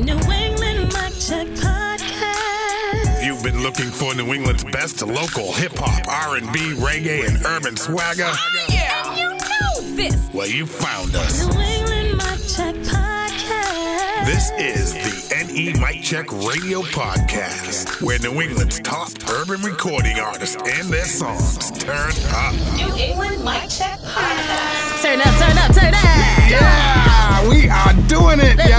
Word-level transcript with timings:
New 0.00 0.14
England 0.14 0.94
Mic 0.94 1.12
Check 1.20 1.46
Podcast. 1.60 3.22
You've 3.22 3.42
been 3.42 3.62
looking 3.62 3.90
for 3.90 4.14
New 4.14 4.32
England's 4.32 4.64
best 4.64 5.02
local 5.02 5.52
hip 5.52 5.72
hop, 5.76 6.08
R&B, 6.08 6.46
reggae, 6.76 7.28
and 7.28 7.44
urban 7.44 7.76
swagger. 7.76 8.24
Oh, 8.26 8.66
yeah, 8.70 9.14
you 9.16 9.28
know 9.28 9.96
this. 9.96 10.16
Well, 10.32 10.46
you 10.46 10.64
found 10.64 11.14
us. 11.16 11.46
New 11.46 11.60
England 11.60 12.16
Mic 12.16 12.40
Check 12.48 12.74
Podcast. 12.76 14.24
This 14.24 14.50
is 14.58 14.94
the 14.94 15.44
NE 15.52 15.74
Mic 15.78 16.02
Check 16.02 16.32
Radio 16.32 16.80
Podcast, 16.80 18.00
where 18.00 18.18
New 18.20 18.40
England's 18.40 18.80
top 18.80 19.10
urban 19.28 19.60
recording 19.60 20.18
artists 20.18 20.56
and 20.56 20.88
their 20.88 21.04
songs 21.04 21.70
turn 21.72 22.12
up. 22.30 22.54
New 22.74 22.96
England 22.96 23.44
Mic 23.44 23.68
Check 23.68 23.98
Podcast. 24.00 24.79
Turn 25.10 25.20
up, 25.22 25.34
turn 25.40 25.58
up, 25.58 25.74
turn 25.74 25.92
up. 25.92 26.04
Yeah, 26.48 27.48
we 27.48 27.68
are 27.68 27.92
doing 28.06 28.38
it, 28.38 28.56
Let's 28.56 28.70
yo. 28.70 28.76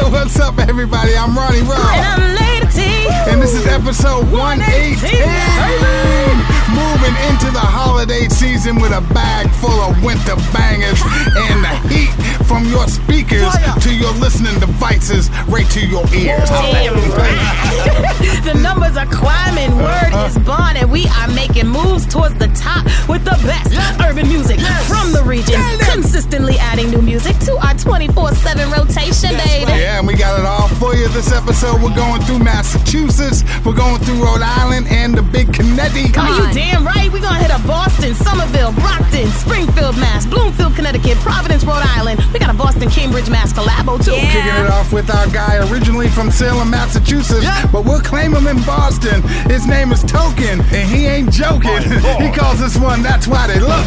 go. 0.00 0.08
What's 0.10 0.40
up, 0.40 0.56
everybody? 0.58 1.14
I'm 1.14 1.36
Ronnie 1.36 1.58
And 1.58 1.68
I'm 1.68 2.34
Lady 2.34 2.66
T. 2.72 3.08
and 3.30 3.42
this 3.42 3.52
is 3.52 3.66
episode 3.66 4.24
118. 4.32 5.20
118. 5.20 6.53
Moving 6.74 7.14
into 7.30 7.50
the 7.54 7.62
holiday 7.62 8.28
season 8.28 8.76
with 8.80 8.90
a 8.90 9.00
bag 9.14 9.48
full 9.62 9.80
of 9.80 10.02
winter 10.02 10.34
bangers 10.52 11.00
and 11.38 11.62
the 11.62 11.74
heat 11.86 12.10
from 12.44 12.64
your 12.66 12.86
speakers 12.88 13.52
to 13.80 13.94
your 13.94 14.12
listening 14.18 14.58
devices 14.60 15.30
right 15.48 15.68
to 15.70 15.86
your 15.86 16.04
ears. 16.14 16.48
Damn 16.50 16.94
right. 17.14 18.42
the 18.44 18.54
numbers 18.60 18.96
are 18.96 19.06
climbing, 19.06 19.76
word 19.76 20.10
uh-huh. 20.10 20.26
is 20.26 20.38
bond, 20.38 20.78
and 20.78 20.90
we 20.90 21.06
are 21.06 21.28
making 21.28 21.66
moves 21.66 22.06
towards 22.06 22.34
the 22.36 22.48
top 22.48 22.84
with 23.08 23.24
the 23.24 23.38
best 23.46 23.74
urban 24.02 24.28
music 24.28 24.60
from 24.86 25.12
the 25.12 25.22
region. 25.24 25.60
Consistently 25.90 26.56
adding 26.58 26.90
new 26.90 27.02
music 27.02 27.36
to 27.46 27.56
our 27.64 27.74
24 27.74 28.34
7 28.34 28.70
rotation, 28.70 29.30
baby. 29.46 29.72
Yeah, 29.72 29.98
and 29.98 30.06
we 30.06 30.14
got 30.14 30.38
it 30.38 30.46
all 30.46 30.68
for 30.80 30.94
you 30.94 31.08
this 31.08 31.32
episode. 31.32 31.82
We're 31.82 31.96
going 31.96 32.20
through 32.22 32.40
Massachusetts, 32.40 33.44
we're 33.64 33.74
going 33.74 34.00
through 34.02 34.22
Rhode 34.22 34.42
Island, 34.42 34.86
and 34.88 35.14
the 35.14 35.22
big 35.22 35.52
Connecticut. 35.52 36.18
Are 36.18 36.48
you 36.48 36.54
damn 36.64 36.84
right? 36.84 37.12
We're 37.12 37.20
gonna 37.20 37.38
hit 37.38 37.50
up 37.50 37.64
Boston, 37.66 38.14
Somerville, 38.14 38.72
Brockton, 38.72 39.28
Springfield, 39.28 39.96
Mass, 39.96 40.26
Bloomfield, 40.26 40.74
Connecticut, 40.74 41.16
Providence, 41.18 41.64
Rhode 41.64 41.84
Island. 41.96 42.20
We 42.32 42.38
got 42.38 42.50
a 42.50 42.54
Boston, 42.56 42.88
Cambridge, 42.90 43.28
Mass 43.28 43.52
collabo 43.52 44.02
too. 44.02 44.12
Kicking 44.12 44.64
it 44.64 44.70
off 44.70 44.92
with 44.92 45.10
our 45.14 45.28
guy 45.28 45.56
originally 45.70 46.08
from 46.08 46.30
Salem, 46.30 46.70
Massachusetts, 46.70 47.46
but 47.72 47.84
we'll 47.84 48.00
claim 48.00 48.34
him 48.34 48.46
in 48.46 48.62
Boston. 48.62 49.22
His 49.50 49.66
name 49.66 49.92
is 49.92 50.02
Token, 50.04 50.60
and 50.60 50.88
he 50.88 51.06
ain't 51.06 51.30
joking. 51.30 51.82
he 52.20 52.30
calls 52.32 52.60
this 52.60 52.78
one 52.78 53.02
That's 53.02 53.26
Why 53.28 53.46
They 53.46 53.60
Look. 53.60 53.84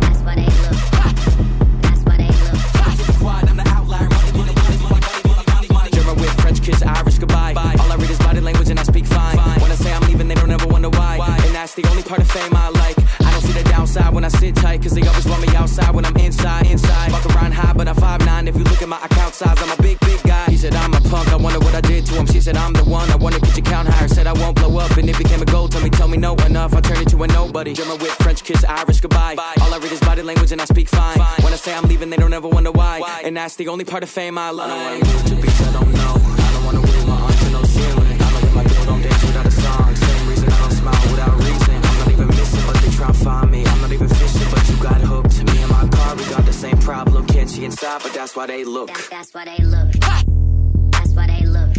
That's 0.00 0.20
why 0.20 0.34
they 0.36 0.46
look. 0.46 0.81
Part 12.12 12.20
of 12.20 12.30
fame 12.30 12.54
I 12.54 12.68
like. 12.68 12.98
I 13.20 13.30
don't 13.32 13.40
see 13.40 13.52
the 13.52 13.64
downside 13.70 14.12
when 14.12 14.22
I 14.22 14.28
sit 14.28 14.54
tight, 14.56 14.82
cause 14.82 14.92
they 14.92 15.06
always 15.08 15.26
want 15.26 15.40
me 15.46 15.56
outside 15.56 15.94
when 15.94 16.04
I'm 16.04 16.16
inside, 16.18 16.66
inside. 16.66 17.08
About 17.08 17.22
to 17.22 17.28
run 17.30 17.50
high, 17.50 17.72
but 17.72 17.88
I'm 17.88 17.96
5'9. 17.96 18.48
If 18.48 18.56
you 18.56 18.64
look 18.64 18.82
at 18.82 18.88
my 18.88 19.00
account 19.02 19.34
size, 19.34 19.56
I'm 19.62 19.70
a 19.70 19.80
big, 19.80 19.98
big 20.00 20.22
guy. 20.22 20.44
He 20.50 20.58
said 20.58 20.74
I'm 20.74 20.92
a 20.92 21.00
punk, 21.08 21.32
I 21.32 21.36
wonder 21.36 21.58
what 21.60 21.74
I 21.74 21.80
did 21.80 22.04
to 22.06 22.12
him. 22.14 22.26
She 22.26 22.40
said 22.42 22.56
I'm 22.58 22.74
the 22.74 22.84
one, 22.84 23.08
I 23.10 23.16
wanna 23.16 23.40
get 23.40 23.56
your 23.56 23.64
count 23.64 23.88
higher. 23.88 24.08
Said 24.08 24.26
I 24.26 24.34
won't 24.34 24.56
blow 24.56 24.76
up, 24.78 24.94
and 24.98 25.08
it 25.08 25.16
became 25.16 25.40
a 25.40 25.46
goal. 25.46 25.68
Tell 25.68 25.80
me, 25.80 25.88
tell 25.88 26.08
me 26.08 26.18
no 26.18 26.34
enough, 26.48 26.74
I 26.74 26.80
turn 26.82 26.98
it 26.98 27.08
to 27.12 27.22
a 27.22 27.26
nobody. 27.28 27.72
German 27.72 27.96
with 27.98 28.12
French 28.24 28.44
kiss, 28.44 28.62
Irish 28.62 29.00
goodbye. 29.00 29.36
All 29.62 29.72
I 29.72 29.78
read 29.78 29.92
is 29.92 30.00
body 30.00 30.20
language 30.20 30.52
and 30.52 30.60
I 30.60 30.66
speak 30.66 30.88
fine. 30.88 31.18
When 31.42 31.54
I 31.54 31.56
say 31.56 31.72
I'm 31.72 31.84
leaving, 31.84 32.10
they 32.10 32.18
don't 32.18 32.34
ever 32.34 32.48
wonder 32.48 32.72
why. 32.72 33.22
And 33.24 33.34
that's 33.38 33.56
the 33.56 33.68
only 33.68 33.86
part 33.86 34.02
of 34.02 34.10
fame 34.10 34.36
I 34.36 34.50
like. 34.50 34.70
I 34.70 34.74
don't 34.74 34.84
wanna 34.84 35.12
move 35.12 35.24
to 35.30 35.36
beats 35.36 35.60
I 35.62 35.72
don't 35.72 35.92
know. 35.94 36.14
I 36.44 36.52
don't 36.52 36.64
wanna 36.66 36.80
wiggle 36.82 37.06
my 37.06 37.20
arms 37.22 37.40
to 37.40 37.50
no 37.50 37.62
ceiling. 37.62 38.20
I 38.20 38.32
look 38.34 38.44
at 38.44 38.54
my 38.54 38.64
girl, 38.64 38.84
don't 38.84 39.02
dance 39.02 39.31
try 43.02 43.12
to 43.12 43.24
find 43.24 43.50
me. 43.50 43.66
I'm 43.66 43.80
not 43.80 43.92
even 43.92 44.08
fishing, 44.08 44.48
but 44.50 44.68
you 44.68 44.76
got 44.82 45.00
hooked. 45.00 45.44
Me 45.44 45.62
and 45.62 45.70
my 45.70 45.88
car, 45.88 46.14
we 46.14 46.24
got 46.24 46.44
the 46.44 46.52
same 46.52 46.78
problem. 46.78 47.26
Can't 47.26 47.50
see 47.50 47.64
inside, 47.64 48.00
but 48.02 48.12
that's 48.12 48.36
why 48.36 48.46
they 48.46 48.64
look. 48.64 48.88
That's, 48.88 49.08
that's 49.08 49.34
why 49.34 49.44
they 49.44 49.64
look. 49.64 49.92
That's 50.92 51.12
why 51.14 51.26
they 51.26 51.44
look. 51.46 51.70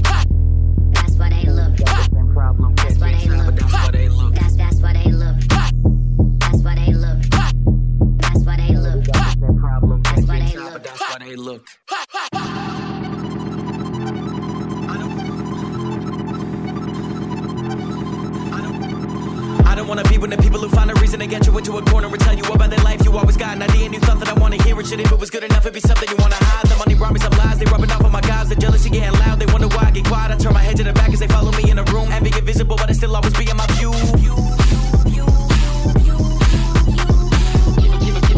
That's 0.94 1.16
why 1.18 1.30
they 1.30 1.46
look. 1.50 1.78
Can't 1.78 3.00
why 3.00 3.12
they 3.12 3.28
look. 3.30 3.56
that's 3.56 3.72
why 3.72 3.92
they 3.92 4.10
look. 4.10 4.36
That's 4.36 4.56
that's 4.58 4.80
why 4.82 4.94
they 4.94 5.12
look. 5.12 5.38
That's 6.40 6.62
why 6.64 6.76
they 6.76 6.94
look. 6.94 7.20
That's 8.22 8.44
why 8.46 8.58
they 8.58 8.76
look. 8.76 9.04
Same 10.04 10.28
why 10.28 10.40
they 10.40 10.58
look. 10.58 10.84
that's 10.84 11.02
why 11.02 11.18
they 11.20 11.36
look. 11.36 12.83
I 19.74 19.76
don't 19.76 19.88
wanna 19.88 20.04
be 20.04 20.18
of 20.18 20.30
the 20.30 20.38
people 20.38 20.60
who 20.60 20.70
find 20.70 20.92
a 20.92 20.94
reason 21.02 21.20
to 21.20 21.26
get 21.26 21.48
you 21.48 21.58
into 21.58 21.76
a 21.80 21.82
corner 21.82 22.08
and 22.08 22.20
tell 22.20 22.36
you 22.36 22.44
about 22.44 22.70
their 22.70 22.84
life. 22.86 23.04
You 23.04 23.18
always 23.18 23.36
got 23.36 23.56
an 23.56 23.64
idea 23.64 23.86
and 23.86 23.94
you 23.96 24.00
thought 24.02 24.20
that 24.20 24.30
I 24.30 24.34
wanna 24.34 24.62
hear 24.62 24.80
it. 24.80 24.86
Shit, 24.86 25.00
if 25.00 25.12
it 25.12 25.18
was 25.18 25.32
good 25.32 25.44
enough, 25.44 25.66
it'd 25.66 25.74
be 25.74 25.80
something 25.80 26.08
you 26.08 26.16
wanna 26.20 26.36
hide. 26.36 26.68
The 26.70 26.76
money 26.76 26.94
brought 26.94 27.12
me 27.12 27.20
some 27.20 27.34
lies, 27.40 27.58
they 27.58 27.66
rubbing 27.66 27.90
off 27.90 28.06
on 28.06 28.12
my 28.12 28.22
guys. 28.22 28.50
The 28.50 28.56
jealousy 28.56 28.92
getting 28.92 29.18
loud, 29.22 29.40
they 29.40 29.48
wonder 29.48 29.68
why 29.70 29.86
I 29.88 29.92
get 29.92 30.06
quiet. 30.06 30.30
I 30.30 30.38
turn 30.38 30.54
my 30.54 30.62
head 30.62 30.78
to 30.78 30.84
the 30.84 30.94
back 30.94 31.12
as 31.12 31.22
they 31.22 31.28
follow 31.28 31.52
me 31.54 31.72
in 31.72 31.78
the 31.78 31.84
room. 31.86 32.08
And 32.12 32.24
be 32.24 32.32
invisible, 32.38 32.76
but 32.76 32.88
I 32.92 32.94
still 32.94 33.16
always 33.16 33.34
be 33.34 33.50
in 33.50 33.58
my 33.58 33.66
view. 33.74 33.92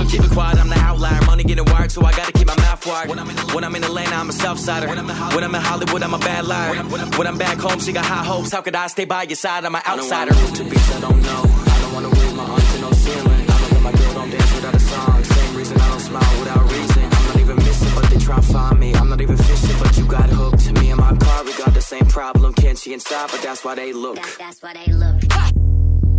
Keep 0.08 0.24
it 0.24 0.32
quiet, 0.32 0.58
I'm 0.58 0.70
the 0.70 0.80
outlier. 0.80 1.20
Money 1.26 1.44
getting 1.44 1.66
wired, 1.66 1.92
so 1.92 2.06
I 2.06 2.14
gotta 2.14 2.32
keep 2.32 2.48
my 2.48 2.56
mouth 2.56 2.65
wired. 2.86 3.10
When 3.10 3.20
I'm 3.20 3.30
in, 3.30 3.38
when 3.54 3.64
I'm 3.64 3.76
in 3.76 3.84
Atlanta, 3.84 4.16
I'm 4.16 4.30
a 4.30 4.34
Southsider. 4.34 4.88
When 4.88 5.00
I'm, 5.00 5.10
in, 5.10 5.16
when 5.36 5.44
I'm 5.44 5.56
in 5.56 5.62
Hollywood, 5.62 6.04
I'm 6.04 6.14
a 6.14 6.20
bad 6.20 6.46
liar. 6.46 6.76
When 7.18 7.28
I'm, 7.28 7.38
back 7.38 7.58
home, 7.58 7.80
she 7.80 7.92
got 7.92 8.06
high 8.06 8.24
hopes. 8.24 8.52
How 8.52 8.62
could 8.62 8.76
I 8.76 8.88
stay 8.88 9.06
by 9.06 9.24
your 9.24 9.36
side? 9.36 9.66
I'm 9.66 9.76
an 9.76 9.82
outsider. 9.86 10.34
I 10.34 10.36
don't 10.36 10.52
wanna 10.52 10.64
move 10.64 10.96
I 10.96 11.00
don't 11.02 11.22
know. 11.22 11.44
I 11.74 11.82
don't 11.82 11.94
wanna 11.94 12.10
wiggle 12.10 12.36
my 12.36 12.44
arms 12.44 12.74
to 12.74 12.82
no 12.82 12.92
ceiling. 12.92 13.46
I 13.50 13.62
look 13.62 13.72
at 13.74 13.82
my 13.82 13.92
girl, 13.92 14.14
don't 14.14 14.30
dance 14.30 14.56
without 14.56 14.76
a 14.76 14.80
song. 14.80 15.24
Same 15.24 15.56
reason 15.58 15.82
I 15.82 15.88
don't 15.90 16.00
smile 16.00 16.40
without 16.40 16.72
reason. 16.72 17.04
I'm 17.04 17.26
not 17.28 17.40
even 17.40 17.56
missing, 17.58 17.92
but 17.96 18.10
they 18.10 18.18
try 18.18 18.36
to 18.38 18.42
find 18.42 18.80
me. 18.80 18.94
I'm 18.96 19.10
not 19.10 19.22
even 19.22 19.38
fishing, 19.38 19.76
but 19.80 19.98
you 19.98 20.06
got 20.06 20.30
hooked. 20.30 20.72
Me 20.80 20.92
and 20.92 21.00
my 21.00 21.16
car, 21.16 21.44
we 21.44 21.54
got 21.54 21.74
the 21.74 21.82
same 21.82 22.06
problem. 22.06 22.54
Can't 22.54 22.78
see 22.78 22.94
inside, 22.94 23.30
but 23.32 23.42
that's 23.42 23.64
why 23.64 23.76
they 23.76 23.94
look. 23.94 24.16
That's 24.16 24.38
that's 24.38 24.62
why 24.62 24.74
they 24.74 24.92
look. 24.92 25.22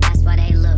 That's 0.01 0.23
why 0.23 0.37
they 0.37 0.55
look. 0.55 0.76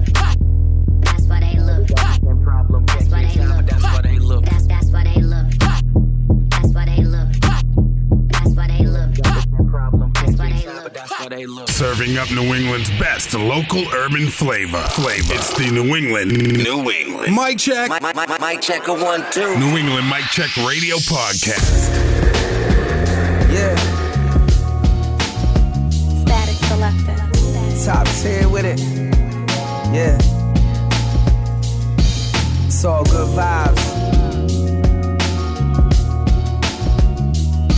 Look. 11.28 11.36
but 11.36 11.36
that's 11.36 11.36
why 11.36 11.36
they 11.36 11.46
look. 11.46 11.68
Serving 11.68 12.18
up 12.18 12.30
New 12.30 12.54
England's 12.54 12.90
best 12.98 13.34
local 13.34 13.82
urban 13.94 14.28
flavor. 14.28 14.82
Flavor. 14.90 15.34
It's 15.34 15.52
the 15.56 15.70
New 15.70 15.94
England. 15.96 16.32
New 16.58 16.90
England. 16.90 17.34
Mic 17.34 17.58
check. 17.58 17.90
Mic 18.40 18.60
check 18.60 18.88
a 18.88 18.94
one, 18.94 19.24
two. 19.30 19.58
New 19.58 19.76
England 19.76 20.08
Mic 20.08 20.24
Check 20.30 20.54
Radio 20.58 20.96
Podcast. 20.96 21.88
Yeah, 23.50 23.74
Statik 26.22 26.58
Selektah. 26.68 27.84
top 27.84 28.06
tier 28.22 28.48
with 28.48 28.64
it. 28.66 28.78
Yeah. 29.94 30.18
It's 32.66 32.84
all 32.84 33.04
good 33.04 33.28
vibes. 33.36 33.84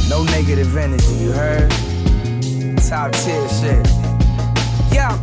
No 0.08 0.24
negative 0.24 0.76
energy, 0.76 1.14
you 1.14 1.30
heard? 1.32 1.72
Top 2.90 3.12
tier 3.12 3.48
shit. 3.48 3.86
Yeah. 4.92 5.16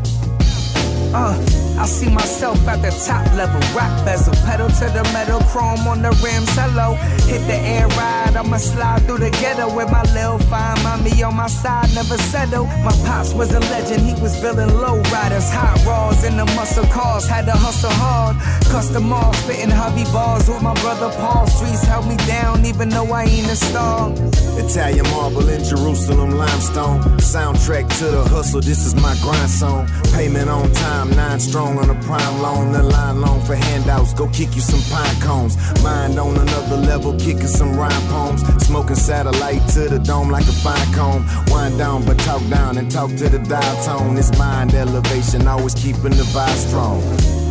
Uh, 1.14 1.67
I 1.78 1.86
see 1.86 2.10
myself 2.10 2.68
at 2.68 2.82
the 2.82 2.90
top 3.06 3.26
level. 3.36 3.62
Rock 3.76 3.94
bezel, 4.04 4.34
pedal 4.46 4.68
to 4.68 4.86
the 4.90 5.04
metal, 5.14 5.40
chrome 5.52 5.88
on 5.88 6.02
the 6.02 6.10
rims. 6.24 6.50
Hello, 6.58 6.96
hit 7.30 7.46
the 7.46 7.56
air 7.56 7.88
ride. 7.90 8.36
I'ma 8.36 8.58
slide 8.58 9.04
through 9.06 9.20
the 9.20 9.30
ghetto 9.30 9.74
with 9.76 9.92
my 9.92 10.02
lil 10.14 10.40
fine 10.50 10.82
mommy 10.84 11.22
on 11.24 11.36
my 11.36 11.48
side, 11.48 11.94
never 11.94 12.18
settle. 12.18 12.66
My 12.84 12.94
pops 13.06 13.34
was 13.34 13.54
a 13.54 13.60
legend, 13.60 14.02
he 14.02 14.20
was 14.22 14.40
building 14.42 14.74
low 14.74 14.98
riders, 15.14 15.50
hot 15.52 15.78
rods 15.86 16.24
in 16.24 16.36
the 16.38 16.46
muscle 16.58 16.86
cars. 16.88 17.28
Had 17.28 17.46
to 17.46 17.52
hustle 17.52 17.92
hard, 17.92 18.36
custom 18.72 19.14
all 19.14 19.34
spitting 19.34 19.70
hubby 19.70 20.06
balls 20.06 20.50
with 20.50 20.62
my 20.62 20.74
brother 20.82 21.10
Paul. 21.18 21.46
Streets 21.48 21.84
held 21.84 22.08
me 22.08 22.18
down, 22.26 22.66
even 22.66 22.90
though 22.90 23.12
I 23.12 23.24
ain't 23.24 23.48
a 23.48 23.56
star. 23.56 24.12
Italian 24.58 25.06
marble 25.12 25.48
in 25.48 25.64
Jerusalem, 25.64 26.32
limestone. 26.32 27.02
Soundtrack 27.20 27.86
to 28.00 28.06
the 28.06 28.24
hustle, 28.24 28.62
this 28.62 28.86
is 28.86 28.96
my 28.96 29.16
grind 29.22 29.50
song. 29.50 29.88
Payment 30.14 30.50
on 30.50 30.72
time, 30.72 31.10
nine 31.12 31.40
strong 31.40 31.67
on 31.76 31.90
a 31.90 32.00
prime 32.04 32.42
loan. 32.42 32.72
The 32.72 32.84
line 32.84 33.20
long 33.20 33.42
for 33.42 33.56
handouts, 33.56 34.14
go 34.14 34.28
kick 34.30 34.56
you 34.56 34.62
some 34.62 34.84
pine 34.92 35.20
cones. 35.22 35.58
Mind 35.84 36.20
on 36.20 36.38
another 36.38 36.78
level, 36.78 37.14
kicking 37.18 37.48
some 37.48 37.76
rhyme 37.76 38.08
poems. 38.10 38.42
Smoking 38.64 38.96
satellite 38.96 39.68
to 39.70 39.90
the 39.90 40.00
dome 40.00 40.30
like 40.30 40.46
a 40.46 40.58
fine 40.66 40.94
cone. 40.94 41.26
Wind 41.48 41.78
down, 41.78 42.06
but 42.06 42.20
talk 42.20 42.48
down 42.50 42.78
and 42.78 42.92
talk 42.92 43.10
to 43.22 43.28
the 43.28 43.40
dial 43.40 43.84
tone. 43.84 44.18
It's 44.18 44.38
mind 44.38 44.74
elevation, 44.76 45.48
always 45.48 45.74
keeping 45.74 46.16
the 46.22 46.28
vibe 46.36 46.58
strong. 46.68 47.47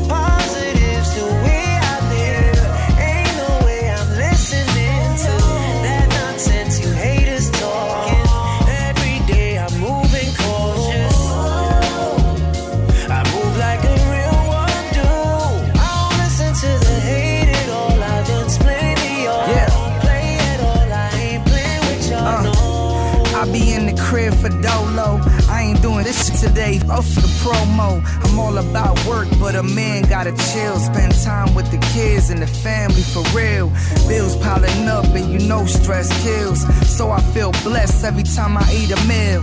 This 26.06 26.28
shit 26.28 26.48
today. 26.48 26.78
Off 26.88 27.06
the 27.16 27.26
promo. 27.42 28.00
I'm 28.24 28.38
all 28.38 28.56
about 28.58 28.94
work, 29.06 29.28
but 29.40 29.56
a 29.56 29.62
man 29.62 30.02
gotta 30.02 30.30
chill. 30.52 30.78
Spend 30.78 31.12
time 31.22 31.54
with 31.54 31.68
the 31.70 31.78
kids 31.92 32.30
and 32.30 32.40
the 32.40 32.46
family 32.46 33.02
for 33.02 33.24
real. 33.36 33.68
Bills 34.06 34.36
piling 34.36 34.88
up, 34.88 35.06
and 35.06 35.32
you 35.32 35.48
know 35.48 35.66
stress 35.66 36.08
kills. 36.22 36.60
So 36.96 37.10
I 37.10 37.20
feel 37.34 37.50
blessed 37.64 38.04
every 38.04 38.22
time 38.22 38.56
I 38.56 38.64
eat 38.72 38.90
a 38.92 39.00
meal. 39.06 39.42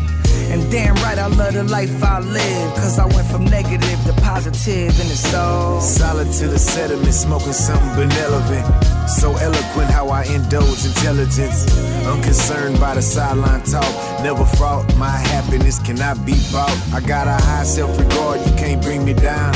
And 0.52 0.70
damn 0.72 0.96
right, 0.96 1.18
I 1.18 1.28
love 1.28 1.54
the 1.54 1.64
life 1.64 2.04
I 2.04 2.20
live. 2.20 2.76
Cause 2.76 3.00
I 3.00 3.06
went 3.06 3.28
from 3.28 3.46
negative 3.46 4.00
to 4.06 4.14
positive, 4.22 4.94
and 5.00 5.10
it's 5.10 5.34
all 5.34 5.82
Solid 5.82 6.32
to 6.34 6.48
the 6.48 6.60
sediment, 6.60 7.14
smoking 7.14 7.54
something 7.54 7.96
benevolent. 7.96 8.66
So 9.10 9.36
eloquent 9.38 9.90
how 9.90 10.10
I 10.10 10.24
indulge 10.26 10.86
intelligence. 10.86 11.66
Unconcerned 12.06 12.80
by 12.80 12.96
the 12.96 13.02
sideline 13.02 13.64
talk. 13.64 13.92
Never 14.24 14.46
fraught, 14.46 14.86
my 14.98 15.10
happiness 15.10 15.80
cannot 15.80 16.26
be 16.26 16.36
bought. 16.52 16.78
I 16.94 17.02
got 17.02 17.28
a 17.28 17.44
high 17.44 17.64
self 17.64 17.98
regard, 17.98 18.40
you 18.46 18.54
can't 18.56 18.82
bring 18.82 19.04
me 19.04 19.14
down. 19.14 19.54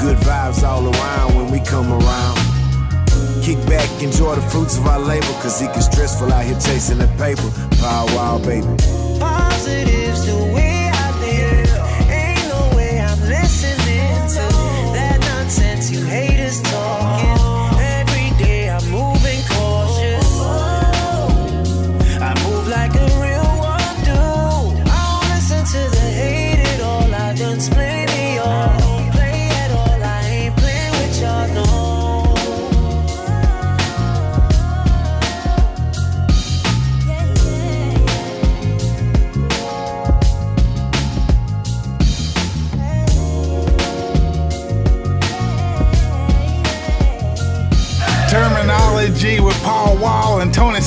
Good 0.00 0.18
vibes 0.18 0.62
all 0.62 0.84
around 0.84 1.36
when 1.36 1.50
we 1.50 1.60
come 1.60 1.92
around. 1.92 2.38
Kick 3.42 3.58
back, 3.66 3.88
enjoy 4.02 4.34
the 4.34 4.42
fruits 4.50 4.76
of 4.76 4.86
our 4.86 4.98
labor. 4.98 5.32
Cause 5.42 5.62
it 5.62 5.72
gets 5.74 5.86
stressful 5.86 6.32
out 6.32 6.44
here 6.44 6.58
chasing 6.58 6.98
the 6.98 7.08
paper. 7.18 7.50
Power 7.80 8.06
wild, 8.14 8.42
baby. 8.44 8.99
Positives 9.20 10.24
the 10.24 10.44
way 10.54 10.79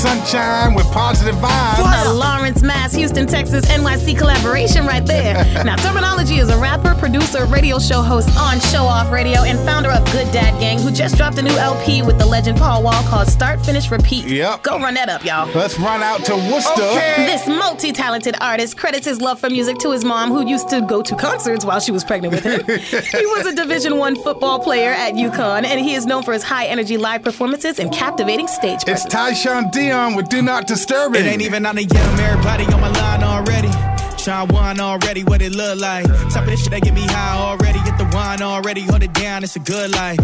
Sunshine 0.03 0.73
with 0.73 0.85
positive 0.91 1.35
vibes. 1.35 2.03
The 2.03 2.13
Lawrence, 2.13 2.61
Mass, 2.61 2.93
Houston, 2.93 3.25
Texas, 3.25 3.63
NYC 3.67 4.17
collaboration 4.17 4.85
right 4.85 5.05
there. 5.05 5.35
now, 5.63 5.77
Termanology 5.77 6.41
is 6.41 6.49
a 6.49 6.57
rapper, 6.57 6.93
producer, 6.95 7.45
radio 7.45 7.79
show 7.79 8.01
host 8.01 8.27
on 8.37 8.59
Show 8.59 8.83
Off 8.83 9.09
Radio, 9.11 9.43
and 9.43 9.57
founder 9.59 9.89
of 9.89 10.03
Good 10.11 10.29
Dad 10.33 10.59
Gang, 10.59 10.79
who 10.79 10.91
just 10.91 11.15
dropped 11.15 11.37
a 11.37 11.41
new 11.41 11.55
LP 11.55 12.01
with 12.01 12.19
the 12.19 12.25
legend 12.25 12.57
Paul 12.57 12.83
Wall 12.83 13.01
called 13.03 13.29
Start, 13.29 13.65
Finish, 13.65 13.89
Repeat. 13.91 14.25
Yep. 14.25 14.63
Go 14.63 14.77
run 14.77 14.95
that 14.95 15.07
up, 15.07 15.23
y'all. 15.23 15.49
Let's 15.55 15.79
run 15.79 16.03
out 16.03 16.25
to 16.25 16.35
Worcester. 16.35 16.81
This 17.23 17.47
multi 17.47 17.93
talented 17.93 18.35
artist 18.41 18.77
credits 18.77 19.05
his 19.05 19.21
love 19.21 19.39
for 19.39 19.49
music 19.49 19.77
to 19.77 19.91
his 19.91 20.03
mom, 20.03 20.31
who 20.31 20.45
used 20.45 20.67
to 20.71 20.81
go 20.81 21.01
to 21.01 21.15
concerts 21.15 21.63
while 21.63 21.79
she 21.79 21.93
was 21.93 22.03
pregnant 22.03 22.33
with 22.33 22.43
him. 22.43 22.59
he 22.67 23.25
was 23.25 23.45
a 23.45 23.55
Division 23.55 23.97
One 23.97 24.17
football 24.17 24.59
player 24.59 24.91
at 24.91 25.13
UConn, 25.13 25.63
and 25.63 25.79
he 25.79 25.93
is 25.93 26.05
known 26.05 26.23
for 26.23 26.33
his 26.33 26.43
high 26.43 26.65
energy 26.65 26.97
live 26.97 27.23
performances 27.23 27.79
and 27.79 27.89
captivating 27.93 28.49
stage 28.49 28.83
presence. 28.83 29.05
It's. 29.05 29.15
Tyshawn 29.15 29.71
Dion 29.93 30.15
with 30.15 30.27
Do 30.27 30.41
Not 30.41 30.65
Disturb 30.65 31.15
It 31.15 31.23
ain't 31.23 31.43
even 31.43 31.67
on 31.67 31.75
the 31.75 31.83
young, 31.83 32.19
everybody 32.19 32.65
on 32.65 32.81
my 32.81 32.89
line 32.89 33.21
already. 33.21 33.69
Try 34.17 34.41
one 34.41 34.79
already, 34.79 35.23
what 35.23 35.39
it 35.43 35.53
look 35.53 35.79
like. 35.79 36.07
Top 36.33 36.43
of 36.43 36.45
this 36.47 36.63
shit 36.63 36.71
that 36.71 36.81
get 36.81 36.95
me 36.95 37.05
high 37.05 37.37
already. 37.37 37.77
Get 37.85 37.99
the 37.99 38.09
wine 38.23 38.41
already, 38.41 38.81
hold 38.81 39.03
it 39.03 39.13
down, 39.13 39.43
it's 39.43 39.55
a 39.55 39.59
good 39.59 39.91
life. 39.91 40.17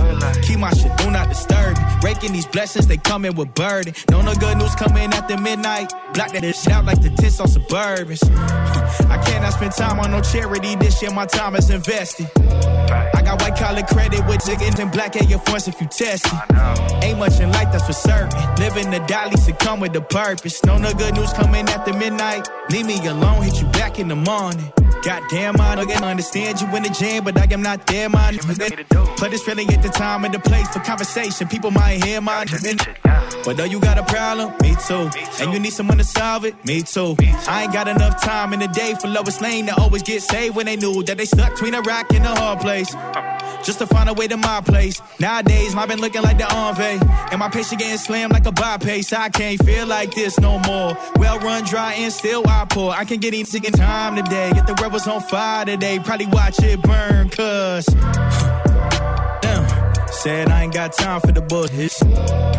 Keep 0.43 0.59
my 0.59 0.71
shit, 0.71 0.95
do 0.97 1.11
not 1.11 1.27
disturb. 1.29 1.77
me. 1.77 1.83
Raking 2.03 2.33
these 2.33 2.45
blessings, 2.45 2.87
they 2.87 2.97
coming 2.97 3.35
with 3.35 3.53
burden. 3.53 3.93
No, 4.09 4.21
no 4.21 4.33
good 4.35 4.57
news 4.57 4.73
coming 4.75 5.11
after 5.13 5.37
midnight. 5.37 5.91
Block 6.13 6.31
that 6.31 6.43
shit 6.43 6.73
out 6.73 6.85
like 6.85 7.01
the 7.01 7.09
tits 7.09 7.39
on 7.39 7.47
Suburbans. 7.47 8.23
I 9.15 9.17
cannot 9.25 9.53
spend 9.53 9.73
time 9.73 9.99
on 9.99 10.11
no 10.11 10.21
charity. 10.21 10.75
This 10.75 11.01
year 11.01 11.11
my 11.11 11.25
time 11.25 11.55
is 11.55 11.69
invested. 11.69 12.27
I 13.17 13.21
got 13.21 13.41
white 13.41 13.57
collar 13.57 13.83
credit 13.83 14.25
with 14.27 14.45
jiggins 14.45 14.79
and 14.79 14.91
black 14.91 15.15
Air 15.15 15.39
Force 15.39 15.67
if 15.67 15.79
you 15.81 15.87
test 15.87 16.25
it. 16.25 17.03
Ain't 17.03 17.19
much 17.19 17.39
in 17.39 17.51
life 17.51 17.71
that's 17.71 17.85
for 17.85 17.93
certain. 17.93 18.29
Living 18.55 18.89
the 18.91 18.99
dolly 19.07 19.35
to 19.45 19.53
come 19.53 19.79
with 19.79 19.95
a 19.95 20.01
purpose. 20.01 20.63
No, 20.63 20.77
no 20.77 20.93
good 20.93 21.15
news 21.15 21.33
coming 21.33 21.67
after 21.69 21.93
midnight. 21.93 22.47
Leave 22.69 22.85
me 22.85 23.05
alone, 23.07 23.43
hit 23.43 23.61
you 23.61 23.67
back 23.67 23.99
in 23.99 24.07
the 24.07 24.15
morning. 24.15 24.71
Goddamn, 25.03 25.61
I 25.61 25.75
don't 25.75 25.87
get 25.87 26.03
understand 26.03 26.59
you 26.59 26.67
in 26.75 26.83
the 26.83 26.89
jam, 26.89 27.23
but 27.23 27.37
I 27.37 27.47
am 27.53 27.61
not 27.61 27.85
there, 27.89 28.09
my 28.09 28.31
nigga. 28.31 29.19
But 29.19 29.33
it's 29.33 29.47
really 29.47 29.65
at 29.67 29.81
the 29.81 29.89
time 29.89 30.25
and 30.25 30.33
the 30.33 30.39
place 30.39 30.67
for 30.69 30.79
conversation. 30.79 31.47
People 31.47 31.71
might 31.71 32.03
hear 32.03 32.21
my 32.21 32.45
But 33.43 33.57
though 33.57 33.65
you 33.65 33.79
got 33.79 33.97
a 33.97 34.03
problem, 34.03 34.53
me 34.61 34.75
too. 34.87 35.09
And 35.41 35.53
you 35.53 35.59
need 35.59 35.73
someone 35.73 35.97
to 35.97 36.03
solve 36.03 36.45
it, 36.45 36.53
me 36.65 36.81
too. 36.83 37.15
I 37.47 37.63
ain't 37.63 37.73
got 37.73 37.87
enough 37.87 38.21
time 38.21 38.53
in 38.53 38.59
the 38.59 38.67
day 38.67 38.95
for 38.99 39.07
Lois 39.07 39.41
Lane 39.41 39.67
to 39.67 39.75
always 39.79 40.03
get 40.03 40.21
saved 40.21 40.55
when 40.55 40.65
they 40.65 40.75
knew 40.75 41.03
that 41.03 41.17
they 41.17 41.25
stuck 41.25 41.51
between 41.51 41.73
a 41.73 41.81
rock 41.81 42.13
and 42.13 42.25
a 42.25 42.35
hard 42.39 42.59
place. 42.59 42.93
Just 43.63 43.79
to 43.79 43.87
find 43.87 44.09
a 44.09 44.13
way 44.13 44.27
to 44.27 44.37
my 44.37 44.61
place. 44.61 45.01
Nowadays, 45.19 45.75
my 45.75 45.85
been 45.85 45.99
looking 45.99 46.21
like 46.21 46.37
the 46.37 46.51
envy. 46.51 47.05
And 47.31 47.39
my 47.39 47.49
patient 47.49 47.79
getting 47.81 47.97
slammed 47.97 48.33
like 48.33 48.45
a 48.45 48.51
bypass. 48.51 49.13
I 49.13 49.29
can't 49.29 49.63
feel 49.63 49.85
like 49.87 50.13
this 50.13 50.39
no 50.39 50.59
more. 50.59 50.97
Well 51.15 51.39
run 51.39 51.63
dry 51.63 51.93
and 51.93 52.11
still 52.11 52.43
I 52.47 52.65
pour. 52.65 52.91
I 52.91 53.05
can 53.05 53.19
get 53.19 53.33
in 53.33 53.45
sick 53.45 53.65
in 53.65 53.73
time 53.73 54.15
today. 54.15 54.51
Get 54.53 54.67
the 54.67 54.75
rebels 54.75 55.07
on 55.07 55.21
fire 55.21 55.65
today. 55.65 55.99
Probably 55.99 56.27
watch 56.27 56.61
it 56.63 56.81
burn, 56.81 57.29
cuz. 57.29 57.85
Said 60.11 60.49
I 60.49 60.63
ain't 60.63 60.73
got 60.73 60.91
time 60.91 61.21
for 61.21 61.31
the 61.31 61.41
bullshit. 61.41 62.58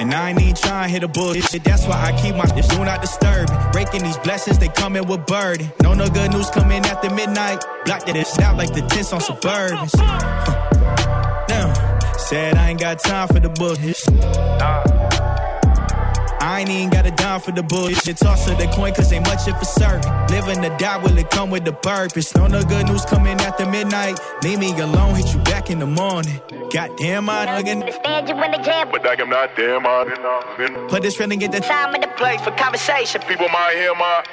And 0.00 0.14
I 0.14 0.30
ain't 0.30 0.40
even 0.40 0.54
trying 0.54 0.88
to 0.88 0.92
hit 0.92 1.02
a 1.02 1.08
bullshit. 1.08 1.62
That's 1.62 1.86
why 1.86 2.00
I 2.00 2.18
keep 2.22 2.34
my 2.34 2.46
shit 2.46 2.66
do 2.70 2.82
not 2.82 3.02
disturb. 3.02 3.48
Breaking 3.70 4.02
these 4.02 4.16
blessings, 4.16 4.58
they 4.58 4.68
coming 4.68 5.06
with 5.06 5.26
burden. 5.26 5.70
No, 5.82 5.92
no 5.92 6.08
good 6.08 6.32
news 6.32 6.48
coming 6.48 6.82
after 6.86 7.10
midnight. 7.10 7.62
Block 7.84 8.06
that 8.06 8.16
shit 8.16 8.40
out 8.40 8.56
like 8.56 8.72
the 8.72 8.80
tents 8.80 9.12
on 9.12 9.20
Suburbans. 9.20 9.92
Damn. 11.48 12.18
Said 12.18 12.56
I 12.56 12.70
ain't 12.70 12.80
got 12.80 12.98
time 13.00 13.28
for 13.28 13.40
the 13.40 13.50
bullshit. 13.50 14.99
I 16.40 16.60
ain't 16.60 16.70
even 16.70 16.88
got 16.88 17.06
a 17.06 17.10
dime 17.10 17.40
for 17.40 17.52
the 17.52 17.62
bullshit. 17.62 18.16
Toss 18.16 18.48
of 18.48 18.56
the 18.56 18.66
coin, 18.68 18.94
cause 18.94 19.12
ain't 19.12 19.26
much 19.26 19.46
it 19.46 19.58
for 19.58 19.66
certain. 19.66 20.10
Living 20.28 20.62
to 20.62 20.74
die, 20.78 20.96
will 20.96 21.16
it 21.18 21.30
come 21.30 21.50
with 21.50 21.68
a 21.68 21.72
purpose? 21.72 22.34
No, 22.34 22.46
no 22.46 22.62
good 22.62 22.86
news 22.86 23.04
coming 23.04 23.38
after 23.40 23.66
midnight. 23.66 24.18
Leave 24.42 24.58
me 24.58 24.72
alone, 24.80 25.14
hit 25.14 25.32
you 25.34 25.40
back 25.40 25.68
in 25.70 25.78
the 25.78 25.86
morning. 25.86 26.40
Goddamn, 26.72 27.28
I 27.28 27.58
again. 27.58 27.80
Understand 27.80 28.28
you 28.28 28.42
in 28.42 28.50
the 28.52 28.58
jam. 28.58 28.88
But 28.90 29.06
I 29.06 29.20
am 29.20 29.28
not 29.28 29.54
there, 29.56 29.80
man. 29.80 30.88
Put 30.88 31.02
this 31.02 31.16
feeling 31.16 31.42
at 31.44 31.52
the 31.52 31.60
Time 31.60 31.94
and 31.94 32.02
the 32.02 32.08
place 32.08 32.40
for 32.40 32.52
conversation. 32.52 33.20
People 33.22 33.48
might 33.48 33.74
hear 33.74 33.94
my. 33.94 34.24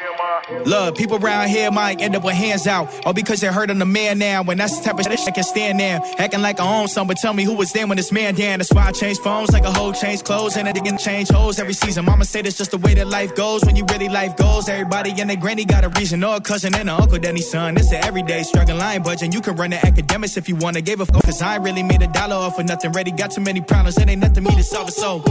Love, 0.66 0.96
people 0.96 1.18
around 1.18 1.50
here 1.50 1.72
might 1.72 2.02
end 2.02 2.16
up 2.16 2.24
with 2.24 2.36
hands 2.36 2.68
out. 2.68 2.88
All 3.06 3.14
because 3.14 3.42
they 3.42 3.48
heard 3.48 3.70
I'm 3.70 3.80
the 3.80 3.86
man 3.86 4.18
now. 4.20 4.44
When 4.44 4.58
that's 4.58 4.78
the 4.78 4.86
type 4.86 5.00
of 5.00 5.06
shit 5.06 5.28
I 5.28 5.32
can 5.32 5.44
stand 5.44 5.78
now. 5.78 6.02
Acting 6.18 6.42
like 6.42 6.60
I 6.60 6.80
own 6.80 6.88
some, 6.88 7.08
but 7.08 7.18
tell 7.18 7.34
me 7.34 7.44
who 7.44 7.54
was 7.54 7.74
there 7.74 7.86
when 7.86 7.98
this 7.98 8.12
man 8.12 8.36
down. 8.36 8.60
That's 8.60 8.72
why 8.72 8.88
I 8.88 8.92
change 8.92 9.18
phones 9.20 9.52
like 9.52 9.64
a 9.66 9.72
whole 9.72 9.92
change 9.92 10.24
clothes. 10.24 10.58
And 10.58 10.70
I 10.70 10.72
didn't 10.72 11.00
change 11.00 11.30
hoes 11.30 11.60
every 11.60 11.74
season. 11.74 11.97
Mama 12.04 12.26
say 12.26 12.42
that's 12.42 12.58
just 12.58 12.72
the 12.72 12.78
way 12.78 12.94
that 12.96 13.08
life 13.08 13.36
goes. 13.36 13.64
When 13.64 13.76
you 13.76 13.86
really 13.90 14.10
life 14.10 14.36
goes, 14.36 14.70
everybody 14.70 15.14
and 15.20 15.30
their 15.30 15.38
granny 15.38 15.66
got 15.66 15.84
a 15.84 15.90
reason. 15.90 16.24
Or 16.24 16.36
a 16.36 16.42
cousin 16.42 16.76
and 16.76 16.90
an 16.90 17.02
uncle, 17.02 17.18
Danny's 17.18 17.50
son. 17.50 17.78
It's 17.78 17.92
an 17.92 18.04
everyday 18.04 18.44
struggle. 18.44 18.82
I 18.82 18.96
ain't 18.96 19.04
budging. 19.04 19.32
You 19.32 19.42
can 19.42 19.56
run 19.56 19.72
the 19.72 19.86
academics 19.86 20.38
if 20.38 20.48
you 20.50 20.56
wanna. 20.56 20.82
Gave 20.82 21.02
a 21.02 21.06
fuck, 21.06 21.24
cause 21.24 21.42
I 21.42 21.56
ain't 21.56 21.64
really 21.64 21.84
made 21.84 22.02
a 22.02 22.08
dollar 22.08 22.36
off 22.36 22.60
of 22.60 22.66
nothing. 22.66 22.92
Ready, 22.92 23.12
got 23.12 23.32
too 23.32 23.42
many 23.42 23.62
problems. 23.62 23.98
It 23.98 24.10
ain't 24.10 24.22
nothing 24.22 24.44
me 24.44 24.56
to 24.56 24.64
solve 24.64 24.90
it, 24.90 24.94
so. 24.94 25.22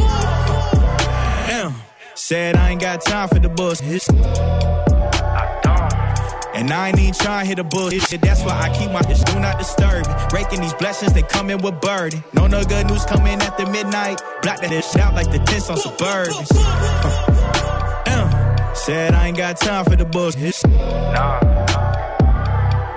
Damn. 1.47 1.75
Said 2.15 2.57
I 2.57 2.71
ain't 2.71 2.81
got 2.81 3.03
time 3.03 3.29
for 3.29 3.39
the 3.39 3.49
bullshit. 3.49 4.76
And 6.57 6.73
I 6.73 6.89
ain't 6.89 6.99
even 6.99 7.13
trying 7.13 7.45
to 7.45 7.49
hit 7.49 7.59
a 7.59 7.65
bullshit. 7.65 8.23
That's 8.23 8.43
why 8.43 8.59
I 8.59 8.75
keep 8.77 8.91
my 8.91 9.03
shit 9.03 9.27
do 9.27 9.39
not 9.39 9.59
disturb. 9.59 10.07
me. 10.07 10.15
Breaking 10.31 10.63
these 10.63 10.73
blessings, 10.73 11.13
they 11.13 11.23
coming 11.23 11.59
with 11.59 11.83
burden. 11.83 12.25
No, 12.33 12.47
no 12.47 12.65
good 12.65 12.87
news 12.87 13.05
coming 13.05 13.41
after 13.43 13.67
midnight. 13.67 14.23
Block 14.41 14.61
that 14.61 14.71
shit 14.71 15.03
out 15.03 15.15
like 15.15 15.31
the 15.31 15.39
tents 15.39 15.69
on 15.69 15.77
Suburbans. 15.77 16.49
Huh. 16.51 18.03
Damn. 18.07 18.75
Said 18.75 19.13
I 19.13 19.29
ain't 19.29 19.37
got 19.37 19.59
time 19.59 19.85
for 19.85 19.97
the 19.97 20.07
bullshit. 20.07 20.63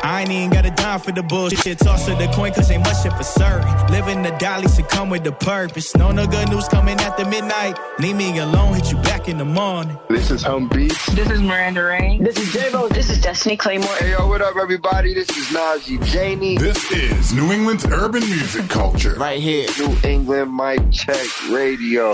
I 0.09 0.21
ain't 0.21 0.31
even 0.31 0.49
got 0.49 0.65
a 0.65 0.71
dime 0.71 0.99
for 0.99 1.11
the 1.11 1.21
bullshit. 1.21 1.77
Toss 1.77 2.07
of 2.07 2.17
the 2.17 2.25
coin, 2.33 2.51
cause 2.51 2.71
ain't 2.71 2.83
much 2.83 3.03
shit 3.03 3.13
for 3.13 3.21
certain. 3.21 3.69
Living 3.91 4.23
the 4.23 4.31
dolly 4.39 4.67
should 4.67 4.89
come 4.89 5.07
with 5.11 5.23
the 5.23 5.31
purpose. 5.31 5.95
No, 5.95 6.11
no 6.11 6.25
good 6.25 6.49
news 6.49 6.67
coming 6.67 6.99
after 7.01 7.25
midnight. 7.25 7.77
Leave 7.99 8.15
me 8.15 8.35
alone, 8.39 8.73
hit 8.73 8.91
you 8.91 8.97
back 9.03 9.29
in 9.29 9.37
the 9.37 9.45
morning. 9.45 9.99
This 10.09 10.31
is 10.31 10.41
Hum 10.41 10.67
Beats. 10.67 11.05
This 11.13 11.29
is 11.29 11.39
Miranda 11.41 11.83
Rain. 11.83 12.23
This 12.23 12.39
is 12.39 12.51
J-Bo. 12.51 12.87
This 12.89 13.11
is 13.11 13.21
Destiny 13.21 13.55
Claymore. 13.55 13.95
Hey 13.97 14.09
yo, 14.13 14.27
what 14.27 14.41
up, 14.41 14.55
everybody? 14.59 15.13
This 15.13 15.29
is 15.29 15.45
Najee 15.55 16.03
Janey. 16.05 16.57
This 16.57 16.91
is 16.91 17.31
New 17.31 17.51
England's 17.51 17.85
urban 17.85 18.25
music 18.25 18.67
culture. 18.67 19.13
Right 19.13 19.39
here, 19.39 19.67
New 19.77 19.95
England 20.03 20.51
Mic 20.55 20.91
Check 20.91 21.23
Radio. 21.51 22.13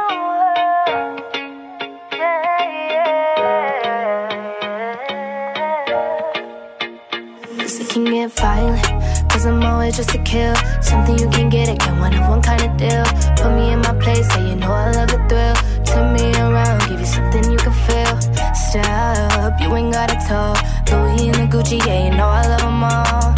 Cause 7.59 7.79
it 7.81 7.89
can 7.89 8.05
get 8.05 8.31
violent. 8.31 8.81
Cause 9.29 9.45
I'm 9.45 9.61
always 9.63 9.97
just 9.97 10.15
a 10.15 10.23
kill. 10.23 10.55
Something 10.81 11.19
you 11.19 11.29
can 11.29 11.49
get, 11.49 11.77
can 11.79 11.99
one 11.99 12.13
of 12.13 12.25
one 12.29 12.41
kind 12.41 12.61
of 12.61 12.77
deal. 12.77 13.03
Put 13.35 13.51
me 13.57 13.73
in 13.73 13.81
my 13.81 13.93
place, 13.99 14.31
so 14.31 14.39
you 14.39 14.55
know 14.55 14.71
I 14.71 14.91
love 14.91 15.09
the 15.09 15.17
thrill. 15.27 15.55
Turn 15.83 16.13
me 16.13 16.31
around, 16.39 16.87
give 16.87 17.01
you 17.01 17.05
something 17.05 17.51
you 17.51 17.57
can 17.57 17.73
feel. 17.85 18.17
Stop, 18.53 19.59
you 19.59 19.75
ain't 19.75 19.91
gotta 19.91 20.15
talk. 20.25 20.57
Louis 20.89 21.27
and 21.31 21.35
the 21.35 21.47
Gucci, 21.51 21.79
yeah, 21.85 22.05
you 22.05 22.11
know 22.15 22.29
I 22.29 22.47
love 22.47 22.61
them 22.61 22.81
all. 22.81 23.35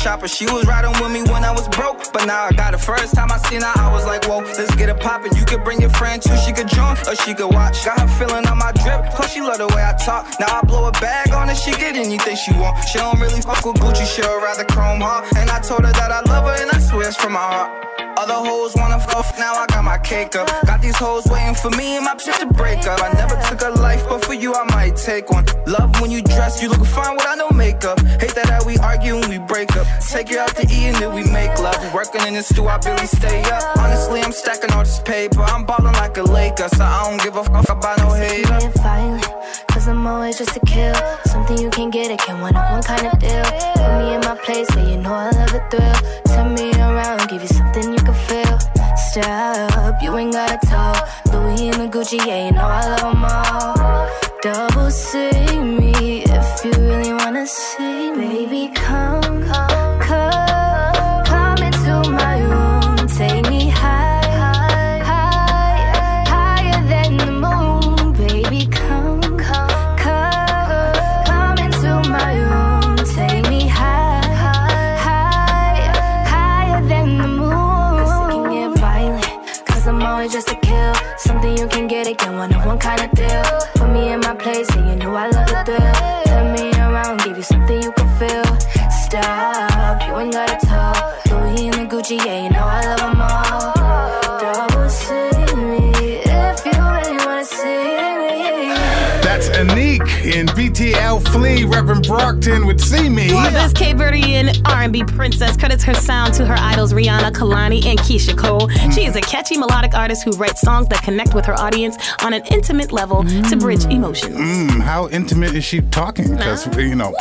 Shopper. 0.00 0.28
She 0.28 0.46
was 0.46 0.66
riding 0.66 0.92
with 1.00 1.12
me 1.12 1.22
when 1.30 1.44
I 1.44 1.52
was 1.52 1.68
broke, 1.68 2.00
but 2.12 2.24
now 2.24 2.44
I 2.44 2.52
got 2.52 2.72
it. 2.72 2.80
First 2.80 3.14
time 3.14 3.30
I 3.30 3.38
seen 3.48 3.60
her, 3.60 3.72
I 3.76 3.92
was 3.92 4.06
like, 4.06 4.24
whoa, 4.24 4.38
let's 4.38 4.74
get 4.74 4.88
it 4.88 4.98
poppin'. 4.98 5.36
You 5.36 5.44
could 5.44 5.62
bring 5.62 5.80
your 5.80 5.90
friend 5.90 6.22
too, 6.22 6.36
she 6.44 6.52
could 6.52 6.68
join 6.68 6.96
or 7.06 7.14
she 7.16 7.34
could 7.34 7.52
watch. 7.52 7.84
Got 7.84 8.00
her 8.00 8.08
feeling 8.18 8.46
on 8.46 8.58
my 8.58 8.72
drip, 8.72 9.12
plus 9.12 9.32
she 9.32 9.40
love 9.40 9.58
the 9.58 9.68
way 9.68 9.84
I 9.84 9.92
talk. 10.04 10.26
Now 10.40 10.58
I 10.58 10.64
blow 10.64 10.88
a 10.88 10.92
bag 10.92 11.32
on 11.32 11.48
her, 11.48 11.54
she 11.54 11.72
get 11.72 11.96
anything 11.96 12.36
she 12.36 12.52
want. 12.54 12.82
She 12.88 12.98
don't 12.98 13.20
really 13.20 13.42
fuck 13.42 13.64
with 13.64 13.76
Gucci, 13.76 14.06
she'll 14.06 14.40
rather 14.40 14.64
chrome 14.64 15.00
heart. 15.00 15.26
And 15.36 15.50
I 15.50 15.60
told 15.60 15.84
her 15.84 15.92
that 15.92 16.10
I 16.10 16.20
love 16.32 16.44
her, 16.48 16.56
and 16.62 16.70
I 16.70 16.78
swear 16.78 17.08
it's 17.08 17.16
from 17.16 17.32
my 17.32 17.40
heart. 17.40 17.89
Other 18.20 18.34
hoes 18.34 18.74
wanna 18.76 19.00
fuck, 19.00 19.24
now 19.38 19.54
I 19.54 19.64
got 19.68 19.82
my 19.82 19.96
cake 19.96 20.36
up. 20.36 20.46
Got 20.66 20.82
these 20.82 20.94
hoes 20.94 21.24
waiting 21.30 21.54
for 21.54 21.70
me 21.70 21.96
and 21.96 22.04
my 22.04 22.18
shit 22.18 22.34
to 22.34 22.46
break 22.52 22.80
up. 22.86 23.00
I 23.02 23.10
never 23.14 23.34
took 23.48 23.62
a 23.62 23.70
life, 23.80 24.04
but 24.10 24.22
for 24.22 24.34
you 24.34 24.52
I 24.52 24.64
might 24.64 24.94
take 24.96 25.30
one. 25.30 25.46
Love 25.66 25.98
when 26.02 26.10
you 26.10 26.20
dress, 26.20 26.60
you 26.60 26.68
lookin' 26.68 26.84
fine 26.84 27.16
without 27.16 27.38
no 27.38 27.48
makeup. 27.48 27.98
Hate 28.20 28.34
that, 28.34 28.48
that 28.48 28.66
we 28.66 28.76
argue 28.76 29.16
and 29.16 29.28
we 29.28 29.38
break 29.38 29.74
up. 29.74 29.86
Take 30.06 30.28
you 30.28 30.38
out 30.38 30.54
to 30.56 30.64
eat 30.64 30.92
and 30.92 30.96
then 30.96 31.14
we 31.14 31.24
make 31.32 31.58
love. 31.60 31.80
Working 31.94 32.26
in 32.26 32.34
the 32.34 32.42
stew, 32.42 32.68
I 32.68 32.76
barely 32.76 33.06
stay 33.06 33.40
up. 33.44 33.78
Honestly, 33.78 34.20
I'm 34.20 34.32
stacking 34.32 34.70
all 34.72 34.84
this 34.84 35.00
paper. 35.00 35.40
I'm 35.40 35.64
ballin' 35.64 35.94
like 35.94 36.18
a 36.18 36.22
Laker, 36.22 36.68
so 36.68 36.84
I 36.84 37.08
don't 37.08 37.22
give 37.22 37.36
a 37.36 37.44
fuck 37.44 37.70
about 37.70 37.96
no 38.00 38.12
hater. 38.12 38.70
Cause 39.80 39.88
I'm 39.88 40.06
always 40.06 40.36
just 40.36 40.54
a 40.54 40.60
kill. 40.66 40.94
Something 41.24 41.56
you 41.56 41.70
can 41.70 41.88
get, 41.88 42.10
it 42.10 42.18
can't 42.18 42.42
one 42.42 42.54
of 42.54 42.70
one 42.70 42.82
kind 42.82 43.06
of 43.06 43.18
deal. 43.18 43.42
Put 43.80 43.98
me 43.98 44.12
in 44.12 44.20
my 44.20 44.36
place, 44.44 44.68
so 44.68 44.78
you 44.86 44.98
know 44.98 45.14
I 45.14 45.30
love 45.30 45.52
the 45.56 45.62
thrill. 45.70 46.36
Turn 46.36 46.52
me 46.52 46.70
around, 46.74 47.30
give 47.30 47.40
you 47.40 47.48
something 47.48 47.90
you 47.90 47.98
can 47.98 48.12
feel. 48.28 48.58
Stop, 49.08 50.02
you 50.02 50.14
ain't 50.18 50.34
gotta 50.34 50.58
toe. 50.68 51.32
Louis 51.32 51.70
and 51.70 51.80
the 51.80 51.88
Gucci, 51.88 52.18
yeah, 52.26 52.44
you 52.44 52.52
know 52.52 52.60
I 52.60 52.84
love 52.90 53.00
them 53.00 53.24
all. 53.24 54.10
Double 54.42 54.90
see 54.90 55.62
me 55.62 56.24
if 56.24 56.62
you 56.62 56.72
really 56.72 57.14
wanna 57.14 57.46
see 57.46 58.12
me. 58.12 58.44
Baby, 58.44 58.74
come, 58.74 59.29
Something 81.40 81.56
you 81.56 81.68
can 81.68 81.86
get, 81.86 82.06
it 82.06 82.18
can 82.18 82.36
one 82.36 82.54
of 82.54 82.66
one 82.66 82.78
kind 82.78 83.00
of 83.00 83.10
deal. 83.12 83.79
Flee, 101.28 101.64
Reverend 101.64 102.06
Brockton 102.06 102.66
with 102.66 102.80
See 102.80 103.08
Me. 103.08 103.28
This 103.28 103.72
Cape 103.72 103.96
Verdean 103.96 104.60
R&B 104.66 105.04
princess 105.04 105.56
credits 105.56 105.84
her 105.84 105.94
sound 105.94 106.34
to 106.34 106.46
her 106.46 106.56
idols 106.58 106.92
Rihanna, 106.92 107.32
Kehlani, 107.32 107.84
and 107.84 107.98
Keyshia 107.98 108.36
Cole. 108.36 108.68
She 108.90 109.04
is 109.04 109.16
a 109.16 109.20
catchy 109.20 109.56
melodic 109.58 109.94
artist 109.94 110.24
who 110.24 110.32
writes 110.32 110.60
songs 110.60 110.88
that 110.88 111.02
connect 111.02 111.34
with 111.34 111.46
her 111.46 111.54
audience 111.54 111.96
on 112.22 112.32
an 112.32 112.42
intimate 112.50 112.92
level 112.92 113.24
to 113.24 113.56
bridge 113.56 113.84
emotions. 113.84 114.36
Mm, 114.36 114.80
how 114.80 115.08
intimate 115.08 115.54
is 115.54 115.64
she 115.64 115.80
talking? 115.80 116.36
Because, 116.36 116.66
you 116.76 116.94
know. 116.94 117.06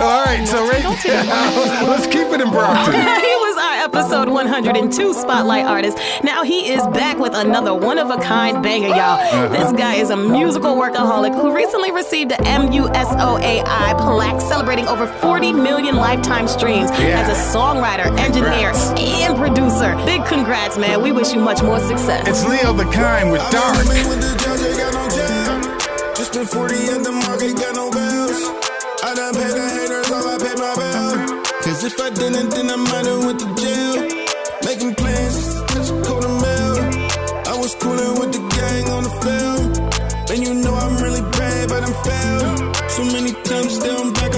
All 0.00 0.24
right, 0.24 0.46
so 0.46 0.66
right 0.68 0.84
let's 1.88 2.06
keep 2.06 2.26
it 2.28 2.40
in 2.40 2.50
Brockton. 2.50 2.94
he 2.94 3.00
was 3.00 3.56
our 3.56 3.84
episode 3.84 4.28
102 4.28 5.14
spotlight 5.14 5.64
artist. 5.64 5.98
Now 6.22 6.42
he 6.42 6.70
is 6.70 6.86
back 6.88 7.18
with 7.18 7.34
another 7.34 7.74
one 7.74 7.98
of 7.98 8.10
a 8.10 8.18
kind 8.18 8.62
banger, 8.62 8.88
y'all. 8.88 9.50
This 9.50 9.72
guy 9.72 9.94
is 9.94 10.10
a 10.10 10.16
musical 10.16 10.74
workaholic 10.74 11.34
who 11.34 11.54
recently 11.54 11.92
received 11.92 12.32
a 12.32 12.40
Muso.AI 13.38 13.94
plaque 13.98 14.40
celebrating 14.40 14.88
over 14.88 15.06
40 15.06 15.52
million 15.52 15.96
lifetime 15.96 16.48
streams 16.48 16.90
Yeah. 16.98 17.20
as 17.20 17.28
a 17.28 17.56
songwriter, 17.58 18.06
engineer, 18.18 18.72
and 18.96 19.36
producer. 19.36 19.94
Big 20.04 20.24
congrats, 20.26 20.76
man. 20.78 21.02
We 21.02 21.12
wish 21.12 21.32
you 21.32 21.40
much 21.40 21.62
more 21.62 21.80
success. 21.80 22.26
It's 22.26 22.44
Leo 22.46 22.72
the 22.72 22.84
Kind 22.86 23.30
with 23.30 23.42
Dark. 23.50 23.76
Just 26.16 26.32
been 26.32 26.46
40 26.46 26.74
at 26.74 27.04
the 27.04 27.12
market, 27.12 27.54
got 27.56 27.74
no 27.74 27.90
bells. 27.90 28.38
I 29.04 29.14
done 29.14 29.34
paid 29.34 29.54
the 29.54 29.68
haters 29.76 30.10
off, 30.10 30.26
I 30.26 30.38
paid 30.38 30.58
my 30.58 30.74
bill. 30.74 31.42
Cause 31.62 31.84
if 31.84 32.00
I 32.00 32.10
didn't, 32.10 32.50
then 32.50 32.70
I 32.70 32.76
might 32.76 33.06
have 33.06 33.24
went 33.24 33.38
to 33.40 33.48
jail. 33.54 34.02
Making 34.64 34.94
plans 34.96 35.34
just 35.36 35.58
to 35.58 35.74
touch 35.74 35.90
a 35.90 36.02
quarter. 36.02 36.28
I 37.48 37.54
was 37.56 37.74
coolin' 37.76 38.18
with 38.20 38.32
the 38.32 38.42
gang 38.56 38.88
on 38.90 39.02
the 39.04 39.14
field. 39.22 40.30
And 40.30 40.46
you 40.46 40.54
know 40.54 40.74
I'm 40.74 40.96
really 41.02 41.22
bad, 41.32 41.68
but 41.68 41.82
I'm 41.82 41.94
failed. 42.04 42.37
So 42.98 43.04
many 43.04 43.30
times 43.30 43.76
still 43.76 43.96
I'm 43.96 44.12
back 44.12 44.34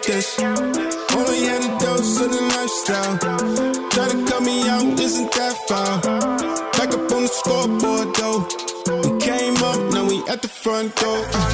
this. 0.00 0.38
Only 0.38 1.44
had 1.44 1.62
a 1.64 1.78
dose 1.78 2.20
of 2.20 2.30
the 2.30 2.40
lifestyle. 2.54 3.18
Try 3.90 4.08
to 4.08 4.24
cut 4.24 4.42
me 4.42 4.68
out, 4.68 4.98
isn't 4.98 5.32
that 5.32 5.56
far? 5.68 6.00
Back 6.72 6.94
up 6.94 7.12
on 7.12 7.22
the 7.22 7.28
scoreboard 7.28 8.14
though. 8.14 8.46
We 9.02 9.20
came 9.20 9.56
up, 9.56 9.92
now 9.92 10.06
we 10.08 10.22
at 10.28 10.40
the 10.40 10.48
front 10.48 10.94
door. 10.96 11.51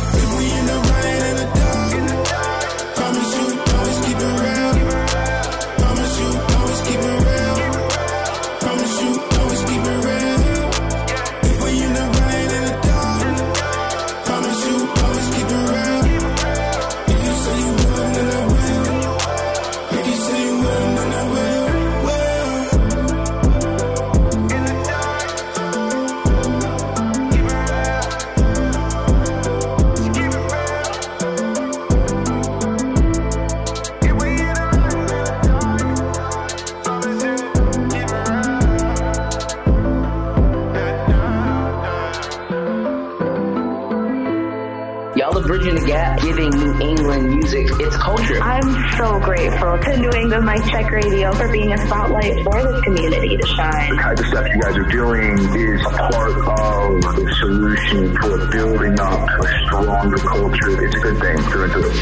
Culture. 48.08 48.40
I'm 48.40 48.96
so 48.96 49.20
grateful 49.20 49.78
to 49.78 49.96
New 49.98 50.10
England 50.12 50.46
Mic 50.46 50.64
Check 50.70 50.90
Radio 50.90 51.30
for 51.34 51.46
being 51.52 51.74
a 51.74 51.76
spotlight 51.76 52.42
for 52.42 52.62
this 52.62 52.80
community 52.80 53.36
to 53.36 53.46
shine. 53.48 53.90
The 53.90 54.02
type 54.02 54.18
of 54.18 54.24
stuff 54.24 54.46
you 54.48 54.60
guys 54.62 54.76
are 54.78 54.88
doing 54.88 55.36
is 55.36 55.84
a 55.84 55.90
part 55.90 56.32
of 56.58 57.16
the 57.16 57.34
solution 57.38 58.16
for 58.16 58.48
building 58.50 58.98
up 58.98 59.28
a 59.28 59.46
stronger 59.66 60.16
culture. 60.16 60.84
It's 60.86 60.96
a 60.96 61.00
good 61.00 61.20
thing 61.20 61.36
through 61.50 61.64
and 61.64 61.72
through. 61.72 61.92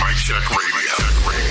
Mic 0.00 0.16
check 0.24 0.44
radio. 0.48 0.94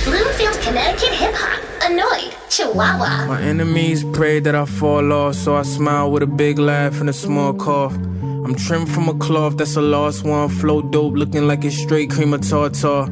Bloomfield, 0.05 0.59
Connecticut 0.63 1.13
hip 1.13 1.35
hop. 1.35 1.61
Anoyd. 1.81 2.33
Chihuahua. 2.49 3.27
My 3.27 3.39
enemies 3.43 4.03
pray 4.11 4.39
that 4.39 4.55
I 4.55 4.65
fall 4.65 5.13
off, 5.13 5.35
so 5.35 5.55
I 5.55 5.61
smile 5.61 6.09
with 6.11 6.23
a 6.23 6.27
big 6.27 6.57
laugh 6.57 6.99
and 6.99 7.11
a 7.11 7.13
small 7.13 7.53
cough. 7.53 7.93
I'm 7.93 8.55
trimmed 8.55 8.89
from 8.89 9.07
a 9.07 9.13
cloth 9.19 9.57
that's 9.57 9.75
a 9.75 9.81
lost 9.83 10.23
one, 10.23 10.49
flow 10.49 10.81
dope, 10.81 11.13
looking 11.13 11.45
like 11.45 11.63
it's 11.63 11.77
straight 11.77 12.09
cream 12.09 12.33
of 12.33 12.41
tartar. 12.41 13.07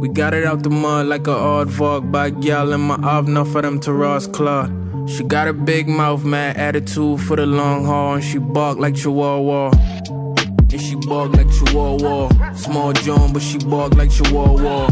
We 0.00 0.08
got 0.08 0.32
it 0.32 0.44
out 0.44 0.62
the 0.62 0.70
mud 0.70 1.06
like 1.06 1.26
a 1.26 1.32
odd 1.32 1.66
vlog 1.66 2.12
by 2.12 2.30
gal 2.30 2.72
in 2.72 2.80
my 2.80 2.96
avna 2.98 3.44
for 3.44 3.62
them 3.62 3.80
to 3.80 3.92
Ross 3.92 4.28
Claude. 4.28 4.70
She 5.10 5.24
got 5.24 5.48
a 5.48 5.52
big 5.52 5.88
mouth, 5.88 6.24
mad 6.24 6.56
attitude 6.56 7.20
for 7.22 7.34
the 7.34 7.46
long 7.46 7.84
haul, 7.84 8.14
and 8.14 8.22
she 8.22 8.38
bark 8.38 8.78
like 8.78 8.94
Chihuahua. 8.94 9.72
And 10.70 10.80
she 10.80 10.94
bark 10.94 11.34
like 11.34 11.50
Chihuahua. 11.50 12.52
Small 12.52 12.92
John, 12.92 13.32
but 13.32 13.42
she 13.42 13.58
bark 13.58 13.94
like 13.94 14.12
Chihuahua. 14.12 14.86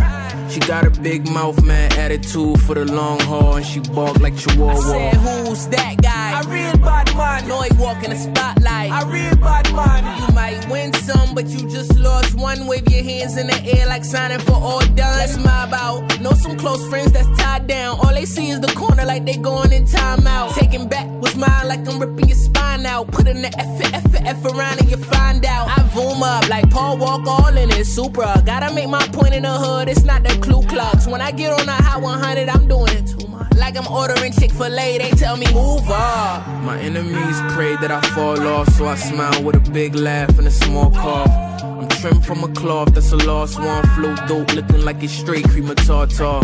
She 0.48 0.60
got 0.60 0.86
a 0.86 0.90
big 0.90 1.28
mouth, 1.30 1.62
man, 1.64 1.92
attitude 1.94 2.60
for 2.62 2.74
the 2.74 2.84
long 2.84 3.20
haul, 3.20 3.56
and 3.56 3.66
she 3.66 3.80
bark 3.80 4.18
like 4.20 4.36
Chihuahua. 4.36 4.72
I 4.72 4.76
Chihuahua. 4.76 5.10
said, 5.10 5.14
who's 5.46 5.66
that 5.68 6.02
guy? 6.02 6.40
I 6.40 6.40
real 6.50 6.76
bad 6.78 7.14
man. 7.16 7.48
Know 7.48 7.60
he 7.62 7.76
walk 7.76 8.02
in 8.04 8.10
the 8.10 8.16
spotlight. 8.16 8.90
I 8.90 9.02
real 9.10 9.36
bad 9.36 9.72
man. 9.74 10.22
You 10.22 10.34
might 10.34 10.68
win 10.70 10.92
some, 10.94 11.34
but 11.34 11.46
you 11.46 11.68
just 11.68 11.96
lost 11.98 12.34
one. 12.36 12.66
Wave 12.66 12.88
your 12.88 13.02
hands 13.02 13.36
in 13.36 13.48
the 13.48 13.60
air 13.64 13.86
like 13.86 14.04
signing 14.04 14.38
for 14.40 14.54
all 14.54 14.80
done. 14.80 15.18
Let's 15.18 15.36
mob 15.36 15.72
out. 15.74 16.20
Know 16.20 16.32
some 16.32 16.56
close 16.56 16.86
friends 16.88 17.12
that's 17.12 17.28
tied 17.38 17.66
down. 17.66 17.98
All 18.00 18.14
they 18.14 18.24
see 18.24 18.48
is 18.50 18.60
the 18.60 18.72
corner 18.72 19.04
like 19.04 19.24
they 19.24 19.36
going 19.36 19.72
in 19.72 19.84
timeout. 19.84 20.54
Taking 20.54 20.88
back 20.88 21.06
what's 21.20 21.36
mine 21.36 21.68
like 21.68 21.86
I'm 21.88 21.98
ripping 21.98 22.28
your 22.28 22.36
spine 22.36 22.86
out. 22.86 23.10
Put 23.10 23.26
in 23.26 23.42
the 23.42 23.48
F, 23.58 23.94
F, 23.94 24.14
F 24.14 24.44
around 24.44 24.80
and 24.80 24.90
you 24.90 24.96
find 24.96 25.44
out. 25.44 25.68
I 25.68 25.82
boom 25.94 26.22
up 26.22 26.48
like 26.48 26.70
Paul 26.70 26.96
Walk 26.98 27.26
all 27.26 27.56
in 27.56 27.70
it. 27.70 27.84
Supra. 27.86 28.42
Gotta 28.44 28.72
make 28.74 28.88
my 28.88 29.06
point 29.08 29.34
in 29.34 29.42
the 29.42 29.52
hood. 29.52 29.88
It's 29.88 30.04
not 30.04 30.22
the 30.22 30.35
Ku 30.42 30.62
Klux. 30.66 31.06
When 31.06 31.20
I 31.20 31.30
get 31.30 31.52
on 31.52 31.66
the 31.66 31.72
hot 31.72 32.02
100, 32.02 32.48
I'm 32.48 32.68
doing 32.68 32.92
it 32.92 33.06
too 33.06 33.26
much. 33.28 33.54
Like 33.54 33.76
I'm 33.76 33.86
ordering 33.86 34.32
Chick 34.32 34.52
fil 34.52 34.78
A. 34.78 34.98
They 34.98 35.10
tell 35.10 35.36
me 35.36 35.46
move 35.52 35.88
up. 35.90 36.46
My 36.62 36.78
enemies 36.78 37.38
pray 37.54 37.76
that 37.76 37.90
I 37.90 38.00
fall 38.14 38.40
off, 38.46 38.68
so 38.74 38.86
I 38.86 38.96
smile 38.96 39.42
with 39.42 39.56
a 39.56 39.70
big 39.70 39.94
laugh 39.94 40.38
and 40.38 40.46
a 40.46 40.50
small 40.50 40.90
cough. 40.90 41.30
I'm 41.62 41.88
trimmed 41.88 42.24
from 42.26 42.44
a 42.44 42.48
cloth 42.48 42.94
that's 42.94 43.12
a 43.12 43.16
lost 43.16 43.58
one, 43.58 43.82
flow 43.94 44.14
dope, 44.26 44.52
looking 44.54 44.84
like 44.84 45.02
it's 45.02 45.12
straight 45.12 45.48
cream 45.48 45.70
of 45.70 45.76
tartar. 45.76 46.40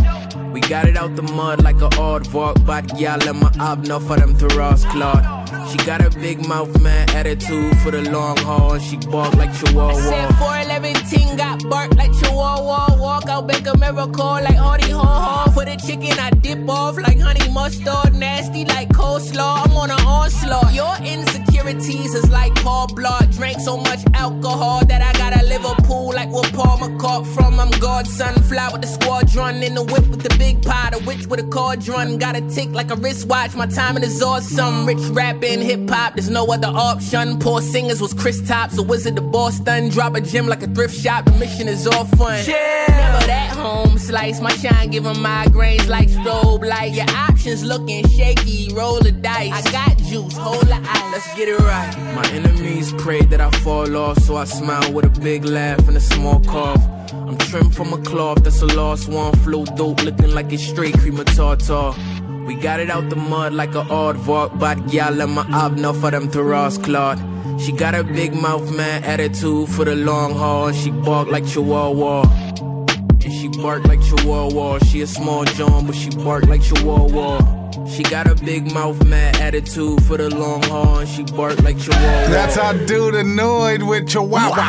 We 0.53 0.61
got 0.61 0.87
it 0.87 0.97
out 0.97 1.17
the 1.17 1.23
mud 1.23 1.63
like 1.63 1.81
a 1.81 1.89
odd 1.99 2.31
walk, 2.33 2.57
but 2.67 3.01
y'all 3.01 3.19
let 3.19 3.35
my 3.35 3.51
abna 3.53 4.07
for 4.07 4.17
them 4.17 4.37
to 4.39 4.47
Ross 4.57 4.85
Claude. 4.85 5.42
She 5.71 5.79
got 5.87 6.01
a 6.05 6.11
big 6.11 6.47
mouth, 6.47 6.81
man, 6.81 7.09
attitude 7.11 7.77
for 7.79 7.91
the 7.91 8.03
long 8.11 8.37
haul, 8.39 8.79
she 8.79 8.97
bark 8.97 9.35
like 9.35 9.53
Chihuahua. 9.55 9.91
I 9.91 10.01
Said 10.01 10.29
Chihuahua. 10.29 10.63
411 10.69 11.37
got 11.37 11.69
bark 11.69 11.95
like 11.95 12.13
Chihuahua. 12.13 12.97
Walk 12.99 13.29
out, 13.29 13.47
make 13.47 13.67
a 13.67 13.77
miracle 13.77 14.39
like 14.47 14.57
Hardy 14.57 14.91
Haw 14.91 15.05
Haw. 15.05 15.51
For 15.51 15.65
the 15.65 15.77
chicken, 15.77 16.19
I 16.19 16.31
dip 16.31 16.69
off 16.69 16.97
like 16.97 17.19
honey 17.19 17.49
mustard. 17.51 18.15
Nasty 18.15 18.65
like 18.65 18.89
coleslaw. 18.91 19.67
I'm 19.67 19.77
on 19.77 19.91
an 19.91 20.01
onslaught. 20.07 20.73
Your 20.75 20.95
insecurities 21.05 22.15
is 22.15 22.29
like 22.31 22.55
Paul 22.57 22.89
Blart. 22.89 23.35
Drank 23.37 23.61
so 23.61 23.77
much 23.77 24.01
alcohol 24.15 24.85
that 24.87 25.03
I 25.03 25.13
got 25.19 25.41
a 25.41 25.45
Liverpool 25.47 26.13
like 26.15 26.31
where 26.31 26.51
Paul 26.53 26.79
McCart 26.79 27.27
from. 27.35 27.61
I'm 27.61 27.71
godson. 27.81 28.35
Fly 28.45 28.69
with 28.73 28.83
the 28.83 28.89
squadron 28.89 29.63
in 29.63 29.75
the 29.75 29.83
whip 29.83 30.07
with 30.09 30.23
the 30.23 30.35
big 30.39 30.63
pot. 30.63 30.93
The 30.93 30.99
witch 31.07 31.27
with 31.27 31.41
a 31.41 31.49
cauldron. 31.49 32.19
Got 32.19 32.37
a 32.37 32.43
tick 32.49 32.71
like 32.71 32.91
a 32.91 32.97
wristwatch. 32.97 33.55
My 33.55 33.67
timing 33.67 34.03
is 34.03 34.23
awesome. 34.23 34.87
Rich 34.87 35.05
rapping, 35.43 35.61
hip 35.63 35.89
hop. 35.89 36.15
There's 36.15 36.31
no 36.31 36.47
other 36.47 36.69
option. 36.69 37.39
Poor 37.39 37.61
singers 37.61 38.01
was 38.01 38.15
Chris 38.15 38.41
Tops. 38.47 38.79
A 38.79 38.83
wizard 38.83 39.19
of 39.19 39.31
Boston. 39.31 39.89
Drop 39.91 40.15
a 40.15 40.21
gym 40.21 40.47
like 40.47 40.63
a 40.63 40.69
thrift 40.69 40.97
shop. 40.99 41.25
The 41.25 41.33
mission 41.33 41.69
is 41.69 41.87
all 41.87 42.05
fun. 42.05 42.45
Never 42.47 43.27
that 43.27 43.57
home 43.57 43.99
slice. 43.99 44.41
My 44.41 44.53
shine 44.53 44.91
giving 44.91 45.15
migraines 45.15 45.89
like 45.89 46.09
strobe 46.09 46.67
light. 46.67 46.93
Your 46.93 47.11
options 47.11 47.65
looking 47.65 48.07
shaky. 48.09 48.73
Roll 48.73 49.01
the 49.01 49.13
dice. 49.13 49.53
I 49.53 49.73
got 49.73 49.97
juice. 49.99 50.37
Hold 50.37 50.67
the 50.67 50.75
eye. 50.75 51.11
Let's 51.13 51.35
get 51.37 51.49
it 51.49 51.59
right. 51.59 52.15
My 52.15 52.27
enemies 52.31 52.93
pray 52.99 53.23
that 53.23 53.41
I 53.41 53.51
fall 53.59 53.97
off, 53.97 54.19
so 54.19 54.37
I 54.37 54.45
smile 54.45 54.93
with 54.93 55.05
a 55.05 55.21
big 55.21 55.45
laugh 55.45 55.87
and 55.89 55.97
a 55.97 56.01
small 56.01 56.41
cough. 56.41 56.83
I'm 57.13 57.39
trimmed 57.39 57.75
from 57.75 57.93
a 57.93 57.99
cloth 57.99 58.43
that's 58.45 58.63
a 58.63 58.67
lost 58.67 59.09
one, 59.09 59.35
flow 59.39 59.65
dope, 59.65 60.03
looking 60.03 60.35
like 60.35 60.53
it's 60.53 60.63
straight 60.63 60.99
cream 60.99 61.19
of 61.19 61.27
tartar. 61.27 61.93
We 62.47 62.55
got 62.57 62.81
it 62.81 62.91
out 62.91 63.09
the 63.09 63.17
mud 63.17 63.53
like 63.53 63.75
a 63.75 63.81
odd 63.81 64.27
walk, 64.27 64.59
but 64.59 64.93
y'all 64.93 65.13
let 65.13 65.29
my 65.29 65.45
abna 65.45 65.99
for 65.99 66.11
them 66.11 66.31
to 66.33 66.43
Ross 66.43 66.77
Claude. 66.77 67.21
She 67.61 67.71
got 67.73 67.95
a 67.95 68.03
big 68.03 68.35
mouth, 68.35 68.75
man, 68.77 69.05
attitude 69.05 69.69
for 69.69 69.85
the 69.85 69.95
long 69.95 70.35
haul, 70.35 70.69
and 70.69 70.77
she 70.77 70.91
bark 70.91 71.29
like 71.29 71.47
Chihuahua. 71.47 72.23
And 72.23 73.33
she 73.33 73.49
bark 73.49 73.85
like 73.87 74.01
Chihuahua. 74.03 74.79
She 74.81 75.03
a 75.03 75.07
small 75.07 75.45
John, 75.45 75.87
but 75.87 75.95
she 75.95 76.11
bark 76.11 76.47
like 76.47 76.63
Chihuahua. 76.63 77.62
She 77.89 78.03
got 78.05 78.27
a 78.27 78.35
big 78.35 78.73
mouth, 78.73 79.03
mad 79.07 79.37
attitude 79.37 80.03
for 80.05 80.17
the 80.17 80.29
long 80.35 80.63
haul, 80.65 80.99
and 80.99 81.09
she 81.09 81.23
bark 81.25 81.61
like 81.63 81.79
Chihuahua. 81.79 82.29
That's 82.31 82.57
our 82.57 82.75
dude 82.87 83.15
Anoyd 83.15 83.89
with 83.89 84.09
Chihuahua. 84.09 84.63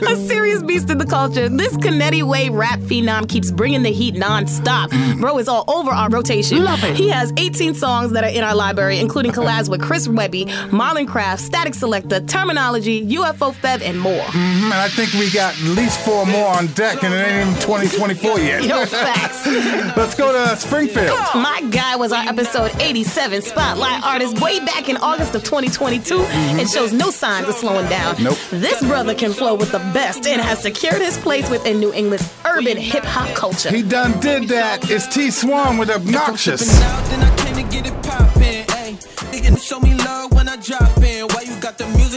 a 0.10 0.16
serious 0.26 0.62
beast 0.62 0.90
in 0.90 0.98
the 0.98 1.06
culture. 1.06 1.48
This 1.48 1.76
Canetti 1.76 2.22
Way 2.22 2.48
rap 2.50 2.78
phenom 2.80 3.28
keeps 3.28 3.50
bringing 3.50 3.82
the 3.82 3.92
heat 3.92 4.14
non-stop. 4.14 4.90
Bro 5.18 5.38
is 5.38 5.48
all 5.48 5.64
over 5.68 5.90
our 5.90 6.08
rotation. 6.08 6.64
Love 6.64 6.82
it. 6.84 6.96
He 6.96 7.08
has 7.08 7.32
18 7.36 7.74
songs 7.74 8.12
that 8.12 8.24
are 8.24 8.30
in 8.30 8.42
our 8.44 8.54
library, 8.54 8.98
including 8.98 9.32
collabs 9.32 9.68
with 9.68 9.80
Chris 9.82 10.08
Webby, 10.08 10.46
Marlon 10.70 11.06
Craft, 11.08 11.42
Statik 11.50 11.74
Selektah, 11.74 12.20
Termanology, 12.26 13.08
UFO 13.10 13.52
Fev, 13.52 13.82
and 13.82 14.00
more. 14.00 14.12
Mhm, 14.12 14.64
and 14.64 14.74
I 14.74 14.88
think 14.88 15.12
we 15.14 15.30
got 15.30 15.54
at 15.54 15.60
least 15.62 15.98
four 16.00 16.26
more 16.26 16.48
on 16.48 16.66
deck, 16.68 17.02
and 17.02 17.12
it 17.12 17.26
ain't 17.26 17.48
even 17.48 17.60
2024 17.60 18.38
yet. 18.40 18.64
Yo, 18.64 18.86
facts. 18.86 19.46
Let's 19.96 20.14
go 20.14 20.32
to 20.32 20.56
Springfield. 20.60 21.18
My 21.34 21.62
guy 21.70 21.96
was 21.96 22.12
our 22.12 22.22
episode 22.22 22.70
87 22.80 23.42
spotlight 23.42 24.02
artist 24.04 24.40
way 24.40 24.58
back 24.60 24.88
in 24.88 24.96
August 24.98 25.34
of 25.34 25.42
2022 25.44 26.18
and 26.18 26.26
mm-hmm. 26.26 26.66
shows 26.66 26.92
no 26.92 27.10
signs 27.10 27.48
of 27.48 27.54
slowing 27.54 27.88
down. 27.88 28.22
Nope. 28.22 28.36
This 28.50 28.80
brother 28.80 29.14
can 29.14 29.32
flow 29.32 29.54
with 29.54 29.72
the 29.72 29.78
best 29.94 30.26
and 30.26 30.40
has 30.40 30.60
secured 30.60 31.00
his 31.00 31.16
place 31.18 31.48
within 31.48 31.80
New 31.80 31.92
England's 31.92 32.32
urban 32.44 32.76
hip 32.76 33.04
hop 33.04 33.34
culture. 33.34 33.70
He 33.70 33.82
done 33.82 34.18
did 34.20 34.48
that. 34.48 34.90
It's 34.90 35.06
T 35.06 35.30
Swan 35.30 35.78
with 35.78 35.90
Obnoxious. 35.90 36.62
out, 36.82 37.04
then 37.06 37.20
I 37.22 37.36
came 37.36 37.56
to 37.56 37.74
get 37.74 37.86
it 37.86 38.02
poppin'. 38.02 38.66
Ayy, 38.66 39.50
they 39.50 39.56
show 39.56 39.80
me 39.80 39.94
love 39.94 40.32
when 40.32 40.48
I 40.48 40.56
drop 40.56 40.98
in. 40.98 41.26
Why 41.28 41.42
you 41.42 41.58
got 41.60 41.78
the 41.78 41.86
music 41.96 42.09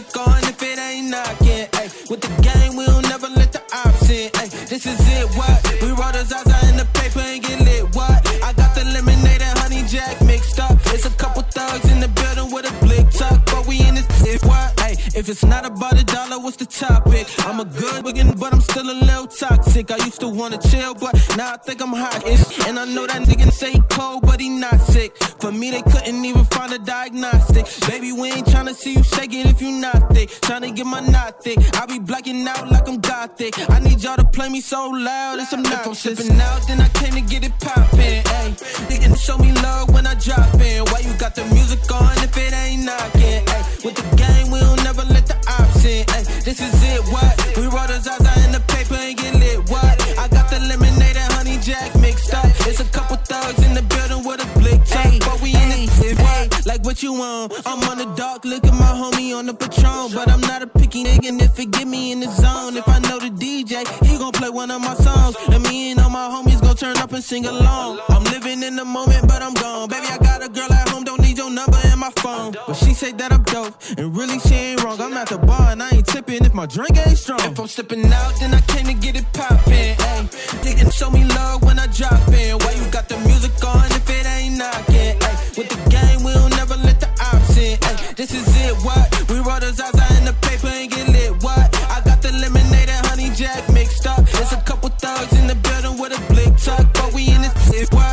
if 15.16 15.30
it's 15.30 15.46
not 15.46 15.66
about 15.66 16.00
a 16.00 16.04
dollar, 16.04 16.40
what's 16.40 16.58
the 16.58 16.66
topic? 16.66 17.28
I'm 17.40 17.60
a 17.60 17.66
good 17.66 18.04
looking, 18.04 18.32
but 18.34 18.54
I'm 18.54 18.62
still 18.62 18.90
a 18.90 18.98
little 19.08 19.28
toxic. 19.28 19.92
I 19.92 19.98
used 19.98 20.20
to 20.22 20.28
wanna 20.28 20.58
chill, 20.58 20.94
but 20.96 21.14
now 21.38 21.54
I 21.54 21.58
think 21.58 21.82
I'm 21.82 21.94
hot. 21.94 22.24
And 22.68 22.80
I 22.80 22.86
know 22.86 23.06
that 23.08 23.22
nigga 23.24 23.52
say 23.52 23.74
he 23.74 23.82
cold, 23.90 24.24
but 24.24 24.40
he 24.40 24.50
not 24.50 24.80
sick. 24.82 25.16
For 25.40 25.52
me, 25.52 25.72
they 25.72 25.82
couldn't 25.82 26.26
even 26.26 26.46
find 26.46 26.74
a 26.74 26.80
diagnostic. 26.80 27.66
Baby, 27.88 28.12
we 28.12 28.32
ain't 28.32 28.48
tryna 28.48 28.74
see 28.74 28.94
you 28.94 29.04
shake 29.04 29.34
it 29.34 29.46
if 29.46 29.62
you 29.62 29.72
not 29.72 30.14
thick. 30.14 30.30
Tryna 30.30 30.76
get 30.76 30.86
my 30.86 31.02
knot 31.02 31.44
thick. 31.44 31.60
I 31.76 31.86
be 31.86 32.00
blacking 32.00 32.48
out 32.48 32.72
like 32.72 32.88
I'm 32.88 33.00
gothic. 33.00 33.54
I 33.70 33.80
need 33.80 34.02
y'all 34.02 34.18
to 34.18 34.26
play 34.26 34.50
me 34.50 34.62
so 34.62 34.90
loud, 34.90 35.40
it's 35.40 35.54
obnoxious. 35.54 36.06
If 36.06 36.20
I'm 36.20 36.26
sipping 36.26 36.42
out, 36.42 36.68
then 36.68 36.82
I 36.82 36.90
came 36.90 37.14
to 37.14 37.22
get 37.22 37.44
it 37.46 37.54
poppin'. 37.60 38.24
Ayy, 38.24 38.88
they 38.90 39.16
show 39.16 39.38
me 39.38 39.52
love 39.54 39.94
when 39.94 40.08
I 40.08 40.16
drop 40.16 40.54
in. 40.56 40.84
Why 40.86 41.00
you 41.00 41.14
got 41.18 41.36
the 41.36 41.46
music 41.54 41.80
on 41.92 42.18
if 42.18 42.36
it 42.38 42.54
ain't 42.54 42.84
knocking? 42.84 43.46
Ayy, 43.46 43.86
with 43.86 43.96
the 43.96 44.16
game, 44.16 44.52
we'll 44.52 44.76
never 44.78 45.03
let 45.10 45.28
the 45.28 45.38
ops 45.48 45.86
in. 45.86 46.06
Ayy, 46.08 46.44
this 46.44 46.60
is 46.62 46.74
it, 46.84 47.02
what? 47.12 47.34
We 47.58 47.64
roll 47.64 47.88
the 47.88 48.00
Zaza 48.00 48.34
in 48.46 48.52
the 48.52 48.64
paper 48.68 48.96
and 48.96 49.18
get 49.18 49.36
lit, 49.36 49.70
what? 49.70 49.96
I 50.20 50.28
got 50.28 50.50
the 50.50 50.60
lemonade 50.60 51.18
and 51.18 51.34
honey 51.34 51.58
jack 51.60 51.96
mixed 52.00 52.34
up. 52.34 52.46
It's 52.68 52.80
a 52.80 52.86
couple 52.86 53.18
thugs 53.18 53.64
in 53.66 53.74
the 53.74 53.82
building 53.84 54.26
with 54.26 54.44
a 54.44 54.60
blick 54.60 54.84
tuck. 54.86 55.12
But 55.20 55.42
we 55.42 55.56
in 55.56 55.90
shit, 56.00 56.20
what? 56.20 56.66
Like 56.66 56.84
what 56.86 57.04
you 57.04 57.14
want? 57.14 57.54
I'm 57.66 57.82
on 57.90 57.98
the 57.98 58.06
dark, 58.16 58.46
look 58.46 58.64
at 58.66 58.74
my 58.74 58.94
homie 59.02 59.36
on 59.38 59.46
the 59.46 59.54
Patron. 59.54 60.12
But 60.14 60.30
I'm 60.30 60.42
not 60.42 60.62
a 60.62 60.68
picky 60.68 61.04
nigga, 61.04 61.30
and 61.30 61.42
if 61.42 61.60
it 61.60 61.72
get 61.72 61.88
me 61.88 62.12
in 62.12 62.20
the 62.20 62.32
zone, 62.32 62.78
if 62.78 62.88
I 62.88 63.00
know 63.00 63.20
the 63.20 63.30
DJ, 63.30 63.88
he 64.06 64.18
gon' 64.18 64.32
play 64.32 64.50
one 64.50 64.72
of 64.72 64.82
my 64.82 64.96
songs. 64.96 65.36
And 65.50 65.64
me 65.64 65.92
and 65.92 66.00
all 66.00 66.10
my 66.10 66.28
homies 66.28 66.62
gon' 66.62 66.76
turn 66.76 66.98
up 66.98 67.12
and 67.14 67.24
sing 67.24 67.46
along. 67.46 68.00
I'm 68.10 68.24
living 68.26 68.64
in 68.64 68.76
the 68.76 68.86
moment, 68.86 69.28
but 69.28 69.42
I'm 69.42 69.54
gone. 69.54 69.90
Baby, 69.90 70.08
I 70.08 70.18
got 70.18 70.44
a 70.44 70.50
girl 70.50 70.72
at 70.72 70.90
home, 70.90 71.04
don't 71.04 71.22
need 71.22 71.38
your 71.38 71.50
number 71.50 71.80
phone. 72.24 72.56
But 72.66 72.76
she 72.76 72.94
say 72.94 73.12
that 73.12 73.34
I'm 73.34 73.44
dope, 73.44 73.76
and 73.98 74.16
really 74.16 74.40
she 74.40 74.56
ain't 74.56 74.84
wrong. 74.84 75.00
I'm 75.02 75.14
at 75.14 75.28
the 75.28 75.38
bar 75.38 75.72
and 75.74 75.84
I 75.84 75.90
ain't 75.90 76.08
tipping. 76.08 76.46
if 76.46 76.54
my 76.54 76.66
drink 76.66 76.96
ain't 77.06 77.18
strong. 77.18 77.44
If 77.44 77.60
I'm 77.60 77.68
stepping 77.68 78.06
out, 78.06 78.34
then 78.40 78.54
I 78.54 78.62
came 78.72 78.86
to 78.86 78.94
get 78.94 79.18
it 79.20 79.28
poppin'. 79.34 79.96
Ayy, 80.12 80.64
they 80.64 80.74
can 80.74 80.90
show 80.90 81.12
me 81.12 81.26
love 81.26 81.64
when 81.64 81.78
I 81.78 81.88
drop 81.88 82.24
in. 82.32 82.56
Why 82.64 82.72
you 82.80 82.86
got 82.98 83.10
the 83.10 83.18
music 83.28 83.52
on 83.64 83.86
if 83.92 84.10
it 84.10 84.26
ain't 84.26 84.58
knocking? 84.58 85.20
Ayy, 85.20 85.58
with 85.58 85.70
the 85.74 85.80
game, 85.92 86.24
we'll 86.24 86.50
never 86.60 86.78
let 86.88 86.98
the 87.04 87.10
ops 87.20 87.58
in. 87.58 87.76
Ayy, 87.78 88.16
this 88.16 88.32
is 88.34 88.48
it, 88.66 88.76
what? 88.88 89.08
We 89.30 89.38
roll 89.44 89.60
the 89.60 89.72
Zaza 89.76 90.08
in 90.18 90.24
the 90.24 90.36
paper 90.48 90.72
and 90.72 90.90
get 90.90 91.08
lit, 91.10 91.44
what? 91.44 91.68
I 91.92 92.00
got 92.06 92.22
the 92.22 92.32
lemonade 92.32 92.90
and 92.90 93.06
honey 93.08 93.30
jack 93.36 93.68
mixed 93.74 94.08
up. 94.08 94.24
There's 94.32 94.54
a 94.54 94.62
couple 94.70 94.90
thugs 94.90 95.34
in 95.40 95.48
the 95.48 95.56
building 95.68 96.00
with 96.00 96.18
a 96.18 96.22
blick 96.32 96.56
tuck, 96.56 96.88
but 96.94 97.12
we 97.14 97.28
in 97.28 97.42
this 97.42 97.54
what? 97.92 98.13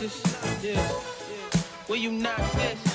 Obnoxious. 0.00 0.64
Yeah. 0.64 0.80
Where 1.86 1.98
you 1.98 2.12
knock 2.12 2.52
this? 2.52 2.89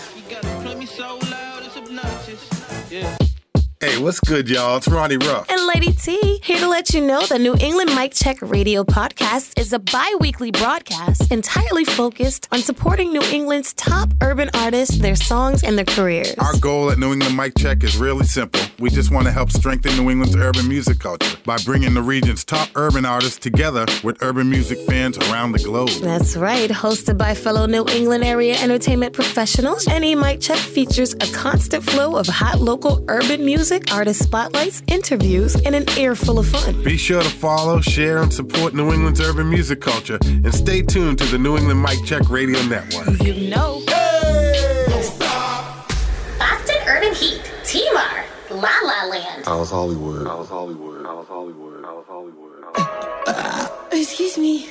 Hey, 3.85 3.99
what's 3.99 4.19
good, 4.19 4.49
y'all? 4.49 4.77
It's 4.77 4.87
Ronnie 4.87 5.17
Ruff. 5.17 5.47
And 5.47 5.61
Lady 5.67 5.91
T, 5.91 6.39
here 6.43 6.57
to 6.57 6.67
let 6.67 6.91
you 6.95 7.05
know 7.05 7.21
the 7.27 7.37
New 7.37 7.55
England 7.59 7.93
Mic 7.93 8.13
Check 8.15 8.41
Radio 8.41 8.83
podcast 8.83 9.59
is 9.59 9.73
a 9.73 9.77
bi 9.77 10.15
weekly 10.19 10.49
broadcast 10.49 11.31
entirely 11.31 11.85
focused 11.85 12.47
on 12.51 12.61
supporting 12.61 13.13
New 13.13 13.21
England's 13.31 13.73
top 13.73 14.09
urban 14.21 14.49
artists, 14.55 14.97
their 14.97 15.15
songs, 15.15 15.63
and 15.63 15.77
their 15.77 15.85
careers. 15.85 16.33
Our 16.39 16.57
goal 16.57 16.89
at 16.89 16.97
New 16.97 17.13
England 17.13 17.37
Mic 17.37 17.53
Check 17.59 17.83
is 17.83 17.95
really 17.95 18.25
simple. 18.25 18.59
We 18.79 18.89
just 18.89 19.11
want 19.11 19.27
to 19.27 19.31
help 19.31 19.51
strengthen 19.51 19.95
New 19.97 20.09
England's 20.09 20.35
urban 20.35 20.67
music 20.67 20.97
culture 20.97 21.37
by 21.45 21.57
bringing 21.63 21.93
the 21.93 22.01
region's 22.01 22.43
top 22.43 22.69
urban 22.75 23.05
artists 23.05 23.37
together 23.37 23.85
with 24.03 24.17
urban 24.23 24.49
music 24.49 24.79
fans 24.87 25.15
around 25.29 25.51
the 25.51 25.59
globe. 25.59 25.89
That's 26.01 26.35
right, 26.35 26.71
hosted 26.71 27.19
by 27.19 27.35
fellow 27.35 27.67
New 27.67 27.85
England 27.89 28.23
area 28.23 28.55
entertainment 28.55 29.13
professionals. 29.13 29.87
any 29.87 30.15
Mic 30.15 30.41
Check 30.41 30.57
features 30.57 31.13
a 31.13 31.31
constant 31.33 31.83
flow 31.83 32.15
of 32.15 32.25
hot 32.25 32.59
local 32.59 33.05
urban 33.09 33.45
music, 33.45 33.74
artist 33.91 34.23
spotlights, 34.23 34.83
interviews, 34.87 35.55
and 35.65 35.75
an 35.75 35.89
air 35.97 36.15
full 36.15 36.39
of 36.39 36.47
fun. 36.47 36.83
Be 36.83 36.97
sure 36.97 37.21
to 37.21 37.29
follow, 37.29 37.81
share, 37.81 38.21
and 38.21 38.33
support 38.33 38.73
New 38.73 38.91
England's 38.93 39.21
urban 39.21 39.49
music 39.49 39.81
culture, 39.81 40.17
and 40.23 40.53
stay 40.53 40.81
tuned 40.81 41.17
to 41.19 41.25
the 41.25 41.37
New 41.37 41.57
England 41.57 41.81
Mic 41.81 42.03
Check 42.05 42.29
Radio 42.29 42.61
Network. 42.63 43.21
You 43.21 43.49
know. 43.49 43.81
Boston 46.39 46.77
Urban 46.87 47.13
Heat. 47.13 47.41
T-Mar. 47.63 48.25
La 48.51 48.69
La 48.83 49.05
Land. 49.09 49.45
How's 49.45 49.69
Hollywood? 49.71 50.27
How's 50.27 50.47
Hollywood? 50.47 51.05
How's 51.05 51.27
Hollywood? 51.27 51.83
How's 51.83 52.05
Hollywood? 52.05 52.51
Excuse 53.91 54.37
me. 54.37 54.69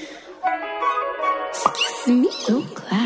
Excuse 1.51 2.07
me. 2.09 2.29
Oh, 2.49 2.67
class. 2.75 3.04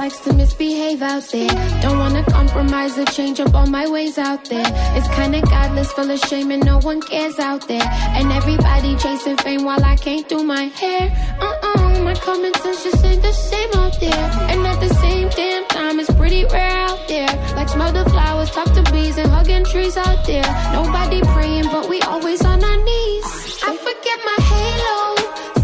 Likes 0.00 0.20
to 0.20 0.32
misbehave 0.32 1.02
out 1.02 1.24
there. 1.30 1.54
Don't 1.82 1.98
wanna 1.98 2.24
compromise 2.24 2.96
or 2.96 3.04
change 3.16 3.38
up 3.38 3.54
all 3.54 3.66
my 3.66 3.86
ways 3.86 4.16
out 4.16 4.42
there. 4.46 4.70
It's 4.96 5.08
kinda 5.18 5.42
godless, 5.42 5.92
full 5.92 6.10
of 6.10 6.18
shame, 6.20 6.50
and 6.54 6.64
no 6.64 6.78
one 6.90 7.02
cares 7.02 7.38
out 7.38 7.68
there. 7.68 7.86
And 8.16 8.32
everybody 8.32 8.96
chasing 8.96 9.36
fame 9.44 9.62
while 9.68 9.84
I 9.84 9.96
can't 10.06 10.26
do 10.26 10.38
my 10.42 10.64
hair. 10.80 11.04
Uh 11.46 11.54
uh, 11.68 12.00
my 12.08 12.14
common 12.14 12.54
sense 12.62 12.82
just 12.86 13.04
ain't 13.04 13.22
the 13.28 13.34
same 13.50 13.72
out 13.82 13.94
there. 14.00 14.26
And 14.50 14.60
at 14.72 14.78
the 14.86 14.92
same 15.04 15.28
damn 15.40 15.64
time, 15.78 16.00
it's 16.00 16.12
pretty 16.20 16.44
rare 16.46 16.78
out 16.88 17.02
there. 17.06 17.32
Like 17.56 17.68
smell 17.68 17.92
the 17.92 18.06
flowers, 18.08 18.50
talk 18.56 18.68
to 18.76 18.82
bees, 18.92 19.18
and 19.18 19.30
hugging 19.36 19.66
trees 19.72 19.98
out 19.98 20.20
there. 20.26 20.50
Nobody 20.78 21.20
praying, 21.34 21.68
but 21.74 21.84
we 21.90 22.00
always 22.12 22.40
on 22.50 22.58
our 22.70 22.78
knees. 22.88 23.28
I 23.68 23.72
forget 23.86 24.18
my 24.30 24.38
halo 24.52 25.00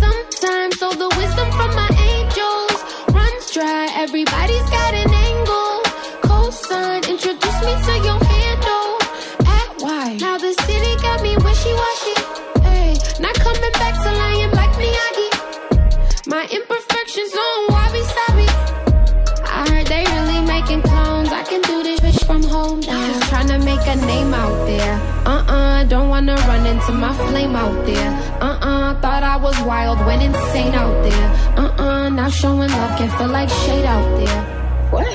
sometimes, 0.04 0.74
so 0.80 0.88
the 1.02 1.08
wisdom 1.20 1.48
from 1.58 1.70
my 1.80 1.85
dry. 3.56 3.88
Everybody's 4.04 4.68
got 4.78 4.92
an 5.02 5.10
angle. 5.28 5.76
Cosign, 6.28 7.00
introduce 7.08 7.58
me 7.66 7.74
to 7.86 7.94
your 8.06 8.20
handle. 8.32 8.88
At 9.58 9.68
why? 9.84 10.06
Now 10.20 10.36
the 10.36 10.52
city 10.66 10.92
got 11.06 11.18
me 11.22 11.32
wishy 11.46 11.72
washy. 11.82 12.16
Hey, 12.68 12.90
not 13.18 13.34
coming 13.46 13.74
back 13.80 13.94
to 14.04 14.10
lying 14.22 14.52
like 14.60 14.74
Miyagi. 14.82 15.28
My 16.34 16.44
imperfections 16.56 17.32
on 17.44 17.58
wabi 17.72 18.02
sabi. 18.16 18.48
I 19.58 19.60
heard 19.70 19.86
they 19.86 20.04
really 20.16 20.40
making 20.54 20.82
clones. 20.82 21.30
I 21.30 21.42
can 21.50 21.62
do 21.62 21.82
this 21.82 22.22
from 22.24 22.42
home 22.42 22.80
now. 22.80 22.95
Just 23.76 23.86
trying 23.86 24.00
to 24.00 24.04
make 24.04 24.04
a 24.04 24.06
name 24.06 24.34
out 24.34 24.66
there. 24.66 24.94
Uh 25.26 25.44
uh, 25.48 25.84
don't 25.84 26.08
wanna 26.08 26.34
run 26.48 26.66
into 26.66 26.92
my 26.92 27.12
flame 27.28 27.54
out 27.56 27.84
there. 27.86 28.10
Uh 28.40 28.58
uh, 28.60 29.00
thought 29.00 29.22
I 29.22 29.36
was 29.36 29.60
wild, 29.62 29.98
went 30.06 30.22
insane 30.22 30.74
out 30.74 31.02
there. 31.02 31.28
Uh 31.56 31.74
uh, 31.78 32.08
now 32.08 32.28
showing 32.28 32.70
love 32.70 32.98
can 32.98 33.10
feel 33.18 33.28
like 33.28 33.48
shade 33.48 33.84
out 33.84 34.08
there. 34.18 34.42
What? 34.90 35.06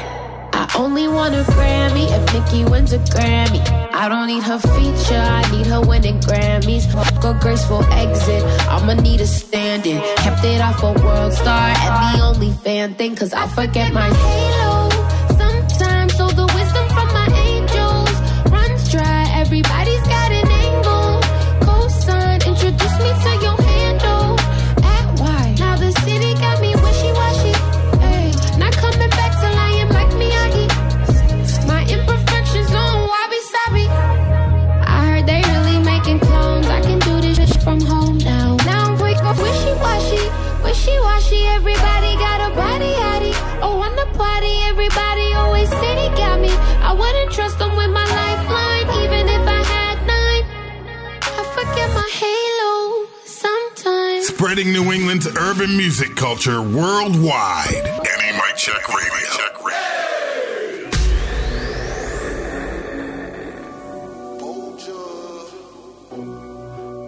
I 0.53 0.69
only 0.77 1.07
want 1.07 1.33
a 1.33 1.43
Grammy 1.43 2.07
if 2.11 2.33
Nicki 2.33 2.69
wins 2.69 2.93
a 2.93 2.99
Grammy. 2.99 3.61
I 3.93 4.09
don't 4.09 4.27
need 4.27 4.43
her 4.43 4.59
feature, 4.59 5.15
I 5.15 5.49
need 5.51 5.65
her 5.67 5.81
winning 5.81 6.19
Grammys. 6.19 6.91
Fuck 6.91 7.23
a 7.23 7.39
graceful 7.39 7.83
exit, 7.93 8.43
I'ma 8.69 8.93
need 8.93 9.21
a 9.21 9.27
stand 9.27 9.85
in. 9.85 10.01
Kept 10.17 10.43
it 10.43 10.61
off 10.61 10.83
a 10.83 10.93
world 11.03 11.33
star 11.33 11.69
and 11.69 12.19
the 12.19 12.23
only 12.23 12.51
fan 12.63 12.95
thing, 12.95 13.15
cause 13.15 13.33
I 13.33 13.47
forget 13.47 13.93
my 13.93 14.09
halo. 14.13 14.70
Spreading 54.51 54.73
New 54.73 54.91
England's 54.91 55.27
urban 55.37 55.77
music 55.77 56.13
culture 56.17 56.61
worldwide. 56.61 57.71
NE 57.71 58.31
Mic 58.33 58.57
Check 58.57 58.85
Radio. 58.89 59.29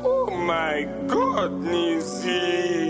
Oh 0.05 0.29
my 0.31 0.87
god, 1.07 1.51
Nizzy! 1.51 2.82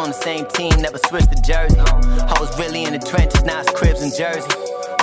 On 0.00 0.08
the 0.08 0.14
same 0.14 0.46
team, 0.46 0.70
never 0.80 0.98
switched 0.98 1.30
the 1.30 1.40
jersey. 1.42 1.78
I 1.78 2.40
was 2.40 2.58
really 2.58 2.84
in 2.84 2.92
the 2.94 2.98
trenches, 2.98 3.44
now 3.44 3.60
it's 3.60 3.70
cribs 3.70 4.00
and 4.00 4.12
jersey. 4.14 4.48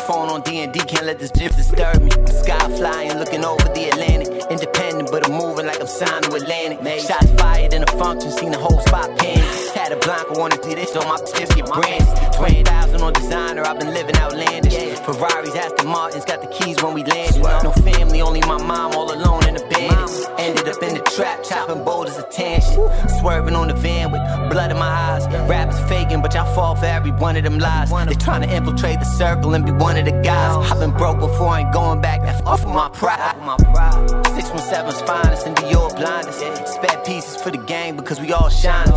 Phone 0.08 0.30
on 0.30 0.42
D&D, 0.42 0.80
can't 0.80 1.06
let 1.06 1.20
this 1.20 1.32
drip 1.32 1.54
disturb 1.56 2.02
me. 2.02 2.12
Sky 2.28 2.68
flying, 2.78 3.18
looking 3.20 3.46
over 3.46 3.64
the 3.76 3.90
Atlantic. 3.90 4.37
Independent, 4.50 5.12
but 5.12 5.28
I'm 5.28 5.34
moving 5.34 5.66
like 5.66 5.82
I'm 5.82 5.88
signed 5.88 6.24
to 6.26 6.36
Atlantic. 6.36 6.80
Shots 7.02 7.32
fired 7.42 7.74
in 7.74 7.84
a 7.84 7.92
function, 7.98 8.32
seen 8.32 8.52
the 8.52 8.58
whole 8.58 8.80
spot 8.82 9.10
pan. 9.18 9.40
Had 9.76 9.92
a 9.92 9.98
Blanco 9.98 10.40
wanna 10.40 10.58
do 10.58 10.74
this 10.76 10.96
on 10.96 11.08
my 11.08 11.18
tips, 11.18 11.54
get 11.54 11.66
branded. 11.66 12.08
20,000 12.34 13.02
on 13.02 13.14
designer, 13.14 13.64
I've 13.66 13.80
been 13.80 13.94
living 13.94 14.16
outlandish. 14.16 14.74
Ferraris, 15.00 15.56
Aston 15.56 15.88
Martins, 15.88 16.26
got 16.26 16.42
the 16.42 16.48
keys 16.48 16.82
when 16.82 16.94
we 16.94 17.04
landed. 17.04 17.42
No 17.64 17.72
family, 17.72 18.22
only 18.22 18.42
my 18.42 18.62
mom, 18.62 18.94
all 18.94 19.12
alone 19.12 19.48
in 19.48 19.56
the 19.56 19.66
bed. 19.68 19.92
Ended 20.40 20.68
up 20.68 20.82
in 20.84 20.94
the 20.94 21.02
trap, 21.16 21.44
chopping 21.44 21.84
boulders 21.84 22.18
of 22.18 22.30
tension. 22.30 22.88
Swerving 23.20 23.56
on 23.56 23.68
the 23.68 23.74
van 23.74 24.12
with 24.12 24.22
blood 24.50 24.72
in 24.72 24.78
my 24.78 24.88
eyes. 24.88 25.28
Rappers 25.50 25.80
faking, 25.90 26.22
but 26.22 26.34
y'all 26.34 26.54
fall 26.54 26.76
for 26.76 26.86
every 26.86 27.12
one 27.12 27.36
of 27.36 27.44
them 27.44 27.60
lies. 27.60 27.90
They 27.90 28.16
trying 28.16 28.42
to 28.48 28.56
infiltrate 28.56 29.00
the 29.00 29.06
circle 29.06 29.54
and 29.56 29.66
be 29.66 29.72
one 29.72 29.98
of 29.98 30.06
the 30.06 30.12
guys. 30.22 30.72
I've 30.72 30.80
been 30.80 30.92
broke 30.92 31.20
before, 31.20 31.50
I 31.50 31.62
ain't 31.62 31.74
going 31.74 32.02
back. 32.02 32.22
That's 32.22 32.42
off 32.46 32.64
of 32.64 32.70
my 32.74 32.90
pride. 32.90 33.36
617's 33.56 35.02
finest 35.04 35.48
and 35.48 35.56
Dior 35.56 35.96
blindest. 35.96 36.40
Sped 36.74 37.06
pieces 37.06 37.42
for 37.42 37.52
the 37.52 37.58
gang 37.58 37.96
because 37.96 38.20
we 38.20 38.34
all 38.34 38.50
shine. 38.50 38.88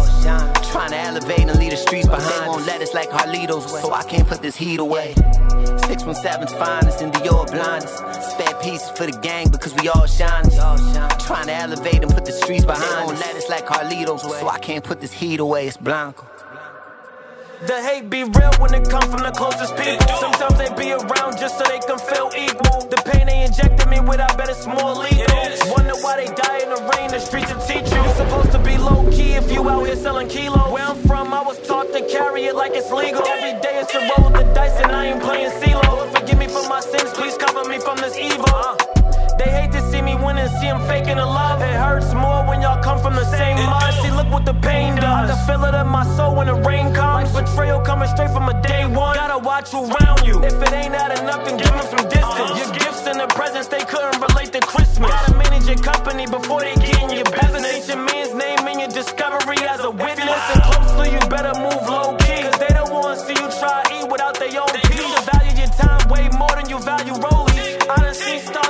Trying 0.73 0.91
to 0.91 0.97
elevate 0.97 1.41
and 1.41 1.59
leave 1.59 1.71
the 1.71 1.77
streets 1.77 2.09
behind. 2.09 2.45
They 2.45 2.49
won't 2.49 2.67
let 2.67 2.81
us 2.81 2.93
like 2.95 3.11
Carlitos, 3.11 3.69
so 3.81 3.93
I 3.93 4.03
can't 4.03 4.27
put 4.27 4.43
this 4.43 4.57
heat 4.57 4.81
away. 4.81 5.15
617's 5.17 6.53
finest 6.55 7.01
and 7.03 7.13
Dior 7.13 7.47
blindest. 7.51 7.99
Spare 8.31 8.55
pieces 8.63 8.91
for 8.91 9.07
the 9.07 9.19
gang 9.23 9.51
because 9.51 9.75
we 9.75 9.89
all 9.89 10.07
shine. 10.07 10.45
Trying 11.21 11.47
to 11.47 11.55
elevate 11.55 12.03
and 12.03 12.13
put 12.13 12.25
the 12.25 12.33
streets 12.33 12.65
behind. 12.65 12.83
They 12.83 13.05
won't 13.05 13.21
let 13.21 13.37
us 13.37 13.49
like 13.49 13.67
Carlitos, 13.67 14.21
so 14.21 14.49
I 14.49 14.59
can't 14.59 14.83
put 14.85 15.01
this 15.01 15.13
heat 15.13 15.41
away. 15.41 15.69
It's 15.69 15.77
Blanco. 15.77 16.27
The 17.61 17.77
hate 17.83 18.09
be 18.09 18.25
real 18.25 18.53
when 18.57 18.73
it 18.73 18.89
come 18.89 19.05
from 19.11 19.21
the 19.21 19.31
closest 19.37 19.77
people. 19.77 20.01
Sometimes 20.17 20.57
they 20.57 20.73
be 20.81 20.93
around 20.93 21.37
just 21.37 21.59
so 21.59 21.65
they 21.69 21.79
can 21.81 21.99
feel 21.99 22.33
equal. 22.33 22.89
The 22.89 22.97
pain 23.05 23.27
they 23.27 23.45
injected 23.45 23.87
me 23.91 24.01
with, 24.01 24.19
I 24.19 24.35
bet 24.35 24.49
it's 24.49 24.67
more 24.67 24.97
lethal. 24.97 25.29
Wonder 25.69 25.93
why 26.01 26.25
they 26.25 26.33
die 26.33 26.61
in 26.65 26.71
the 26.73 26.81
rain, 26.97 27.11
the 27.11 27.21
streets 27.21 27.53
will 27.53 27.61
teach 27.61 27.85
you. 27.93 28.03
Supposed 28.17 28.53
to 28.53 28.59
be 28.61 28.79
low 28.79 29.05
key 29.13 29.37
if 29.37 29.53
you 29.53 29.69
out 29.69 29.85
here 29.85 29.97
selling 29.97 30.29
kilos. 30.29 30.73
Where 30.73 30.85
I'm 30.85 30.97
from, 31.05 31.35
I 31.35 31.43
was 31.43 31.61
taught 31.69 31.93
to 31.93 32.01
carry 32.09 32.45
it 32.45 32.57
like 32.57 32.73
it's 32.73 32.91
legal. 32.91 33.21
Every 33.29 33.61
day 33.61 33.77
it's 33.77 33.95
a 33.95 34.09
roll 34.09 34.31
the 34.31 34.45
dice 34.55 34.81
and 34.81 34.93
I 34.93 35.13
ain't 35.13 35.23
playing 35.23 35.51
CeeLo. 35.61 36.17
Forgive 36.17 36.39
me 36.39 36.49
for 36.49 36.67
my 36.67 36.81
sins, 36.81 37.13
please 37.13 37.37
cover 37.37 37.69
me 37.69 37.79
from 37.79 37.99
this 37.99 38.17
evil. 38.17 38.49
Uh. 38.49 39.10
They 39.41 39.49
hate 39.49 39.73
to 39.73 39.81
see 39.91 40.03
me 40.03 40.15
win 40.17 40.37
and 40.37 40.51
see 40.61 40.69
them 40.69 40.81
faking 40.87 41.17
the 41.17 41.25
love. 41.25 41.63
It 41.63 41.73
hurts 41.73 42.13
more 42.13 42.45
when 42.45 42.61
y'all 42.61 42.83
come 42.83 42.99
from 43.01 43.15
the 43.15 43.25
same 43.25 43.57
mud. 43.57 43.95
See, 44.03 44.11
look 44.11 44.29
what 44.31 44.45
the 44.45 44.53
pain 44.53 44.97
does. 44.97 45.31
I 45.31 45.33
can 45.33 45.47
feel 45.49 45.65
it 45.65 45.75
in 45.81 45.89
my 45.89 46.05
soul 46.15 46.37
when 46.37 46.47
the 46.47 46.57
rain 46.61 46.93
comes. 46.93 47.33
Like 47.33 47.47
betrayal 47.47 47.81
coming 47.81 48.09
straight 48.09 48.33
from 48.37 48.51
a 48.51 48.57
day 48.61 48.85
one. 48.85 49.17
Gotta 49.17 49.39
watch 49.39 49.71
who 49.71 49.89
around 49.89 50.27
you. 50.27 50.45
If 50.45 50.61
it 50.61 50.73
ain't 50.73 50.95
adding 50.95 51.25
up, 51.25 51.41
then 51.47 51.57
give 51.57 51.73
them 51.73 51.89
some 51.89 52.05
distance. 52.13 52.37
Uh-huh. 52.37 52.61
Your 52.61 52.71
gifts 52.85 53.07
and 53.07 53.19
the 53.19 53.29
presents, 53.29 53.69
they 53.69 53.81
couldn't 53.81 54.21
relate 54.21 54.53
to 54.53 54.61
Christmas. 54.61 55.09
Gotta 55.09 55.33
manage 55.33 55.67
your 55.73 55.81
company 55.81 56.27
before 56.27 56.61
they 56.61 56.75
get 56.75 57.01
in 57.01 57.11
your 57.17 57.25
business. 57.25 57.89
Your 57.89 57.97
man's 57.97 58.35
name 58.37 58.69
in 58.69 58.77
your 58.85 58.93
discovery 58.93 59.57
as 59.65 59.81
a 59.81 59.91
witness. 59.91 60.29
Listen 60.29 60.61
closely, 60.69 61.09
you 61.17 61.21
better 61.33 61.57
move 61.65 61.81
low 61.89 62.13
key. 62.29 62.45
Cause 62.45 62.59
they 62.61 62.73
don't 62.77 62.93
wanna 62.93 63.17
see 63.17 63.41
you 63.41 63.49
try 63.57 63.73
to 63.89 64.05
eat 64.05 64.05
without 64.13 64.37
their 64.37 64.53
own 64.61 64.69
piece. 64.85 65.01
You 65.01 65.17
value 65.33 65.65
your 65.65 65.73
time 65.81 66.03
way 66.13 66.29
more 66.37 66.53
than 66.53 66.69
you 66.69 66.79
value 66.85 67.17
rollies. 67.25 67.89
I 67.89 67.97
done 68.05 68.15
seen 68.15 68.41
stars 68.41 68.70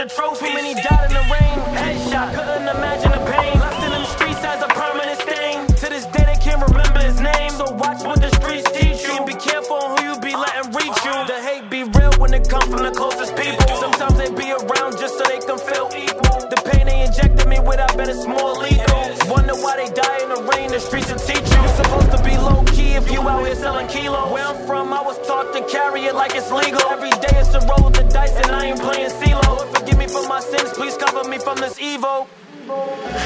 to 0.00 0.14
trophy. 0.14 0.46
Too 0.46 0.54
many 0.54 0.74
died 0.74 1.10
in 1.10 1.14
the 1.14 1.26
rain. 1.28 1.56
Headshot, 1.76 2.32
couldn't 2.34 2.68
imagine 2.68 3.10
the 3.12 3.22
pain. 3.30 3.60
Left 3.60 3.84
in 3.84 3.90
them 3.90 4.04
streets 4.06 4.42
as 4.44 4.62
a 4.62 4.68
permanent 4.68 5.20
stain. 5.20 5.66
To 5.66 5.86
this 5.90 6.06
day 6.06 6.24
they 6.24 6.40
can't 6.40 6.62
remember 6.66 7.00
his 7.00 7.20
name. 7.20 7.50
So 7.50 7.70
watch 7.72 8.02
what 8.02 8.20
the 8.20 8.30
streets 8.40 8.70
teach 8.72 9.02
you. 9.04 9.16
And 9.18 9.26
be 9.26 9.34
careful 9.34 9.80
who 9.80 10.02
you 10.04 10.20
be 10.20 10.34
letting 10.34 10.72
reach 10.72 10.98
you. 11.04 11.16
The 11.28 11.40
hate 11.44 11.68
be 11.68 11.82
real 11.82 11.99
when 12.20 12.34
it 12.34 12.46
come 12.48 12.62
from 12.70 12.82
the 12.84 12.92
closest 12.92 13.34
people. 13.34 13.66
Sometimes 13.80 14.16
they 14.18 14.30
be 14.30 14.52
around 14.52 14.92
just 15.00 15.16
so 15.16 15.24
they 15.24 15.40
can 15.40 15.58
feel 15.58 15.88
equal. 15.96 16.38
The 16.52 16.60
pain 16.68 16.86
they 16.86 17.00
injected 17.02 17.48
me 17.48 17.58
with, 17.58 17.80
I 17.80 17.88
bet 17.96 18.08
it's 18.08 18.26
more 18.26 18.52
lethal. 18.60 19.02
Wonder 19.32 19.56
why 19.56 19.80
they 19.80 19.88
die 19.90 20.20
in 20.22 20.28
the 20.28 20.42
rain. 20.52 20.68
The 20.70 20.78
streets 20.78 21.10
will 21.10 21.18
teach 21.18 21.48
you. 21.48 21.62
Supposed 21.80 22.10
to 22.12 22.20
be 22.22 22.36
low 22.36 22.62
key 22.76 22.92
if 23.00 23.10
you 23.10 23.20
out 23.26 23.46
here 23.46 23.56
selling 23.56 23.88
kilos. 23.88 24.30
Where 24.30 24.44
I'm 24.44 24.66
from, 24.66 24.92
I 24.92 25.02
was 25.02 25.16
taught 25.26 25.52
to 25.54 25.64
carry 25.64 26.04
it 26.04 26.14
like 26.14 26.36
it's 26.36 26.52
legal. 26.52 26.84
Every 26.92 27.10
day 27.24 27.34
it's 27.40 27.54
a 27.54 27.60
roll 27.66 27.88
the 27.88 28.04
dice 28.04 28.36
and 28.36 28.52
I 28.52 28.66
ain't 28.66 28.80
playing 28.80 29.10
CeeLo. 29.18 29.52
Forgive 29.74 29.98
me 29.98 30.06
for 30.06 30.28
my 30.28 30.40
sins, 30.40 30.70
please 30.74 30.96
cover 30.98 31.24
me 31.28 31.38
from 31.38 31.56
this 31.56 31.80
evil. 31.80 32.28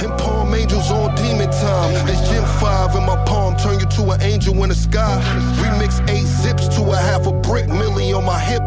And 0.03 0.19
palm 0.19 0.55
angels 0.55 0.91
on 0.91 1.15
demon 1.17 1.51
time. 1.51 2.07
This 2.07 2.21
Gen 2.29 2.45
5 2.61 2.97
in 2.97 3.05
my 3.05 3.23
palm 3.25 3.57
turn 3.57 3.79
you 3.79 3.87
to 3.87 4.11
an 4.13 4.23
angel 4.23 4.63
in 4.63 4.69
the 4.71 4.75
sky. 4.75 5.21
Remix 5.61 6.01
eight 6.09 6.27
zips 6.27 6.69
to 6.77 6.83
a 6.83 6.97
half 6.97 7.27
a 7.27 7.33
brick. 7.33 7.69
Millie 7.69 8.13
on 8.13 8.25
my 8.25 8.39
hip 8.39 8.63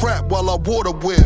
trap 0.00 0.26
while 0.26 0.48
I 0.50 0.56
water 0.56 0.92
whip. 0.92 1.18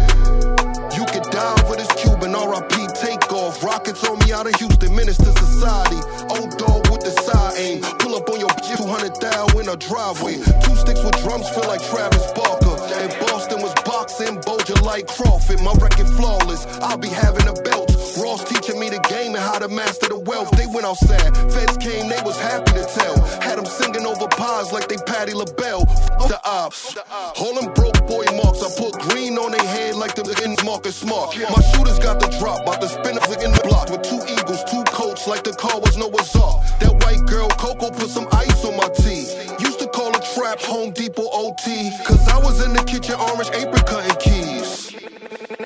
You 0.97 1.05
could 1.07 1.29
die 1.31 1.63
for 1.67 1.77
this 1.77 1.91
Cuban 2.01 2.33
RIP 2.33 2.95
takeoff. 2.95 3.63
Rockets 3.63 4.07
on 4.09 4.19
me 4.21 4.33
out 4.33 4.47
of 4.47 4.55
Houston, 4.57 4.95
to 5.19 5.33
society. 5.45 6.01
Oh, 6.31 6.41
Old 6.43 6.57
dog 6.59 6.72
with 7.03 7.15
the 7.15 7.23
side 7.23 7.55
aim. 7.59 7.81
Pull 7.99 8.15
up 8.15 8.29
on 8.31 8.39
your 8.39 8.49
bitch, 8.49 8.77
200 8.77 9.21
thou 9.21 9.47
in 9.59 9.69
a 9.69 9.77
driveway. 9.77 10.37
Two 10.37 10.77
sticks 10.77 11.03
with 11.03 11.17
drums 11.23 11.49
feel 11.51 11.67
like 11.67 11.83
Travis 11.83 12.31
Barker. 12.33 12.77
And 13.03 13.11
Boston 13.27 13.63
was 13.63 13.75
boxing, 13.85 14.39
Boja 14.43 14.81
like 14.83 15.07
Crawford. 15.07 15.61
My 15.63 15.73
record 15.75 16.09
flawless, 16.17 16.67
I'll 16.81 16.99
be 16.99 17.09
having 17.09 17.47
a 17.49 17.55
belt. 17.63 17.91
Ross 18.19 18.45
teaching 18.45 18.79
me 18.79 18.91
the 18.91 19.01
game 19.09 19.35
and 19.35 19.43
how 19.43 19.59
to 19.59 19.69
master 19.69 20.09
the 20.09 20.19
wealth. 20.19 20.51
They 20.53 20.67
went 20.67 20.87
outside, 20.87 21.35
feds 21.51 21.77
came, 21.79 22.09
they 22.09 22.21
was 22.23 22.39
happy 22.39 22.73
to 22.73 22.85
tell. 22.85 23.17
Had 23.41 23.59
them 23.59 23.67
singing 23.67 24.07
over 24.07 24.29
pies 24.29 24.73
like 24.73 24.89
they 24.89 24.97
Patti 24.97 25.33
LaBelle. 25.33 25.89
F- 25.89 26.29
the 26.29 26.41
ops. 26.45 26.97
All 27.41 27.55
them 27.55 27.73
broke 27.75 27.99
boy 28.07 28.25
marks, 28.37 28.63
I 28.63 28.71
put 28.79 28.93
green 29.11 29.39
on 29.39 29.53
their 29.53 29.67
head 29.67 29.97
like 29.97 30.15
the 30.15 30.23
in 30.45 30.57
Marcus 30.65 30.97
Smart. 30.97 31.37
My 31.39 31.63
shooters 31.73 31.99
got 31.99 32.21
the 32.21 32.29
drop, 32.39 32.63
about 32.63 32.81
to 32.81 32.89
spin 32.89 33.19
up 33.19 33.29
in 33.43 33.51
the 33.51 33.63
block 33.65 33.91
with 33.91 34.03
two 34.03 34.21
eagles, 34.29 34.63
two 34.71 34.85
coats 35.23 35.29
like 35.29 35.45
the 35.45 35.53
car 35.53 35.81
was 35.81 35.97
Noah's 35.97 36.35
Ark. 36.37 36.63
That 36.81 36.93
white 37.05 37.25
girl 37.27 37.49
Coco 37.49 37.91
put 37.91 38.09
some 38.09 38.27
ice 38.33 38.65
on 38.65 38.77
my 38.77 38.89
tea. 38.95 39.27
Used 39.59 39.79
to 39.81 39.87
call 39.89 40.11
a 40.11 40.21
trap 40.35 40.61
Home 40.61 40.93
Depot 40.93 41.29
OT, 41.33 41.91
cause 42.05 42.29
I 42.29 42.39
was 42.39 42.65
in 42.65 42.73
the 42.73 42.83
kitchen 42.85 43.15
orange 43.15 43.51
apron 43.55 43.83
cutting 43.85 44.17
keys. 44.17 44.93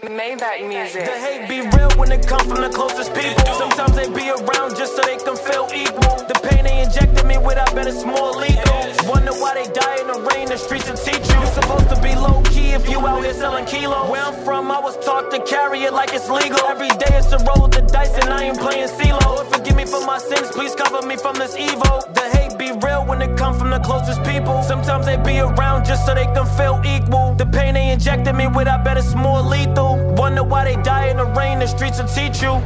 Made 0.02 0.38
that 0.40 0.64
music. 0.64 1.04
The 1.04 1.18
hate 1.18 1.48
be 1.48 1.60
real 1.76 1.90
when 1.96 2.12
it 2.12 2.26
come 2.26 2.46
from 2.48 2.60
the 2.62 2.70
closest 2.70 3.12
people. 3.14 3.44
Sometimes 3.54 3.94
they 3.96 4.08
be 4.08 4.30
around 4.30 4.76
just 4.76 4.96
so 4.96 5.02
they 5.02 5.16
can 5.16 5.36
feel 5.36 5.68
equal. 5.74 6.16
The 6.26 6.38
pain 6.48 6.64
they 6.64 6.82
injected 6.82 7.26
me 7.26 7.38
with, 7.38 7.58
I 7.58 7.66
bet 7.74 7.86
it's 7.86 8.04
more 8.04 8.32
lethal. 8.32 9.10
Wonder 9.10 9.32
why 9.32 9.54
they 9.54 9.68
die 9.72 9.98
in 10.00 10.06
the 10.08 10.20
rain, 10.32 10.48
the 10.48 10.56
streets 10.56 10.88
will 10.88 10.96
teach 10.96 11.26
you. 11.28 11.36
You're 11.36 11.56
Supposed 11.56 11.88
to 11.90 12.00
be 12.02 12.14
low 12.14 12.45
if 12.72 12.88
you 12.88 13.06
out 13.06 13.22
here 13.22 13.34
selling 13.34 13.64
kilos. 13.64 14.10
Where 14.10 14.22
I'm 14.22 14.34
from, 14.44 14.70
I 14.70 14.78
was 14.80 14.96
taught 15.04 15.30
to 15.32 15.40
carry 15.42 15.82
it 15.82 15.92
like 15.92 16.12
it's 16.12 16.28
legal. 16.28 16.60
Every 16.66 16.88
day 16.88 17.12
it's 17.18 17.32
a 17.32 17.38
roll 17.38 17.68
the 17.68 17.82
dice 17.82 18.14
and 18.14 18.32
I 18.32 18.44
ain't 18.44 18.58
playing 18.58 18.88
CeeLo. 18.88 19.18
Oh, 19.22 19.44
Forgive 19.52 19.76
me 19.76 19.84
for 19.84 20.04
my 20.04 20.18
sins, 20.18 20.48
please 20.50 20.74
cover 20.74 21.06
me 21.06 21.16
from 21.16 21.36
this 21.36 21.56
evil. 21.56 22.02
The 22.14 22.28
hate 22.32 22.56
be 22.58 22.72
real 22.86 23.04
when 23.04 23.22
it 23.22 23.36
come 23.36 23.58
from 23.58 23.70
the 23.70 23.78
closest 23.80 24.22
people. 24.24 24.62
Sometimes 24.62 25.06
they 25.06 25.16
be 25.16 25.40
around 25.40 25.84
just 25.84 26.06
so 26.06 26.14
they 26.14 26.26
can 26.26 26.46
feel 26.56 26.80
equal. 26.84 27.34
The 27.34 27.46
pain 27.46 27.74
they 27.74 27.90
injected 27.90 28.34
me 28.34 28.46
with, 28.46 28.68
I 28.68 28.82
bet 28.82 28.96
it's 28.96 29.14
more 29.14 29.40
lethal. 29.40 29.96
Wonder 30.14 30.42
why 30.42 30.64
they 30.64 30.80
die 30.82 31.08
in 31.08 31.16
the 31.18 31.26
rain, 31.26 31.58
the 31.58 31.66
streets 31.66 31.98
will 32.00 32.08
teach 32.08 32.42
you. 32.42 32.60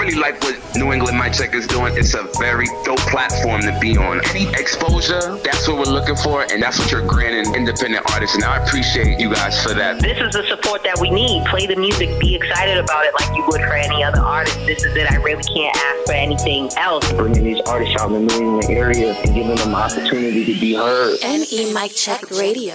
Really 0.00 0.16
like 0.16 0.42
what 0.42 0.56
New 0.76 0.92
England 0.92 1.18
Mic 1.18 1.34
Check 1.34 1.54
is 1.54 1.66
doing. 1.66 1.94
It's 1.96 2.14
a 2.14 2.26
very 2.38 2.66
dope 2.84 2.98
platform 3.12 3.60
to 3.62 3.76
be 3.80 3.96
on. 3.98 4.24
Any 4.30 4.48
exposure, 4.54 5.36
that's 5.44 5.68
what 5.68 5.76
we're 5.76 5.92
looking 5.92 6.16
for, 6.16 6.42
and 6.50 6.62
that's 6.62 6.78
what 6.78 6.90
you're 6.90 7.06
granting 7.06 7.54
independent 7.54 8.10
artists. 8.10 8.34
And 8.36 8.44
I 8.44 8.64
appreciate 8.64 9.20
you 9.20 9.32
guys 9.32 9.62
for 9.62 9.74
that. 9.74 10.00
This 10.00 10.18
is 10.18 10.32
the 10.32 10.44
support 10.48 10.82
that 10.84 10.98
we 11.00 11.10
need. 11.10 11.44
Play 11.46 11.66
the 11.66 11.76
music, 11.76 12.18
be 12.18 12.34
excited 12.34 12.78
about 12.78 13.04
it 13.04 13.12
like 13.20 13.36
you 13.36 13.44
would 13.48 13.60
for 13.60 13.74
any 13.74 14.02
other 14.02 14.20
artist. 14.20 14.58
This 14.66 14.84
is 14.84 14.96
it. 14.96 15.10
I 15.10 15.16
really 15.16 15.42
can't 15.42 15.76
ask 15.76 16.06
for 16.06 16.12
anything 16.12 16.70
else. 16.76 17.12
Bringing 17.12 17.44
these 17.44 17.60
artists 17.66 17.96
out 18.00 18.12
in 18.12 18.26
the 18.26 18.38
New 18.38 18.60
England 18.60 18.70
area 18.70 19.14
and 19.14 19.34
giving 19.34 19.54
them 19.54 19.68
an 19.68 19.74
opportunity 19.74 20.46
to 20.46 20.60
be 20.60 20.74
heard. 20.74 21.18
NE 21.22 21.74
Mic 21.74 21.92
Check 21.94 22.30
Radio. 22.30 22.74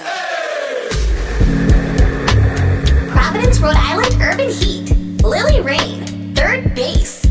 Providence, 3.09 3.59
Rhode 3.59 3.75
Island 3.77 4.15
Urban 4.21 4.49
Heat. 4.51 4.95
Lily 5.25 5.59
Rain, 5.61 6.05
third 6.35 6.75
base. 6.75 7.24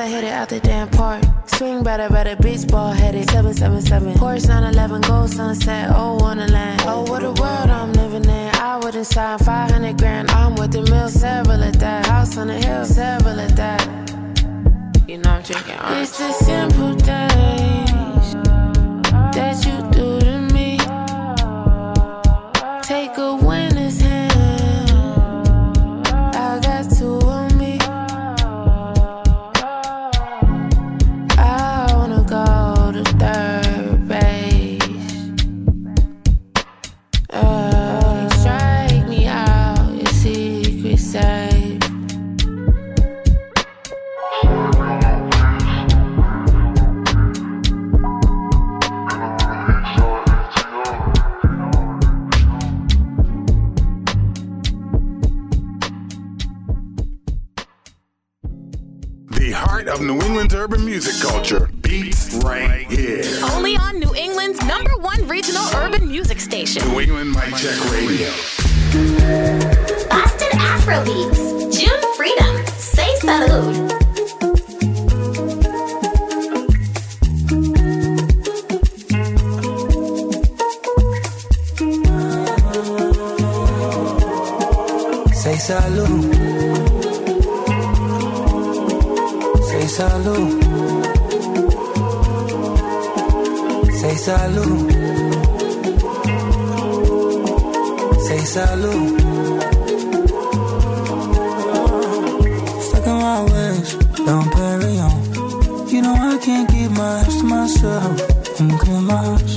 I 0.00 0.08
hit 0.08 0.24
it 0.24 0.32
out 0.32 0.48
the 0.48 0.60
damn 0.60 0.88
park. 0.88 1.22
Swing 1.44 1.82
better, 1.82 2.08
better, 2.08 2.34
beach 2.34 2.66
ball 2.66 2.90
headed 2.90 3.28
777. 3.28 4.14
Porsche 4.14 4.48
911, 4.48 5.02
gold 5.02 5.28
sunset, 5.28 5.90
oh, 5.94 6.16
wanna 6.18 6.46
land. 6.46 6.80
Oh, 6.86 7.02
what 7.02 7.22
a 7.22 7.32
world 7.32 7.68
I'm 7.68 7.92
living 7.92 8.24
in. 8.24 8.50
I 8.54 8.78
wouldn't 8.78 9.06
sign 9.06 9.38
500 9.38 9.98
grand. 9.98 10.30
I'm 10.30 10.54
with 10.54 10.72
the 10.72 10.80
mill, 10.90 11.10
several 11.10 11.62
of 11.62 11.78
that. 11.80 12.06
House 12.06 12.38
on 12.38 12.46
the 12.46 12.54
hill, 12.54 12.86
several 12.86 13.38
of 13.38 13.54
that. 13.56 13.82
You 15.06 15.18
know 15.18 15.32
I'm 15.32 15.42
drinking. 15.42 15.76
It's 16.00 16.16
the 16.16 16.32
simple 16.32 16.94
things 16.98 17.89
urban 60.60 60.84
music 60.84 61.14
culture. 61.26 61.70
Beats 61.80 62.34
right 62.44 62.86
here. 62.90 63.24
Only 63.52 63.76
on 63.76 63.98
New 63.98 64.14
England's 64.14 64.62
number 64.66 64.90
one 64.98 65.26
regional 65.26 65.64
urban 65.74 66.06
music 66.06 66.38
station. 66.38 66.86
New 66.86 67.00
England 67.00 67.30
Mic 67.30 67.56
Check 67.56 67.80
Radio. 67.90 68.28
Boston 70.10 70.52
Afrobeats. 70.60 71.40
June 71.72 72.02
Freedom. 72.14 72.66
Say 72.76 73.08
salud. 73.22 73.88
Say 85.32 85.56
salud. 85.56 86.29
Salud. 90.00 90.50
Say 94.00 94.16
salud. 94.26 94.78
Say 98.26 98.42
salud. 98.54 99.10
Stuck 102.86 103.06
in 103.10 103.16
my 103.28 103.40
ways, 103.50 103.88
don't 104.26 104.48
carry 104.56 104.94
on. 105.06 105.18
You 105.92 106.00
know 106.04 106.14
I 106.32 106.38
can't 106.44 106.66
keep 106.72 106.90
much 107.02 107.32
to 107.40 107.44
myself. 107.44 108.14
I'm 108.60 108.70
clear 108.78 109.02
much. 109.16 109.50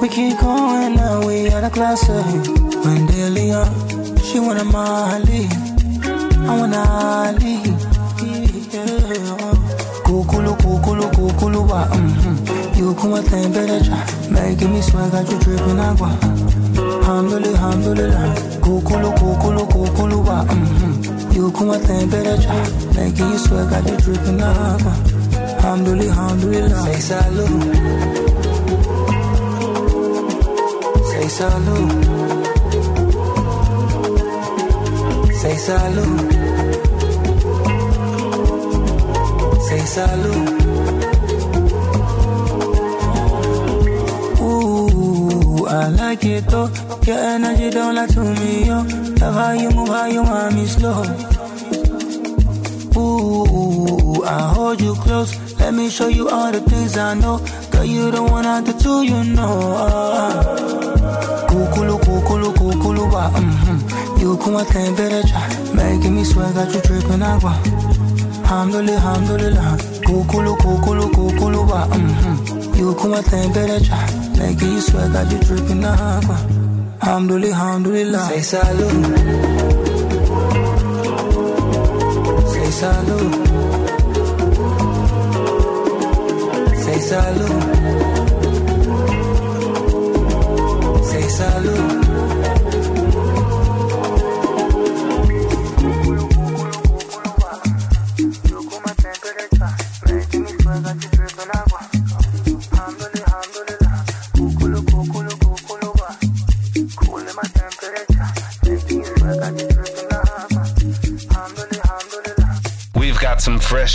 We 0.00 0.08
keep 0.08 0.38
going 0.38 0.94
now, 0.94 1.26
we 1.26 1.50
out 1.50 1.64
of 1.64 1.72
class. 1.72 2.08
Uh. 2.08 2.22
When 2.84 3.06
daily 3.06 3.50
on, 3.50 3.70
she 4.26 4.38
wanna 4.38 4.64
Molly. 4.64 5.44
I 6.48 6.52
wanna 6.58 6.82
Ali. 6.88 7.67
Kukulu, 10.98 11.30
kukulu, 11.30 11.60
wa. 11.70 11.86
Mm-hmm. 11.86 12.74
You 12.78 12.88
with 12.90 13.30
temperature, 13.30 14.04
making 14.30 14.72
me 14.72 14.80
sweat, 14.82 15.12
got 15.12 15.30
you 15.30 15.38
dripping 15.38 15.78
agua. 15.78 16.10
Alhamdulillah, 16.74 17.58
alhamdulillah. 17.58 18.34
Kukulu, 18.58 19.10
kukulu, 19.14 19.62
kukulu, 19.70 20.26
wa. 20.26 20.44
Mm-hmm. 20.44 21.32
You 21.32 21.52
come 21.52 21.68
with 21.68 21.86
temperature, 21.86 22.64
making 22.96 23.30
you 23.30 23.38
sweat, 23.38 23.70
got 23.70 23.86
you 23.88 23.96
dripping 23.98 24.42
agua. 24.42 24.92
Alhamdulillah, 25.58 26.10
alhamdulillah. 26.10 26.82
Say 26.82 27.00
salud. 27.08 27.62
Say 31.10 31.26
salud. 31.38 31.90
Say 35.38 35.56
salud. 35.62 36.18
Say 39.68 39.82
salud. 39.94 40.57
Like 46.08 46.24
it 46.24 46.46
though. 46.46 46.70
Your 47.06 47.18
energy 47.18 47.68
don't 47.70 47.94
lie 47.94 48.06
to 48.06 48.20
me, 48.20 48.66
yo. 48.66 48.78
Love 49.20 49.34
how 49.40 49.52
you 49.52 49.70
move, 49.76 49.88
how 49.88 50.06
you 50.06 50.22
want 50.22 50.54
me 50.54 50.64
slow. 50.64 51.02
Ooh, 52.96 54.24
I 54.24 54.52
hold 54.54 54.80
you 54.80 54.94
close. 54.94 55.30
Let 55.60 55.74
me 55.74 55.90
show 55.90 56.08
you 56.08 56.28
all 56.30 56.50
the 56.50 56.60
things 56.60 56.96
I 56.96 57.12
know. 57.14 57.36
Girl, 57.70 57.84
you 57.84 58.10
the 58.10 58.22
one 58.22 58.46
out 58.46 58.64
the 58.64 58.72
two, 58.72 59.02
you 59.02 59.22
know. 59.36 59.52
Kukulu, 61.48 61.98
kukulu, 62.04 62.48
kukulu, 62.58 63.04
wa. 63.12 63.28
Mm-hmm. 63.30 64.20
You 64.20 64.36
come 64.38 64.54
with 64.54 64.68
temperature, 64.68 65.44
making 65.76 66.14
me 66.16 66.24
sweat, 66.24 66.54
got 66.54 66.74
you 66.74 66.80
dripping 66.80 67.22
agua. 67.22 67.52
Alhamdulillah, 68.44 68.96
alhamdulillah. 68.96 69.70
Kukulu, 70.06 70.56
kukulu, 70.62 71.04
kukulu, 71.16 71.60
wa. 71.68 71.80
Mm-hmm. 71.86 72.74
You 72.78 72.94
come 72.94 73.10
with 73.10 73.28
temperature, 73.28 74.04
making 74.38 74.72
you 74.72 74.80
got 75.12 75.30
you. 75.32 75.38
Alhamdulillah, 77.00 77.54
alhamdulillah. 77.54 78.24
Say 78.28 78.42
salud. 78.50 79.02
Say 82.52 82.68
salud. 82.80 83.32
Say 86.84 86.98
salud. 87.08 87.62
Say 91.10 91.24
salud. 91.38 91.87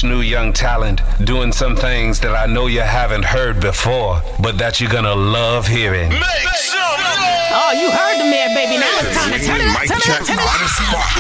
Fresh 0.04 0.10
new 0.12 0.22
young 0.22 0.54
talent 0.54 1.02
doing 1.24 1.52
some 1.52 1.76
things 1.76 2.20
that 2.20 2.36
I 2.36 2.46
know 2.46 2.68
you 2.68 2.82
haven't 2.82 3.26
heard 3.26 3.60
before, 3.62 4.22
but 4.42 4.58
that 4.58 4.80
you're 4.80 4.92
gonna 4.92 5.16
love 5.16 5.68
hearing. 5.68 6.12
Oh, 7.56 7.72
you 7.72 7.92
heard 7.92 8.20
the 8.20 8.26
man, 8.30 8.54
baby. 8.56 8.78
Now 8.78 9.00
it's 9.00 9.16
time 9.16 9.32
to 9.32 9.40
turn 9.46 9.62
it 9.62 9.68
up, 9.68 9.78
turn 9.88 9.98
it 9.98 10.10
up, 10.10 10.26
turn 10.26 10.38
it 10.38 10.44
up. 10.44 10.50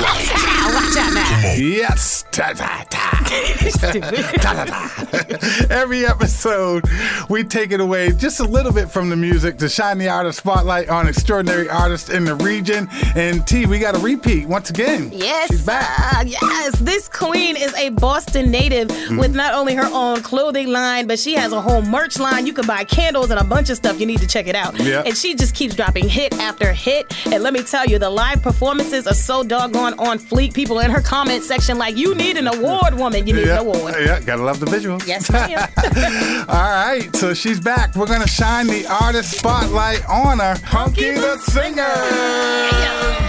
Ah, 0.06 0.72
Watch 0.74 0.98
out 0.98 1.14
now. 1.14 1.54
Yes. 1.56 2.26
Ta 2.32 2.54
Every 5.70 6.06
episode, 6.06 6.84
we 7.30 7.44
take 7.44 7.72
it 7.72 7.80
away 7.80 8.12
just 8.12 8.40
a 8.40 8.44
little 8.44 8.72
bit 8.72 8.90
from 8.90 9.10
the 9.10 9.16
music 9.16 9.58
to 9.60 9.70
shine 9.70 9.98
the 9.98 10.10
artist 10.10 10.40
spotlight 10.40 10.90
on 10.90 11.08
extraordinary 11.08 11.70
artists 11.70 12.10
in 12.10 12.26
the 12.26 12.36
region. 12.36 12.88
And 13.16 13.46
T, 13.46 13.66
we 13.66 13.80
got 13.80 13.96
a 13.96 14.00
repeat 14.00 14.48
once 14.48 14.70
again. 14.70 15.12
Yes, 15.14 15.50
she's 15.50 15.68
uh, 15.68 16.24
yes. 16.26 16.80
This 16.80 17.10
queen 17.10 17.56
is 17.58 17.74
a 17.76 17.90
Boston 17.90 18.52
native 18.52 18.90
with 19.18 19.36
not 19.36 19.54
only 19.54 19.76
her 19.76 19.90
own 19.92 20.22
clothing 20.22 20.70
line, 20.70 21.08
but 21.08 21.20
she 21.20 21.34
has 21.34 21.52
a 21.52 21.62
whole 21.62 21.82
merch 21.82 22.20
line. 22.20 22.48
You 22.48 22.54
can 22.54 22.66
buy 22.66 22.84
candles 22.84 23.30
and 23.30 23.40
a 23.40 23.44
bunch 23.44 23.70
of 23.70 23.78
stuff. 23.78 24.00
You 24.00 24.06
need 24.06 24.20
to 24.20 24.28
check 24.28 24.48
it 24.48 24.56
out. 24.56 24.80
Yeah. 24.80 25.04
And 25.06 25.16
she 25.16 25.36
just 25.36 25.56
keeps 25.56 25.76
dropping 25.76 26.08
hit 26.08 26.34
after 26.36 26.72
hit. 26.74 27.14
And 27.28 27.44
let 27.44 27.54
me 27.54 27.64
tell 27.64 27.86
you, 27.86 28.00
the 28.00 28.10
live 28.10 28.42
performances 28.42 29.08
are 29.08 29.14
so 29.14 29.44
doggone 29.44 29.94
on 30.00 30.20
fleek. 30.20 30.54
People 30.54 30.80
in 30.80 30.92
her 30.92 31.02
comment 31.02 31.44
section 31.44 31.78
like, 31.78 31.98
you 31.98 32.16
need 32.16 32.38
an 32.38 32.48
award, 32.48 32.96
woman. 32.96 33.23
You 33.26 33.34
need 33.34 33.48
yeah, 33.48 33.62
an 33.62 33.68
award. 33.68 33.96
Yeah, 34.00 34.20
gotta 34.20 34.44
love 34.44 34.60
the 34.60 34.66
visuals. 34.66 35.08
Yes, 35.08 35.32
ma'am. 35.32 35.50
All 36.50 36.56
right, 36.56 37.10
so 37.16 37.34
she's 37.34 37.60
back. 37.60 37.96
We're 37.96 38.06
gonna 38.06 38.28
shine 38.28 38.68
the 38.68 38.86
artist 38.88 39.38
spotlight 39.38 40.08
on 40.10 40.40
her. 40.40 40.56
Punky 40.64 41.12
the 41.12 41.38
singer. 41.38 41.82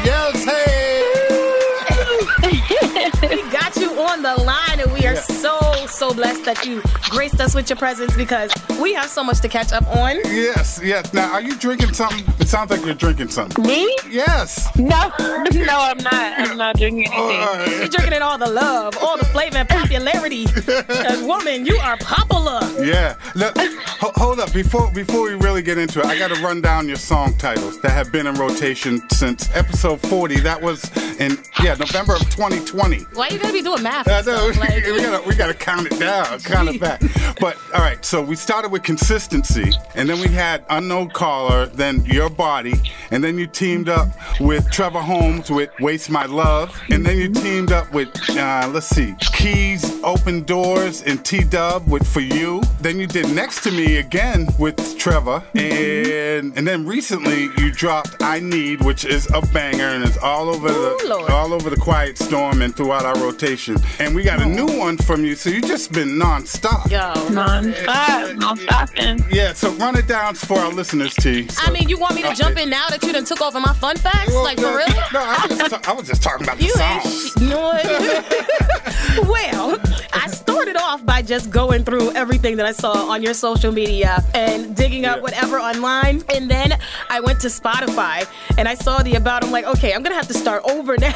Yes, 0.05 0.45
we 3.23 3.43
got 3.51 3.77
you 3.77 3.91
on 4.01 4.23
the 4.23 4.35
line, 4.43 4.81
and 4.81 4.93
we 4.93 5.07
are 5.07 5.17
so, 5.17 5.59
so 5.89 6.13
blessed 6.15 6.45
that 6.45 6.65
you 6.65 6.83
graced 7.11 7.41
us 7.41 7.55
with 7.55 7.69
your 7.69 7.77
presence 7.77 8.17
because 8.17 8.53
we 8.81 8.95
have 8.95 9.09
so 9.11 9.23
much 9.25 9.41
to 9.41 9.49
catch 9.49 9.73
up 9.73 9.87
on. 9.97 10.17
Yes, 10.25 10.81
yes. 10.83 11.13
Now, 11.13 11.33
are 11.33 11.41
you 11.43 11.57
drinking 11.57 11.93
something? 11.95 12.25
It 12.41 12.49
sounds 12.49 12.71
like 12.71 12.85
you're 12.85 12.95
drinking 12.95 13.29
something. 13.29 13.65
Me? 13.65 13.95
Yes. 14.09 14.69
No, 14.77 15.13
no, 15.19 15.79
I'm 15.79 15.99
not. 15.99 16.15
I'm 16.15 16.57
not 16.57 16.77
drinking 16.77 17.13
anything. 17.13 17.79
You're 17.81 17.89
drinking 17.89 18.15
in 18.15 18.23
all 18.23 18.39
the 18.39 18.51
love, 18.51 18.97
all 19.03 19.17
the 19.19 19.25
flavor 19.27 19.59
and 19.59 19.69
popularity. 19.69 20.47
Woman, 21.27 21.67
you 21.67 21.77
are 21.79 21.97
popular. 21.99 22.61
Yeah. 22.85 23.15
Look, 23.35 23.57
ho- 23.59 24.13
hold 24.17 24.41
up. 24.41 24.53
Before 24.53 24.91
before 24.93 25.23
we 25.29 25.35
really 25.35 25.63
get 25.63 25.79
into 25.79 26.01
it, 26.01 26.07
I 26.07 26.19
got 26.19 26.35
to 26.35 26.41
run 26.43 26.61
down 26.61 26.87
your 26.87 26.97
song 26.97 27.37
titles 27.39 27.81
that 27.81 27.91
have 27.91 28.13
been 28.13 28.27
in 28.27 28.35
rotation 28.35 29.03
since 29.11 29.49
episode 29.55 30.01
40. 30.03 30.41
That 30.41 30.61
was 30.61 30.85
in 31.21 31.39
yeah 31.63 31.75
November 31.75 32.15
of 32.15 32.23
2020. 32.31 32.99
Why 33.15 33.29
you 33.29 33.39
gotta 33.39 33.53
be 33.53 33.63
doing 33.63 33.83
math? 33.83 34.09
I 34.09 34.21
know. 34.23 34.53
Like, 34.65 34.85
we 34.87 35.01
gotta 35.03 35.29
we 35.29 35.35
gotta 35.35 35.55
count 35.55 35.74
it 35.81 35.99
down, 35.99 36.39
count 36.41 36.69
it 36.69 36.81
back. 36.81 37.01
But 37.41 37.57
all 37.75 37.81
right, 37.81 38.05
so 38.05 38.23
we 38.23 38.37
started 38.37 38.71
with 38.71 38.83
consistency, 38.83 39.73
and 39.95 40.09
then 40.09 40.21
we 40.21 40.29
had 40.29 40.65
unknown 40.71 41.11
caller, 41.11 41.67
then 41.67 42.05
your 42.05 42.31
body, 42.31 42.75
and 43.11 43.23
then 43.23 43.39
you 43.39 43.47
teamed 43.47 43.89
up 43.89 44.09
with 44.41 44.71
Trevor 44.71 45.01
Holmes 45.01 45.51
with 45.51 45.71
Waste 45.81 46.11
My 46.11 46.27
Love, 46.27 46.79
and 46.91 47.05
then 47.05 47.19
you 47.19 47.29
teamed 47.29 47.73
up 47.73 47.93
with 47.93 48.09
uh, 48.31 48.71
let's 48.73 48.87
see, 48.87 49.15
Keys, 49.33 50.03
Open 50.03 50.43
Doors, 50.43 51.03
and 51.03 51.25
T 51.25 51.45
Dub 51.45 51.89
with 51.89 52.07
For 52.07 52.21
You. 52.21 52.63
Then 52.81 53.01
you 53.01 53.07
did 53.07 53.35
Next 53.35 53.63
to 53.65 53.71
Me 53.71 53.97
again 53.97 54.49
with 54.59 54.99
Trevor, 54.99 55.43
and 55.55 56.57
and 56.57 56.67
then 56.67 56.87
recently 56.87 57.51
you 57.59 57.73
dropped 57.73 58.23
I 58.23 58.41
Need, 58.41 58.83
which 58.83 59.05
is 59.05 59.29
a 59.33 59.41
banger 59.53 59.95
and 59.95 60.05
it's 60.05 60.19
all 60.19 60.49
over 60.49 60.69
the 60.69 61.27
all 61.31 61.53
over 61.53 61.71
the 61.71 61.77
Quiet 61.77 62.19
Storm 62.19 62.63
and 62.63 62.75
throughout 62.77 63.05
our 63.05 63.17
rotation. 63.19 63.77
And 63.99 64.15
we 64.15 64.23
got 64.23 64.41
a 64.41 64.47
new 64.47 64.67
one 64.79 64.97
from 64.97 65.25
you, 65.25 65.35
so 65.35 65.51
you 65.51 65.61
just 65.67 65.93
been 65.93 66.11
nonstop. 66.11 66.91
Yo, 66.91 67.29
Non-stop, 67.31 68.37
no 68.37 68.55
stopping. 68.55 69.25
Yeah, 69.31 69.53
so 69.53 69.71
run 69.73 69.97
it 69.97 70.07
down 70.07 70.35
for 70.35 70.59
our 70.59 70.71
listeners, 70.73 71.15
T. 71.15 71.49
I 71.61 71.71
mean, 71.71 71.89
you 71.89 71.99
want 71.99 72.15
me 72.15 72.23
to 72.23 72.29
Okay. 72.29 72.37
jump 72.37 72.59
in 72.59 72.71
now 72.71 72.89
that 72.89 73.03
you 73.03 73.13
done 73.13 73.25
took 73.25 73.41
over 73.43 73.61
my 73.61 73.73
fun 73.75 73.97
facts? 73.97 74.33
like, 74.35 74.59
for 74.59 74.77
real? 74.77 74.87
No, 75.13 75.21
I 75.21 75.47
was 75.49 75.59
just, 75.59 75.71
ta- 75.71 75.81
I 75.91 75.93
was 75.93 76.07
just 76.07 76.23
talking 76.23 76.45
about 76.47 76.59
the 76.59 76.65
You 76.65 76.73
song. 76.75 77.01
ain't 77.05 77.05
sh- 77.07 77.37
no. 77.41 79.29
well, 79.29 79.79
I 80.13 80.27
started 80.29 80.54
started 80.55 80.77
off 80.77 81.05
by 81.05 81.21
just 81.21 81.51
going 81.51 81.83
through 81.83 82.13
everything 82.13 82.57
that 82.57 82.65
I 82.65 82.71
saw 82.71 83.11
on 83.11 83.25
your 83.25 83.35
social 83.35 83.73
media 83.73 84.23
and 84.35 84.77
digging 84.77 85.05
up 85.05 85.21
whatever 85.21 85.59
online. 85.59 86.23
And 86.33 86.49
then 86.49 86.79
I 87.11 87.19
went 87.19 87.41
to 87.41 87.49
Spotify 87.49 88.25
and 88.57 88.69
I 88.69 88.75
saw 88.75 89.03
the 89.03 89.17
about. 89.17 89.43
I'm 89.43 89.51
like, 89.51 89.65
okay, 89.65 89.93
I'm 89.93 90.05
gonna 90.05 90.15
have 90.15 90.29
to 90.29 90.35
start 90.35 90.63
over 90.71 90.97
now. 90.99 91.13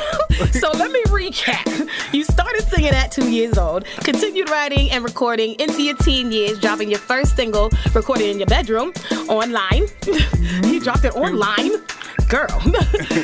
so 0.51 0.73
let 0.73 0.91
me 0.91 1.03
recap. 1.05 1.89
You 2.13 2.25
started 2.25 2.63
singing 2.65 2.91
at 2.91 3.13
two 3.13 3.31
years 3.31 3.57
old, 3.57 3.85
continued 4.03 4.51
writing 4.51 4.91
and 4.91 5.05
recording 5.05 5.55
into 5.61 5.85
your 5.85 5.97
teen 5.99 6.33
years, 6.33 6.59
dropping 6.59 6.91
your 6.91 6.99
first 6.99 7.37
single, 7.37 7.71
recorded 7.95 8.31
in 8.31 8.39
your 8.39 8.49
bedroom, 8.49 8.93
online. 9.29 9.87
you 10.65 10.81
dropped 10.81 11.05
it 11.05 11.15
online 11.15 11.71
girl. 12.27 12.49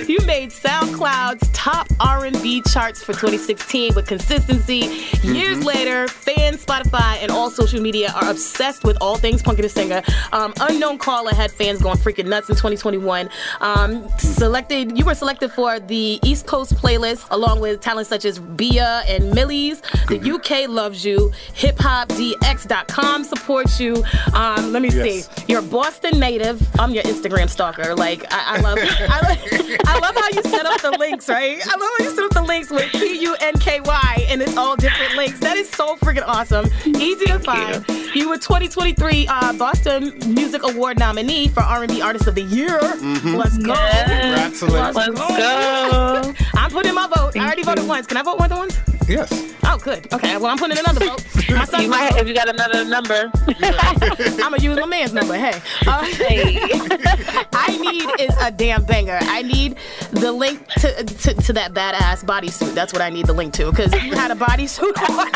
you 0.09 0.18
made 0.26 0.51
SoundCloud's 0.51 1.49
top 1.53 1.86
R&B 2.01 2.62
charts 2.72 3.03
for 3.03 3.12
2016 3.12 3.95
with 3.95 4.07
consistency. 4.07 5.07
Years 5.22 5.59
Mhm. 5.59 5.64
later, 5.64 6.09
fans, 6.09 6.64
Spotify, 6.64 7.18
and 7.22 7.30
all 7.30 7.51
social 7.51 7.80
media 7.80 8.12
are 8.14 8.30
obsessed 8.30 8.84
with 8.84 8.97
all 9.01 9.16
things 9.16 9.42
Punky 9.42 9.62
the 9.62 9.68
Singer. 9.68 10.03
Um, 10.32 10.53
Unknown 10.61 10.99
Caller 10.99 11.34
had 11.34 11.51
fans 11.53 11.80
going 11.82 11.99
freaking 11.99 12.26
nuts 12.26 12.49
in 12.49 12.55
2021. 12.57 13.28
Um, 13.61 14.09
selected, 14.18 14.97
you 14.99 15.05
were 15.05 15.14
selected 15.14 15.51
for 15.53 15.80
the 15.80 16.18
East 16.22 16.47
Coast 16.47 16.74
playlist 16.76 17.26
along 17.30 17.61
with 17.61 17.80
talents 17.80 18.09
such 18.09 18.24
as 18.24 18.38
Bia 18.38 19.03
and 19.07 19.32
Millyz. 19.34 19.80
The 20.09 20.18
UK 20.32 20.66
loves 20.68 21.05
you. 21.05 21.32
HipHopDX.com 21.55 23.24
supports 23.24 23.80
you. 23.80 24.03
Um, 24.32 24.72
let 24.72 24.82
me 24.82 24.88
Yes. 24.90 25.28
see. 25.28 25.45
You're 25.49 25.61
a 25.61 25.62
Boston 25.62 26.18
native. 26.18 26.61
I'm 26.78 26.92
your 26.92 27.03
Instagram 27.05 27.49
stalker. 27.49 27.95
Like 27.95 28.24
I, 28.32 28.57
I 28.57 28.61
love, 28.61 28.78
I, 28.89 29.78
I 29.87 29.99
love 29.99 30.14
how 30.14 30.28
you 30.32 30.43
set 30.43 30.66
up 30.66 30.80
the 30.82 30.97
links, 30.99 31.28
right? 31.28 31.59
I 31.66 31.70
love 31.70 31.91
how 31.99 32.05
you 32.05 32.11
set 32.14 32.24
up 32.24 32.32
the 32.32 32.43
links 32.43 32.70
with 32.70 32.91
P 32.93 33.20
U 33.22 33.37
N 33.41 33.55
K 33.59 33.80
Y, 33.80 34.26
and 34.28 34.43
it's 34.43 34.57
all 34.57 34.76
different 34.76 35.14
links. 35.16 35.39
That 35.41 35.57
is 35.57 35.68
so 35.70 35.97
freaking 35.97 36.24
awesome. 36.26 36.66
Easy 36.85 37.26
to 37.26 37.39
find. 37.39 37.85
You. 38.14 38.28
were 38.28 38.37
2023 38.37 39.26
uh, 39.28 39.53
Boston 39.55 40.12
Music 40.35 40.62
Award 40.64 40.99
nominee 40.99 41.49
for 41.49 41.61
R&B 41.62 42.01
Artist 42.01 42.26
of 42.26 42.35
the 42.35 42.43
Year. 42.43 42.78
Mhm. 42.80 43.37
Let's 43.37 43.59
go. 43.59 43.74
Congratulations. 43.74 44.97
Let's 44.97 45.18
go. 45.18 46.35
I'm 46.57 46.70
putting 46.70 46.95
my 46.95 47.07
vote. 47.09 47.37
I 47.37 47.45
already 47.47 47.62
voted 47.62 47.87
once. 47.87 48.07
Can 48.07 48.16
I 48.16 48.22
vote 48.22 48.39
one 48.39 48.45
more 48.45 48.49
than 48.49 48.59
once? 48.59 49.09
Yes. 49.09 49.55
Oh, 49.64 49.76
good. 49.78 50.11
Okay. 50.12 50.37
Well, 50.37 50.47
I'm 50.47 50.57
putting 50.59 50.78
another 50.78 51.05
vote. 51.05 51.24
My 51.51 51.64
son's 51.64 51.85
You 51.85 51.91
might, 51.91 52.16
if 52.16 52.26
you 52.26 52.35
got 52.35 52.49
another 52.49 52.85
number. 52.85 53.30
I'm 53.62 54.39
gonna 54.51 54.62
use 54.62 54.78
my 54.78 54.87
man's 54.87 55.12
number. 55.12 55.35
Hey, 55.35 55.53
uh, 55.87 56.05
I 57.53 57.76
need 57.76 58.09
is 58.20 58.35
a 58.41 58.51
damn 58.51 58.74
banger. 58.81 59.18
I 59.20 59.43
need 59.43 59.77
the 60.11 60.33
link 60.33 60.66
to, 60.79 61.05
to 61.05 61.35
to 61.35 61.53
that 61.53 61.72
badass 61.72 62.25
bodysuit. 62.25 62.75
That's 62.75 62.93
what 62.93 63.03
I 63.03 63.11
need 63.11 63.27
the 63.27 63.33
link 63.33 63.53
to 63.55 63.70
because 63.70 63.93
you 64.03 64.14
had 64.14 64.31
a 64.31 64.35
bodysuit 64.35 64.97
on, 65.11 65.29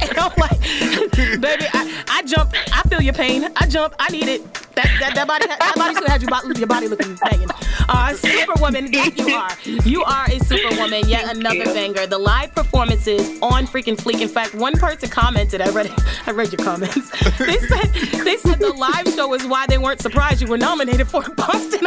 and 0.00 0.18
I'm 0.18 0.32
like, 0.36 0.60
baby, 1.40 1.66
I, 1.72 2.04
I 2.08 2.22
jump. 2.22 2.52
I 2.72 2.82
feel 2.88 3.02
your 3.02 3.14
pain. 3.14 3.48
I 3.56 3.66
jump. 3.66 3.94
I 3.98 4.08
need 4.10 4.28
it. 4.28 4.42
That 4.74 4.88
that, 5.00 5.14
that 5.14 5.28
body 5.28 5.46
that 5.46 5.60
bodysuit 5.76 6.06
had 6.08 6.22
you 6.22 6.28
your 6.58 6.66
body 6.66 6.88
looking 6.88 7.14
banging. 7.16 7.48
Uh, 7.88 8.14
superwoman, 8.14 8.90
that 8.92 9.18
you 9.18 9.34
are. 9.34 9.88
You 9.88 10.04
are 10.04 10.26
a 10.30 10.38
superwoman. 10.40 11.08
Yet 11.08 11.36
another 11.36 11.64
banger. 11.64 12.06
The 12.06 12.18
live 12.18 12.54
performances 12.54 13.38
on 13.42 13.66
freaking 13.66 13.96
fleek. 13.96 14.20
In 14.20 14.28
fact, 14.28 14.54
one 14.54 14.74
person 14.74 15.08
commented. 15.08 15.60
I 15.60 15.70
read 15.70 15.86
it. 15.86 15.92
I 16.26 16.32
read 16.32 16.52
your 16.52 16.64
comments. 16.64 17.10
They 17.42 17.58
said 17.58 17.92
they 18.24 18.36
said 18.36 18.58
the 18.60 18.72
live 18.72 19.08
show 19.14 19.32
is 19.34 19.46
why 19.46 19.66
they 19.66 19.78
weren't 19.78 20.00
surprised 20.00 20.40
you 20.40 20.46
were 20.46 20.58
nominated 20.58 21.08
for 21.08 21.22
Boston 21.30 21.86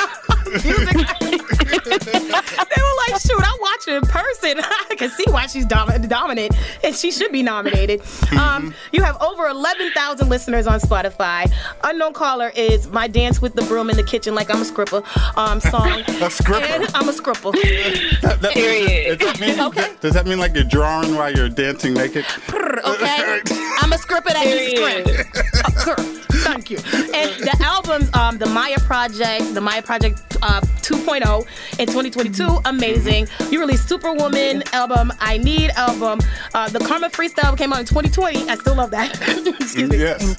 Music. 0.52 0.66
they 1.86 2.82
were 2.82 2.96
like, 3.08 3.22
shoot, 3.22 3.42
I 3.42 3.58
watch 3.62 3.86
her 3.86 3.98
in 3.98 4.04
person. 4.04 4.60
I 4.90 4.96
can 4.98 5.10
see 5.10 5.26
why 5.30 5.48
she's 5.48 5.66
dom- 5.66 5.90
dominant, 6.08 6.56
and 6.84 6.96
she 6.96 7.12
should 7.12 7.32
be 7.32 7.44
nominated. 7.44 8.02
Um, 8.40 8.74
you 8.92 9.02
have 9.04 9.22
over 9.22 9.48
11,000 9.48 10.30
listeners 10.30 10.68
on 10.68 10.80
Spotify. 10.80 11.52
Unknown 11.84 12.14
Caller 12.14 12.52
is 12.56 12.88
My 12.88 13.08
Dance 13.08 13.42
with 13.42 13.54
the 13.56 13.62
Broom 13.64 13.90
in 13.90 13.96
the 13.98 14.04
Kitchen 14.04 14.36
Like 14.36 14.50
I'm 14.54 14.62
a 14.62 14.66
Scripper 14.66 15.04
um, 15.36 15.60
song. 15.72 16.02
A 16.22 16.30
scripper? 16.30 16.66
And 16.66 16.88
I'm 16.96 17.10
a 17.10 17.14
scripper. 17.14 17.52
That- 17.52 18.40
that 18.42 18.56
means- 18.56 19.18
does, 19.20 19.40
that 19.40 19.40
mean, 19.40 19.98
does 20.02 20.14
that 20.14 20.26
mean 20.26 20.40
like 20.40 20.54
you're 20.56 20.64
drawing 20.64 21.16
while 21.16 21.32
you're 21.34 21.50
dancing 21.50 21.94
naked? 21.94 22.26
okay? 22.52 23.42
I'm 23.82 23.92
a 23.94 23.98
script 23.98 24.28
that 24.28 24.46
needs 24.46 24.80
script. 24.80 25.88
Uh, 25.88 25.96
thank 26.44 26.70
you. 26.70 26.78
And 27.14 27.32
the 27.40 27.56
albums, 27.62 28.10
um, 28.16 28.38
the 28.38 28.46
Maya 28.48 28.80
Project, 28.80 29.54
the 29.54 29.62
Maya 29.62 29.82
Project 29.82 30.22
uh, 30.46 30.62
2.0 30.62 31.42
in 31.80 31.88
2022, 31.88 32.60
amazing. 32.66 33.28
You 33.50 33.60
released 33.60 33.90
Superwoman 33.90 34.64
album, 34.74 35.12
I 35.20 35.38
Need 35.40 35.72
album. 35.72 36.20
Uh, 36.54 36.70
the 36.70 36.80
Karma 36.80 37.10
Freestyle 37.10 37.58
came 37.58 37.74
out 37.74 37.80
in 37.80 37.86
2020. 37.86 38.50
I 38.50 38.56
still 38.56 38.76
love 38.76 38.92
that. 38.92 39.12
Excuse 39.60 39.90
me. 39.90 39.98
Yes. 39.98 40.36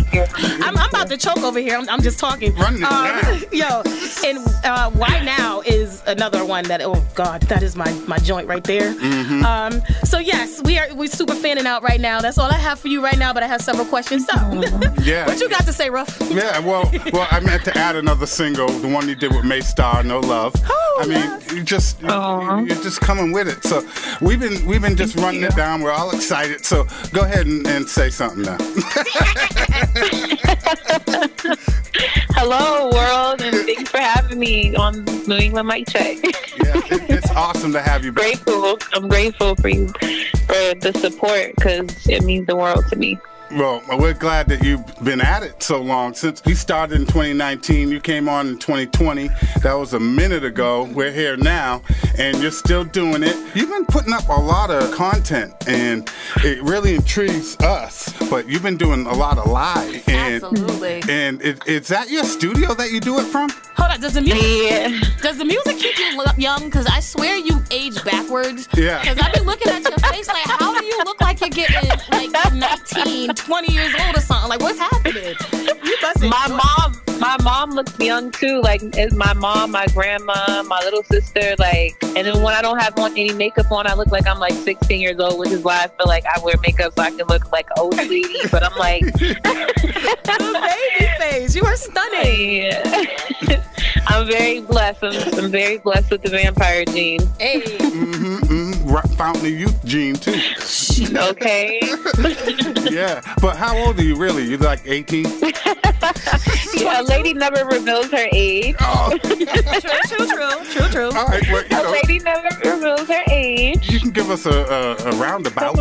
I'm, 0.63 0.77
I'm 0.77 0.89
about 0.89 1.09
to 1.09 1.17
choke 1.17 1.39
over 1.43 1.59
here. 1.59 1.77
I'm, 1.77 1.89
I'm 1.89 2.01
just 2.03 2.19
talking. 2.19 2.55
Run 2.55 2.83
Um, 2.85 3.43
yo, 3.53 3.83
and 4.25 4.39
uh, 4.65 4.91
Why 4.91 5.23
Now 5.25 5.61
is 5.63 6.03
another 6.07 6.45
one 6.45 6.65
that, 6.69 6.81
oh 6.83 7.05
God, 7.15 7.43
that 7.43 7.63
is 7.63 7.75
my, 7.77 7.91
my 8.07 8.19
joint 8.19 8.47
right 8.49 8.63
there. 8.65 8.95
Mhm. 8.95 9.43
Um, 9.45 9.83
so 10.05 10.19
yes, 10.19 10.63
we 10.65 10.79
are 10.79 10.93
we 10.95 11.09
super 11.09 11.35
fanning 11.35 11.67
out 11.67 11.83
right 11.83 12.01
now. 12.01 12.21
That's 12.21 12.39
all 12.39 12.51
I 12.51 12.59
have 12.59 12.79
for 12.79 12.89
you 12.89 13.03
right 13.03 13.19
now, 13.19 13.33
but 13.33 13.43
I 13.43 13.47
have 13.49 13.61
several 13.61 13.87
questions. 13.87 14.27
So, 14.27 14.35
Yeah. 15.03 15.27
what 15.27 15.41
you 15.41 15.49
got 15.49 15.65
to 15.67 15.73
say, 15.73 15.91
Ruff? 15.91 16.17
Yeah, 16.31 16.59
well, 16.61 16.91
well, 17.13 17.27
I 17.31 17.41
meant 17.41 17.65
to 17.65 17.77
add 17.77 17.97
another 17.97 18.27
single, 18.27 18.69
the 18.69 18.89
one 18.89 19.09
you 19.09 19.15
did 19.15 19.35
with 19.35 19.45
May 19.45 19.61
Star, 19.61 19.96
No 20.03 20.21
Love. 20.21 20.55
Oh, 20.69 20.99
I 21.01 21.07
mean, 21.07 21.41
you 21.55 21.63
just 21.63 22.01
you, 22.03 22.09
you're 22.09 22.83
just 22.83 23.01
coming 23.01 23.33
with 23.33 23.49
it. 23.49 23.63
So 23.65 23.87
we've 24.21 24.41
been 24.41 24.65
we've 24.67 24.83
been 24.83 24.97
just 24.97 25.17
running 25.17 25.43
it 25.43 25.55
down. 25.55 25.83
We're 25.83 25.93
all 25.93 26.11
excited. 26.11 26.65
So 26.65 26.87
go 27.13 27.23
ahead 27.23 27.47
and, 27.47 27.67
and 27.67 27.89
say 27.89 28.11
something 28.11 28.43
now. 28.43 28.57
Hello, 32.35 32.91
world, 32.93 33.41
and 33.41 33.57
thanks 33.67 33.91
for 33.91 33.99
having 33.99 34.39
me 34.39 34.75
on 34.77 35.05
New 35.27 35.37
England 35.37 35.69
Mic 35.69 35.89
Check. 35.89 36.19
it's 36.23 37.31
awesome 37.31 37.73
to 37.73 37.81
have 37.81 38.05
you 38.05 38.13
back. 38.13 38.25
grateful. 38.45 38.79
I'm 38.95 39.09
grateful 39.09 39.57
for 39.57 39.69
you 39.69 39.89
for 39.89 40.75
the 40.75 40.93
support 40.99 41.55
because 41.57 42.07
it 42.09 42.23
means 42.25 42.47
the 42.47 42.57
world 42.57 42.85
to 42.91 42.97
me. 42.97 43.19
Well, 43.53 43.81
we're 43.99 44.13
glad 44.13 44.49
that 44.49 44.65
you've 44.65 44.85
been 45.05 45.21
at 45.21 45.43
it 45.45 45.63
so 45.63 45.81
long. 45.81 46.15
Since 46.15 46.45
we 46.45 46.55
started 46.55 46.97
in 47.01 47.07
2019, 47.07 47.91
you 47.91 48.01
came 48.01 48.29
on 48.29 48.49
in 48.49 48.59
2020. 48.59 49.29
That 49.63 49.75
was 49.75 49.95
a 49.95 50.01
minute 50.01 50.43
ago. 50.45 50.85
We're 50.93 51.13
here 51.13 51.37
now, 51.37 51.83
and 52.19 52.39
you're 52.43 52.51
still 52.51 52.83
doing 52.85 53.23
it. 53.23 53.37
You've 53.55 53.71
been 53.71 53.87
putting 53.87 54.13
up 54.13 54.29
a 54.29 54.33
lot 54.41 54.71
of 54.71 54.93
content, 54.93 55.55
and 55.69 56.11
it 56.39 56.61
really 56.63 56.97
intrigues 56.97 57.57
us. 57.61 58.13
But 58.29 58.49
you've 58.49 58.65
been 58.65 58.77
doing 58.77 59.07
a 59.07 59.15
lot 59.15 59.39
of 59.39 59.47
live. 59.47 60.03
And, 60.09 60.43
Absolutely. 60.43 61.03
And 61.09 61.41
it, 61.41 61.65
is 61.69 61.87
that 61.89 62.11
your 62.11 62.25
studio 62.25 62.75
that 62.75 62.91
you 62.91 63.01
do 63.01 63.21
it 63.21 63.27
from? 63.27 63.49
Hold 63.77 63.93
on, 63.93 64.01
does 64.01 64.15
the 64.15 64.23
music 64.23 64.43
Yeah. 64.43 65.01
does 65.23 65.39
the 65.39 65.45
music 65.45 65.79
keep 65.79 65.97
you 65.99 66.07
young? 66.37 66.65
Because 66.65 66.87
I 66.87 67.01
swear 67.01 67.37
you 67.37 67.63
age 67.71 68.03
backwards. 68.05 68.69
Yeah. 68.75 69.01
Because 69.01 69.19
I've 69.21 69.33
been 69.35 69.45
looking 69.45 69.73
at 69.73 69.83
your 69.83 69.99
face 69.99 70.27
like, 70.29 70.45
how 70.47 70.79
do 70.79 70.85
you 70.85 70.99
look 71.05 71.21
like 71.21 71.41
you're 71.41 71.49
getting 71.51 71.89
like 71.89 72.53
19, 72.53 73.35
20 73.37 73.73
years 73.73 73.95
old 74.01 74.17
or 74.17 74.21
something? 74.21 74.49
Like, 74.49 74.61
what's 74.61 74.79
happening? 74.79 75.35
You 75.85 76.29
My 76.29 76.49
mom, 76.49 77.01
my 77.21 77.37
mom 77.43 77.71
looks 77.71 77.99
young 77.99 78.31
too. 78.31 78.61
Like 78.63 78.83
it's 78.83 79.15
my 79.15 79.33
mom, 79.35 79.71
my 79.71 79.87
grandma, 79.89 80.63
my 80.65 80.81
little 80.81 81.03
sister. 81.05 81.55
Like, 81.59 81.97
and 82.03 82.27
then 82.27 82.43
when 82.43 82.55
I 82.55 82.63
don't 82.63 82.79
have 82.81 82.99
on 82.99 83.13
any 83.13 83.33
makeup 83.33 83.71
on, 83.71 83.87
I 83.87 83.95
look 83.95 84.09
like 84.09 84.27
I'm 84.27 84.39
like 84.39 84.53
16 84.53 85.01
years 85.01 85.19
old, 85.19 85.39
which 85.39 85.51
is 85.51 85.63
why 85.63 85.85
I 85.85 85.89
feel 85.89 86.07
like 86.07 86.25
I 86.27 86.39
wear 86.41 86.57
makeup 86.63 86.95
so 86.97 87.03
I 87.03 87.11
can 87.11 87.27
look 87.27 87.53
like 87.53 87.67
an 87.71 87.77
old 87.79 87.97
lady. 87.97 88.37
But 88.51 88.63
I'm 88.65 88.77
like, 88.79 89.03
baby 89.19 91.11
face. 91.19 91.55
You 91.55 91.63
are 91.65 91.77
stunning. 91.77 92.73
I'm 94.09 94.27
very 94.27 94.61
blessed. 94.61 95.03
I'm, 95.03 95.45
I'm 95.45 95.51
very 95.51 95.79
blessed 95.79 96.11
with 96.11 96.23
the 96.23 96.31
vampire 96.31 96.85
gene. 96.85 97.21
Hey. 97.39 97.61
Mm-hmm, 97.63 98.37
mm-hmm. 98.37 98.89
Right, 98.89 99.09
Fountain 99.11 99.47
of 99.47 99.53
Youth 99.53 99.85
gene, 99.85 100.15
too. 100.17 100.41
Okay. 101.17 101.79
yeah. 102.91 103.21
But 103.43 103.57
how 103.57 103.77
old 103.77 103.99
are 103.99 104.03
you 104.03 104.17
really? 104.17 104.45
You're 104.45 104.59
like 104.59 104.81
18? 104.87 105.27
Yeah, 106.77 107.01
a 107.01 107.03
lady 107.03 107.33
never 107.33 107.65
reveals 107.65 108.11
her 108.11 108.29
age. 108.33 108.77
Oh. 108.81 109.17
true, 109.19 109.37
true, 109.37 110.27
true, 110.29 110.65
true, 110.65 110.89
true. 110.91 111.07
All 111.07 111.27
right, 111.27 111.43
well, 111.51 111.63
you 111.63 111.77
A 111.79 111.83
know, 111.83 111.91
lady 111.91 112.19
never 112.19 112.49
reveals 112.65 113.09
her 113.09 113.23
age. 113.31 113.91
you 113.91 113.99
can 113.99 114.11
give 114.11 114.31
us 114.31 114.45
a, 114.47 114.51
a, 114.51 114.95
a 115.11 115.17
roundabout. 115.17 115.77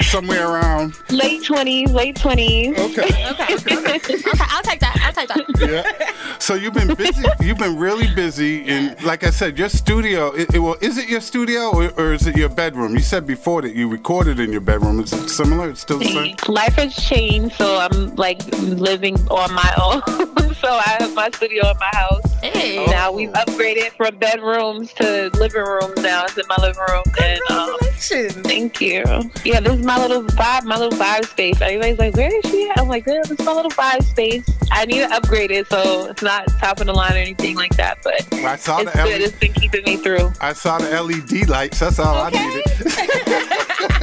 Somewhere 0.00 0.48
around. 0.48 0.94
Late 1.10 1.42
20s, 1.42 1.92
late 1.92 2.16
20s. 2.16 2.70
Okay. 2.78 3.02
Okay, 3.02 3.54
okay, 3.54 3.96
okay. 3.96 4.30
I'll 4.48 4.62
take 4.62 4.80
that. 4.80 4.96
I'll 5.02 5.12
take 5.12 5.28
that. 5.28 5.70
Yeah. 5.70 6.38
So 6.38 6.54
you've 6.54 6.74
been 6.74 6.94
busy. 6.94 7.22
You've 7.40 7.58
been 7.60 7.76
really 7.76 8.12
busy, 8.14 8.66
and 8.68 9.00
like 9.04 9.22
I 9.22 9.30
said, 9.30 9.58
your 9.58 9.68
studio. 9.68 10.30
It, 10.32 10.54
it, 10.54 10.58
well, 10.58 10.76
is 10.80 10.96
it 10.96 11.08
your 11.08 11.20
studio 11.20 11.70
or, 11.70 11.90
or 11.98 12.12
is 12.14 12.26
it 12.26 12.36
your 12.36 12.48
bedroom? 12.48 12.94
You 12.94 13.00
said 13.00 13.26
before 13.26 13.60
that 13.62 13.74
you 13.74 13.86
recorded 13.86 14.40
in 14.40 14.50
your 14.50 14.62
bedroom. 14.62 14.98
Is 15.00 15.12
it 15.12 15.28
similar? 15.28 15.68
It's 15.68 15.82
still 15.82 15.98
the 15.98 16.06
same. 16.06 16.36
Life 16.48 16.74
has 16.74 16.96
changed, 16.96 17.56
so 17.56 17.78
I'm 17.78 18.16
like 18.16 18.42
living 18.58 19.16
on 19.28 19.52
my 19.54 19.74
own. 19.80 20.40
so 20.60 20.68
I 20.68 20.96
have 21.00 21.14
my 21.14 21.30
studio 21.30 21.70
in 21.70 21.76
my 21.78 21.90
house. 21.92 22.32
Hey. 22.42 22.84
Now 22.86 23.12
we've 23.12 23.30
upgraded 23.30 23.92
from 23.92 24.16
bedrooms 24.18 24.92
to 24.94 25.30
living 25.34 25.62
rooms. 25.62 26.02
Now 26.02 26.24
it's 26.24 26.36
in 26.36 26.44
my 26.48 26.56
living 26.60 26.82
room. 26.88 27.02
And, 27.20 27.40
um, 27.50 27.76
thank 28.44 28.80
you. 28.80 29.04
Yeah, 29.44 29.60
this 29.60 29.78
is 29.78 29.84
my 29.84 29.98
little 29.98 30.22
vibe, 30.22 30.64
my 30.64 30.76
little 30.76 30.98
vibe 30.98 31.26
space. 31.26 31.60
Everybody's 31.60 31.98
like, 31.98 32.14
"Where 32.16 32.34
is 32.34 32.50
she 32.50 32.68
at?" 32.68 32.78
I'm 32.78 32.88
like, 32.88 33.04
"Girl, 33.04 33.22
this 33.22 33.38
is 33.38 33.46
my 33.46 33.52
little 33.52 33.70
vibe 33.70 34.02
space. 34.04 34.44
I 34.72 34.84
need 34.84 34.98
to 34.98 35.12
upgrade 35.12 35.50
it, 35.50 35.68
so 35.68 36.06
it's 36.10 36.22
not 36.22 36.46
top 36.58 36.80
of 36.80 36.86
the 36.86 36.94
line 36.94 37.12
or 37.12 37.16
anything 37.16 37.56
like 37.56 37.76
that. 37.76 37.98
But 38.02 38.32
I 38.32 38.56
saw 38.56 38.78
it's 38.78 38.92
the 38.92 38.98
good. 38.98 39.20
LED 39.20 39.22
It's 39.22 39.36
been 39.38 39.52
keeping 39.52 39.84
me 39.84 39.96
through. 39.96 40.32
I 40.40 40.52
saw 40.52 40.78
the 40.78 40.90
LED 40.90 41.48
lights. 41.48 41.80
That's 41.80 41.98
all 41.98 42.16
I 42.16 42.30
needed. 42.30 42.64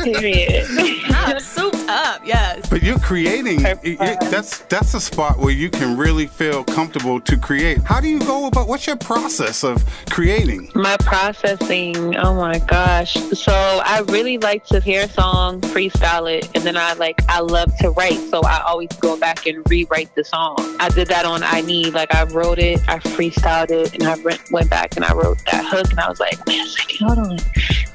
Period. 0.22 0.66
I'm 1.10 1.40
souped 1.40 1.78
up. 1.90 2.07
Yes. 2.26 2.68
But 2.70 2.84
you're 2.84 3.00
creating. 3.00 3.62
you- 3.62 3.78
you- 3.84 3.98
that's 3.98 4.60
that's 4.70 4.94
a 4.94 5.00
spot 5.02 5.38
where 5.40 5.52
you 5.54 5.70
can 5.70 5.98
really 5.98 6.28
feel 6.28 6.64
comfortable 6.64 7.20
to 7.22 7.38
create. 7.38 7.80
How 7.84 8.00
do 8.00 8.08
you 8.08 8.20
go 8.20 8.48
about? 8.48 8.68
What's 8.68 8.86
your 8.88 8.96
process 8.98 9.64
of 9.64 9.84
creating? 10.10 10.72
My 10.76 10.98
processing, 10.98 12.16
oh 12.18 12.34
my 12.36 12.60
gosh. 12.60 13.14
So 13.34 13.54
I 13.54 14.04
really 14.08 14.38
like 14.38 14.66
to 14.68 14.80
hear 14.80 15.04
a 15.04 15.10
song, 15.10 15.62
freestyle 15.62 16.30
it, 16.32 16.50
and 16.56 16.64
then 16.64 16.76
I 16.78 16.94
like 16.94 17.22
I 17.30 17.40
love 17.40 17.72
to 17.80 17.92
write. 17.92 18.20
So 18.30 18.42
I 18.42 18.62
always 18.66 18.90
go 19.00 19.18
back 19.18 19.46
and 19.48 19.64
rewrite 19.70 20.14
the 20.16 20.24
song. 20.24 20.56
I 20.80 20.90
did 20.90 21.08
that 21.10 21.26
on 21.26 21.44
I 21.44 21.62
Need. 21.62 21.94
Like 21.94 22.14
I 22.14 22.24
wrote 22.26 22.60
it, 22.60 22.80
I 22.88 23.00
freestyled 23.00 23.72
it, 23.72 23.94
and 23.94 24.04
I 24.04 24.16
went, 24.24 24.42
went 24.52 24.70
back 24.70 24.96
and 24.96 25.06
I 25.06 25.14
wrote 25.14 25.38
that 25.52 25.66
hook 25.66 25.90
and 25.92 26.00
I 26.00 26.10
was 26.10 26.20
like, 26.20 26.44
wait 26.46 26.62
a 26.62 26.68
second, 26.68 27.08
hold 27.08 27.20
on. 27.20 27.38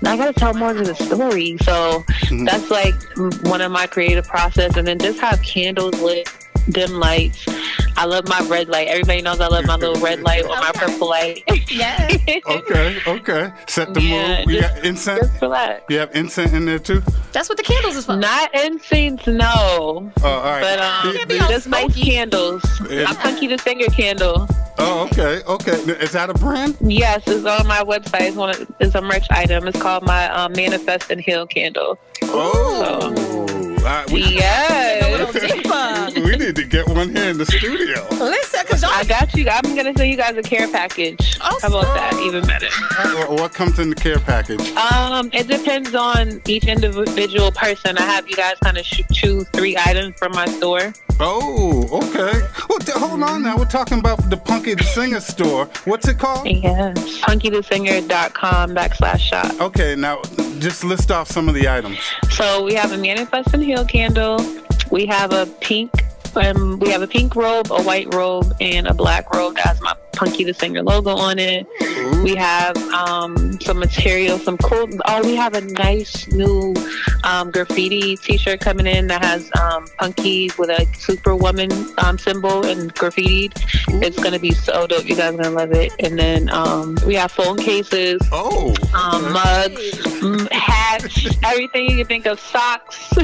I 0.04 0.16
gotta 0.16 0.32
tell 0.32 0.54
more 0.54 0.74
to 0.74 0.82
the 0.82 0.94
story. 0.94 1.56
So 1.62 2.04
that's 2.44 2.70
like 2.70 2.94
one 3.46 3.60
of 3.60 3.70
my 3.70 3.86
creative 3.86 4.26
process. 4.26 4.76
And 4.76 4.86
then 4.86 4.98
just 4.98 5.20
have 5.20 5.40
candles 5.42 6.00
lit, 6.00 6.28
dim 6.70 6.92
lights. 6.98 7.44
I 7.96 8.06
love 8.06 8.26
my 8.26 8.40
red 8.48 8.68
light. 8.68 8.88
Everybody 8.88 9.20
knows 9.22 9.40
I 9.40 9.48
love 9.48 9.66
my 9.66 9.76
little 9.76 10.00
red 10.02 10.22
light 10.22 10.44
or 10.44 10.48
my 10.56 10.70
purple 10.74 11.08
light. 11.10 11.42
Yes. 11.72 12.18
Okay, 12.46 12.98
okay. 13.06 13.50
Set 13.66 13.94
the 13.94 14.02
Yeah, 14.02 14.36
mood. 14.38 14.46
We 14.46 14.60
just- 14.60 14.74
got 14.74 14.84
incense. 14.84 15.20
Just 15.30 15.40
relax. 15.42 15.82
You 15.88 15.98
have 16.00 16.14
incense 16.14 16.52
in 16.52 16.66
there 16.66 16.78
too. 16.78 17.02
That's 17.32 17.48
what 17.48 17.56
the 17.56 17.64
candles 17.64 17.96
is 17.96 18.04
for. 18.04 18.16
Not 18.16 18.54
incense, 18.54 19.26
no. 19.26 20.12
Oh, 20.22 20.28
all 20.28 20.42
right. 20.42 20.60
But 20.60 20.78
um, 20.80 21.14
The- 21.14 21.24
the- 21.34 21.38
just 21.48 21.68
nice 21.68 21.94
candles. 21.98 22.62
Yeah. 22.90 23.04
My 23.04 23.14
Punky 23.14 23.46
the 23.46 23.56
Singer 23.56 23.86
candle. 23.86 24.46
Oh, 24.78 25.04
okay, 25.12 25.40
okay. 25.46 25.72
Is 26.02 26.12
that 26.12 26.28
a 26.28 26.34
brand? 26.34 26.76
Yes, 26.82 27.22
it's 27.26 27.46
on 27.46 27.66
my 27.66 27.82
website. 27.82 28.28
It's 28.28 28.36
one. 28.36 28.50
Of, 28.50 28.70
it's 28.80 28.94
a 28.94 29.00
merch 29.00 29.26
item. 29.30 29.66
It's 29.68 29.80
called 29.80 30.02
my 30.04 30.28
um, 30.30 30.52
Manifest 30.52 31.10
and 31.10 31.20
Heal 31.20 31.46
candle. 31.46 31.98
Oh, 32.24 33.14
all 33.78 33.84
right, 33.84 34.10
we, 34.10 34.22
Yes. 34.24 35.02
We 36.32 36.38
need 36.46 36.56
to 36.56 36.64
get 36.64 36.88
one 36.88 37.14
here 37.14 37.28
in 37.30 37.38
the 37.38 37.44
studio. 37.46 38.06
Listen, 38.12 38.66
cause 38.66 38.82
I 38.84 39.04
got 39.04 39.34
you. 39.34 39.48
I'm 39.50 39.76
gonna 39.76 39.92
send 39.96 40.10
you 40.10 40.16
guys 40.16 40.36
a 40.36 40.42
care 40.42 40.66
package. 40.68 41.38
How 41.38 41.56
about 41.58 41.94
that? 41.94 42.14
Even 42.24 42.44
better. 42.46 42.68
What, 43.18 43.30
what 43.40 43.52
comes 43.54 43.78
in 43.78 43.90
the 43.90 43.94
care 43.94 44.18
package? 44.18 44.70
Um, 44.76 45.28
it 45.32 45.46
depends 45.46 45.94
on 45.94 46.40
each 46.46 46.66
individual 46.66 47.52
person. 47.52 47.98
I 47.98 48.02
have 48.02 48.28
you 48.28 48.36
guys 48.36 48.54
kind 48.64 48.78
of 48.78 48.86
sh- 48.86 49.02
choose 49.12 49.46
three 49.52 49.76
items 49.76 50.16
from 50.18 50.32
my 50.32 50.46
store. 50.46 50.94
Oh, 51.20 51.86
okay. 51.92 52.40
Well, 52.68 52.78
th- 52.78 52.96
hold 52.96 53.22
on 53.22 53.42
now. 53.42 53.56
We're 53.56 53.64
talking 53.66 53.98
about 53.98 54.30
the 54.30 54.36
Punky 54.36 54.74
the 54.74 54.82
Singer 54.84 55.20
store. 55.20 55.66
What's 55.84 56.08
it 56.08 56.18
called? 56.18 56.46
Yes. 56.48 56.96
PunkyTheSinger.com 57.20 58.70
backslash 58.74 59.18
shop. 59.20 59.60
Okay, 59.60 59.94
now 59.94 60.22
just 60.58 60.82
list 60.84 61.10
off 61.10 61.28
some 61.30 61.48
of 61.48 61.54
the 61.54 61.68
items. 61.68 61.98
So 62.30 62.64
we 62.64 62.74
have 62.74 62.92
a 62.92 62.98
Manifest 62.98 63.52
and 63.52 63.62
Heal 63.62 63.84
candle. 63.84 64.40
We 64.90 65.06
have 65.06 65.32
a 65.32 65.46
pink. 65.60 66.01
Um, 66.36 66.78
we 66.78 66.90
have 66.90 67.02
a 67.02 67.06
pink 67.06 67.36
robe, 67.36 67.70
a 67.70 67.82
white 67.82 68.12
robe, 68.14 68.54
and 68.60 68.86
a 68.86 68.94
black 68.94 69.32
robe 69.34 69.56
that 69.56 69.66
has 69.66 69.80
my 69.80 69.94
Punky 70.12 70.44
the 70.44 70.54
Singer 70.54 70.82
logo 70.82 71.16
on 71.16 71.38
it. 71.38 71.66
We 72.22 72.36
have 72.36 72.76
um, 72.92 73.60
some 73.60 73.78
material, 73.78 74.38
some 74.38 74.56
cool. 74.58 74.88
Oh, 75.06 75.24
we 75.24 75.34
have 75.34 75.54
a 75.54 75.60
nice 75.62 76.28
new 76.28 76.74
um, 77.24 77.50
graffiti 77.50 78.16
T-shirt 78.16 78.60
coming 78.60 78.86
in 78.86 79.08
that 79.08 79.24
has 79.24 79.50
um, 79.60 79.86
Punky 79.98 80.50
with 80.58 80.70
a 80.70 80.86
Superwoman 80.96 81.72
um, 81.98 82.18
symbol 82.18 82.64
and 82.64 82.94
graffitied. 82.94 83.52
It's 84.02 84.22
gonna 84.22 84.38
be 84.38 84.52
so 84.52 84.86
dope. 84.86 85.08
You 85.08 85.16
guys 85.16 85.34
are 85.34 85.38
gonna 85.38 85.50
love 85.50 85.72
it. 85.72 85.92
And 85.98 86.18
then 86.18 86.48
um, 86.50 86.96
we 87.06 87.14
have 87.14 87.32
phone 87.32 87.58
cases. 87.58 88.20
Oh. 88.30 88.74
Um, 88.94 89.32
mugs, 89.32 90.48
hats, 90.52 91.36
everything 91.42 91.90
you 91.90 91.96
can 91.96 92.06
think 92.06 92.26
of. 92.26 92.38
Socks. 92.38 93.12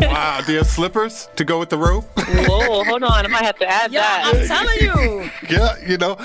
Wow, 0.00 0.40
do 0.44 0.52
you 0.52 0.58
have 0.58 0.66
slippers 0.66 1.28
to 1.36 1.44
go 1.44 1.58
with 1.58 1.68
the 1.68 1.78
robe? 1.78 2.04
Whoa, 2.48 2.84
hold 2.84 3.02
on. 3.02 3.24
I 3.24 3.28
might 3.28 3.44
have 3.44 3.58
to 3.58 3.66
add 3.68 3.92
that. 3.92 4.22
I'm 4.34 4.46
telling 4.46 4.78
you. 4.80 5.30
Yeah, 5.48 5.76
you 5.86 5.96
know, 5.96 6.18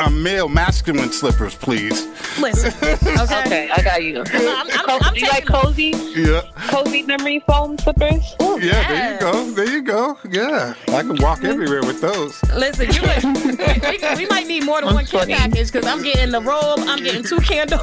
a 0.00 0.10
male 0.10 0.48
masculine 0.48 1.12
slippers, 1.12 1.54
please. 1.54 2.06
Listen. 2.40 2.72
Okay. 2.82 3.44
Okay, 3.46 3.70
I 3.70 3.82
got 3.82 4.02
you. 4.02 4.18
I'm- 4.32 4.70
I'm- 4.70 4.84
Co- 4.84 4.98
I'm 5.00 5.14
you 5.14 5.28
like 5.28 5.46
cozy, 5.46 5.92
Yeah. 6.16 6.42
cozy 6.68 7.02
memory 7.02 7.42
foam 7.46 7.78
slippers? 7.78 8.34
Ooh, 8.42 8.58
Yeah, 8.60 8.88
there 8.88 9.14
you 9.14 9.20
go. 9.20 9.50
There 9.52 9.70
you 9.70 9.82
go. 9.82 10.18
Yeah. 10.28 10.74
I 10.88 11.02
can 11.02 11.16
walk 11.16 11.38
mm-hmm. 11.38 11.46
everywhere 11.46 11.82
with 11.82 12.00
those. 12.00 12.42
Listen, 12.52 12.90
you 12.92 13.02
we, 14.16 14.24
we 14.24 14.26
might 14.28 14.46
need 14.48 14.64
more 14.64 14.80
than 14.80 14.92
one 14.92 15.06
care 15.06 15.26
package 15.26 15.70
because 15.70 15.86
I'm 15.86 16.02
getting 16.02 16.30
the 16.32 16.40
robe, 16.40 16.80
I'm 16.80 17.02
getting 17.02 17.22
two 17.22 17.38
candles. 17.40 17.82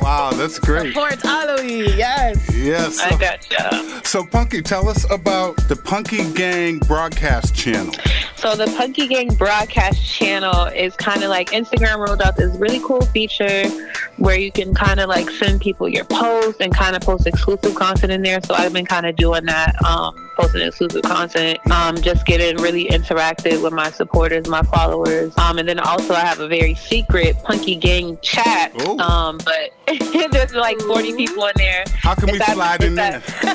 Wow, 0.00 0.30
that's 0.32 0.58
great. 0.58 0.88
Support 0.94 1.24
Ali, 1.26 1.96
yes. 1.96 2.54
Yes. 2.54 2.98
I 3.00 3.16
gotcha. 3.16 4.00
So, 4.06 4.24
Punky, 4.24 4.62
tell 4.62 4.88
us 4.88 5.10
about 5.20 5.56
the 5.68 5.74
Punky 5.74 6.32
Gang 6.32 6.78
broadcast 6.78 7.54
channel. 7.54 7.92
So 8.38 8.54
the 8.54 8.66
Punky 8.76 9.08
Gang 9.08 9.34
broadcast 9.34 10.04
channel 10.04 10.66
is 10.66 10.94
kind 10.94 11.24
of 11.24 11.28
like 11.28 11.50
Instagram 11.50 12.06
rolled 12.06 12.22
out 12.22 12.36
this 12.36 12.54
really 12.56 12.78
cool 12.84 13.00
feature 13.06 13.68
where 14.16 14.38
you 14.38 14.52
can 14.52 14.72
kind 14.74 15.00
of 15.00 15.08
like 15.08 15.28
send 15.28 15.60
people 15.60 15.88
your 15.88 16.04
posts 16.04 16.60
and 16.60 16.72
kind 16.72 16.94
of 16.94 17.02
post 17.02 17.26
exclusive 17.26 17.74
content 17.74 18.12
in 18.12 18.22
there. 18.22 18.40
So 18.44 18.54
I've 18.54 18.72
been 18.72 18.86
kind 18.86 19.06
of 19.06 19.16
doing 19.16 19.44
that, 19.46 19.74
um, 19.84 20.14
posting 20.36 20.60
exclusive 20.62 21.02
content, 21.02 21.58
um, 21.72 21.96
just 22.00 22.26
getting 22.26 22.56
really 22.62 22.84
interactive 22.86 23.60
with 23.60 23.72
my 23.72 23.90
supporters, 23.90 24.46
my 24.48 24.62
followers. 24.62 25.36
Um, 25.36 25.58
and 25.58 25.68
then 25.68 25.80
also 25.80 26.14
I 26.14 26.20
have 26.20 26.38
a 26.38 26.46
very 26.46 26.74
secret 26.76 27.36
Punky 27.42 27.74
Gang 27.74 28.18
chat. 28.22 28.72
Um, 29.00 29.38
but 29.44 29.72
there's 30.30 30.54
like 30.54 30.78
40 30.82 31.14
people 31.16 31.44
in 31.46 31.52
there. 31.56 31.82
How 32.02 32.14
can 32.14 32.26
we 32.26 32.38
It's 32.38 32.48
at- 32.48 32.54
slide 32.54 32.84
in 32.84 32.96
it's 32.96 33.32
there? 33.42 33.54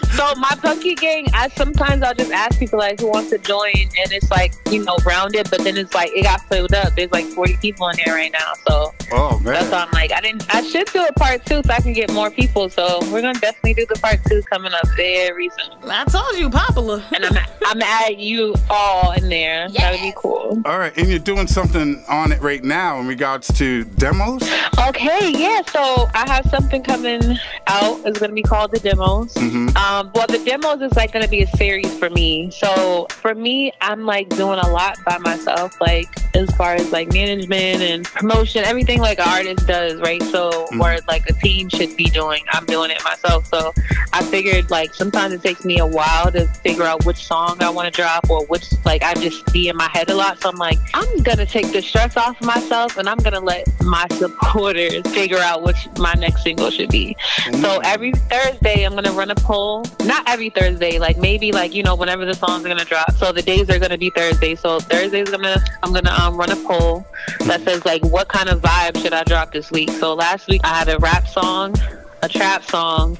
so 0.16 0.34
my 0.36 0.56
punky 0.62 0.94
gang, 0.94 1.26
I 1.34 1.48
sometimes 1.48 2.02
I'll 2.02 2.14
just 2.14 2.30
ask 2.32 2.58
people 2.58 2.78
like 2.78 3.00
who 3.04 3.10
wants 3.10 3.30
to 3.30 3.38
join, 3.38 3.72
and 3.74 4.12
it's 4.12 4.30
like 4.30 4.54
you 4.70 4.82
know 4.84 4.96
rounded, 5.04 5.48
but 5.50 5.62
then 5.62 5.76
it's 5.76 5.94
like 5.94 6.10
it 6.14 6.22
got 6.22 6.40
filled 6.48 6.72
up. 6.74 6.94
There's 6.96 7.12
like 7.12 7.26
40 7.26 7.56
people 7.58 7.88
in 7.88 7.96
there 8.04 8.14
right 8.14 8.32
now, 8.32 8.52
so 8.66 8.94
Oh, 9.12 9.38
man. 9.40 9.54
that's 9.54 9.70
why 9.70 9.84
I'm 9.84 9.90
like 9.92 10.12
I 10.12 10.20
didn't. 10.20 10.44
I 10.54 10.62
should 10.62 10.86
do 10.88 11.04
a 11.04 11.12
part 11.12 11.44
two 11.46 11.60
so 11.64 11.70
I 11.72 11.80
can 11.80 11.92
get 11.92 12.12
more 12.12 12.30
people. 12.30 12.68
So 12.70 13.00
we're 13.12 13.20
gonna 13.22 13.38
definitely 13.38 13.74
do 13.74 13.86
the 13.92 13.98
part 14.00 14.20
two 14.28 14.42
coming 14.50 14.72
up 14.72 14.86
very 14.96 15.50
soon. 15.50 15.90
I 15.90 16.04
told 16.04 16.36
you, 16.36 16.48
popular. 16.50 17.02
And 17.14 17.24
I'm 17.24 17.36
I'm 17.66 17.82
at 17.82 18.18
you 18.18 18.54
all 18.70 19.12
in 19.12 19.28
there. 19.28 19.68
That 19.70 19.92
would 19.92 20.00
be 20.00 20.12
cool. 20.16 20.62
All 20.64 20.78
right, 20.78 20.96
and 20.96 21.08
you're 21.08 21.18
doing 21.18 21.46
something 21.46 22.02
on 22.08 22.32
it 22.32 22.40
right 22.40 22.62
now 22.64 23.00
in 23.00 23.06
regards 23.06 23.48
to 23.58 23.84
demos? 23.84 24.42
Okay, 24.88 25.30
yeah. 25.30 25.60
So 25.70 26.08
I 26.14 26.24
have 26.28 26.46
something 26.50 26.82
coming 26.82 27.22
out. 27.66 28.00
It's 28.04 28.18
gonna 28.18 28.32
be 28.32 28.42
called 28.42 28.70
the 28.72 28.80
demos. 28.80 29.34
Mhm. 29.34 29.76
Um, 29.76 30.10
well, 30.14 30.26
the 30.26 30.38
demos 30.38 30.80
is 30.80 30.92
like 30.96 31.12
gonna 31.12 31.28
be 31.28 31.42
a 31.42 31.46
series 31.56 31.92
for 31.98 32.10
me. 32.10 32.50
So 32.50 32.93
for 33.10 33.34
me, 33.34 33.72
I'm 33.80 34.04
like 34.06 34.28
doing 34.30 34.58
a 34.58 34.68
lot 34.68 34.96
by 35.04 35.18
myself, 35.18 35.80
like 35.80 36.08
as 36.34 36.50
far 36.56 36.74
as 36.74 36.90
like 36.92 37.12
management 37.12 37.82
and 37.82 38.04
promotion, 38.04 38.64
everything 38.64 39.00
like 39.00 39.18
an 39.18 39.28
artist 39.28 39.66
does, 39.66 40.00
right? 40.00 40.22
So 40.24 40.50
mm-hmm. 40.50 40.78
where 40.78 40.98
like 41.08 41.28
a 41.28 41.32
team 41.34 41.68
should 41.68 41.96
be 41.96 42.04
doing, 42.04 42.44
I'm 42.52 42.66
doing 42.66 42.90
it 42.90 43.02
myself. 43.04 43.46
So 43.46 43.72
I 44.12 44.22
figured 44.24 44.70
like 44.70 44.94
sometimes 44.94 45.34
it 45.34 45.42
takes 45.42 45.64
me 45.64 45.78
a 45.78 45.86
while 45.86 46.30
to 46.32 46.46
figure 46.62 46.84
out 46.84 47.04
which 47.04 47.24
song 47.24 47.62
I 47.62 47.70
want 47.70 47.92
to 47.92 48.02
drop 48.02 48.28
or 48.30 48.44
which 48.46 48.64
like 48.84 49.02
I 49.02 49.14
just 49.14 49.52
be 49.52 49.68
in 49.68 49.76
my 49.76 49.88
head 49.88 50.10
a 50.10 50.14
lot. 50.14 50.40
So 50.40 50.48
I'm 50.48 50.56
like, 50.56 50.78
I'm 50.94 51.22
gonna 51.22 51.46
take 51.46 51.72
the 51.72 51.82
stress 51.82 52.16
off 52.16 52.40
of 52.40 52.46
myself 52.46 52.96
and 52.96 53.08
I'm 53.08 53.18
gonna 53.18 53.40
let 53.40 53.66
my 53.82 54.06
supporters 54.12 55.02
figure 55.12 55.38
out 55.38 55.62
which 55.62 55.88
my 55.98 56.14
next 56.14 56.42
single 56.42 56.70
should 56.70 56.90
be. 56.90 57.16
So 57.44 57.50
mm-hmm. 57.50 57.80
every 57.84 58.12
Thursday 58.12 58.84
I'm 58.84 58.94
gonna 58.94 59.12
run 59.12 59.30
a 59.30 59.34
poll. 59.34 59.84
Not 60.04 60.28
every 60.28 60.50
Thursday, 60.50 60.98
like 60.98 61.18
maybe 61.18 61.52
like 61.52 61.74
you 61.74 61.82
know 61.82 61.94
whenever 61.94 62.24
the 62.24 62.34
songs 62.34 62.64
are 62.64 62.68
gonna 62.84 63.04
drop. 63.06 63.12
So 63.18 63.32
the 63.32 63.42
days 63.42 63.68
are 63.70 63.78
gonna 63.78 63.98
be 63.98 64.10
Thursday. 64.10 64.54
So 64.54 64.80
Thursday's 64.80 65.30
gonna 65.30 65.62
I'm 65.82 65.92
gonna 65.92 66.10
um, 66.12 66.36
run 66.36 66.50
a 66.50 66.56
poll 66.56 67.06
that 67.46 67.62
says 67.62 67.84
like 67.84 68.04
what 68.04 68.28
kind 68.28 68.48
of 68.48 68.60
vibe 68.60 69.00
should 69.02 69.12
I 69.12 69.24
drop 69.24 69.52
this 69.52 69.70
week. 69.70 69.90
So 69.90 70.14
last 70.14 70.48
week 70.48 70.60
I 70.64 70.68
had 70.78 70.88
a 70.88 70.98
rap 70.98 71.26
song, 71.28 71.74
a 72.22 72.28
trap 72.28 72.64
song, 72.64 73.18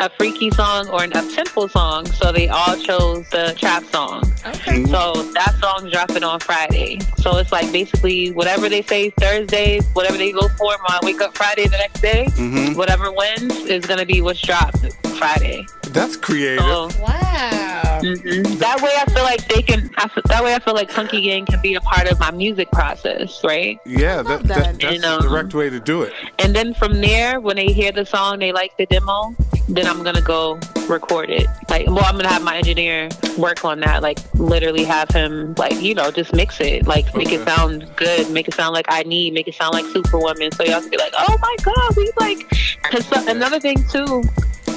a 0.00 0.10
freaky 0.10 0.50
song, 0.50 0.88
or 0.88 1.04
an 1.04 1.12
up-tempo 1.16 1.66
song. 1.68 2.06
So 2.06 2.32
they 2.32 2.48
all 2.48 2.76
chose 2.76 3.28
the 3.30 3.54
trap 3.58 3.84
song. 3.84 4.24
Okay. 4.46 4.84
So 4.86 5.22
that 5.34 5.54
song's 5.60 5.92
dropping 5.92 6.24
on 6.24 6.40
Friday. 6.40 6.98
So 7.18 7.36
it's 7.38 7.52
like 7.52 7.70
basically 7.72 8.32
whatever 8.32 8.68
they 8.68 8.82
say 8.82 9.10
Thursday, 9.10 9.80
whatever 9.92 10.16
they 10.18 10.32
go 10.32 10.48
for, 10.48 10.72
I 10.88 10.98
wake 11.02 11.20
up 11.20 11.36
Friday 11.36 11.64
the 11.66 11.78
next 11.78 12.00
day, 12.00 12.26
Mhm. 12.36 12.76
whatever 12.76 13.10
wins 13.12 13.54
is 13.66 13.86
gonna 13.86 14.06
be 14.06 14.20
what's 14.20 14.40
dropped 14.40 14.84
Friday. 15.14 15.66
That's 15.90 16.16
creative. 16.16 16.64
So 16.64 16.88
Wow. 17.00 18.00
Mhm. 18.02 18.58
That 18.58 18.80
way, 18.82 18.90
I 19.00 19.04
feel 19.12 19.22
like 19.22 19.46
they 19.48 19.62
can. 19.62 19.90
I 19.96 20.08
that 20.26 20.44
way, 20.44 20.54
I 20.54 20.58
feel 20.58 20.74
like 20.74 20.92
Punky 20.92 21.22
Gang 21.22 21.46
can 21.46 21.60
be 21.60 21.74
a 21.74 21.80
part 21.80 22.10
of 22.10 22.18
my 22.18 22.30
music 22.30 22.70
process, 22.70 23.42
right? 23.42 23.80
Yeah, 23.86 24.22
that, 24.22 24.44
that, 24.44 24.78
that's 24.78 24.84
And, 24.84 25.04
um, 25.04 25.22
the 25.22 25.28
direct 25.28 25.54
way 25.54 25.70
to 25.70 25.80
do 25.80 26.02
it. 26.02 26.12
And 26.38 26.54
then 26.54 26.74
from 26.74 27.00
there, 27.00 27.40
when 27.40 27.56
they 27.56 27.66
hear 27.66 27.92
the 27.92 28.04
song, 28.04 28.40
they 28.40 28.52
like 28.52 28.76
the 28.76 28.86
demo, 28.86 29.34
then 29.68 29.86
I'm 29.86 30.02
gonna 30.02 30.20
go 30.20 30.58
record 30.88 31.30
it. 31.30 31.46
Like, 31.70 31.86
well, 31.86 32.04
I'm 32.04 32.16
gonna 32.16 32.28
have 32.28 32.42
my 32.42 32.58
engineer 32.58 33.08
work 33.38 33.64
on 33.64 33.80
that. 33.80 34.02
Like, 34.02 34.18
literally 34.34 34.84
have 34.84 35.08
him, 35.10 35.54
like, 35.56 35.80
you 35.80 35.94
know, 35.94 36.10
just 36.10 36.34
mix 36.34 36.60
it, 36.60 36.86
like, 36.86 37.14
make 37.14 37.32
it 37.32 37.44
sound 37.48 37.88
good, 37.96 38.30
make 38.30 38.48
it 38.48 38.54
sound 38.54 38.74
like 38.74 38.86
I 38.88 39.02
need, 39.04 39.32
make 39.32 39.48
it 39.48 39.54
sound 39.54 39.74
like 39.74 39.86
Superwoman, 39.86 40.52
so 40.52 40.64
y'all 40.64 40.80
can 40.80 40.90
be 40.90 40.98
like, 40.98 41.14
oh 41.18 41.36
my 41.40 41.56
god, 41.62 41.96
we 41.96 42.10
like. 42.18 42.50
Cause 42.82 43.06
so, 43.06 43.28
another 43.28 43.58
thing 43.58 43.82
too 43.88 44.22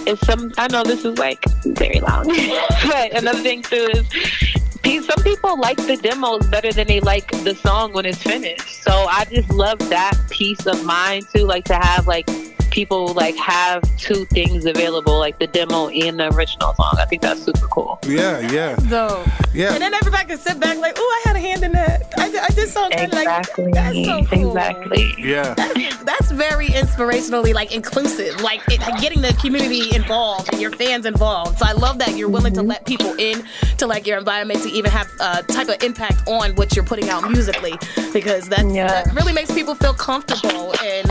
is 0.07 0.19
some. 0.21 0.51
I 0.57 0.67
know 0.67 0.83
this 0.83 1.05
is 1.05 1.17
like 1.17 1.43
very 1.65 1.99
long, 1.99 2.27
but 2.87 3.17
another 3.17 3.41
thing 3.41 3.61
too 3.61 3.87
is 3.93 5.05
some 5.05 5.23
people 5.23 5.59
like 5.59 5.77
the 5.77 5.97
demos 5.97 6.47
better 6.47 6.71
than 6.71 6.87
they 6.87 6.99
like 6.99 7.29
the 7.43 7.55
song 7.55 7.93
when 7.93 8.05
it's 8.05 8.21
finished. 8.21 8.83
So 8.83 8.91
I 8.91 9.25
just 9.25 9.49
love 9.49 9.79
that 9.89 10.17
peace 10.29 10.65
of 10.65 10.83
mind 10.85 11.27
too, 11.33 11.45
like 11.45 11.65
to 11.65 11.75
have 11.75 12.07
like 12.07 12.29
people 12.77 13.07
like 13.15 13.35
have 13.37 13.81
two 13.97 14.23
things 14.25 14.63
available, 14.67 15.17
like 15.17 15.39
the 15.39 15.47
demo 15.47 15.87
and 15.89 16.19
the 16.19 16.31
original 16.35 16.75
song. 16.75 16.93
I 16.99 17.05
think 17.05 17.23
that's 17.23 17.41
super 17.41 17.67
cool. 17.69 17.97
Yeah, 18.05 18.51
yeah. 18.51 18.77
So 18.77 19.25
Yeah. 19.57 19.73
And 19.73 19.81
then 19.81 19.95
everybody 19.95 20.27
can 20.27 20.37
sit 20.37 20.59
back 20.59 20.77
like, 20.77 20.93
oh, 20.99 21.21
I 21.25 21.27
had 21.27 21.35
a 21.35 21.39
hand 21.39 21.63
in 21.63 21.71
that. 21.71 22.13
I, 22.15 22.29
did- 22.29 22.41
I 22.41 22.49
did 22.49 22.69
something 22.69 22.99
Exactly. 22.99 23.65
like 23.65 23.73
that's 23.73 24.05
so 24.05 24.23
cool. 24.25 24.55
Exactly. 24.55 25.15
Yeah. 25.17 25.55
That's 26.03 26.29
very 26.29 26.67
inspirationally 26.67 27.55
like 27.55 27.73
inclusive, 27.73 28.39
like 28.41 28.61
it, 28.69 28.79
like, 28.81 29.01
getting 29.01 29.23
the 29.23 29.33
community 29.41 29.95
involved 29.95 30.53
and 30.53 30.61
your 30.61 30.71
fans 30.71 31.07
involved. 31.07 31.57
So 31.57 31.65
I 31.67 31.71
love 31.71 31.97
that 31.97 32.15
you're 32.15 32.29
willing 32.29 32.53
to 32.53 32.59
mm-hmm. 32.59 32.69
let 32.69 32.85
people 32.85 33.15
in 33.17 33.43
to 33.79 33.87
like 33.87 34.05
your 34.05 34.19
environment 34.19 34.61
to 34.61 34.69
even 34.69 34.91
have 34.91 35.09
a 35.19 35.41
type 35.41 35.69
of 35.69 35.81
impact 35.81 36.27
on 36.27 36.53
what 36.55 36.75
you're 36.75 36.85
putting 36.85 37.09
out 37.09 37.27
musically, 37.31 37.73
because 38.13 38.47
that 38.49 38.67
that 38.67 39.11
really 39.15 39.33
makes 39.33 39.51
people 39.51 39.73
feel 39.73 39.95
comfortable 39.95 40.75
and 40.83 41.09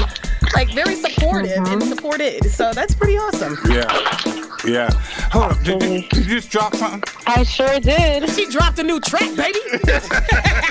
like 0.55 0.71
very 0.71 0.97
supportive 0.97 1.51
and 1.53 1.67
mm-hmm. 1.67 1.89
supported. 1.89 2.45
So 2.51 2.73
that's 2.73 2.95
pretty 2.95 3.17
awesome. 3.17 3.57
Yeah. 3.71 4.47
Yeah. 4.67 4.91
Hold 5.31 5.53
up. 5.53 5.63
Did, 5.63 5.83
you- 5.83 6.09
did 6.09 6.27
you 6.27 6.41
just 6.41 6.51
drop 6.51 6.75
something? 6.75 7.03
I 7.27 7.43
sure 7.45 7.79
did. 7.81 8.29
She 8.31 8.47
dropped 8.47 8.79
a 8.79 8.83
new 8.83 9.01
track, 9.01 9.35
baby. 9.37 9.59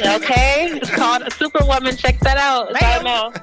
okay, 0.06 0.68
it's 0.72 0.90
called 0.90 1.32
Superwoman. 1.34 1.96
Check 1.96 2.20
that 2.22 2.38
out. 2.38 2.70
It's 2.72 3.04
now. 3.04 3.32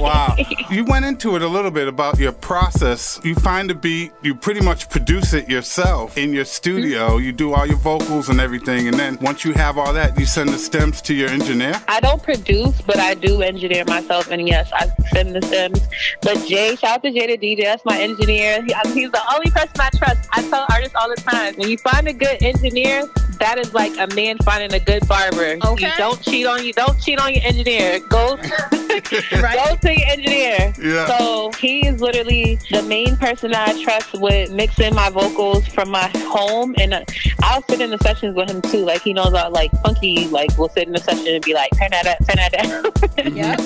Wow. 0.00 0.36
You 0.70 0.84
went 0.84 1.04
into 1.04 1.36
it 1.36 1.42
a 1.42 1.46
little 1.46 1.70
bit 1.70 1.88
about 1.88 2.18
your 2.18 2.32
process. 2.32 3.20
You 3.22 3.34
find 3.34 3.70
a 3.70 3.74
beat, 3.74 4.12
you 4.22 4.34
pretty 4.34 4.60
much 4.60 4.88
produce 4.90 5.32
it 5.32 5.48
yourself 5.48 6.18
in 6.18 6.32
your 6.32 6.44
studio. 6.44 7.10
Mm-hmm. 7.10 7.24
You 7.24 7.32
do 7.32 7.54
all 7.54 7.66
your 7.66 7.78
vocals 7.78 8.28
and 8.28 8.40
everything. 8.40 8.88
And 8.88 8.98
then 8.98 9.18
once 9.20 9.44
you 9.44 9.52
have 9.52 9.78
all 9.78 9.92
that, 9.92 10.18
you 10.18 10.26
send 10.26 10.50
the 10.50 10.58
stems 10.58 11.00
to 11.02 11.14
your 11.14 11.28
engineer. 11.30 11.80
I 11.88 12.00
don't 12.00 12.22
produce, 12.22 12.80
but 12.82 12.98
I 12.98 13.14
do 13.14 13.42
engineer 13.42 13.84
myself, 13.86 14.30
and 14.30 14.46
yes, 14.46 14.70
I 14.72 14.88
send 15.26 15.42
the 15.42 15.46
stems. 15.46 15.80
But 16.22 16.46
Jay, 16.46 16.76
shout 16.76 16.96
out 16.96 17.02
to 17.02 17.10
Jay 17.10 17.36
the 17.36 17.38
DJ. 17.38 17.64
That's 17.64 17.84
my 17.84 18.00
engineer. 18.00 18.62
He, 18.62 18.74
he's 18.92 19.10
the 19.10 19.22
only 19.32 19.50
person 19.50 19.74
I 19.78 19.90
trust. 19.96 20.28
I 20.32 20.42
tell 20.48 20.66
artists 20.70 20.94
all 20.94 21.08
the 21.08 21.16
time, 21.16 21.54
when 21.56 21.68
you 21.68 21.78
find 21.78 22.06
a 22.08 22.12
good 22.12 22.42
engineer, 22.42 23.02
that 23.38 23.58
is 23.58 23.74
like 23.74 23.92
a 23.98 24.12
man 24.14 24.38
finding 24.38 24.72
a 24.74 24.82
good 24.82 25.06
barber. 25.08 25.56
Okay. 25.64 25.86
You 25.86 25.92
don't 25.96 26.20
cheat 26.22 26.46
on 26.46 26.64
you. 26.64 26.72
Don't 26.72 27.00
cheat 27.00 27.18
on 27.18 27.34
your 27.34 27.42
engineer. 27.44 28.00
Go, 28.00 28.36
right? 29.40 29.56
go 29.56 29.76
to 29.76 29.98
your 29.98 30.08
engineer. 30.08 30.72
Yeah. 30.80 31.06
So 31.06 31.50
he 31.58 31.86
is 31.86 32.00
literally 32.00 32.58
the 32.70 32.82
main 32.82 33.16
person 33.16 33.52
that 33.52 33.68
I 33.68 33.82
trust 33.82 34.14
with 34.20 34.50
mixing 34.52 34.94
my 34.94 35.10
vocals 35.10 35.66
from 35.68 35.90
my 35.90 36.10
home, 36.16 36.74
and 36.78 36.94
uh, 36.94 37.04
I'll 37.42 37.62
sit 37.68 37.80
in 37.80 37.90
the 37.90 37.98
sessions 37.98 38.34
with 38.36 38.50
him 38.50 38.62
too. 38.62 38.84
Like 38.84 39.02
he 39.02 39.12
knows, 39.12 39.34
I 39.34 39.48
like 39.48 39.70
funky. 39.82 40.28
Like 40.28 40.56
we'll 40.58 40.68
sit 40.68 40.86
in 40.86 40.92
the 40.92 41.00
session 41.00 41.26
and 41.26 41.44
be 41.44 41.54
like, 41.54 41.70
turn 41.78 41.90
that 41.90 42.06
up, 42.06 42.18
turn 42.26 42.36
that 42.36 42.52
down. 42.52 42.92
Yeah. 43.36 43.56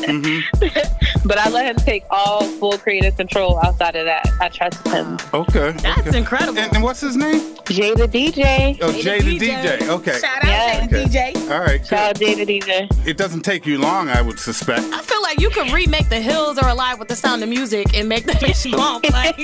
but 1.24 1.38
I 1.38 1.48
let 1.50 1.66
him 1.66 1.76
take 1.84 2.04
all 2.10 2.44
full 2.44 2.78
creative 2.78 3.16
control 3.16 3.58
outside 3.62 3.96
of 3.96 4.06
that. 4.06 4.28
I 4.40 4.48
trust 4.48 4.86
him. 4.88 5.18
Okay. 5.34 5.72
That's 5.72 6.08
okay. 6.08 6.18
incredible. 6.18 6.58
And, 6.58 6.74
and 6.74 6.82
what's 6.84 7.00
his 7.00 7.16
name? 7.16 7.56
Jay 7.66 7.94
the 7.94 8.06
DJ. 8.08 8.78
Oh, 8.80 8.92
Jay 8.92 9.20
the 9.20 9.38
DJ. 9.38 9.59
Okay. 9.68 10.18
Shout 10.20 10.44
out 10.44 10.44
Jay 10.44 10.86
the 10.86 11.02
Okay. 11.04 11.32
DJ. 11.32 11.50
All 11.50 11.60
right. 11.60 11.86
Shout 11.86 12.10
out 12.10 12.18
Jay 12.18 12.34
the 12.44 12.60
DJ. 12.60 13.06
It 13.06 13.16
doesn't 13.16 13.42
take 13.42 13.66
you 13.66 13.78
long, 13.78 14.08
I 14.08 14.22
would 14.22 14.38
suspect. 14.38 14.82
I 14.92 15.00
feel 15.02 15.20
like 15.22 15.40
you 15.40 15.50
could 15.50 15.70
remake 15.72 16.08
the 16.08 16.20
hills 16.20 16.58
are 16.58 16.68
alive 16.68 16.98
with 16.98 17.08
the 17.08 17.16
sound 17.16 17.42
of 17.42 17.48
music 17.48 17.94
and 17.94 18.08
make 18.08 18.24
that 18.24 18.36
bitch 18.40 18.70
bump. 18.72 19.04
Like, 19.10 19.38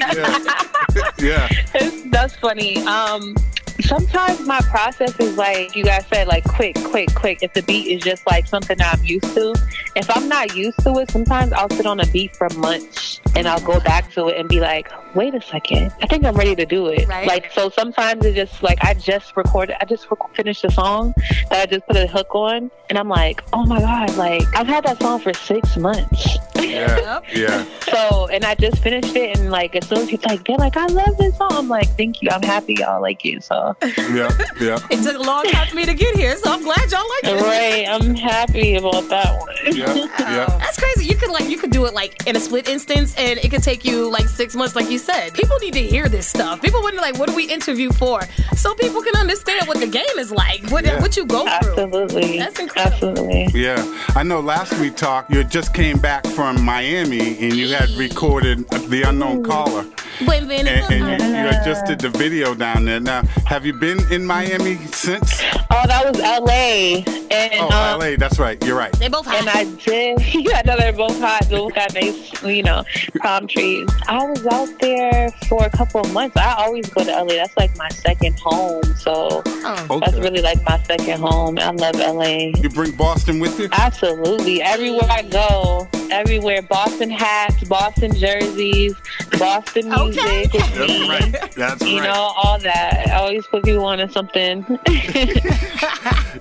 Yeah. 1.19 1.49
That's 2.11 2.35
funny. 2.37 2.79
Um, 2.87 3.35
sometimes 3.81 4.47
my 4.47 4.61
process 4.63 5.19
is 5.21 5.37
like 5.37 5.75
you 5.77 5.85
guys 5.85 6.07
said, 6.13 6.29
like 6.29 6.45
quick, 6.45 6.77
quick, 6.85 7.15
quick. 7.15 7.39
If 7.43 7.53
the 7.53 7.63
beat 7.63 7.87
is 7.89 8.03
just 8.03 8.27
like 8.27 8.47
something 8.47 8.77
that 8.79 8.99
I'm 8.99 9.05
used 9.05 9.35
to, 9.35 9.55
if 9.95 10.15
I'm 10.17 10.29
not 10.29 10.57
used 10.57 10.79
to 10.81 10.99
it, 10.99 11.11
sometimes 11.11 11.53
I'll 11.53 11.71
sit 11.71 11.87
on 11.87 12.01
a 12.01 12.07
beat 12.07 12.37
for 12.37 12.49
months 12.51 13.21
and 13.35 13.47
I'll 13.47 13.61
go 13.61 13.81
back 13.81 14.11
to 14.13 14.29
it 14.29 14.39
and 14.39 14.49
be 14.49 14.61
like, 14.61 14.91
wait 15.15 15.35
a 15.35 15.43
second, 15.43 15.93
I 16.03 16.07
think 16.07 16.25
I'm 16.25 16.35
ready 16.35 16.55
to 16.57 16.67
do 16.67 16.89
it. 16.89 17.07
Right. 17.09 17.27
Like 17.27 17.53
so, 17.53 17.71
sometimes 17.71 18.25
it's 18.25 18.37
just 18.37 18.63
like 18.63 18.79
I 18.83 18.95
just 18.95 19.37
recorded, 19.37 19.77
I 19.81 19.85
just 19.85 20.11
rec- 20.11 20.35
finished 20.35 20.65
a 20.65 20.71
song 20.71 21.15
that 21.51 21.61
I 21.61 21.67
just 21.67 21.87
put 21.87 21.97
a 21.97 22.07
hook 22.07 22.35
on, 22.35 22.71
and 22.89 22.99
I'm 22.99 23.09
like, 23.09 23.43
oh 23.53 23.65
my 23.67 23.81
god, 23.81 24.17
like 24.17 24.43
I've 24.57 24.67
had 24.67 24.85
that 24.85 25.01
song 25.01 25.21
for 25.21 25.33
six 25.35 25.77
months. 25.77 26.37
Yeah. 26.57 27.21
Yeah. 27.33 27.65
So, 27.83 28.29
and 28.29 28.45
I 28.45 28.55
just 28.55 28.83
finished 28.83 29.15
it, 29.15 29.39
and 29.39 29.51
like 29.51 29.75
as 29.77 29.89
soon 29.89 29.99
as 29.99 30.09
people 30.09 30.31
like, 30.31 30.45
they're 30.47 30.57
like, 30.57 30.77
I 30.77 30.87
love 30.87 31.17
this 31.19 31.37
song. 31.37 31.51
I'm 31.53 31.69
like, 31.69 31.89
thank 31.97 32.23
you. 32.23 32.29
I'm 32.31 32.43
happy 32.43 32.75
y'all 32.75 33.01
like 33.01 33.25
it. 33.25 33.43
So, 33.45 33.76
Yeah. 33.83 34.31
Yeah. 34.61 34.79
it 34.91 35.03
took 35.03 35.17
a 35.17 35.23
long 35.23 35.45
time 35.45 35.69
for 35.69 35.77
me 35.77 35.85
to 35.85 35.95
get 35.95 36.17
here, 36.17 36.37
so 36.37 36.51
I'm 36.51 36.63
glad 36.63 36.91
y'all 36.91 37.09
like 37.09 37.25
it. 37.25 37.43
right, 37.43 37.87
I'm 37.89 38.15
happy 38.15 38.77
about 38.77 39.09
that 39.09 39.39
one. 39.39 39.55
Yeah. 39.67 39.95
Yeah. 40.19 40.47
Oh, 40.49 40.59
that's 40.59 40.79
crazy. 40.79 41.07
You 41.07 41.17
could 41.17 41.31
like 41.31 41.49
you 41.49 41.59
could 41.59 41.71
do 41.71 41.85
it 41.87 41.95
like 41.95 42.27
in 42.27 42.37
a 42.37 42.41
split 42.41 42.69
instance, 42.69 43.15
and 43.17 43.39
it 43.39 43.51
could 43.51 43.63
take 43.63 43.85
you 43.85 44.11
like 44.11 44.29
six 44.29 44.55
months, 44.55 44.75
like 44.75 44.91
you 44.91 44.99
said. 44.99 45.35
People 45.35 45.59
need 45.59 45.75
to 45.75 45.83
hear 45.83 46.09
this 46.09 46.27
stuff. 46.27 46.63
People 46.63 46.83
wouldn't 46.83 47.03
like, 47.03 47.19
what 47.19 47.29
do 47.29 47.35
we 47.35 47.45
interview 47.45 47.91
for? 47.93 48.23
So 48.57 48.75
people 48.75 49.03
can 49.03 49.17
understand 49.17 49.69
what 49.69 49.79
the 49.79 49.87
game 49.87 50.19
is 50.19 50.31
like, 50.31 50.63
what 50.71 50.85
Yeah. 50.85 51.01
what 51.01 51.17
you 51.17 51.27
go 51.27 51.45
through. 51.61 51.73
Absolutely. 51.73 52.39
That's 52.39 52.59
incredible. 52.59 53.09
Absolutely. 53.11 53.61
Yeah, 53.61 53.83
I 54.15 54.23
know. 54.23 54.41
Last 54.41 54.79
we 54.79 54.91
talked, 54.91 55.31
you 55.31 55.45
just 55.45 55.75
came 55.75 55.99
back 55.99 56.27
from 56.27 56.63
Miami 56.63 57.39
and 57.39 57.53
you 57.55 57.69
had 57.75 57.91
recorded 57.91 58.69
the 58.89 59.03
unknown 59.03 59.43
mm. 59.43 59.49
caller, 59.49 59.83
When 59.83 59.93
then 59.93 60.06
and, 60.21 60.51
and 60.51 60.91
you, 61.23 61.27
you 61.29 61.35
had 61.35 61.65
just 61.65 61.87
did 61.87 62.01
the 62.01 62.09
video 62.09 62.55
down 62.55 62.85
there. 62.85 63.01
Now, 63.01 63.23
have 63.47 63.67
you 63.67 63.73
been 63.73 63.99
in 64.13 64.25
Miami 64.25 64.77
since? 64.87 65.41
Oh, 65.71 65.83
that 65.87 66.05
was 66.07 66.19
LA. 66.21 67.03
And 67.31 67.53
Oh, 67.61 67.65
um, 67.71 68.01
LA. 68.01 68.17
That's 68.17 68.39
right. 68.39 68.63
You're 68.65 68.77
right. 68.79 68.93
they 68.95 69.09
both 69.09 69.27
and 69.29 69.49
I 69.49 69.65
did. 69.85 70.19
Yeah, 70.47 70.63
no, 70.65 70.77
they're 70.77 70.93
both 70.93 71.19
hot. 71.21 71.47
They 71.49 71.57
both 71.57 71.75
got 71.75 71.93
nice, 71.95 72.43
you 72.43 72.63
know, 72.63 72.85
palm 73.21 73.47
trees. 73.49 73.89
I 74.07 74.25
was 74.25 74.47
out 74.47 74.69
there 74.81 75.31
for 75.49 75.65
a 75.65 75.71
couple 75.71 76.01
of 76.03 76.13
months. 76.13 76.37
I 76.37 76.55
always 76.65 76.89
go 76.91 77.03
to 77.05 77.11
LA. 77.11 77.35
That's 77.35 77.57
like 77.57 77.77
my 77.77 77.89
second 77.89 78.39
home. 78.39 78.83
So 78.97 79.43
that's 79.45 79.91
Okay. 79.91 80.21
really 80.21 80.41
like 80.43 80.63
my 80.65 80.81
second 80.85 81.21
home. 81.21 81.59
I 81.59 81.71
love 81.71 81.97
LA. 81.97 82.53
You 82.61 82.69
bring 82.71 82.93
Boston 82.97 83.41
with 83.41 83.59
you? 83.59 83.69
Absolutely. 83.73 84.63
Everywhere 84.63 85.09
I 85.11 85.23
go, 85.23 85.89
everywhere. 86.11 86.63
Boston 86.63 87.11
hats, 87.11 87.65
Boston 87.65 88.15
jerseys, 88.15 88.95
Boston 89.39 89.89
music. 89.89 90.06
It's 90.15 90.53
That's 90.53 90.79
me. 90.89 91.09
right. 91.09 91.53
That's 91.55 91.83
You 91.87 91.99
right. 92.01 92.05
know, 92.07 92.33
all 92.37 92.59
that. 92.61 93.09
I 93.09 93.15
always 93.17 93.47
put 93.47 93.65
people 93.65 93.85
on 93.85 93.99
to 93.99 94.11
something. 94.11 94.65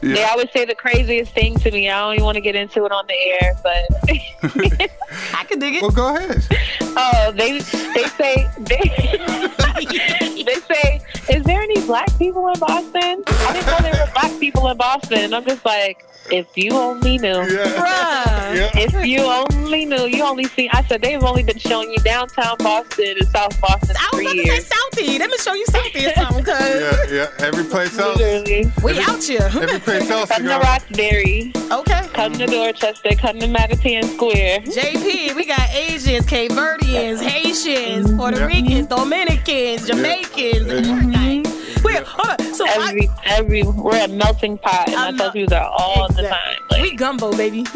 They 0.01 0.23
always 0.25 0.51
say 0.51 0.65
the 0.65 0.75
craziest 0.75 1.31
thing 1.33 1.55
to 1.59 1.71
me. 1.71 1.89
I 1.89 1.99
don't 2.01 2.13
even 2.15 2.25
want 2.25 2.35
to 2.35 2.41
get 2.41 2.53
into 2.55 2.85
it 2.85 2.91
on 2.91 3.07
the 3.07 3.15
air, 3.41 3.53
but 3.63 3.85
I 5.33 5.45
can 5.45 5.57
dig 5.57 5.75
it. 5.75 5.81
Well, 5.81 5.91
go 5.91 6.15
ahead. 6.15 6.45
oh, 6.81 7.31
they 7.35 7.53
they 7.53 8.03
say 8.09 8.47
they, 8.59 10.43
they 10.43 10.55
say, 10.67 11.01
is 11.29 11.43
there 11.43 11.61
any 11.61 11.79
black 11.85 12.15
people 12.17 12.47
in 12.49 12.59
Boston? 12.59 13.23
I 13.27 13.53
didn't 13.53 13.65
know 13.67 13.77
there 13.79 14.05
were 14.05 14.11
black 14.13 14.39
people 14.39 14.67
in 14.69 14.77
Boston. 14.77 15.33
I'm 15.33 15.45
just 15.45 15.65
like, 15.65 16.05
if 16.31 16.47
you 16.55 16.71
only 16.71 17.17
knew. 17.17 17.33
Bruh. 17.33 18.71
If 18.75 19.05
you 19.05 19.21
only 19.21 19.85
knew, 19.85 20.05
you 20.05 20.23
only 20.23 20.45
see. 20.45 20.69
I 20.71 20.83
said 20.85 21.01
they've 21.01 21.21
only 21.23 21.43
been 21.43 21.57
showing 21.57 21.91
you 21.91 21.99
downtown 21.99 22.57
Boston 22.59 23.15
and 23.19 23.27
South 23.27 23.59
Boston 23.61 23.95
I 23.99 24.09
was 24.11 24.21
about 24.21 24.35
years. 24.35 24.47
to 24.47 24.61
say 24.61 24.75
Southie. 24.75 25.19
Let 25.19 25.29
me 25.29 25.37
show 25.37 25.53
you 25.53 25.65
Southie 25.65 26.07
or 26.07 26.13
something, 26.13 26.45
cause 26.45 27.11
Yeah, 27.11 27.15
yeah. 27.15 27.45
Every 27.45 27.63
place 27.63 27.97
else. 27.97 28.17
Literally. 28.17 28.71
we 28.83 28.99
out 28.99 29.23
here. 29.23 29.41
Every 29.41 29.79
place 29.87 30.09
else. 30.09 30.29
Come 30.29 30.43
you 30.43 30.49
to. 30.49 30.59
Roxbury. 30.59 31.51
Okay. 31.71 32.07
Come 32.13 32.33
to 32.33 32.45
Dorchester. 32.45 33.15
Come 33.15 33.39
to 33.39 33.47
Mattapan 33.47 34.03
Square. 34.15 34.61
JP, 34.61 35.35
we 35.35 35.45
got 35.45 35.69
Asians, 35.71 36.25
Cape 36.25 36.51
Verdeans, 36.51 37.21
Haitians, 37.21 38.07
mm-hmm. 38.07 38.17
Puerto 38.17 38.47
Ricans, 38.47 38.87
Dominicans, 38.87 39.87
Jamaicans. 39.87 41.14
Mm-hmm. 41.17 41.83
Wait, 41.83 42.03
hold 42.03 42.39
on. 42.41 42.53
So 42.53 42.65
every 42.67 43.09
every 43.25 43.63
we're 43.63 44.03
a 44.03 44.07
melting 44.07 44.57
pot, 44.57 44.89
and 44.89 44.97
I 44.97 45.11
tell 45.11 45.35
you 45.35 45.45
that 45.47 45.63
all 45.63 46.07
the 46.09 46.23
time. 46.23 46.57
Like, 46.71 46.81
we 46.81 46.95
gumbo, 46.95 47.31
baby. 47.35 47.63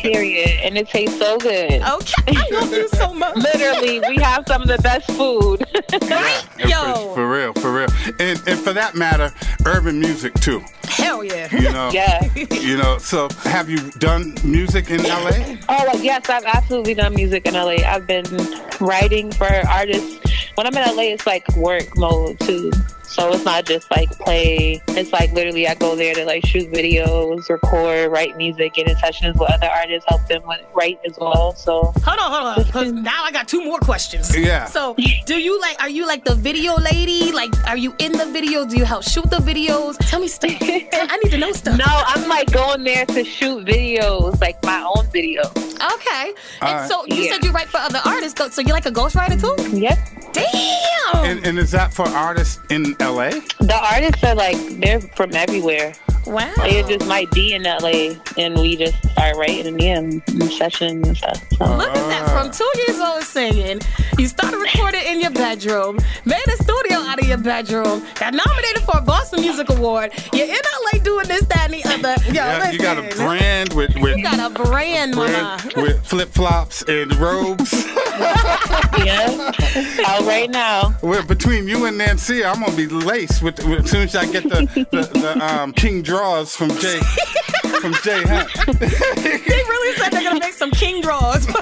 period, 0.00 0.50
and 0.62 0.76
it 0.76 0.88
tastes 0.88 1.18
so 1.18 1.38
good. 1.38 1.82
Okay, 1.82 2.34
I 2.36 2.48
love 2.52 2.72
you 2.72 2.88
so 2.88 3.12
much. 3.14 3.36
Literally, 3.36 4.00
we 4.08 4.16
have 4.22 4.44
some 4.46 4.62
of 4.62 4.68
the 4.68 4.78
best 4.78 5.10
food. 5.12 5.64
Yeah, 6.58 6.94
For, 6.94 7.14
for 7.14 7.30
real, 7.30 7.52
for 7.54 7.72
real. 7.72 7.88
And 8.18 8.40
and 8.46 8.58
for 8.60 8.72
that 8.72 8.94
matter, 8.94 9.30
urban 9.66 9.98
music 10.00 10.34
too. 10.34 10.62
Hell 10.84 11.24
yeah. 11.24 11.48
You 11.54 11.70
know. 11.72 11.82
Yeah. 11.92 12.28
You 12.34 12.76
know. 12.78 12.98
So 12.98 13.28
have 13.42 13.68
you 13.68 13.90
done 13.92 14.34
music 14.44 14.90
in 14.90 15.02
LA? 15.02 15.56
Oh 15.68 15.98
yes, 16.00 16.28
I've 16.30 16.44
absolutely 16.44 16.94
done 16.94 17.14
music 17.14 17.46
in 17.46 17.54
LA. 17.54 17.76
I've 17.84 18.06
been 18.06 18.24
writing 18.80 19.30
for 19.32 19.46
artists. 19.68 20.18
When 20.54 20.66
I'm 20.66 20.76
in 20.76 20.96
LA, 20.96 21.04
it's 21.14 21.26
like 21.26 21.46
work 21.56 21.96
mode 21.96 22.38
too. 22.40 22.70
So 23.04 23.30
it's 23.34 23.44
not 23.44 23.66
just 23.66 23.90
like 23.90 24.10
play. 24.20 24.80
It's 24.88 25.12
like 25.12 25.32
literally 25.32 25.68
I 25.68 25.74
go 25.74 25.94
there 25.94 26.14
to 26.14 26.24
like 26.24 26.46
shoot 26.46 26.70
videos, 26.72 27.46
record, 27.50 28.10
write 28.10 28.38
music, 28.38 28.72
get 28.74 28.88
in 28.88 28.96
sessions 28.96 29.38
with 29.38 29.50
other 29.50 29.66
artists, 29.68 30.06
help 30.08 30.26
them 30.28 30.40
with 30.46 30.60
write 30.74 30.98
as 31.06 31.18
well. 31.18 31.52
So 31.54 31.92
Hold 32.06 32.18
on, 32.18 32.30
hold 32.32 32.58
on. 32.66 32.72
'cause 32.72 32.90
now 32.92 33.22
I 33.24 33.30
got 33.30 33.48
two 33.48 33.62
more 33.62 33.78
questions. 33.80 34.34
Yeah. 34.34 34.64
So, 34.64 34.94
do 35.26 35.34
you 35.38 35.60
like? 35.60 35.82
Are 35.82 35.90
you 35.90 36.06
like 36.06 36.24
the 36.24 36.34
video 36.34 36.74
lady? 36.76 37.32
Like, 37.32 37.52
are 37.68 37.76
you 37.76 37.94
in 37.98 38.12
the 38.12 38.26
video? 38.26 38.64
Do 38.64 38.78
you 38.78 38.86
help 38.86 39.02
shoot 39.04 39.28
the 39.28 39.38
videos? 39.38 39.96
Tell 40.08 40.20
me 40.20 40.28
stuff. 40.28 40.52
I 40.62 41.18
need 41.22 41.30
to 41.32 41.38
know 41.38 41.52
stuff. 41.52 41.76
no, 41.78 41.84
I'm 41.86 42.28
like 42.30 42.50
going 42.50 42.82
there 42.84 43.04
to 43.06 43.24
shoot 43.24 43.66
videos, 43.66 44.40
like 44.40 44.62
my 44.64 44.80
own 44.82 45.04
videos. 45.08 45.52
Okay. 45.94 46.32
All 46.62 46.68
and 46.68 46.78
right. 46.80 46.88
so 46.88 47.04
you 47.06 47.24
Yeah. 47.24 47.32
said 47.32 47.44
you 47.44 47.50
write 47.50 47.68
for 47.68 47.76
other 47.78 48.00
artists, 48.06 48.38
though. 48.38 48.48
So 48.48 48.62
you're 48.62 48.72
like 48.74 48.86
a 48.86 48.90
ghostwriter 48.92 49.38
too? 49.38 49.76
Yep. 49.78 49.98
Damn. 50.32 51.24
And, 51.24 51.46
and 51.46 51.58
is 51.58 51.70
that 51.72 51.92
for 51.92 52.06
artists 52.08 52.60
in 52.70 52.96
LA? 53.00 53.30
The 53.60 53.78
artists 53.80 54.24
are 54.24 54.34
like 54.34 54.56
they're 54.80 55.00
from 55.00 55.34
everywhere. 55.34 55.94
Wow. 56.26 56.52
It 56.58 56.86
just 56.86 57.08
might 57.08 57.30
be 57.30 57.54
in 57.54 57.64
LA, 57.64 58.14
and 58.38 58.54
we 58.58 58.76
just 58.76 58.96
start 59.12 59.36
writing 59.36 59.64
them 59.64 59.80
in 59.80 60.22
sessions 60.50 61.08
and 61.08 61.16
stuff. 61.16 61.42
So. 61.54 61.64
Look 61.76 61.88
at 61.88 61.94
that. 61.94 62.30
From 62.30 62.50
two 62.50 62.70
years 62.86 63.00
old 63.00 63.22
singing, 63.22 63.80
you 64.18 64.28
started 64.28 64.58
recording 64.58 65.02
in 65.06 65.20
your 65.20 65.30
bedroom, 65.30 65.98
made 66.24 66.46
a 66.46 66.62
studio 66.62 66.98
out 66.98 67.20
of 67.20 67.26
your 67.26 67.38
bedroom, 67.38 68.06
got 68.14 68.34
nominated 68.34 68.82
for 68.82 68.98
a 68.98 69.02
Boston 69.02 69.40
Music 69.40 69.68
Award. 69.70 70.12
You're 70.32 70.46
in 70.46 70.60
LA 70.92 70.98
doing 71.02 71.28
this, 71.28 71.44
that, 71.46 71.72
and 71.72 71.74
the 71.74 71.84
other. 71.84 72.22
Yo, 72.26 72.32
yeah, 72.32 72.58
listen. 72.58 72.72
you 72.72 72.78
got 72.78 72.98
a 72.98 73.16
brand 73.16 73.72
with 73.72 73.94
with, 73.96 74.16
You 74.16 74.22
got 74.22 74.38
a 74.38 74.62
brand, 74.62 75.14
mama. 75.16 75.58
brand 75.72 75.74
with 75.76 76.04
flip 76.06 76.30
flops 76.30 76.82
and 76.82 77.14
robes. 77.16 77.72
yeah, 79.04 79.52
out 80.06 80.24
right 80.24 80.50
now. 80.50 80.94
Well, 81.02 81.24
between 81.24 81.66
you 81.66 81.86
and 81.86 81.98
Nancy, 81.98 82.44
I'm 82.44 82.60
gonna 82.60 82.76
be 82.76 82.86
laced 82.86 83.42
with, 83.42 83.64
with 83.66 83.84
as 83.84 83.90
soon 83.90 84.02
as 84.02 84.14
I 84.14 84.30
get 84.30 84.44
the 84.44 84.86
the, 84.90 85.18
the 85.18 85.44
um, 85.44 85.72
king 85.72 86.02
draws 86.12 86.54
from 86.54 86.68
Jay 86.76 87.00
from 87.80 87.94
Jay 88.04 88.22
Hunt. 88.22 88.50
they 88.78 89.62
really 89.72 89.96
said 89.96 90.10
they're 90.10 90.22
gonna 90.22 90.38
make 90.40 90.52
some 90.52 90.70
king 90.70 91.00
draws. 91.00 91.46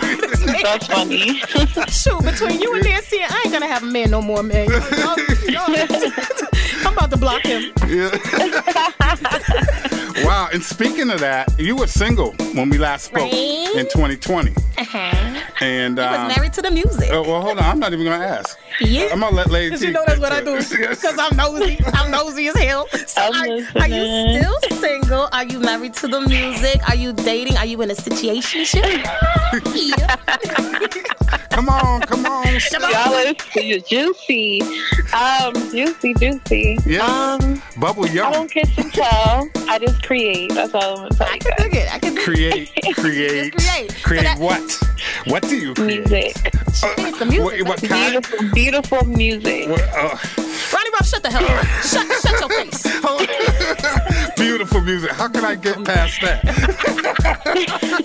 That's 0.64 0.88
funny. 0.88 1.36
Shoot, 1.88 2.24
between 2.24 2.60
you 2.60 2.74
and 2.74 2.82
Nancy, 2.84 3.18
I 3.22 3.42
ain't 3.44 3.52
gonna 3.52 3.68
have 3.68 3.84
a 3.84 3.86
man 3.86 4.10
no 4.10 4.20
more, 4.20 4.42
man. 4.42 4.68
Y'all- 4.68 5.18
y'all- 5.48 6.12
I'm 6.84 6.94
about 6.94 7.10
to 7.12 7.16
block 7.16 7.42
him. 7.44 7.72
Yeah. 7.86 8.10
wow, 10.24 10.48
and 10.52 10.62
speaking 10.64 11.10
of 11.10 11.20
that, 11.20 11.48
you 11.58 11.76
were 11.76 11.86
single 11.86 12.32
when 12.54 12.70
we 12.70 12.78
last 12.78 13.04
spoke 13.04 13.30
Right. 13.30 13.32
in 13.76 13.86
2020, 13.86 14.50
Uh-huh. 14.78 15.29
and 15.60 15.98
He 15.98 16.04
um, 16.04 16.26
was 16.26 16.36
married 16.36 16.52
to 16.54 16.62
the 16.62 16.70
music. 16.70 17.08
oh, 17.12 17.22
well, 17.22 17.40
hold 17.42 17.58
on, 17.58 17.64
I'm 17.64 17.78
not 17.78 17.92
even 17.92 18.04
gonna 18.06 18.24
ask. 18.24 18.58
Yeah. 18.80 19.08
I'm 19.12 19.20
gonna 19.20 19.36
let 19.36 19.50
Lady 19.50 19.68
Because 19.70 19.82
you 19.82 19.92
know 19.92 20.04
that's 20.06 20.20
what 20.20 20.32
I 20.32 20.40
do. 20.42 20.60
to. 20.62 20.88
Because 20.88 21.18
I'm 21.18 21.36
nosy. 21.36 21.78
I'm 21.94 22.10
nosy 22.10 22.48
as 22.48 22.56
hell. 22.56 22.88
So 23.06 23.22
are, 23.22 23.82
are 23.82 23.88
you 23.88 24.38
still 24.40 24.58
single? 24.78 25.28
Are 25.32 25.44
you 25.44 25.58
married 25.60 25.94
to 25.94 26.08
the 26.08 26.20
music? 26.20 26.80
Are 26.88 26.94
you 26.96 27.12
dating? 27.12 27.56
Are 27.58 27.66
you 27.66 27.80
in 27.82 27.90
a 27.90 27.94
situation? 27.94 28.64
yeah. 29.74 30.16
Come 31.50 31.68
on, 31.68 32.00
come 32.02 32.24
on. 32.26 32.46
Y'all 32.46 33.12
is 33.56 33.82
juicy. 33.84 34.62
Um, 35.12 35.52
juicy, 35.70 36.14
juicy. 36.14 36.78
Yeah. 36.86 37.04
Um, 37.04 37.60
Bubble 37.76 38.06
I 38.06 38.08
Young. 38.12 38.32
don't 38.32 38.50
kiss 38.50 38.70
and 38.78 38.92
tell. 38.92 39.48
I 39.68 39.78
just 39.78 40.02
create. 40.02 40.54
That's 40.54 40.72
all 40.74 41.00
I'm 41.00 41.08
gonna 41.08 41.10
tell 41.10 41.26
I 41.28 41.34
you. 41.34 41.40
Dig 41.58 41.74
it. 41.76 41.94
I 41.94 41.98
can 41.98 42.16
Create, 42.16 42.70
create, 42.94 43.52
create. 43.54 43.94
create 44.02 44.22
So 44.22 44.22
that- 44.22 44.38
what? 44.38 44.80
What 45.30 45.44
do 45.44 45.54
you 45.56 45.74
create? 45.74 46.08
Music. 46.10 46.36
It's 46.44 47.18
the 47.20 47.24
music. 47.24 47.64
What, 47.64 47.80
what 47.80 47.88
kind? 47.88 48.20
Beautiful, 48.20 48.50
beautiful 48.52 49.06
music. 49.06 49.68
What, 49.68 49.80
uh, 49.94 50.16
Ronnie 50.90 50.96
Ruff, 50.98 51.08
shut 51.08 51.22
the 51.22 51.30
hell 51.30 51.44
up. 51.44 51.66
Shut, 51.84 52.06
shut 52.22 52.40
your 52.40 52.48
face. 52.50 54.34
beautiful 54.36 54.80
music. 54.80 55.10
How 55.12 55.28
can 55.28 55.44
I 55.44 55.54
get 55.54 55.76
past 55.84 56.20
that? 56.22 56.40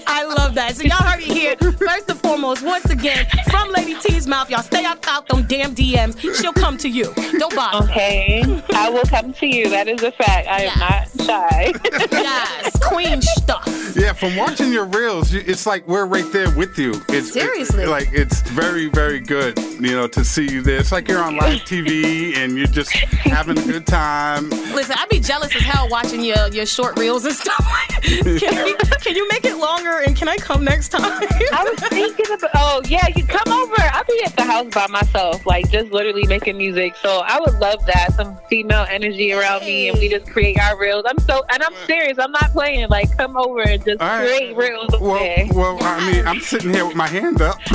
I 0.07 0.23
love 0.23 0.55
that. 0.55 0.75
So 0.75 0.83
y'all 0.83 0.97
heard 0.97 1.21
it 1.21 1.25
here. 1.25 1.55
First 1.73 2.09
and 2.09 2.19
foremost, 2.19 2.63
once 2.63 2.85
again, 2.89 3.25
from 3.49 3.71
Lady 3.71 3.95
T's 3.99 4.27
mouth, 4.27 4.49
y'all 4.49 4.61
stay 4.63 4.85
out, 4.85 5.05
out 5.07 5.27
them 5.27 5.45
damn 5.47 5.73
DMs. 5.75 6.19
She'll 6.39 6.53
come 6.53 6.77
to 6.77 6.89
you. 6.89 7.13
Don't 7.37 7.55
bother. 7.55 7.85
Okay, 7.89 8.43
I 8.73 8.89
will 8.89 9.03
come 9.05 9.33
to 9.33 9.45
you. 9.47 9.69
That 9.69 9.87
is 9.87 10.03
a 10.03 10.11
fact. 10.11 10.47
I 10.47 10.63
am 10.63 10.79
not 10.79 11.09
shy. 11.25 11.73
yes, 12.11 12.77
queen 12.83 13.21
stuff. 13.21 13.67
Yeah, 13.95 14.13
from 14.13 14.35
watching 14.35 14.71
your 14.73 14.85
reels, 14.85 15.33
it's 15.33 15.65
like 15.65 15.87
we're 15.87 16.05
right 16.05 16.29
there 16.33 16.51
with 16.55 16.77
you. 16.77 16.93
It's 17.09 17.31
Seriously. 17.33 17.83
it- 17.83 17.89
like 17.89 18.09
it's 18.11 18.41
very, 18.41 18.87
very 18.89 19.19
good. 19.19 19.57
You 19.75 19.91
know, 19.91 20.07
to 20.07 20.23
see 20.25 20.49
you 20.49 20.61
there. 20.61 20.79
It's 20.79 20.91
like 20.91 21.07
you're 21.07 21.21
on 21.23 21.35
live 21.37 21.59
TV 21.61 22.35
and 22.37 22.57
you're 22.57 22.67
just 22.75 22.91
having 22.91 23.57
a 23.57 23.61
good 23.63 23.87
time. 23.87 24.49
Listen, 24.49 24.97
I'd 24.99 25.07
be 25.07 25.19
jealous 25.21 25.55
as 25.55 25.61
hell 25.61 25.87
watching 25.89 26.21
your, 26.21 26.49
your 26.49 26.65
short 26.65 26.99
reels 26.99 27.23
and 27.23 27.33
stuff. 27.33 27.65
can, 28.01 28.65
we, 28.65 28.75
can 28.75 29.15
you 29.15 29.25
make 29.29 29.45
it 29.45 29.55
longer 29.57 29.99
and 30.05 30.13
can 30.15 30.27
I 30.27 30.35
come 30.35 30.65
next 30.65 30.89
time? 30.89 31.03
I 31.05 31.63
was 31.63 31.79
thinking 31.89 32.25
about. 32.33 32.49
Oh 32.55 32.81
yeah, 32.85 33.07
you 33.15 33.23
come 33.25 33.51
over. 33.51 33.73
I'll 33.77 34.03
be 34.03 34.21
at 34.25 34.35
the 34.35 34.43
house 34.43 34.67
by 34.73 34.87
myself, 34.87 35.45
like 35.45 35.69
just 35.71 35.91
literally 35.91 36.27
making 36.27 36.57
music. 36.57 36.95
So 36.97 37.21
I 37.25 37.39
would 37.39 37.53
love 37.59 37.85
that. 37.85 38.13
Some 38.13 38.37
female 38.49 38.85
energy 38.89 39.31
around 39.31 39.61
me, 39.61 39.87
and 39.89 39.97
we 39.97 40.09
just 40.09 40.29
create 40.29 40.59
our 40.59 40.77
reels. 40.77 41.05
I'm 41.07 41.17
so, 41.19 41.43
and 41.49 41.63
I'm 41.63 41.73
serious. 41.87 42.19
I'm 42.19 42.31
not 42.31 42.51
playing. 42.51 42.89
Like 42.89 43.15
come 43.17 43.37
over 43.37 43.61
and 43.61 43.83
just 43.85 44.01
All 44.01 44.07
right. 44.07 44.27
create 44.27 44.57
reels. 44.57 44.93
over 44.93 45.05
Well, 45.05 45.19
there. 45.19 45.47
well, 45.53 45.77
I 45.81 46.11
mean, 46.11 46.27
I'm 46.27 46.41
sitting 46.41 46.73
here 46.73 46.85
with 46.85 46.95
my 46.97 47.07
hand 47.07 47.41
up. 47.41 47.57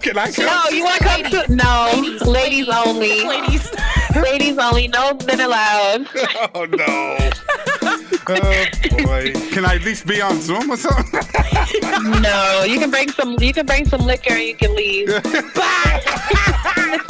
Can 0.00 0.16
I 0.16 0.32
come? 0.32 0.46
No, 0.46 0.62
you 0.70 0.82
want 0.84 0.98
to 0.98 1.04
come 1.04 1.22
to? 1.46 1.54
No, 1.54 2.30
ladies, 2.30 2.68
only. 2.68 3.26
Ladies. 3.26 3.70
ladies 4.22 4.58
only. 4.58 4.88
No 4.88 5.16
men 5.26 5.40
allowed. 5.40 6.06
Oh 6.54 6.64
no. 6.66 7.78
Oh 8.28 8.64
boy. 9.04 9.32
Can 9.50 9.64
I 9.64 9.76
at 9.76 9.82
least 9.82 10.06
be 10.06 10.20
on 10.20 10.40
Zoom 10.40 10.70
or 10.70 10.76
something? 10.76 11.12
no, 12.22 12.64
you 12.66 12.78
can 12.78 12.90
bring 12.90 13.10
some. 13.10 13.36
You 13.40 13.52
can 13.52 13.66
bring 13.66 13.86
some 13.86 14.00
liquor 14.00 14.34
and 14.34 14.42
you 14.42 14.54
can 14.54 14.74
leave. 14.74 15.08
Bye. 15.54 16.02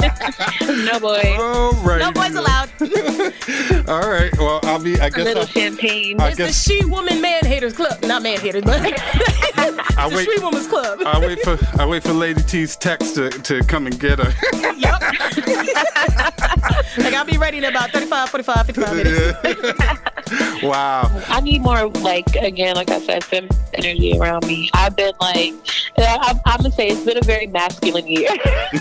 no 0.61 0.99
boy. 0.99 1.35
All 1.39 1.73
right. 1.83 1.99
No 1.99 2.11
boys 2.11 2.35
allowed. 2.35 2.69
All 3.89 4.09
right. 4.09 4.31
Well, 4.37 4.59
I'll 4.63 4.81
be. 4.81 4.99
I 4.99 5.09
guess. 5.09 5.25
little 5.25 5.41
I'll, 5.41 5.47
champagne. 5.47 6.19
I 6.19 6.29
It's 6.29 6.37
the 6.37 6.43
guess 6.45 6.63
She 6.63 6.85
Woman 6.85 7.21
Man 7.21 7.45
Haters 7.45 7.73
Club. 7.73 8.01
Not 8.03 8.23
Man 8.23 8.39
Haters, 8.39 8.63
but 8.63 8.81
I'll 9.97 10.09
the 10.09 10.15
wait. 10.15 10.29
She 10.29 10.43
Woman's 10.43 10.67
Club. 10.67 10.99
I'll 11.05 11.21
wait 11.21 11.39
for. 11.41 11.57
I'll 11.79 11.89
wait 11.89 12.03
for 12.03 12.13
Lady 12.13 12.41
T's 12.43 12.75
text 12.75 13.15
to, 13.15 13.29
to 13.29 13.61
come 13.63 13.87
and 13.87 13.99
get 13.99 14.19
her. 14.19 14.33
yep. 14.77 15.01
like, 16.97 17.13
I'll 17.13 17.25
be 17.25 17.37
ready 17.37 17.57
in 17.57 17.65
about 17.65 17.91
35, 17.91 18.29
45, 18.29 18.65
55 18.65 18.95
minutes. 18.95 20.63
wow. 20.63 20.92
I 21.29 21.41
need 21.41 21.61
more, 21.61 21.87
like, 21.87 22.35
again, 22.35 22.75
like 22.75 22.89
I 22.89 22.99
said, 22.99 23.23
fem 23.23 23.49
energy 23.73 24.17
around 24.17 24.45
me. 24.45 24.69
I've 24.73 24.95
been 24.95 25.13
like, 25.19 25.53
I'm, 25.97 26.39
I'm 26.45 26.57
gonna 26.57 26.71
say 26.71 26.87
it's 26.87 27.03
been 27.03 27.17
a 27.17 27.21
very 27.21 27.47
masculine 27.47 28.07
year. 28.07 28.29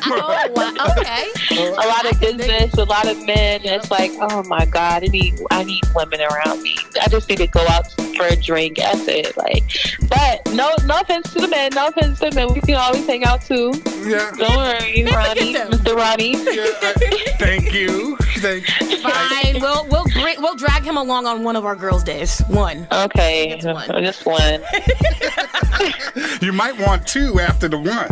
oh, 0.06 0.48
wow. 0.54 0.94
Okay. 0.98 1.28
a 1.68 1.86
lot 1.86 2.10
of 2.10 2.18
business, 2.20 2.74
a 2.74 2.84
lot 2.84 3.08
of 3.08 3.16
men. 3.24 3.60
It's 3.64 3.90
like, 3.90 4.12
oh 4.20 4.42
my 4.44 4.64
god, 4.66 5.04
I 5.04 5.06
need, 5.08 5.40
I 5.50 5.64
need 5.64 5.82
women 5.94 6.20
around 6.20 6.62
me. 6.62 6.76
I 7.00 7.08
just 7.08 7.28
need 7.28 7.38
to 7.38 7.46
go 7.46 7.64
out 7.68 7.90
for 8.16 8.26
a 8.26 8.36
drink. 8.36 8.78
That's 8.78 9.06
it. 9.08 9.36
Like, 9.36 9.64
but 10.08 10.52
no, 10.54 10.74
no 10.86 11.00
offense 11.00 11.32
to 11.34 11.40
the 11.40 11.48
men. 11.48 11.72
No 11.74 11.88
offense 11.88 12.18
to 12.20 12.30
the 12.30 12.34
men. 12.34 12.52
We 12.52 12.60
can 12.60 12.74
always 12.76 13.06
hang 13.06 13.24
out 13.24 13.42
too. 13.42 13.72
Yeah. 14.04 14.30
Don't 14.36 14.56
worry, 14.56 15.04
Ronnie, 15.04 15.54
Mr. 15.54 15.94
Ronnie. 15.94 16.36
Thank 17.38 17.72
you. 17.72 18.16
Thank 18.42 18.68
you. 18.80 18.96
Fine. 18.98 19.60
We'll 19.60 19.86
we'll 19.88 20.06
we'll 20.38 20.56
drag 20.56 20.82
him 20.82 20.96
along 20.96 21.26
on 21.26 21.44
one 21.44 21.56
of 21.56 21.64
our 21.64 21.76
girls' 21.76 21.91
days. 22.00 22.40
One. 22.48 22.86
Okay, 22.90 23.58
Just 23.60 23.88
one. 23.88 24.02
just 24.02 24.26
one. 24.26 24.62
You 26.40 26.52
might 26.52 26.78
want 26.78 27.06
two 27.06 27.40
after 27.40 27.68
the 27.68 27.78
one. 27.78 28.08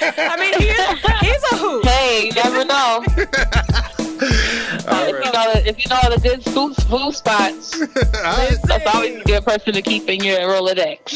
I 0.00 0.36
mean, 0.38 0.54
he's, 0.58 0.76
he's 1.20 1.52
a 1.52 1.56
hoot. 1.56 1.84
Hey, 1.86 2.26
you 2.26 2.32
never 2.32 2.64
know. 2.64 3.04
if, 4.20 5.24
you 5.24 5.32
know 5.32 5.52
the, 5.52 5.62
if 5.66 5.84
you 5.84 5.88
know 5.90 6.14
the 6.14 6.20
good 6.22 6.44
food, 6.44 6.74
food 6.88 7.14
spots, 7.14 7.78
that's 8.64 8.86
always 8.94 9.20
a 9.20 9.24
good 9.24 9.44
person 9.44 9.74
to 9.74 9.82
keep 9.82 10.08
in 10.08 10.22
your 10.24 10.40
Rolodex. 10.40 11.10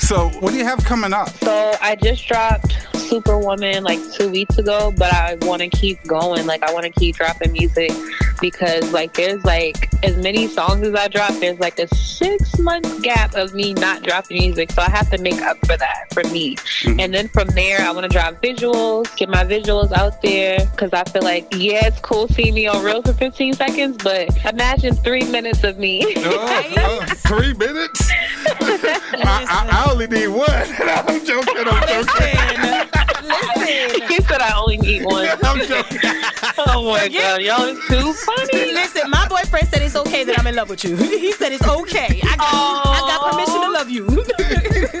So, 0.00 0.28
what 0.40 0.50
do 0.52 0.58
you 0.58 0.64
have 0.64 0.84
coming 0.84 1.12
up? 1.12 1.30
So 1.38 1.74
I 1.80 1.96
just 1.96 2.26
dropped 2.26 2.76
Superwoman 3.06 3.84
like 3.84 4.00
two 4.12 4.30
weeks 4.30 4.58
ago, 4.58 4.92
but 4.96 5.12
I 5.12 5.36
want 5.42 5.62
to 5.62 5.68
keep 5.68 6.02
going. 6.04 6.46
Like 6.46 6.62
I 6.62 6.72
want 6.72 6.84
to 6.84 6.90
keep 6.90 7.16
dropping 7.16 7.52
music 7.52 7.92
because 8.40 8.92
like 8.92 9.14
there's 9.14 9.44
like 9.44 9.92
as 10.04 10.16
many 10.16 10.46
songs 10.48 10.86
as 10.86 10.94
I 10.94 11.08
drop, 11.08 11.32
there's 11.34 11.58
like 11.58 11.78
a 11.78 11.92
six 11.94 12.58
month 12.58 13.02
gap 13.02 13.34
of 13.34 13.54
me 13.54 13.74
not 13.74 14.02
dropping 14.02 14.38
music, 14.38 14.72
so 14.72 14.82
I 14.82 14.90
have 14.90 15.10
to 15.10 15.18
make 15.18 15.40
up 15.42 15.58
for 15.66 15.76
that 15.76 16.12
for 16.12 16.24
me. 16.24 16.56
Mm-hmm. 16.56 17.00
And 17.00 17.14
then 17.14 17.28
from 17.28 17.48
there, 17.48 17.80
I 17.80 17.90
want 17.92 18.04
to 18.04 18.08
drop 18.08 18.34
visuals, 18.42 19.14
get 19.16 19.28
my 19.28 19.44
visuals 19.44 19.92
out 19.92 20.20
there 20.22 20.58
because 20.72 20.92
I 20.92 21.04
feel 21.04 21.22
like 21.22 21.46
yeah, 21.54 21.86
it's 21.86 22.00
cool 22.00 22.28
seeing 22.28 22.54
me 22.54 22.66
on 22.66 22.82
reels 22.84 23.06
for 23.06 23.12
15 23.12 23.54
seconds, 23.54 23.96
but 24.02 24.28
imagine 24.44 24.94
three 24.96 25.24
minutes 25.30 25.64
of 25.64 25.78
me. 25.78 26.04
Oh, 26.18 26.72
oh, 26.78 27.06
three 27.26 27.54
minutes? 27.54 28.10
I, 28.46 29.46
I, 29.48 29.86
I 29.86 29.90
only 29.90 30.06
need 30.06 30.28
one. 30.28 30.48
I'm 30.48 31.24
joking. 31.24 31.64
I'm 31.66 31.88
joking. 31.88 32.90
he 34.08 34.20
said 34.22 34.40
I 34.40 34.52
only 34.58 34.78
need 34.78 35.04
one. 35.04 35.26
I'm 35.44 35.66
joking. 35.66 35.98
oh 36.66 36.90
my 36.92 37.08
god, 37.08 37.42
y'all 37.42 37.64
is 37.64 37.78
too 37.88 38.12
funny. 38.12 38.72
Listen, 38.72 39.10
my 39.10 39.26
boyfriend 39.28 39.68
said 39.68 39.82
it's 39.82 39.96
okay 39.96 40.24
that 40.24 40.38
I'm 40.38 40.46
in 40.46 40.54
love 40.54 40.68
with 40.70 40.84
you. 40.84 40.96
He 40.96 41.32
said 41.32 41.52
it's 41.52 41.66
okay. 41.66 42.20
I 42.22 42.36
got, 42.36 42.86
I 42.86 43.00
got 43.00 43.30
permission 43.32 43.60
to 43.62 43.70
love 43.70 43.90
you. 43.90 44.06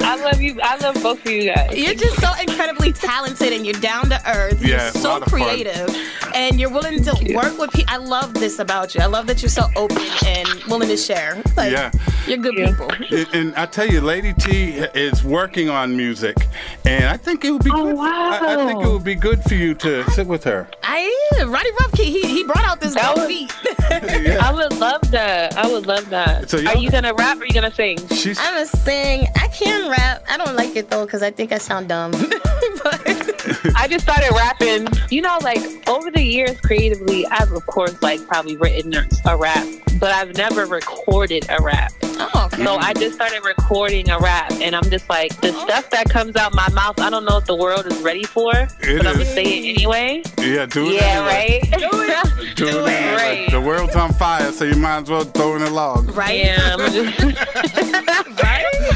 I 0.02 0.16
love 0.16 0.40
you. 0.40 0.58
I 0.62 0.76
love 0.78 0.94
both 1.02 1.24
of 1.24 1.30
you 1.30 1.52
guys. 1.54 1.76
You're 1.76 1.94
just 1.94 2.20
so 2.20 2.30
incredibly 2.40 2.92
talented 2.92 3.52
and 3.52 3.64
you're 3.66 3.80
down 3.80 4.08
to 4.10 4.20
earth. 4.30 4.60
Yeah, 4.64 4.84
you're 4.84 5.02
so 5.02 5.08
lot 5.10 5.22
of 5.22 5.28
fun. 5.30 5.40
creative. 5.42 5.94
And 6.34 6.60
you're 6.60 6.70
willing 6.70 7.02
to 7.02 7.32
work 7.34 7.58
with 7.58 7.72
people. 7.72 7.92
I 7.92 7.96
love 7.98 8.34
this 8.34 8.58
about 8.58 8.94
you. 8.94 9.00
I 9.00 9.06
love 9.06 9.26
that 9.28 9.40
you're 9.42 9.48
so 9.48 9.68
open 9.76 10.02
and 10.26 10.48
willing 10.68 10.88
to 10.88 10.96
share. 10.96 11.42
Like, 11.56 11.72
Yeah. 11.72 11.90
You're 12.26 12.38
good 12.38 12.56
people. 12.56 12.90
And, 13.10 13.28
and 13.34 13.54
I 13.54 13.66
tell 13.66 13.86
you, 13.86 14.00
Lady 14.00 14.34
T 14.34 14.70
is 14.94 15.22
working 15.22 15.68
on 15.68 15.96
music, 15.96 16.36
and 16.84 17.04
I 17.04 17.16
think 17.16 17.44
it 17.44 17.52
would 17.52 17.62
be. 17.62 17.70
oh, 17.72 17.84
good, 17.84 17.96
I, 18.18 18.54
I 18.62 18.66
think 18.66 18.82
it 18.84 18.88
would 18.88 19.04
be 19.04 19.14
good 19.14 19.42
for 19.44 19.54
you 19.54 19.74
to 19.74 20.08
sit 20.10 20.26
with 20.26 20.44
her. 20.44 20.68
I 20.82 21.28
am. 21.38 21.50
Roddy 21.50 21.70
Ruffke, 21.72 21.98
he, 22.04 22.20
he 22.22 22.44
brought 22.44 22.64
out 22.64 22.80
this 22.80 22.94
That 22.94 23.14
dope 23.14 23.18
was- 23.18 23.28
beat. 23.28 23.52
I 24.42 24.52
would 24.52 24.78
love 24.78 25.10
that. 25.10 25.56
I 25.56 25.70
would 25.70 25.86
love 25.86 26.08
that. 26.10 26.48
So 26.50 26.58
Are 26.58 26.62
y'all- 26.76 26.90
gonna 26.90 27.14
rap 27.14 27.38
or 27.38 27.42
are 27.42 27.46
you 27.46 27.52
gonna 27.52 27.72
sing? 27.72 27.98
She's 28.08 28.38
I'm 28.40 28.56
a 28.62 28.66
sing. 28.66 29.26
I 29.36 29.48
can 29.48 29.90
rap. 29.90 30.24
I 30.28 30.36
don't 30.36 30.56
like 30.56 30.74
it 30.76 30.90
though 30.90 31.04
because 31.04 31.22
I 31.22 31.30
think 31.30 31.52
I 31.52 31.58
sound 31.58 31.88
dumb. 31.88 32.12
I 33.74 33.86
just 33.88 34.04
started 34.04 34.32
rapping. 34.34 34.88
You 35.10 35.22
know, 35.22 35.38
like 35.42 35.88
over 35.88 36.10
the 36.10 36.22
years, 36.22 36.58
creatively, 36.60 37.26
I've 37.26 37.52
of 37.52 37.66
course 37.66 38.00
like 38.02 38.26
probably 38.26 38.56
written 38.56 38.94
a 39.24 39.36
rap, 39.36 39.66
but 40.00 40.10
I've 40.12 40.36
never 40.36 40.66
recorded 40.66 41.46
a 41.48 41.62
rap. 41.62 41.92
Oh, 42.18 42.46
okay. 42.46 42.64
So 42.64 42.76
I 42.76 42.92
just 42.94 43.14
started 43.14 43.44
recording 43.44 44.08
a 44.10 44.18
rap, 44.18 44.50
and 44.52 44.74
I'm 44.74 44.88
just 44.90 45.08
like 45.08 45.38
the 45.40 45.52
oh. 45.54 45.64
stuff 45.64 45.90
that 45.90 46.08
comes 46.08 46.36
out 46.36 46.54
my 46.54 46.68
mouth. 46.70 46.98
I 47.00 47.10
don't 47.10 47.24
know 47.24 47.38
if 47.38 47.44
the 47.44 47.56
world 47.56 47.86
is 47.86 47.98
ready 48.02 48.24
for, 48.24 48.52
It 48.54 48.98
but 48.98 49.06
I'm 49.06 49.14
gonna 49.14 49.24
say 49.24 49.42
it 49.42 49.74
anyway. 49.74 50.22
yeah, 50.38 50.66
do 50.66 50.88
it. 50.88 50.94
Yeah, 50.94 51.26
anyway. 51.28 51.60
right. 51.70 51.78
Do, 51.78 51.88
it. 51.92 52.56
Do 52.56 52.68
anyway. 52.68 53.14
Right. 53.14 53.50
The 53.50 53.60
world's 53.60 53.96
on 53.96 54.12
fire, 54.14 54.50
so 54.52 54.64
you 54.64 54.76
might 54.76 55.02
as 55.02 55.10
well 55.10 55.24
throw 55.24 55.56
in 55.56 55.62
a 55.62 55.70
log. 55.70 56.10
Right? 56.16 56.44
Yeah, 56.44 56.76
I'm 56.78 56.92
just- 56.92 57.20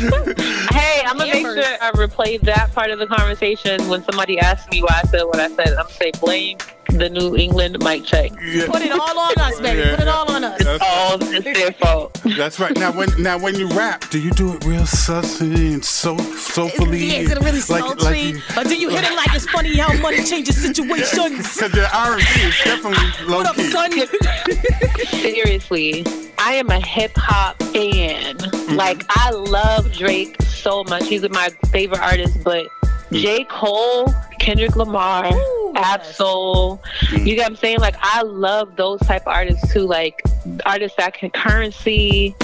hey, 0.71 1.03
I'm 1.05 1.19
gonna 1.19 1.33
make 1.33 1.45
sure 1.45 1.63
I 1.63 1.91
replay 1.95 2.41
that 2.43 2.73
part 2.73 2.91
of 2.91 2.99
the 2.99 3.07
conversation 3.07 3.87
when 3.89 4.03
somebody 4.05 4.39
asks 4.39 4.71
me 4.71 4.81
why 4.83 5.01
I 5.03 5.07
said 5.09 5.25
what 5.25 5.41
I 5.41 5.49
said. 5.49 5.69
I'm 5.69 5.75
gonna 5.77 5.91
say 5.91 6.11
blame 6.21 6.59
the 6.99 7.09
New 7.09 7.37
England 7.37 7.83
mic 7.83 8.05
check. 8.05 8.31
Put 8.33 8.83
it 8.83 8.93
all 8.93 9.19
on 9.19 9.33
us, 9.39 9.61
baby. 9.61 9.81
Yeah. 9.81 9.91
Put 9.97 10.03
it 10.03 10.09
all 10.09 10.31
on 10.31 10.45
us. 10.45 10.59
That's- 10.63 10.81
Oh, 10.83 11.19
it's 11.21 11.45
their 11.59 11.73
fault. 11.73 12.21
That's 12.37 12.59
right. 12.61 12.77
Now, 12.77 12.93
when 12.93 13.09
now 13.23 13.39
when 13.39 13.55
you 13.55 13.67
rap, 13.69 14.09
do 14.11 14.19
you 14.21 14.31
do 14.33 14.53
it 14.55 14.65
real 14.65 14.83
sussy 14.83 15.75
and 15.75 15.85
so 15.85 16.17
soulfully? 16.17 16.99
Yeah, 17.05 17.19
is 17.21 17.31
it 17.33 17.39
really 17.39 17.53
Like- 17.53 17.65
sultry? 17.65 18.05
like 18.05 18.23
you- 18.35 18.41
or 18.57 18.65
do 18.65 18.77
you 18.77 18.89
hit 18.91 19.05
it 19.05 19.15
like 19.15 19.35
it's 19.35 19.49
funny 19.51 19.77
how 19.77 19.93
money 20.01 20.23
changes 20.25 20.57
situations? 20.61 21.55
Because 21.55 21.75
your 21.75 21.87
R&B 21.87 22.23
is 22.23 22.55
definitely 22.65 23.27
low 23.27 23.39
What 23.39 23.47
up, 23.47 23.57
key. 23.57 23.71
son? 23.71 23.91
Seriously, 25.09 26.05
I 26.39 26.55
am 26.55 26.71
a 26.71 26.81
hip 26.81 27.13
hop 27.17 27.61
fan. 27.63 28.37
Mm-hmm. 28.39 28.75
Like, 28.77 29.05
I 29.11 29.31
love 29.31 29.93
Drake 29.93 30.41
so 30.43 30.85
much. 30.85 31.07
He's 31.09 31.29
my 31.31 31.51
favorite 31.71 32.01
artist, 32.01 32.43
but 32.45 32.67
mm. 33.11 33.21
J. 33.21 33.45
Cole, 33.45 34.13
Kendrick 34.51 34.75
Lamar, 34.75 35.27
Absol, 35.77 36.81
you 37.13 37.37
get 37.37 37.43
what 37.43 37.51
I'm 37.51 37.57
saying? 37.57 37.79
Like, 37.79 37.95
I 38.01 38.23
love 38.23 38.75
those 38.75 38.99
type 38.99 39.23
of 39.23 39.29
artists 39.29 39.73
too. 39.73 39.87
Like, 39.87 40.21
artists 40.67 40.97
that 40.97 41.15
can 41.15 41.31
currency. 41.31 42.35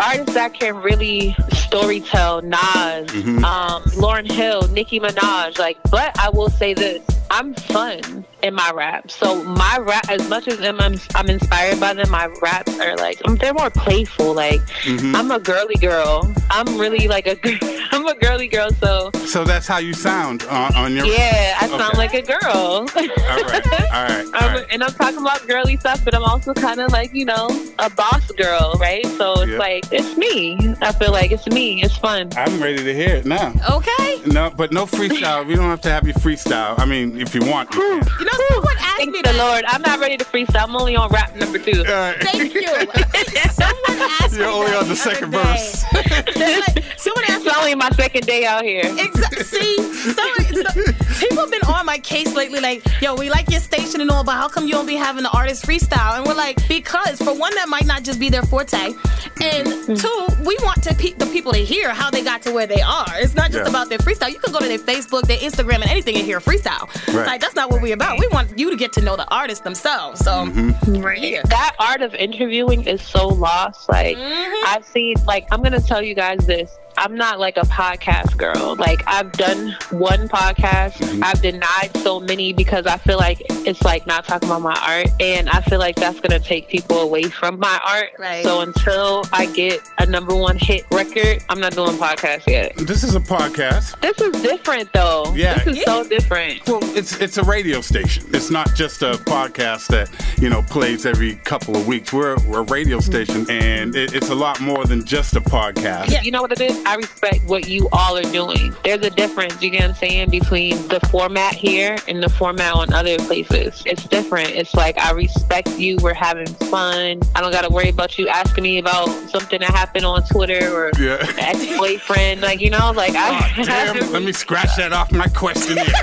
Artists 0.00 0.32
that 0.32 0.54
can 0.54 0.74
really 0.76 1.36
story 1.52 2.00
tell, 2.00 2.40
Nas, 2.40 3.10
um, 3.44 3.82
Lauryn 4.00 4.32
Hill, 4.32 4.66
Nicki 4.68 4.98
Minaj, 4.98 5.58
like. 5.58 5.76
But 5.90 6.18
I 6.18 6.30
will 6.30 6.48
say 6.48 6.72
this: 6.72 7.02
I'm 7.30 7.52
fun 7.52 8.24
in 8.44 8.54
my 8.54 8.70
rap. 8.74 9.10
So 9.10 9.42
my 9.42 9.78
rap, 9.80 10.08
as 10.10 10.28
much 10.28 10.46
as 10.48 10.60
I'm, 10.60 10.78
I'm, 10.80 10.96
I'm 11.14 11.28
inspired 11.30 11.80
by 11.80 11.94
them, 11.94 12.10
my 12.10 12.26
raps 12.42 12.78
are 12.78 12.94
like 12.96 13.18
um, 13.26 13.36
they're 13.36 13.54
more 13.54 13.70
playful. 13.70 14.34
Like 14.34 14.60
Mhm. 14.84 15.14
I'm 15.16 15.30
a 15.30 15.38
girly 15.40 15.76
girl. 15.76 16.30
I'm 16.50 16.78
really 16.78 17.08
like 17.08 17.26
a 17.26 17.36
I'm 17.92 18.06
a 18.06 18.14
girly 18.14 18.48
girl. 18.48 18.70
So 18.82 19.10
So 19.26 19.44
that's 19.44 19.66
how 19.66 19.78
you 19.78 19.94
sound 19.94 20.42
on, 20.44 20.74
on 20.76 20.94
your. 20.94 21.06
yeah, 21.06 21.56
I 21.60 21.66
Okay. 21.66 21.78
sound 21.78 21.96
like 21.96 22.14
a 22.14 22.22
girl. 22.22 22.86
All 22.96 23.44
right. 23.50 23.66
All 23.96 24.04
right. 24.12 24.26
All 24.26 24.48
I'm. 24.50 24.64
And 24.70 24.82
I'm 24.84 24.92
talking 24.92 25.18
about 25.20 25.46
girly 25.48 25.76
stuff, 25.78 26.04
but 26.04 26.14
I'm 26.14 26.24
also 26.24 26.52
kind 26.52 26.80
of 26.80 26.92
like, 26.92 27.14
you 27.14 27.24
know, 27.24 27.48
a 27.78 27.88
boss 27.90 28.30
girl, 28.32 28.74
right? 28.78 29.06
So 29.18 29.40
it's 29.42 29.52
Yeah. 29.52 29.58
like, 29.58 29.84
it's 29.90 30.16
me. 30.18 30.58
I 30.82 30.92
feel 30.92 31.12
like 31.12 31.30
it's 31.32 31.46
me. 31.48 31.82
It's 31.82 31.96
fun. 31.96 32.28
I'm 32.36 32.60
ready 32.62 32.82
to 32.84 32.94
hear 32.94 33.16
it 33.16 33.24
now. 33.24 33.52
Okay. 33.70 34.20
No, 34.26 34.50
but 34.50 34.72
no 34.72 34.84
freestyle. 34.86 35.46
We 35.46 35.54
don't 35.54 35.70
have 35.70 35.80
to 35.82 35.90
have 35.90 36.06
you 36.06 36.14
freestyle. 36.14 36.78
I 36.78 36.84
mean, 36.84 37.18
if 37.20 37.34
you 37.34 37.42
want. 37.44 37.72
You. 37.74 38.00
You 38.20 38.24
know, 38.26 38.33
someone 38.48 38.76
asked 38.78 38.96
Thank 38.96 39.12
me 39.12 39.22
the 39.22 39.32
that. 39.32 39.36
Lord. 39.36 39.64
I'm 39.66 39.82
not 39.82 39.98
ready 40.00 40.16
to 40.16 40.24
freestyle. 40.24 40.64
I'm 40.68 40.76
only 40.76 40.96
on 40.96 41.08
rap 41.10 41.34
number 41.36 41.58
two. 41.58 41.84
Thank 41.84 42.54
you. 42.54 42.68
someone 43.50 44.10
asked 44.20 44.36
You're 44.36 44.48
only 44.48 44.70
that 44.70 44.82
on 44.82 44.88
the 44.88 44.96
second 44.96 45.30
day. 45.30 45.42
verse. 45.42 45.84
Like, 45.92 46.84
someone 46.98 47.24
asked 47.28 47.44
me 47.44 47.50
It's 47.50 47.58
only 47.58 47.74
my 47.74 47.90
second 47.90 48.26
day 48.26 48.44
out 48.44 48.64
here. 48.64 48.82
Exactly. 48.84 49.44
See, 49.44 49.76
someone, 50.12 50.64
so, 50.72 50.92
people 51.20 51.38
have 51.38 51.50
been 51.50 51.62
on 51.68 51.86
my 51.86 51.98
case 51.98 52.34
lately. 52.34 52.60
Like, 52.60 52.84
yo, 53.00 53.14
we 53.14 53.30
like 53.30 53.50
your 53.50 53.60
station 53.60 54.00
and 54.00 54.10
all, 54.10 54.24
but 54.24 54.32
how 54.32 54.48
come 54.48 54.66
you 54.66 54.72
don't 54.72 54.86
be 54.86 54.94
having 54.96 55.22
the 55.22 55.30
artist 55.30 55.64
freestyle? 55.66 56.16
And 56.18 56.26
we're 56.26 56.34
like, 56.34 56.66
because 56.68 57.18
for 57.18 57.34
one, 57.34 57.54
that 57.54 57.68
might 57.68 57.86
not 57.86 58.02
just 58.02 58.18
be 58.18 58.28
their 58.28 58.42
forte, 58.42 58.76
and 58.76 59.66
mm-hmm. 59.66 59.94
two, 59.94 60.44
we 60.44 60.56
want 60.62 60.82
to 60.84 60.94
pe- 60.94 61.12
the 61.14 61.26
people 61.26 61.52
to 61.52 61.58
hear 61.58 61.90
how 61.92 62.10
they 62.10 62.22
got 62.22 62.42
to 62.42 62.52
where 62.52 62.66
they 62.66 62.80
are. 62.80 63.06
It's 63.16 63.34
not 63.34 63.50
just 63.50 63.64
Yeah. 63.64 63.70
about 63.70 63.88
their 63.88 63.98
freestyle. 63.98 64.30
You 64.30 64.38
can 64.38 64.52
go 64.52 64.60
to 64.60 64.68
their 64.68 64.78
Facebook, 64.78 65.22
their 65.22 65.38
Instagram, 65.38 65.76
and 65.76 65.90
anything 65.90 66.16
and 66.16 66.24
hear 66.24 66.38
a 66.38 66.40
freestyle. 66.40 66.88
Right. 67.14 67.26
Like 67.26 67.40
that's 67.40 67.54
not 67.54 67.70
what 67.70 67.82
we're 67.82 67.94
about. 67.94 68.18
We 68.18 68.23
want 68.32 68.58
you 68.58 68.70
to 68.70 68.76
get 68.76 68.92
to 68.94 69.00
know 69.00 69.16
the 69.16 69.28
artist 69.32 69.64
themselves. 69.64 70.20
So 70.20 70.30
mm-hmm. 70.30 71.02
we're 71.02 71.12
here. 71.12 71.42
That 71.46 71.74
art 71.78 72.02
of 72.02 72.14
interviewing 72.14 72.84
is 72.86 73.02
so 73.02 73.28
lost. 73.28 73.88
Like 73.88 74.16
mm-hmm. 74.16 74.66
I've 74.66 74.84
seen 74.84 75.16
like 75.26 75.46
I'm 75.50 75.62
gonna 75.62 75.80
tell 75.80 76.02
you 76.02 76.14
guys 76.14 76.46
this. 76.46 76.78
I'm 76.96 77.16
not 77.16 77.40
like 77.40 77.56
a 77.56 77.62
podcast 77.62 78.36
girl. 78.36 78.76
Like 78.76 79.02
I've 79.06 79.32
done 79.32 79.76
one 79.90 80.28
podcast. 80.28 80.94
Mm-hmm. 80.94 81.24
I've 81.24 81.42
denied 81.42 81.90
so 81.98 82.20
many 82.20 82.52
because 82.52 82.86
I 82.86 82.96
feel 82.98 83.18
like 83.18 83.42
it's 83.48 83.82
like 83.82 84.06
not 84.06 84.24
talking 84.24 84.48
about 84.48 84.62
my 84.62 84.78
art 84.86 85.08
and 85.20 85.48
I 85.48 85.60
feel 85.62 85.78
like 85.78 85.96
that's 85.96 86.20
gonna 86.20 86.38
take 86.38 86.68
people 86.68 87.00
away 87.00 87.24
from 87.24 87.58
my 87.58 87.80
art. 87.86 88.10
Right. 88.18 88.44
So 88.44 88.60
until 88.60 89.24
I 89.32 89.46
get 89.46 89.80
a 89.98 90.06
number 90.06 90.34
one 90.34 90.56
hit 90.56 90.84
record, 90.90 91.42
I'm 91.48 91.60
not 91.60 91.72
doing 91.72 91.96
podcasts 91.96 92.46
yet. 92.46 92.76
This 92.76 93.02
is 93.02 93.14
a 93.14 93.20
podcast. 93.20 94.00
This 94.00 94.20
is 94.20 94.42
different 94.42 94.92
though. 94.92 95.32
Yeah. 95.34 95.62
This 95.64 95.78
is 95.78 95.84
so 95.84 96.06
different. 96.06 96.66
Well, 96.68 96.80
it's 96.96 97.20
it's 97.20 97.38
a 97.38 97.44
radio 97.44 97.80
station. 97.80 98.24
It's 98.28 98.50
not 98.50 98.74
just 98.74 99.02
a 99.02 99.12
podcast 99.12 99.88
that 99.88 100.10
you 100.40 100.48
know 100.48 100.62
plays 100.62 101.06
every 101.06 101.36
couple 101.36 101.76
of 101.76 101.86
weeks. 101.86 102.12
We're, 102.12 102.36
we're 102.46 102.60
a 102.60 102.64
radio 102.64 103.00
station, 103.00 103.46
and 103.50 103.94
it, 103.94 104.14
it's 104.14 104.30
a 104.30 104.34
lot 104.34 104.60
more 104.60 104.84
than 104.84 105.04
just 105.04 105.36
a 105.36 105.40
podcast. 105.40 106.10
Yeah. 106.10 106.22
You 106.22 106.30
know 106.30 106.42
what 106.42 106.52
it 106.52 106.60
is? 106.60 106.83
I 106.86 106.96
respect 106.96 107.44
what 107.46 107.68
you 107.68 107.88
all 107.92 108.16
are 108.16 108.22
doing. 108.22 108.74
There's 108.84 109.04
a 109.04 109.10
difference, 109.10 109.60
you 109.62 109.70
get 109.70 109.82
what 109.82 109.90
I'm 109.90 109.94
saying, 109.96 110.30
between 110.30 110.76
the 110.88 111.00
format 111.10 111.54
here 111.54 111.96
and 112.08 112.22
the 112.22 112.28
format 112.28 112.74
on 112.74 112.92
other 112.92 113.16
places. 113.18 113.82
It's 113.86 114.04
different. 114.04 114.50
It's 114.50 114.74
like 114.74 114.98
I 114.98 115.12
respect 115.12 115.70
you. 115.78 115.96
We're 116.02 116.14
having 116.14 116.46
fun. 116.46 117.20
I 117.34 117.40
don't 117.40 117.52
gotta 117.52 117.72
worry 117.72 117.88
about 117.88 118.18
you 118.18 118.28
asking 118.28 118.64
me 118.64 118.78
about 118.78 119.08
something 119.30 119.60
that 119.60 119.70
happened 119.70 120.04
on 120.04 120.22
Twitter 120.28 120.72
or 120.74 120.90
Yeah. 120.98 121.24
ex-boyfriend. 121.38 122.40
Like, 122.42 122.60
you 122.60 122.70
know, 122.70 122.92
like 122.94 123.14
I 123.14 123.52
Oh, 123.58 123.62
Damn, 123.64 124.12
let 124.12 124.22
me 124.22 124.32
scratch 124.32 124.76
that 124.76 124.92
off 124.92 125.10
my 125.12 125.26
questionnaire. 125.28 125.86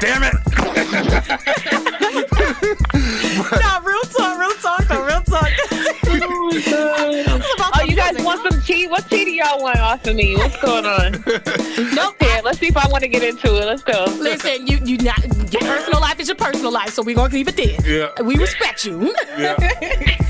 Damn 0.00 0.22
it! 0.22 0.34
Oh, 6.68 7.84
you 7.86 7.96
guys 7.96 8.22
want 8.22 8.50
some 8.50 8.60
tea? 8.62 8.86
What 8.86 9.08
tea 9.08 9.24
do 9.24 9.30
y'all 9.30 9.62
want 9.62 9.78
off 9.78 10.06
of 10.06 10.16
me? 10.16 10.36
What's 10.36 10.60
going 10.60 10.86
on? 10.86 11.22
nope. 11.94 12.16
Let's 12.42 12.58
see 12.58 12.68
if 12.68 12.76
I 12.76 12.88
want 12.88 13.02
to 13.02 13.08
get 13.08 13.22
into 13.22 13.56
it. 13.56 13.66
Let's 13.66 13.82
go. 13.82 14.04
Listen, 14.18 14.66
you 14.66 14.78
you 14.84 14.96
not 14.98 15.19
your 15.52 15.62
personal 15.62 16.00
life 16.00 16.20
is 16.20 16.28
your 16.28 16.36
personal 16.36 16.72
life, 16.72 16.90
so 16.90 17.02
we're 17.02 17.14
gonna 17.14 17.32
leave 17.32 17.48
it 17.48 17.56
there. 17.56 17.76
Yeah. 17.84 18.22
We 18.22 18.36
respect 18.36 18.84
you. 18.84 19.14
Yeah, 19.38 19.56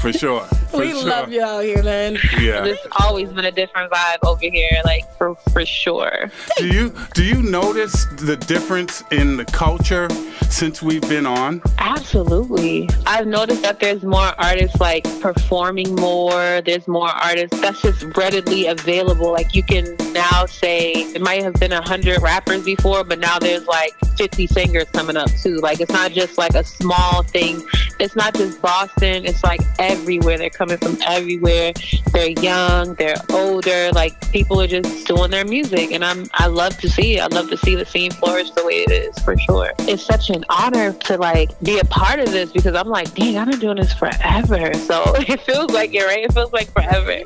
for 0.00 0.12
sure. 0.12 0.40
for 0.70 0.80
we 0.80 0.90
sure. 0.90 1.04
love 1.04 1.32
you 1.32 1.42
out 1.42 1.64
here, 1.64 1.82
man. 1.82 2.18
Yeah. 2.38 2.64
It's 2.64 2.86
always 3.00 3.30
been 3.30 3.44
a 3.44 3.50
different 3.52 3.92
vibe 3.92 4.18
over 4.24 4.40
here, 4.40 4.80
like 4.84 5.04
for 5.16 5.34
for 5.52 5.64
sure. 5.66 6.30
Do 6.56 6.66
you 6.66 6.94
do 7.14 7.24
you 7.24 7.42
notice 7.42 8.06
the 8.16 8.36
difference 8.36 9.02
in 9.10 9.36
the 9.36 9.44
culture 9.44 10.08
since 10.48 10.82
we've 10.82 11.02
been 11.02 11.26
on? 11.26 11.62
Absolutely. 11.78 12.88
I've 13.06 13.26
noticed 13.26 13.62
that 13.62 13.80
there's 13.80 14.02
more 14.02 14.32
artists 14.38 14.80
like 14.80 15.04
performing 15.20 15.94
more. 15.96 16.60
There's 16.62 16.86
more 16.88 17.08
artists 17.08 17.60
that's 17.60 17.82
just 17.82 18.04
readily 18.16 18.66
available. 18.66 19.32
Like 19.32 19.54
you 19.54 19.62
can 19.62 19.96
now 20.12 20.46
say 20.46 20.92
it 20.92 21.20
might 21.20 21.42
have 21.42 21.54
been 21.54 21.72
a 21.72 21.82
hundred 21.82 22.20
rappers 22.22 22.64
before, 22.64 23.04
but 23.04 23.18
now 23.18 23.38
there's 23.38 23.66
like 23.66 23.94
50 24.16 24.46
singers 24.48 24.84
coming 24.92 25.09
up 25.16 25.30
too. 25.42 25.56
Like 25.56 25.80
it's 25.80 25.92
not 25.92 26.12
just 26.12 26.38
like 26.38 26.54
a 26.54 26.64
small 26.64 27.22
thing. 27.22 27.62
It's 27.98 28.16
not 28.16 28.34
just 28.34 28.60
Boston. 28.62 29.26
It's 29.26 29.44
like 29.44 29.60
everywhere. 29.78 30.38
They're 30.38 30.50
coming 30.50 30.78
from 30.78 30.96
everywhere. 31.06 31.72
They're 32.12 32.30
young. 32.30 32.94
They're 32.94 33.16
older. 33.30 33.90
Like 33.92 34.18
people 34.32 34.60
are 34.60 34.66
just 34.66 35.06
doing 35.06 35.30
their 35.30 35.44
music, 35.44 35.92
and 35.92 36.04
I'm 36.04 36.28
I 36.34 36.46
love 36.46 36.78
to 36.78 36.88
see 36.88 37.16
it. 37.16 37.20
I 37.20 37.26
love 37.26 37.50
to 37.50 37.56
see 37.56 37.74
the 37.74 37.86
scene 37.86 38.10
flourish 38.10 38.50
the 38.50 38.64
way 38.64 38.84
it 38.86 38.90
is 38.90 39.18
for 39.18 39.36
sure. 39.38 39.72
It's 39.80 40.04
such 40.04 40.30
an 40.30 40.44
honor 40.48 40.92
to 40.92 41.18
like 41.18 41.58
be 41.60 41.78
a 41.78 41.84
part 41.84 42.20
of 42.20 42.30
this 42.30 42.52
because 42.52 42.74
I'm 42.74 42.88
like, 42.88 43.14
dang, 43.14 43.36
I've 43.36 43.48
been 43.48 43.60
doing 43.60 43.76
this 43.76 43.92
forever. 43.92 44.72
So 44.74 45.02
it 45.16 45.40
feels 45.42 45.72
like 45.72 45.94
it, 45.94 46.04
right? 46.04 46.24
It 46.24 46.32
feels 46.32 46.52
like 46.52 46.70
forever. 46.72 47.20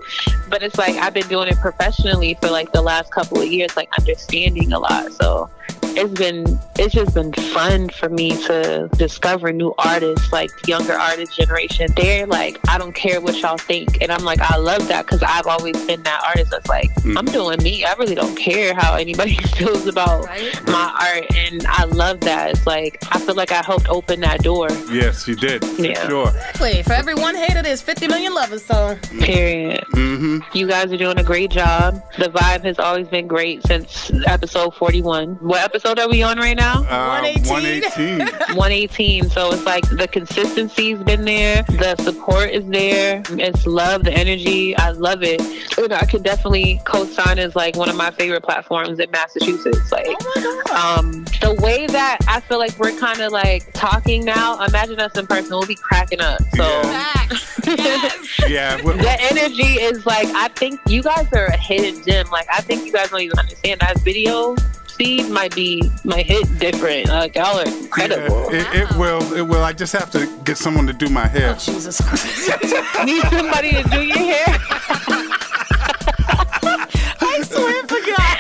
But 0.49 0.63
it's 0.63 0.79
like 0.79 0.97
I've 0.97 1.15
been 1.15 1.29
doing 1.29 1.49
it 1.49 1.57
professionally 1.57 2.37
for 2.41 2.51
like 2.51 2.73
the 2.73 2.83
last 2.83 3.13
couple 3.13 3.41
of 3.41 3.47
years, 3.47 3.77
like 3.77 3.89
understanding 3.99 4.73
a 4.73 4.79
lot. 4.79 5.13
So 5.13 5.51
it's 5.97 6.19
been 6.19 6.59
it's 6.79 6.95
just 6.95 7.15
been 7.15 7.33
fun 7.33 7.89
for 7.91 8.09
me 8.09 8.31
to 8.31 8.89
discover 8.97 9.53
new 9.53 9.73
artists 9.79 10.33
like 10.33 10.51
younger 10.67 10.95
artist 10.95 11.37
generation 11.37 11.87
they're 11.97 12.27
like 12.27 12.59
i 12.69 12.77
don't 12.79 12.95
care 12.95 13.21
what 13.21 13.37
y'all 13.41 13.57
think 13.57 14.01
and 14.03 14.11
i'm 14.11 14.25
like 14.25 14.41
i 14.41 14.57
love 14.57 14.87
that 14.89 15.07
because 15.07 15.23
i've 15.23 15.47
always 15.47 15.77
been 15.87 16.03
that 16.03 16.21
artist 16.27 16.51
that's 16.51 16.69
like 16.69 16.91
i'm 17.17 17.25
doing 17.27 17.63
me 17.63 17.85
i 17.85 17.93
really 17.95 18.15
don't 18.15 18.37
care 18.37 18.75
how 18.75 18.95
anybody 18.97 19.35
feels 19.57 19.87
about 19.87 20.25
my 20.67 21.15
art 21.15 21.37
and 21.37 21.65
i 21.69 21.85
love 21.85 22.21
that 22.21 22.51
it's 22.51 22.67
like 22.67 22.99
i 23.13 23.19
feel 23.21 23.35
like 23.35 23.53
i 23.53 23.63
helped 23.63 23.89
open 23.89 24.21
that 24.21 24.41
door 24.43 24.69
Yes, 24.91 25.27
you 25.27 25.35
did. 25.35 25.65
For 25.65 25.83
Yeah. 25.85 26.07
sure. 26.09 26.29
Exactly. 26.29 26.83
For 26.83 26.93
every 26.93 27.15
one 27.15 27.35
hater, 27.35 27.63
there's 27.63 27.81
50 27.83 28.07
million 28.09 28.33
lovers. 28.35 28.65
So 28.65 28.97
period 29.21 29.83
mm-hmm. 29.93 30.39
you 30.57 30.67
guys 30.67 30.93
are 30.93 30.97
doing 30.97 31.19
a 31.19 31.23
great 31.23 31.51
job 31.51 32.03
the 32.19 32.27
vibe 32.27 32.63
has 32.65 32.79
always 32.79 33.09
been 33.09 33.27
great 33.27 33.63
since 33.67 34.11
episode 34.27 34.75
41 34.75 35.35
what 35.37 35.63
episode 35.63 35.84
are 35.87 36.09
we 36.09 36.23
on 36.23 36.39
right 36.39 36.57
now 36.57 36.81
Uh, 36.89 37.21
118. 37.21 38.21
118. 38.57 39.29
So 39.31 39.53
it's 39.53 39.65
like 39.65 39.87
the 39.91 40.09
consistency's 40.09 40.99
been 41.03 41.25
there, 41.25 41.63
the 41.65 41.95
support 42.03 42.51
is 42.51 42.65
there, 42.67 43.23
it's 43.31 43.67
love, 43.67 44.05
the 44.05 44.13
energy. 44.13 44.75
I 44.77 44.91
love 44.91 45.23
it. 45.23 45.41
You 45.77 45.89
know, 45.89 45.97
I 45.97 46.07
could 46.07 46.23
definitely 46.23 46.81
co-sign 46.87 47.39
as 47.39 47.55
like 47.55 47.77
one 47.77 47.89
of 47.91 47.97
my 47.97 48.11
favorite 48.13 48.43
platforms 48.43 48.99
in 48.99 49.11
Massachusetts. 49.11 49.93
Like, 49.93 50.07
um, 50.71 51.25
the 51.43 51.57
way 51.63 51.87
that 51.89 52.19
I 52.29 52.41
feel 52.41 52.59
like 52.59 52.77
we're 52.79 52.99
kind 52.99 53.21
of 53.21 53.31
like 53.33 53.71
talking 53.75 54.25
now. 54.25 54.63
Imagine 54.65 55.01
us 55.01 55.17
in 55.19 55.27
person, 55.27 55.51
we'll 55.51 55.67
be 55.67 55.75
cracking 55.75 56.21
up. 56.21 56.41
So. 56.57 56.65
Yeah. 58.49 58.81
well- 58.85 58.97
The 58.97 59.17
energy 59.21 59.75
is 59.81 60.07
like 60.07 60.29
I 60.29 60.49
think 60.49 60.81
you 60.89 61.03
guys 61.03 61.27
are 61.35 61.47
a 61.47 61.57
hidden 61.57 62.03
gem. 62.05 62.27
Like 62.31 62.47
I 62.53 62.61
think 62.63 62.87
you 62.87 62.93
guys 62.93 63.11
don't 63.11 63.21
even 63.21 63.39
understand 63.39 63.81
that 63.81 63.99
video 64.01 64.57
speed 64.95 65.29
might 65.29 65.53
be 65.55 65.83
might 66.05 66.25
hit 66.25 66.47
different. 66.61 67.09
Like 67.09 67.35
y'all 67.35 67.59
are 67.59 67.67
incredible. 67.67 68.49
It, 68.51 68.67
it 68.73 68.97
will. 68.97 69.21
It 69.35 69.43
will. 69.43 69.65
I 69.65 69.73
just 69.73 69.93
have 69.93 70.11
to 70.13 70.27
get 70.45 70.57
someone 70.57 70.87
to 70.87 70.93
do 70.93 71.09
my 71.09 71.27
hair. 71.27 71.51
Oh, 71.51 71.59
Jesus 71.59 72.01
Christ. 72.01 72.49
Need 73.05 73.23
somebody 73.23 73.73
to 73.73 73.83
do 73.91 74.03
your 74.03 74.17
hair. 74.17 74.45
I 77.21 77.43
swear 77.43 77.83
to 77.83 78.01
God. 78.17 78.39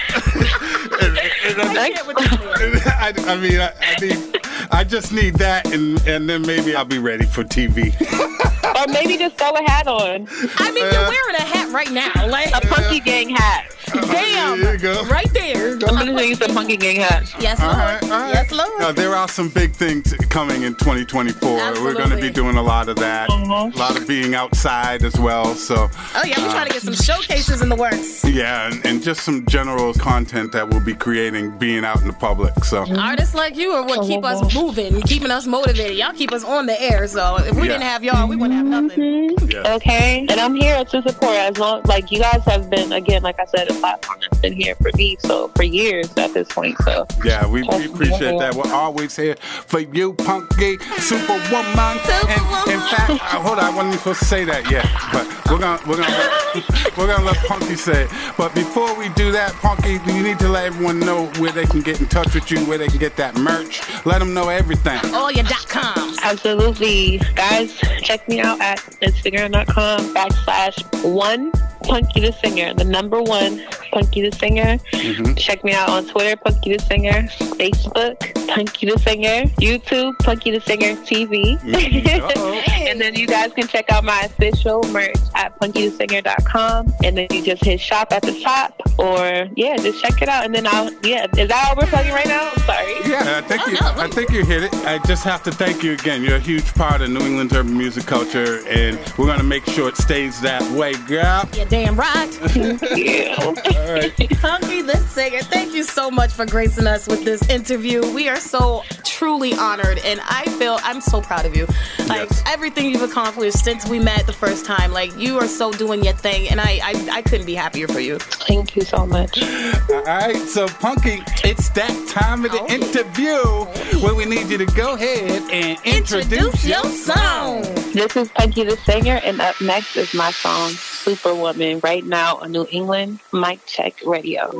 I, 1.56 3.12
I, 3.26 3.32
I 3.32 3.36
mean, 3.36 3.60
I, 3.60 3.72
I 3.80 3.96
need. 4.00 4.40
I 4.70 4.84
just 4.84 5.12
need 5.12 5.34
that, 5.36 5.72
and 5.72 6.00
and 6.06 6.28
then 6.28 6.42
maybe 6.42 6.76
I'll 6.76 6.84
be 6.84 6.98
ready 6.98 7.26
for 7.26 7.42
TV. 7.42 7.92
or 8.78 8.86
maybe 8.92 9.16
just 9.16 9.36
throw 9.38 9.50
a 9.50 9.62
hat 9.70 9.86
on. 9.86 10.26
I 10.58 10.70
mean, 10.72 10.84
you're 10.84 11.08
wearing 11.08 11.36
a 11.38 11.42
hat 11.42 11.70
right 11.72 11.90
now. 11.90 12.10
Like 12.28 12.54
a 12.54 12.60
Punky 12.66 13.00
Gang 13.00 13.30
hat. 13.30 13.70
Damn. 13.92 14.60
There 14.60 14.74
you 14.74 14.78
go. 14.80 15.04
Right 15.04 15.32
there. 15.32 15.72
I'm 15.74 15.78
gonna 15.78 16.16
show 16.18 16.24
you 16.24 16.34
some 16.34 16.54
Punky 16.54 16.76
Gang 16.76 16.96
hat. 16.96 17.32
Yes, 17.40 17.60
Lord. 17.60 17.76
right, 17.76 18.02
all 18.02 18.08
right. 18.08 18.34
Yes, 18.34 18.50
Lord. 18.52 18.82
Uh, 18.82 18.92
there 18.92 19.14
are 19.14 19.28
some 19.28 19.48
big 19.48 19.72
things 19.72 20.12
coming 20.30 20.62
in 20.62 20.74
2024. 20.74 21.48
Absolutely. 21.60 21.82
We're 21.84 21.94
going 21.94 22.10
to 22.10 22.16
be 22.20 22.30
doing 22.30 22.56
a 22.56 22.62
lot 22.62 22.88
of 22.88 22.96
that. 22.96 23.28
A 23.30 23.34
lot 23.78 23.96
of 24.00 24.06
being 24.08 24.34
outside 24.34 25.02
as 25.04 25.18
well. 25.18 25.54
So. 25.54 25.88
Oh 26.14 26.22
yeah, 26.24 26.40
we're 26.40 26.50
trying 26.50 26.66
to 26.66 26.72
get 26.72 26.82
some 26.82 26.94
showcases 26.94 27.60
in 27.62 27.68
the 27.68 27.76
works. 27.76 28.24
Yeah, 28.24 28.70
and, 28.70 28.84
and 28.86 29.02
just 29.02 29.22
some 29.22 29.46
general 29.46 29.92
content 29.94 30.52
that 30.52 30.68
we'll 30.68 30.80
be 30.80 30.94
creating, 30.94 31.56
being 31.58 31.84
out 31.84 32.00
in 32.00 32.06
the 32.08 32.12
public. 32.14 32.64
So. 32.64 32.84
Artists 32.98 33.34
like 33.34 33.56
you 33.56 33.70
are 33.72 33.84
what 33.84 34.06
keep 34.06 34.24
us 34.24 34.54
moving, 34.54 35.00
keeping 35.02 35.30
us 35.30 35.46
motivated. 35.46 35.96
Y'all 35.96 36.12
keep 36.14 36.32
us 36.32 36.42
on 36.44 36.66
the 36.66 36.80
air. 36.80 37.06
So 37.06 37.36
if 37.36 37.54
we 37.54 37.62
Yeah. 37.62 37.74
didn't 37.74 37.82
have 37.82 38.02
y'all, 38.04 38.26
we 38.28 38.36
wouldn't 38.36 38.53
have 38.54 38.66
nothing. 38.66 39.36
Okay, 39.66 40.26
and 40.28 40.40
I'm 40.40 40.54
here 40.54 40.84
to 40.84 41.02
support 41.02 41.36
as 41.36 41.58
long 41.58 41.82
like 41.84 42.10
you 42.10 42.20
guys 42.20 42.44
have 42.44 42.70
been 42.70 42.92
again, 42.92 43.22
like 43.22 43.38
I 43.40 43.44
said, 43.46 43.70
a 43.70 43.74
platform 43.74 44.20
that's 44.20 44.40
been 44.40 44.52
here 44.52 44.74
for 44.76 44.90
me 44.96 45.16
so 45.20 45.48
for 45.48 45.62
years 45.64 46.12
at 46.16 46.32
this 46.34 46.48
point. 46.48 46.76
So 46.82 47.06
Yeah, 47.24 47.46
we, 47.46 47.62
we 47.62 47.86
appreciate 47.86 48.38
that. 48.38 48.54
We're 48.54 48.72
always 48.72 49.16
here 49.16 49.36
for 49.40 49.80
you, 49.80 50.12
Punky 50.14 50.78
Superwoman. 50.98 51.98
And 52.28 52.70
in 52.70 52.80
fact, 52.90 53.10
uh, 53.10 53.40
hold 53.42 53.58
on, 53.58 53.64
I 53.64 53.70
wasn't 53.70 53.86
even 53.88 53.98
supposed 53.98 54.18
to 54.20 54.24
say 54.24 54.44
that 54.44 54.70
yet, 54.70 54.86
but 55.12 55.26
we're 55.50 55.58
gonna 55.58 55.80
we're 55.86 55.96
gonna 55.96 56.08
let, 56.08 56.96
we're 56.96 57.06
gonna 57.06 57.24
let 57.24 57.36
Punky 57.46 57.76
say 57.76 58.04
it. 58.04 58.10
But 58.36 58.54
before 58.54 58.96
we 58.98 59.08
do 59.10 59.32
that, 59.32 59.52
Punky, 59.54 59.98
you 60.12 60.22
need 60.22 60.38
to 60.40 60.48
let 60.48 60.66
everyone 60.66 61.00
know 61.00 61.26
where 61.38 61.52
they 61.52 61.66
can 61.66 61.80
get 61.80 62.00
in 62.00 62.06
touch 62.06 62.34
with 62.34 62.50
you, 62.50 62.58
where 62.66 62.78
they 62.78 62.88
can 62.88 62.98
get 62.98 63.16
that 63.16 63.36
merch. 63.36 63.82
Let 64.06 64.18
them 64.20 64.34
know 64.34 64.48
everything. 64.48 65.00
All 65.14 65.30
your 65.30 65.44
dot 65.44 65.68
coms. 65.68 66.18
Absolutely. 66.22 67.18
Guys, 67.34 67.74
check 68.02 68.26
me 68.28 68.40
out 68.40 68.43
at 68.60 68.78
Instagram.com 69.02 70.14
backslash 70.14 71.04
one 71.04 71.50
Punky 71.84 72.20
the 72.20 72.32
Singer. 72.32 72.74
The 72.74 72.84
number 72.84 73.22
one 73.22 73.62
Punky 73.92 74.28
the 74.28 74.36
Singer. 74.36 74.78
Mm-hmm. 74.92 75.34
Check 75.34 75.64
me 75.64 75.72
out 75.72 75.88
on 75.88 76.06
Twitter, 76.06 76.36
Punky 76.36 76.76
the 76.76 76.82
Singer, 76.82 77.22
Facebook, 77.58 78.48
Punky 78.48 78.90
the 78.90 78.98
Singer, 78.98 79.48
YouTube, 79.56 80.18
Punky 80.20 80.50
the 80.50 80.60
Singer 80.60 80.94
TV. 81.02 81.60
and 82.88 83.00
then 83.00 83.14
you 83.14 83.26
guys 83.26 83.52
can 83.52 83.66
check 83.68 83.90
out 83.90 84.04
my 84.04 84.20
official 84.22 84.82
merch 84.84 85.16
at 85.34 85.58
punkythesinger.com. 85.60 86.94
And 87.04 87.16
then 87.16 87.26
you 87.30 87.42
just 87.42 87.64
hit 87.64 87.80
shop 87.80 88.12
at 88.12 88.22
the 88.22 88.40
top 88.40 88.80
or 88.98 89.48
yeah, 89.56 89.76
just 89.76 90.02
check 90.02 90.20
it 90.22 90.28
out. 90.28 90.44
And 90.44 90.54
then 90.54 90.66
I'll 90.66 90.92
yeah, 91.04 91.26
is 91.36 91.48
that 91.48 91.68
all 91.68 91.76
we're 91.76 91.88
plugging 91.88 92.12
right 92.12 92.26
now? 92.26 92.52
Sorry. 92.64 92.94
Yeah, 93.08 93.38
I 93.38 93.46
think 93.46 93.66
you, 93.66 93.76
I 93.80 94.08
think 94.08 94.30
you 94.30 94.44
hit 94.44 94.64
it. 94.64 94.74
I 94.86 94.98
just 95.06 95.24
have 95.24 95.42
to 95.44 95.52
thank 95.52 95.82
you 95.82 95.92
again. 95.92 96.22
You're 96.22 96.36
a 96.36 96.40
huge 96.40 96.72
part 96.74 97.00
of 97.00 97.10
New 97.10 97.20
England's 97.20 97.54
urban 97.54 97.76
music 97.76 98.06
culture, 98.06 98.66
and 98.66 98.98
we're 99.18 99.26
gonna 99.26 99.42
make 99.42 99.64
sure 99.66 99.88
it 99.88 99.96
stays 99.96 100.40
that 100.40 100.62
way, 100.72 100.94
girl. 101.06 101.48
Yeah, 101.52 101.64
damn 101.74 101.96
right. 101.96 102.30
yeah. 102.96 103.34
All 103.40 103.52
right. 103.92 104.14
Punky 104.40 104.82
the 104.82 104.96
singer, 105.08 105.40
thank 105.40 105.74
you 105.74 105.82
so 105.82 106.08
much 106.08 106.30
for 106.30 106.46
gracing 106.46 106.86
us 106.86 107.08
with 107.08 107.24
this 107.24 107.48
interview. 107.50 108.00
We 108.14 108.28
are 108.28 108.38
so 108.38 108.84
truly 109.02 109.54
honored, 109.54 109.98
and 110.04 110.20
I 110.22 110.44
feel 110.56 110.78
I'm 110.84 111.00
so 111.00 111.20
proud 111.20 111.46
of 111.46 111.56
you. 111.56 111.66
Like 112.06 112.30
everything 112.46 112.90
you've 112.90 113.02
accomplished 113.02 113.64
since 113.64 113.88
we 113.88 113.98
met 113.98 114.24
the 114.24 114.32
first 114.32 114.64
time, 114.64 114.92
like 114.92 115.16
you 115.18 115.36
are 115.38 115.48
so 115.48 115.72
doing 115.72 116.04
your 116.04 116.14
thing, 116.14 116.48
and 116.48 116.60
I 116.60 116.78
I, 116.80 117.08
I 117.10 117.22
couldn't 117.22 117.46
be 117.46 117.56
happier 117.56 117.88
for 117.88 117.98
you. 117.98 118.18
Thank 118.20 118.76
you 118.76 118.82
so 118.82 119.04
much. 119.04 119.42
All 119.42 120.02
right, 120.04 120.36
so 120.46 120.68
Punky, 120.68 121.24
it's 121.42 121.70
that 121.70 122.08
time 122.08 122.44
of 122.44 122.52
the 122.52 122.60
oh. 122.60 122.68
interview 122.68 124.00
where 124.00 124.14
we 124.14 124.26
need 124.26 124.46
you 124.48 124.58
to 124.58 124.66
go 124.66 124.94
ahead 124.94 125.42
and 125.50 125.76
introduce, 125.84 126.64
your 126.64 126.84
song. 126.84 127.62
This 127.94 128.16
is 128.16 128.28
Punky 128.28 128.62
the 128.62 128.76
Singer, 128.76 129.20
and 129.24 129.40
up 129.40 129.60
next 129.60 129.96
is 129.96 130.14
my 130.14 130.30
song, 130.30 130.70
Superwoman, 130.70 131.63
right 131.72 132.04
now 132.04 132.36
on 132.36 132.52
New 132.52 132.66
England 132.70 133.20
Mic 133.32 133.64
Check 133.64 133.94
Radio. 134.04 134.50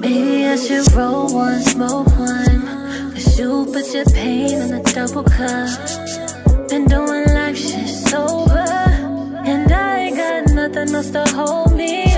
Maybe 0.00 0.46
I 0.46 0.56
should 0.56 0.90
roll 0.92 1.34
one, 1.34 1.60
smoke 1.60 2.06
one. 2.18 3.12
Cause 3.12 3.38
you 3.38 3.66
put 3.72 3.92
your 3.92 4.06
pain 4.06 4.50
in 4.50 4.72
a 4.72 4.82
double 4.82 5.24
cup. 5.24 5.68
Been 6.68 6.86
doing 6.86 7.26
life 7.34 7.58
shit 7.58 7.88
sober. 7.88 8.64
And 9.44 9.70
I 9.70 9.98
ain't 9.98 10.16
got 10.16 10.54
nothing 10.54 10.94
else 10.94 11.10
to 11.10 11.24
hold 11.34 11.76
me 11.76 12.09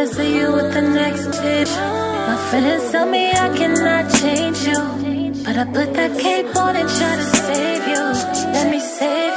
to 0.00 0.14
see 0.14 0.38
you 0.38 0.50
with 0.52 0.72
the 0.72 0.80
next 0.80 1.24
tip. 1.38 1.68
My 2.28 2.36
friends 2.48 2.90
tell 2.90 3.06
me 3.06 3.32
I 3.32 3.48
cannot 3.54 4.10
change 4.20 4.60
you, 4.66 4.80
but 5.44 5.56
I 5.58 5.64
put 5.64 5.92
that 5.92 6.18
cape 6.18 6.56
on 6.56 6.74
and 6.76 6.88
try 6.88 7.16
to 7.16 7.26
save 7.46 7.86
you. 7.86 8.02
Let 8.54 8.70
me 8.70 8.80
save. 8.80 9.29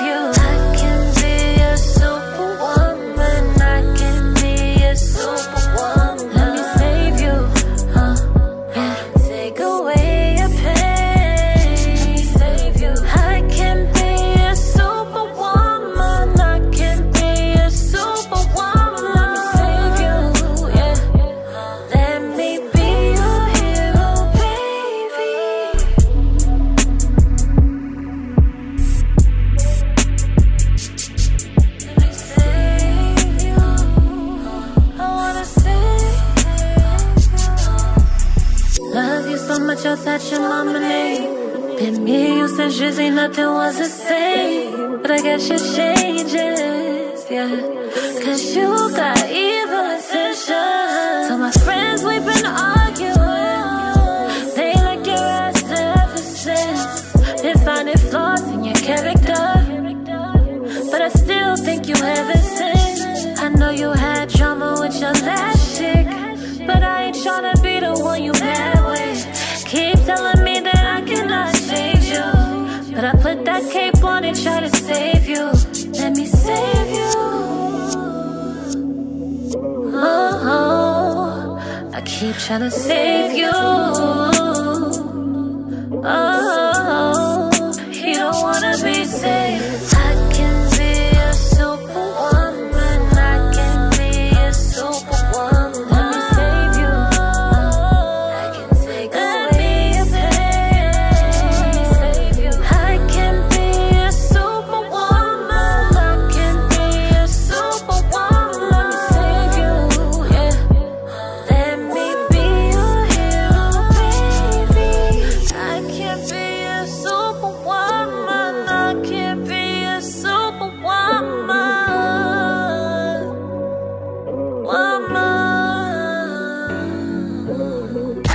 trying 82.39 82.61
to 82.61 82.71
save 82.71 83.33
you. 83.37 84.22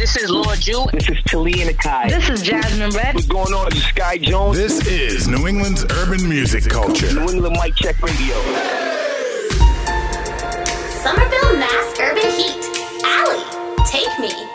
This 0.08 0.24
is 0.24 0.30
Lord 0.30 0.58
Jew. 0.58 0.86
This 0.90 1.06
is 1.10 1.22
Talia 1.26 1.70
Nakai. 1.70 2.08
This 2.08 2.30
is 2.30 2.40
Jasmine 2.40 2.92
Red. 2.92 3.14
What's 3.14 3.26
going 3.26 3.52
on? 3.52 3.68
This 3.68 3.80
is 3.80 3.84
Sky 3.88 4.16
Jones. 4.16 4.56
This 4.56 4.86
is 4.86 5.28
New 5.28 5.46
England's 5.46 5.84
urban 5.84 6.26
music 6.26 6.64
culture. 6.64 7.12
New 7.12 7.28
England 7.28 7.58
Mic 7.62 7.74
Check 7.74 8.00
Radio. 8.00 8.34
Somerville 11.04 11.58
Mass 11.58 12.00
Urban 12.00 12.30
Heat. 12.32 13.04
Alley, 13.04 13.84
take 13.84 14.18
me. 14.18 14.47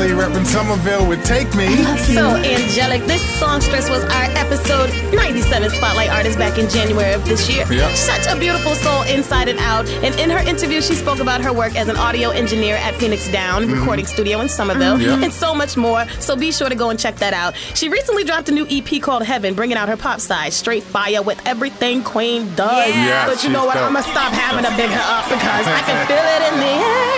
Allie 0.00 0.12
repping 0.12 0.46
Somerville 0.46 1.06
with 1.06 1.22
Take 1.26 1.54
Me. 1.54 1.84
So 2.10 2.34
angelic. 2.36 3.04
This 3.04 3.22
songstress 3.38 3.90
was 3.90 4.02
our 4.04 4.24
episode 4.34 4.88
97 5.12 5.68
Spotlight 5.68 6.08
Artist 6.08 6.38
back 6.38 6.58
in 6.58 6.70
January 6.70 7.12
of 7.12 7.22
this 7.26 7.50
year. 7.50 7.70
Yep. 7.70 7.94
Such 7.94 8.26
a 8.26 8.38
beautiful 8.38 8.74
soul 8.76 9.02
inside 9.02 9.48
and 9.48 9.58
out. 9.58 9.86
And 10.02 10.18
in 10.18 10.30
her 10.30 10.38
interview, 10.38 10.80
she 10.80 10.94
spoke 10.94 11.20
about 11.20 11.42
her 11.42 11.52
work 11.52 11.76
as 11.76 11.88
an 11.88 11.96
audio 11.96 12.30
engineer 12.30 12.76
at 12.76 12.94
Phoenix 12.94 13.30
Down 13.30 13.64
mm-hmm. 13.64 13.78
Recording 13.78 14.06
Studio 14.06 14.40
in 14.40 14.48
Somerville 14.48 14.96
mm-hmm. 14.96 15.20
Yep. 15.20 15.22
and 15.22 15.32
so 15.34 15.54
much 15.54 15.76
more. 15.76 16.08
So 16.18 16.34
be 16.34 16.50
sure 16.50 16.70
to 16.70 16.74
go 16.74 16.88
and 16.88 16.98
check 16.98 17.16
that 17.16 17.34
out. 17.34 17.54
She 17.74 17.90
recently 17.90 18.24
dropped 18.24 18.48
a 18.48 18.52
new 18.52 18.66
EP 18.70 19.02
called 19.02 19.24
Heaven, 19.24 19.52
bringing 19.52 19.76
out 19.76 19.90
her 19.90 19.98
pop 19.98 20.20
side, 20.20 20.54
straight 20.54 20.82
fire 20.82 21.20
with 21.20 21.46
everything 21.46 22.02
Queen 22.02 22.54
does. 22.54 22.88
Yeah, 22.88 23.26
but 23.26 23.44
you 23.44 23.50
know 23.50 23.66
what? 23.66 23.76
I'm 23.76 23.92
going 23.92 24.02
to 24.02 24.10
stop 24.10 24.32
having 24.32 24.64
to 24.64 24.74
big 24.78 24.88
her 24.88 25.04
up 25.04 25.28
because 25.28 25.66
I 25.66 25.82
can 25.84 26.06
feel 26.06 26.16
it 26.16 26.52
in 26.54 26.58
the 26.58 26.86
air. 26.88 27.09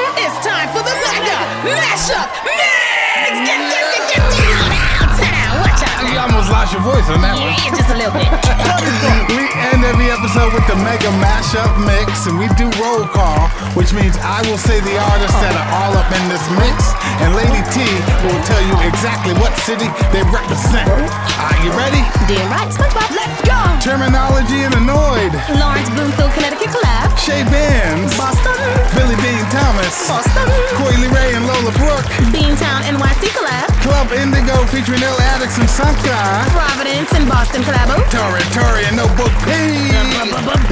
Time 0.43 0.69
for 0.75 0.83
the 0.83 0.91
mega 0.91 1.39
mashup 1.63 2.29
mix. 2.43 3.47
Get, 3.47 3.71
get, 3.71 3.82
almost 6.43 6.51
lost 6.51 6.73
your 6.75 6.83
voice 6.83 7.09
on 7.11 7.21
that 7.23 7.39
one. 7.39 7.55
Yeah, 7.55 7.79
just 7.79 7.91
a 7.91 7.99
little 7.99 8.15
bit. 8.15 8.27
we 9.39 9.47
end 9.71 9.87
every 9.87 10.11
episode 10.11 10.51
with 10.51 10.67
the 10.67 10.75
mega 10.83 11.11
mashup 11.23 11.71
mix, 11.87 12.27
and 12.27 12.35
we 12.39 12.51
do 12.59 12.67
roll 12.83 13.07
call, 13.07 13.47
which 13.79 13.95
means 13.95 14.19
I 14.19 14.43
will 14.51 14.59
say 14.59 14.83
the 14.83 14.97
artists 14.99 15.39
that 15.39 15.55
are 15.55 15.69
all 15.71 15.95
up 15.95 16.11
in 16.11 16.25
this 16.27 16.43
mix, 16.59 16.77
and 17.23 17.35
Lady 17.39 17.63
T 17.71 17.85
will 18.27 18.43
tell 18.43 18.63
you 18.63 18.75
exactly 18.89 19.35
what 19.39 19.55
city 19.63 19.87
they 20.11 20.23
represent. 20.35 20.91
Are 21.39 21.59
you 21.63 21.71
ready? 21.79 22.03
Damn 22.27 22.51
right, 22.51 22.71
SpongeBob. 22.71 23.11
Let's 23.15 23.39
go. 23.47 23.59
Termanology 23.83 24.67
and 24.67 24.75
Anoyd. 24.75 25.35
Lawrence 25.59 25.91
Bloomfield, 25.95 26.33
Connecticut 26.35 26.71
collab. 26.75 27.11
Shay 27.19 27.43
Bandz. 27.51 28.15
Boston. 28.19 28.55
Billy 28.99 29.15
Dean 29.23 29.45
Thomas. 29.51 29.95
Boston. 30.11 30.47
Coi 30.79 30.95
Leray 30.99 31.35
and 31.39 31.47
Lola 31.47 31.71
Brooke. 31.79 32.07
Beantown, 32.35 32.83
NYC 32.87 33.31
collab. 33.31 33.71
Club 33.83 34.11
Indigo 34.15 34.55
featuring 34.67 35.03
Ill 35.03 35.19
Addicts 35.35 35.59
and 35.59 35.69
Sanka. 36.33 36.51
Providence 36.51 37.13
and 37.13 37.29
Boston 37.29 37.63
collabo. 37.63 37.97
Tori 38.11 38.43
Tori 38.57 38.85
and 38.87 38.97
Notebook 38.97 39.33
P. 39.45 39.53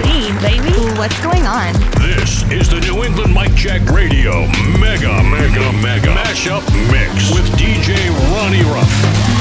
Bean, 0.02 0.34
baby. 0.40 0.72
What's 0.96 1.20
going 1.20 1.46
on? 1.46 1.74
This 2.00 2.42
is 2.50 2.68
the 2.68 2.80
New 2.80 3.04
England 3.04 3.34
Mic 3.34 3.54
Check 3.54 3.82
Radio 3.90 4.46
Mega 4.78 5.22
Mega 5.22 5.72
Mega 5.82 6.08
Mashup 6.14 6.64
Mix 6.90 7.30
with 7.32 7.46
DJ 7.58 8.08
Ronnie 8.32 8.64
Ruff. 8.64 9.39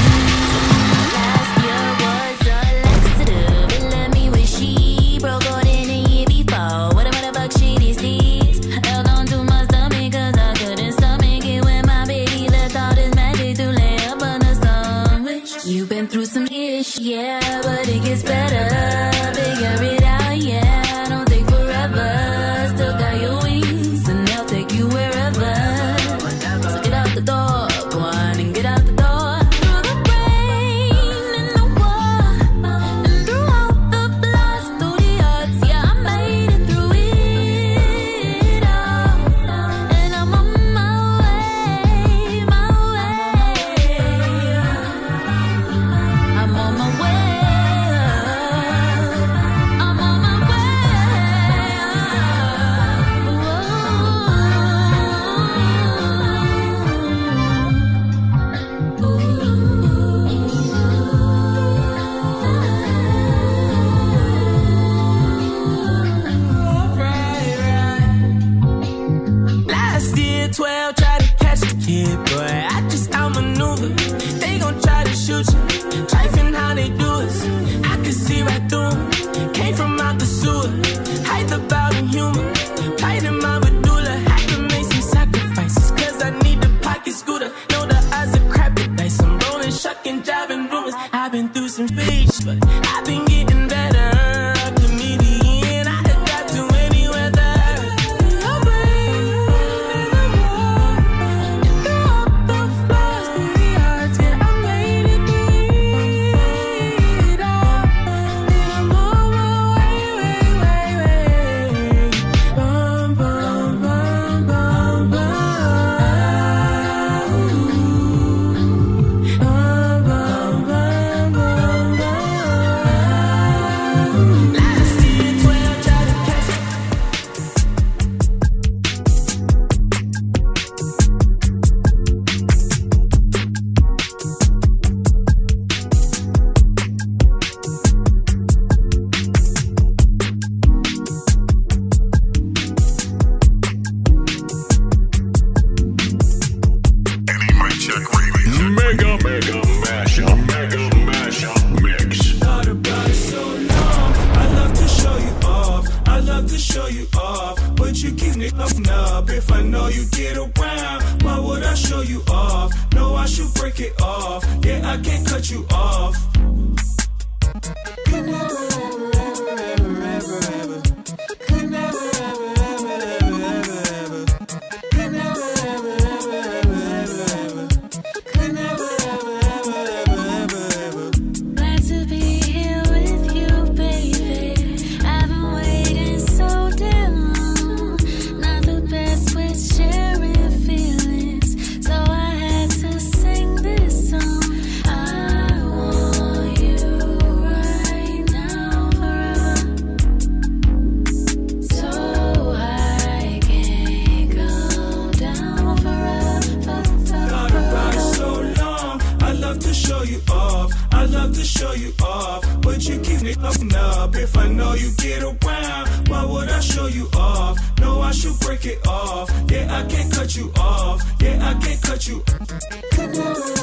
Show 220.30 220.42
you 220.42 220.52
off? 220.58 221.02
Yeah, 221.20 221.44
I 221.44 221.54
can't 221.54 221.82
cut 221.82 222.06
you 222.06 222.22
off. 222.22 222.48
Cut 222.92 223.59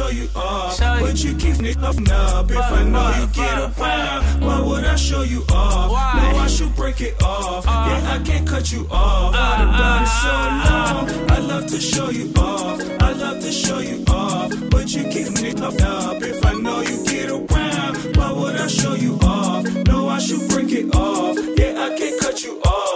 show 0.00 0.08
you 0.08 0.28
off. 0.34 0.78
But 0.78 1.22
you 1.22 1.34
keep 1.34 1.58
me 1.58 1.74
up 1.82 1.96
up. 2.10 2.50
If 2.50 2.56
I 2.56 2.82
know 2.84 3.08
you 3.18 3.26
get 3.28 3.58
around, 3.58 4.40
why 4.40 4.60
would 4.60 4.84
I 4.84 4.96
show 4.96 5.22
you 5.22 5.44
off? 5.52 5.90
No, 6.16 6.38
I 6.38 6.46
should 6.46 6.74
break 6.74 7.00
it 7.00 7.22
off. 7.22 7.66
Yeah, 7.66 8.14
I 8.14 8.18
can't 8.24 8.46
cut 8.48 8.72
you 8.72 8.86
off. 8.90 9.34
Thought 9.34 9.60
about 9.60 10.02
it 10.02 10.12
so 10.24 10.34
long. 10.68 11.30
I 11.30 11.38
love 11.40 11.66
to 11.66 11.80
show 11.80 12.08
you 12.10 12.32
off. 12.36 12.80
I 13.00 13.12
love 13.12 13.40
to 13.40 13.52
show 13.52 13.80
you 13.80 14.04
off. 14.08 14.52
But 14.70 14.92
you 14.94 15.04
keep 15.14 15.30
me 15.42 15.50
up 15.62 15.80
up. 15.82 16.22
If 16.22 16.44
I 16.44 16.54
know 16.54 16.80
you 16.80 17.04
get 17.04 17.28
around, 17.30 18.16
why 18.16 18.32
would 18.32 18.56
I 18.56 18.68
show 18.68 18.94
you 18.94 19.18
off? 19.22 19.64
No, 19.86 20.08
I 20.08 20.18
should 20.18 20.48
break 20.48 20.72
it 20.72 20.94
off. 20.94 21.36
Yeah, 21.58 21.84
I 21.86 21.96
can't 21.98 22.20
cut 22.20 22.42
you 22.42 22.60
off. 22.62 22.89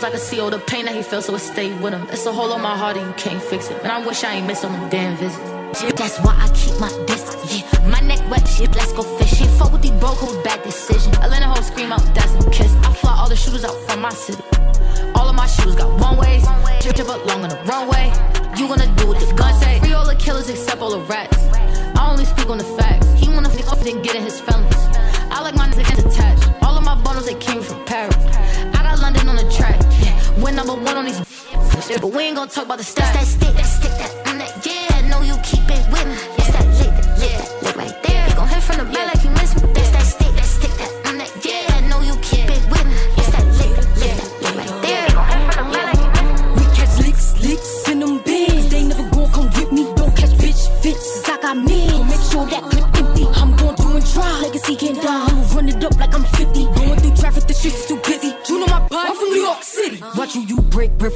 Pills, 0.00 0.04
I 0.04 0.10
can 0.10 0.20
see 0.20 0.40
all 0.40 0.50
the 0.50 0.58
pain 0.58 0.84
that 0.86 0.94
he 0.94 1.02
feels, 1.02 1.26
so 1.26 1.34
it 1.34 1.40
stay 1.40 1.72
with 1.80 1.92
him. 1.92 2.06
It's 2.10 2.26
a 2.26 2.32
hole 2.32 2.52
on 2.52 2.60
my 2.60 2.76
heart 2.76 2.96
and 2.96 3.06
you 3.06 3.12
can't 3.14 3.42
fix 3.42 3.70
it. 3.70 3.82
And 3.82 3.92
I 3.92 4.04
wish 4.06 4.24
I 4.24 4.34
ain't 4.34 4.46
missed 4.46 4.64
on 4.64 4.72
them 4.72 4.88
damn 4.88 5.16
visits. 5.16 5.38
Yeah, 5.82 5.92
That's 5.92 6.18
why 6.18 6.34
I 6.36 6.48
keep 6.54 6.78
my 6.80 6.90
distance. 7.06 7.54
Yeah, 7.54 7.88
my 7.88 8.00
neck 8.00 8.20
wet, 8.30 8.46
shit. 8.48 8.74
Let's 8.74 8.92
go 8.92 9.02
fishing. 9.18 9.48
Fuck 9.58 9.72
with 9.72 9.82
these 9.82 9.98
broke 10.02 10.18
who's 10.18 10.36
bad 10.42 10.62
decision. 10.62 11.14
I 11.16 11.28
let 11.28 11.42
a 11.42 11.46
whole 11.46 11.62
scream 11.62 11.92
out, 11.92 12.02
that's 12.14 12.32
no 12.34 12.50
kiss. 12.50 12.74
I 12.82 12.92
fly 12.92 13.14
all 13.18 13.28
the 13.28 13.36
shooters 13.36 13.64
out 13.64 13.76
from 13.86 14.00
my 14.00 14.10
city. 14.10 14.42
All 15.14 15.28
of 15.28 15.34
my 15.34 15.46
shoes 15.46 15.74
got 15.74 15.88
one 16.00 16.16
ways. 16.16 16.46
Up 17.00 17.26
long 17.26 17.42
on 17.42 17.48
the 17.48 17.56
runway. 17.64 18.12
You 18.58 18.68
gonna 18.68 18.86
do 18.96 19.06
what 19.06 19.18
the 19.18 19.34
gun 19.34 19.58
say. 19.58 19.80
Free 19.80 19.94
all 19.94 20.06
the 20.06 20.14
killers 20.14 20.50
except 20.50 20.82
all 20.82 20.90
the 20.90 21.00
rats. 21.06 21.38
I 21.96 22.10
only 22.10 22.26
speak 22.26 22.50
on 22.50 22.58
the 22.58 22.64
facts. 22.78 23.08
He 23.18 23.26
wanna 23.28 23.48
fuck 23.48 23.72
off 23.72 23.82
then 23.82 24.02
get 24.02 24.16
in 24.16 24.22
his 24.22 24.38
feelings. 24.38 24.74
I 25.30 25.40
like 25.40 25.56
my 25.56 25.68
niggas 25.68 26.04
attached. 26.04 26.46
All 26.62 26.76
of 26.76 26.84
my 26.84 26.94
bundles 27.02 27.24
they 27.24 27.36
came 27.36 27.62
from 27.62 27.82
Paris. 27.86 28.29
We're 30.42 30.52
number 30.52 30.74
one 30.74 30.96
on 30.96 31.04
these. 31.04 31.20
But 32.00 32.12
we 32.12 32.24
ain't 32.24 32.36
gonna 32.36 32.50
talk 32.50 32.64
about 32.64 32.78
the 32.78 32.84
stats. 32.84 33.12
That 33.12 33.26
stick, 33.26 33.54
that 33.54 33.62
stick, 33.64 33.90
that, 33.90 34.29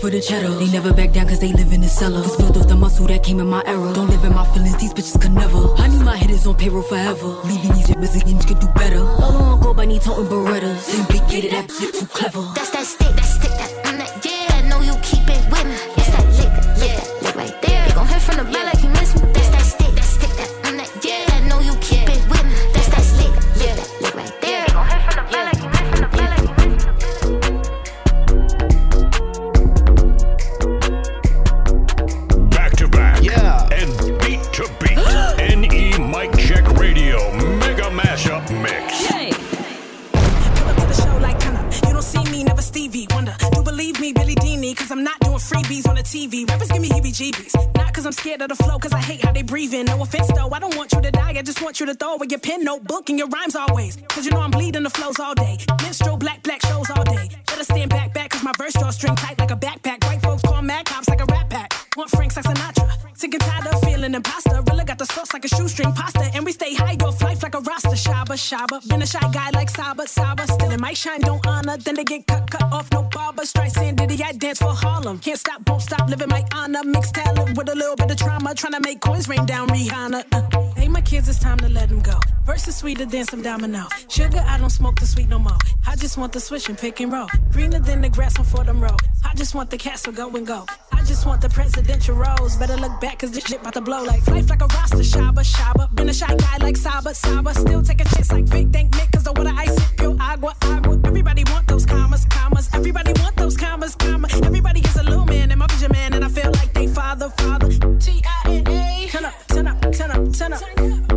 for 0.04 0.10
the 0.10 0.20
cheddar. 0.20 0.50
They 0.60 0.70
never 0.70 0.92
back 0.92 1.12
down 1.12 1.28
cause 1.28 1.40
they 1.40 1.52
live 1.52 1.72
in 1.72 1.80
the 1.80 1.88
cellar. 1.88 2.22
Just 2.22 2.38
build 2.38 2.58
up 2.58 2.68
the 2.68 2.76
muscle 2.76 3.06
that 3.06 3.22
came 3.22 3.40
in 3.40 3.46
my 3.46 3.62
era. 3.64 3.92
Don't 3.94 4.10
live 4.10 4.22
in 4.24 4.34
my 4.34 4.44
feelings, 4.52 4.76
these 4.76 4.92
bitches 4.92 5.18
could 5.20 5.32
never. 5.32 5.62
I 5.76 5.88
knew 5.88 6.04
my 6.04 6.16
hit 6.16 6.30
is 6.30 6.46
on 6.46 6.56
payroll 6.56 6.82
forever. 6.82 7.28
Leaving 7.48 7.72
these 7.72 7.90
Brazilians 7.94 8.44
could 8.44 8.60
do 8.60 8.68
better. 8.76 9.00
All 9.00 9.36
on 9.36 9.60
go 9.60 9.72
need 9.84 10.02
toting 10.02 10.26
Berettas. 10.26 10.92
Then 10.92 11.06
big 11.08 11.24
too 11.68 12.06
clever. 12.06 12.42
That's 12.54 12.70
that, 12.70 13.03
want 51.74 51.80
you 51.80 51.86
to 51.86 51.94
throw 51.94 52.14
away 52.14 52.26
your 52.30 52.38
pen 52.38 52.62
notebook 52.62 53.10
and 53.10 53.18
your 53.18 53.26
rhymes 53.26 53.56
always. 53.56 53.96
Cause 54.08 54.24
you 54.24 54.30
know 54.30 54.38
I'm 54.38 54.52
bleeding 54.52 54.84
the 54.84 54.90
flows 54.90 55.18
all 55.18 55.34
day. 55.34 55.58
Minstrel, 55.82 56.16
black, 56.16 56.40
black 56.44 56.64
shows 56.66 56.88
all 56.90 57.02
day. 57.02 57.28
Better 57.48 57.64
stand 57.64 57.90
back, 57.90 58.14
back, 58.14 58.30
cause 58.30 58.44
my 58.44 58.52
verse 58.56 58.74
drawstring 58.74 59.16
tight 59.16 59.40
like 59.40 59.50
a 59.50 59.56
backpack. 59.56 60.04
White 60.06 60.22
folks 60.22 60.42
call 60.42 60.62
mad 60.62 60.86
cops 60.86 61.08
like 61.08 61.20
a 61.20 61.24
rap 61.24 61.50
pack. 61.50 61.72
Want 61.96 62.10
Frank 62.10 62.36
like 62.36 62.44
Sinatra. 62.44 62.92
Sick 63.18 63.34
and 63.34 63.42
tired 63.42 63.66
of 63.66 63.82
feeling 63.82 64.14
imposter. 64.14 64.62
Really 64.70 64.84
got 64.84 64.98
the 64.98 65.06
sauce 65.06 65.32
like 65.32 65.44
a 65.44 65.48
shoestring 65.48 65.92
pasta. 65.94 66.30
And 66.34 66.44
we 66.44 66.52
stay 66.52 66.74
high 66.74 66.96
off 67.02 67.20
life 67.22 67.42
like 67.42 67.56
a 67.56 67.60
roster. 67.60 67.96
Shaba, 68.06 68.36
shaba. 68.48 68.88
Been 68.88 69.02
a 69.02 69.06
shy 69.06 69.26
guy 69.32 69.50
like 69.50 69.70
Saba, 69.70 70.06
Saba. 70.06 70.46
Still 70.46 70.70
in 70.70 70.80
my 70.80 70.92
shine, 70.92 71.22
don't 71.22 71.44
honor. 71.44 71.76
Then 71.76 71.96
they 71.96 72.04
get 72.04 72.24
cut, 72.28 72.48
cut 72.52 72.72
off, 72.72 72.88
no 72.92 73.02
barber. 73.02 73.44
Strikes 73.46 73.76
and 73.78 73.98
Diddy, 73.98 74.22
I 74.22 74.30
dance 74.32 74.60
for 74.60 74.74
Harlem. 74.74 75.18
Can't 75.18 75.40
stop, 75.40 75.68
won't 75.68 75.82
stop, 75.82 76.08
living 76.08 76.28
my 76.28 76.44
honor. 76.54 76.84
Mixed 76.84 77.14
talent 77.14 77.58
with 77.58 77.68
a 77.68 77.74
little 77.74 77.96
bit 77.96 78.12
of 78.12 78.16
trauma. 78.16 78.54
Trying 78.54 78.74
to 78.74 78.80
make 78.80 79.00
coins 79.00 79.28
rain 79.28 79.44
down 79.44 79.66
Rihanna. 79.68 80.24
Uh, 80.32 80.73
kids, 81.04 81.28
it's 81.28 81.38
time 81.38 81.58
to 81.58 81.68
let 81.68 81.88
them 81.88 82.00
go. 82.00 82.18
Versus 82.44 82.76
sweeter 82.76 83.06
than 83.06 83.24
some 83.24 83.42
domino. 83.42 83.86
Sugar, 84.08 84.42
I 84.46 84.58
don't 84.58 84.70
smoke 84.70 84.98
the 84.98 85.06
sweet 85.06 85.28
no 85.28 85.38
more. 85.38 85.58
I 85.86 85.96
just 85.96 86.16
want 86.18 86.32
the 86.32 86.40
switch 86.40 86.68
and 86.68 86.78
pick 86.78 87.00
and 87.00 87.12
roll. 87.12 87.28
Greener 87.52 87.78
than 87.78 88.00
the 88.00 88.08
grass 88.08 88.38
on 88.38 88.44
Fordham 88.44 88.80
Road. 88.80 89.00
I 89.24 89.34
just 89.34 89.54
want 89.54 89.70
the 89.70 89.78
castle 89.78 90.12
go 90.12 90.28
and 90.30 90.46
go. 90.46 90.66
I 90.92 91.02
just 91.04 91.26
want 91.26 91.40
the 91.40 91.48
presidential 91.48 92.16
rose. 92.16 92.56
Better 92.56 92.76
look 92.76 93.00
back, 93.00 93.18
cause 93.20 93.30
this 93.32 93.44
shit 93.44 93.60
about 93.60 93.74
to 93.74 93.80
blow 93.80 94.02
like 94.02 94.26
life 94.28 94.48
like 94.48 94.62
a 94.62 94.66
roster. 94.66 94.98
Shaba, 94.98 95.42
shaba. 95.44 95.94
Been 95.94 96.08
a 96.08 96.14
shy 96.14 96.34
guy 96.34 96.56
like 96.58 96.76
Saba, 96.76 97.14
Saba. 97.14 97.54
Still 97.54 97.82
taking 97.82 98.06
shits 98.06 98.32
like 98.32 98.48
Big 98.50 98.72
Thank 98.72 98.92
Mick, 98.92 99.12
cause 99.12 99.24
the 99.24 99.32
water 99.32 99.52
ice 99.54 99.70
is 99.70 99.92
pure 99.96 100.16
agua, 100.20 100.54
agua. 100.62 101.00
Everybody 101.04 101.44
want 101.44 101.66
those 101.66 101.86
commas, 101.86 102.24
commas. 102.26 102.68
Everybody 102.72 103.12
want 103.20 103.36
those 103.36 103.56
commas, 103.56 103.94
commas. 103.94 104.34
Everybody 104.42 104.80
is 104.80 104.96
a 104.96 105.02
little 105.02 105.26
man 105.26 105.50
in 105.50 105.58
my 105.58 105.66
vision, 105.66 105.92
man, 105.92 106.14
and 106.14 106.24
I 106.24 106.28
feel 106.28 106.50
like 106.52 106.73
father, 107.14 107.30
father. 107.38 107.98
T-I-N-A. 107.98 109.08
Turn 109.10 109.24
up, 109.24 109.34
turn 109.48 109.66
up, 109.68 109.92
turn 109.92 110.10
up, 110.10 110.32
turn 110.32 110.52
up. 110.52 110.60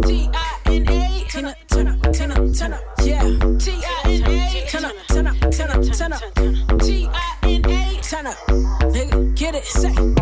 T-I-N-A. 0.03 1.25
Turn 1.29 1.45
up, 1.45 1.57
turn 1.67 1.87
up, 1.87 2.13
turn 2.13 2.31
up, 2.31 2.53
turn 2.55 2.73
up. 2.73 2.83
Yeah. 3.03 3.21
T-I-N-A. 3.59 4.65
Turn 4.67 4.85
up, 4.85 4.95
turn 5.07 5.27
up, 5.27 5.51
turn 5.51 5.71
up, 5.71 5.83
turn 5.97 6.13
up. 6.13 6.79
T-I-N-A. 6.81 8.01
Turn 8.01 8.27
up. 8.27 8.37
Nigga, 8.93 9.35
get 9.35 9.55
it, 9.55 9.65
say. 9.65 10.16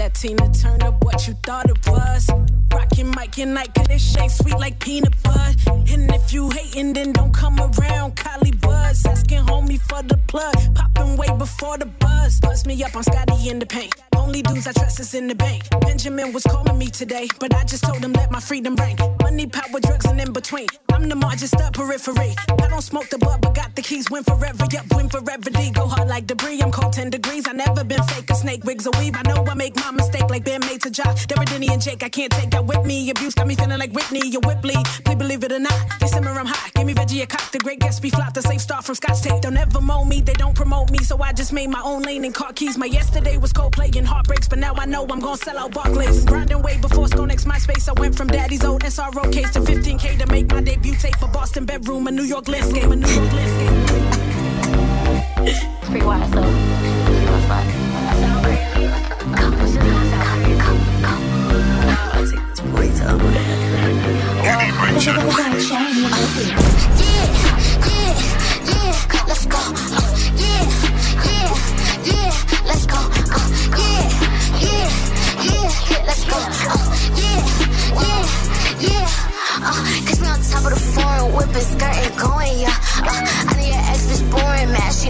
That 0.00 0.14
Tina 0.14 0.50
Turner, 0.54 0.92
what 1.02 1.28
you 1.28 1.34
thought 1.44 1.68
it 1.68 1.86
was. 1.86 2.30
Rockin' 2.72 3.08
Mike 3.08 3.36
and 3.38 3.58
Ike, 3.58 3.74
cause 3.74 3.86
this 3.86 4.12
shit 4.12 4.30
sweet 4.30 4.58
like 4.58 4.78
peanut 4.80 5.14
butter. 5.22 5.52
And 5.92 6.10
if 6.14 6.32
you 6.32 6.48
hatin', 6.48 6.94
then 6.94 7.12
don't 7.12 7.34
come 7.34 7.58
around. 7.58 8.16
Kylie 8.16 8.58
Buzz, 8.62 9.04
asking 9.04 9.44
homie 9.44 9.78
for 9.78 10.02
the 10.02 10.16
plug. 10.26 10.56
Poppin' 10.74 11.18
way 11.18 11.28
before 11.36 11.76
the 11.76 11.84
buzz. 11.84 12.40
Buzz 12.40 12.64
me 12.64 12.82
up, 12.82 12.96
I'm 12.96 13.02
Scotty 13.02 13.50
in 13.50 13.58
the 13.58 13.66
paint. 13.66 13.94
Only 14.16 14.40
dudes 14.40 14.66
I 14.66 14.72
trust 14.72 15.00
is 15.00 15.14
in 15.14 15.26
the 15.26 15.34
bank. 15.34 15.64
Benjamin 15.82 16.32
was 16.32 16.44
calling 16.44 16.78
me 16.78 16.86
today, 16.86 17.28
but 17.38 17.54
I 17.54 17.64
just 17.64 17.84
told 17.84 18.02
him 18.02 18.14
let 18.14 18.30
my 18.30 18.40
freedom 18.40 18.76
ring. 18.76 18.96
Money, 19.22 19.46
power, 19.46 19.80
drugs, 19.80 20.06
and 20.06 20.18
in 20.18 20.32
between. 20.32 20.68
I'm 20.92 21.08
the 21.08 21.16
margin, 21.16 21.48
up 21.60 21.74
periphery. 21.74 22.34
I 22.48 22.68
don't 22.68 22.80
smoke 22.82 23.08
the 23.10 23.18
bud, 23.18 23.40
but 23.42 23.54
got 23.54 23.74
the 23.74 23.82
keys. 23.82 24.10
Win 24.10 24.22
forever, 24.24 24.66
yep, 24.72 24.86
win 24.94 25.08
forever. 25.08 25.50
D 25.50 25.70
go 25.72 25.86
hard 25.86 26.08
like 26.08 26.26
debris. 26.26 26.62
I'm 26.62 26.70
cold 26.70 26.92
10 26.92 27.10
degrees. 27.10 27.48
I 27.48 27.52
never 27.52 27.82
been 27.84 28.02
fake. 28.04 28.30
A 28.30 28.34
snake, 28.34 28.64
wigs, 28.64 28.86
or 28.86 28.92
weave. 28.98 29.16
I 29.16 29.22
know 29.22 29.44
I 29.46 29.54
make 29.54 29.76
my 29.76 29.89
mistake 29.92 30.28
like 30.30 30.44
Ben 30.44 30.60
made 30.60 30.82
to 30.82 30.90
Josh. 30.90 31.26
Denny 31.26 31.68
and 31.68 31.82
Jake, 31.82 32.02
I 32.02 32.08
can't 32.08 32.32
take 32.32 32.50
that 32.50 32.64
with 32.64 32.84
me. 32.84 33.10
Abuse 33.10 33.34
got 33.34 33.46
me 33.46 33.54
feeling 33.54 33.78
like 33.78 33.92
Whitney, 33.92 34.26
you 34.28 34.40
Whipley. 34.40 34.76
Please 35.04 35.16
believe 35.16 35.44
it 35.44 35.52
or 35.52 35.58
not, 35.58 35.78
they 36.00 36.06
simmer, 36.06 36.30
I'm 36.30 36.46
hot. 36.46 36.70
Give 36.74 36.86
me 36.86 36.94
veggie, 36.94 37.22
a 37.22 37.26
cock, 37.26 37.50
the 37.50 37.58
great 37.58 37.80
Gatsby 37.80 38.10
flop, 38.10 38.32
the 38.34 38.42
safe 38.42 38.60
star 38.60 38.82
from 38.82 38.94
Scotch 38.94 39.22
tape. 39.22 39.40
Don't 39.42 39.56
ever 39.56 39.80
mow 39.80 40.04
me, 40.04 40.20
they 40.20 40.32
don't 40.34 40.54
promote 40.54 40.90
me, 40.90 40.98
so 40.98 41.20
I 41.20 41.32
just 41.32 41.52
made 41.52 41.68
my 41.68 41.82
own 41.82 42.02
lane 42.02 42.24
and 42.24 42.34
car 42.34 42.52
keys. 42.52 42.78
My 42.78 42.86
yesterday 42.86 43.36
was 43.36 43.52
Coldplay 43.52 43.94
and 43.96 44.06
heartbreaks, 44.06 44.48
but 44.48 44.58
now 44.58 44.74
I 44.74 44.86
know 44.86 45.02
I'm 45.02 45.20
gonna 45.20 45.36
sell 45.36 45.58
out 45.58 45.72
Barclays. 45.72 46.24
Grinding 46.24 46.62
way 46.62 46.78
before 46.78 47.06
Stonex 47.06 47.44
MySpace, 47.44 47.88
I 47.88 48.00
went 48.00 48.16
from 48.16 48.28
daddy's 48.28 48.64
old 48.64 48.82
SRO 48.82 49.32
case 49.32 49.50
to 49.52 49.60
15K 49.60 50.18
to 50.18 50.26
make 50.26 50.50
my 50.50 50.60
debut 50.60 50.94
tape. 50.94 51.16
for 51.16 51.28
Boston 51.28 51.64
bedroom, 51.64 52.06
a 52.06 52.10
New 52.10 52.22
York 52.22 52.48
landscape, 52.48 52.84
a 52.84 52.96
New 52.96 53.08
York 53.08 53.32
landscape. 53.32 53.70
It's 55.48 55.64
pretty 55.86 56.04
wild, 56.04 56.32
so 56.32 56.42
she 56.42 57.26
was 57.26 57.48
like, 57.48 57.68
crazy. 59.52 59.69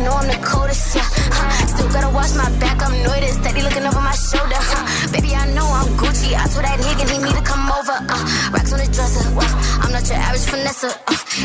Know 0.02 0.12
I'm 0.12 0.28
the 0.28 0.38
coldest, 0.46 0.96
yeah. 0.96 1.02
Uh, 1.02 1.66
still 1.66 1.88
gotta 1.92 2.10
watch 2.14 2.34
my 2.34 2.48
back, 2.58 2.82
I'm 2.82 2.94
nervous, 3.02 3.34
steady 3.34 3.62
looking 3.62 3.84
over 3.84 4.00
my 4.00 4.14
shoulder. 4.14 4.56
Uh, 4.56 4.99
baby, 5.12 5.34
I 5.34 5.46
know 5.52 5.66
I'm 5.66 5.90
Gucci. 5.98 6.34
I 6.34 6.46
told 6.50 6.64
that 6.64 6.78
nigga 6.78 7.04
he 7.10 7.18
need 7.18 7.34
to 7.34 7.42
come 7.42 7.66
over. 7.70 7.98
Uh, 7.98 8.50
racks 8.54 8.72
on 8.72 8.78
the 8.78 8.88
dresser, 8.90 9.26
well, 9.34 9.50
I'm 9.82 9.92
not 9.92 10.06
your 10.06 10.18
average 10.18 10.46
finesse. 10.46 10.84
Uh, 10.84 10.94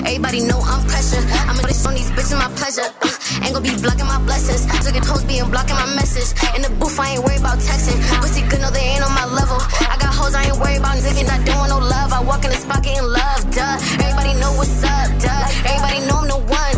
everybody 0.05 0.45
know 0.45 0.61
I'm 0.61 0.85
pressure. 0.85 1.21
I'ma 1.49 1.61
put 1.65 1.75
on 1.85 1.93
these 1.97 2.11
bitches 2.13 2.37
my 2.37 2.49
pleasure. 2.55 2.87
Uh, 3.01 3.43
ain't 3.43 3.53
gonna 3.53 3.65
be 3.65 3.73
blocking 3.81 4.07
my 4.07 4.21
blessings. 4.23 4.65
Took 4.85 4.95
it 4.95 5.05
hoes 5.05 5.23
being 5.25 5.49
blocking 5.49 5.75
my 5.75 5.89
message. 5.97 6.29
In 6.55 6.61
the 6.61 6.71
booth, 6.77 6.97
I 6.99 7.17
ain't 7.17 7.23
worried 7.25 7.41
about 7.41 7.57
texting. 7.59 7.97
Pussy 8.21 8.41
good, 8.45 8.61
no, 8.61 8.69
they 8.69 8.95
ain't 8.95 9.03
on 9.03 9.13
my 9.13 9.25
level. 9.25 9.57
I 9.89 9.97
got 9.97 10.13
hoes, 10.13 10.35
I 10.35 10.45
ain't 10.45 10.57
worried 10.61 10.79
about 10.79 10.97
niggas. 11.01 11.27
Don't 11.45 11.57
want 11.57 11.69
no 11.73 11.79
love. 11.81 12.13
I 12.13 12.21
walk 12.21 12.45
in 12.45 12.51
the 12.53 12.59
spot 12.59 12.83
getting 12.83 13.03
love, 13.03 13.41
duh. 13.49 13.75
Everybody 14.01 14.33
know 14.39 14.51
what's 14.57 14.83
up, 14.85 15.09
duh. 15.19 15.45
Everybody 15.65 15.99
know 16.07 16.21
I'm 16.21 16.29
the 16.29 16.39
one, 16.39 16.74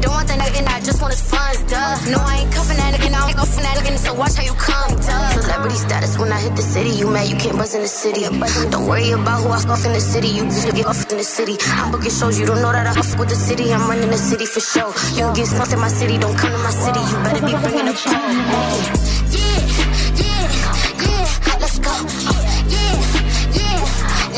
don't 0.00 0.12
want 0.12 0.28
the 0.28 0.36
night, 0.36 0.54
and 0.56 0.68
I 0.68 0.80
just 0.80 1.00
want 1.00 1.12
his 1.12 1.22
funds, 1.22 1.62
duh. 1.70 1.96
No, 2.10 2.18
I 2.18 2.42
ain't 2.42 2.52
cuffing 2.52 2.76
that 2.76 2.94
nigga, 2.94 3.12
I 3.14 3.28
ain't 3.28 3.36
cuffing 3.36 3.64
that 3.64 3.76
nigga, 3.78 3.98
so 3.98 4.14
watch 4.14 4.34
how 4.34 4.42
you 4.42 4.54
come, 4.54 4.96
duh. 4.96 5.30
Celebrity 5.40 5.76
status 5.76 6.18
when 6.18 6.32
I 6.32 6.40
hit 6.40 6.56
the 6.56 6.62
city, 6.62 6.90
you 6.90 7.10
mad, 7.10 7.28
you 7.28 7.36
can't 7.36 7.56
buzz 7.56 7.74
in 7.74 7.82
the 7.82 7.88
city. 7.88 8.22
Don't 8.70 8.86
worry 8.86 9.10
about 9.12 9.40
who 9.42 9.48
I 9.48 9.60
off 9.70 9.84
in 9.84 9.92
the 9.92 10.00
city, 10.00 10.28
you 10.28 10.44
just 10.44 10.66
get 10.74 10.86
off 10.86 11.10
in 11.10 11.18
the 11.18 11.24
city. 11.24 11.56
I'm 11.78 11.90
booking 11.92 12.10
shows, 12.10 12.38
you 12.38 12.46
don't 12.46 12.60
know 12.62 12.72
that 12.72 12.86
I 12.86 12.92
fuck 12.94 13.18
with 13.18 13.28
the 13.28 13.36
city, 13.36 13.72
I'm 13.72 13.88
running 13.88 14.10
the 14.10 14.18
city 14.18 14.46
for 14.46 14.60
show. 14.60 14.92
You 15.14 15.22
don't 15.24 15.36
get 15.36 15.46
smoked 15.46 15.72
in 15.72 15.78
my 15.80 15.88
city, 15.88 16.18
don't 16.18 16.36
come 16.36 16.52
to 16.52 16.58
my 16.58 16.70
city, 16.70 17.00
you 17.00 17.16
better 17.24 17.44
be 17.44 17.52
bringing 17.62 17.86
the 17.86 17.94
pole. 17.94 18.80
Yeah, 19.30 19.60
yeah, 20.20 20.48
yeah, 21.04 21.60
let's 21.60 21.78
go. 21.78 21.90
Uh, 21.90 22.34
yeah, 22.74 22.96
yeah, 23.58 23.78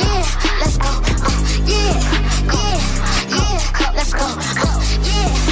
yeah, 0.01 0.22
let's 0.60 0.76
go. 0.78 0.90
Uh, 0.90 1.30
yeah, 1.66 1.94
yeah, 2.52 2.76
yeah, 3.36 3.90
let's 3.97 4.12
go. 4.12 4.26
Uh, 4.26 4.78
yeah, 5.09 5.51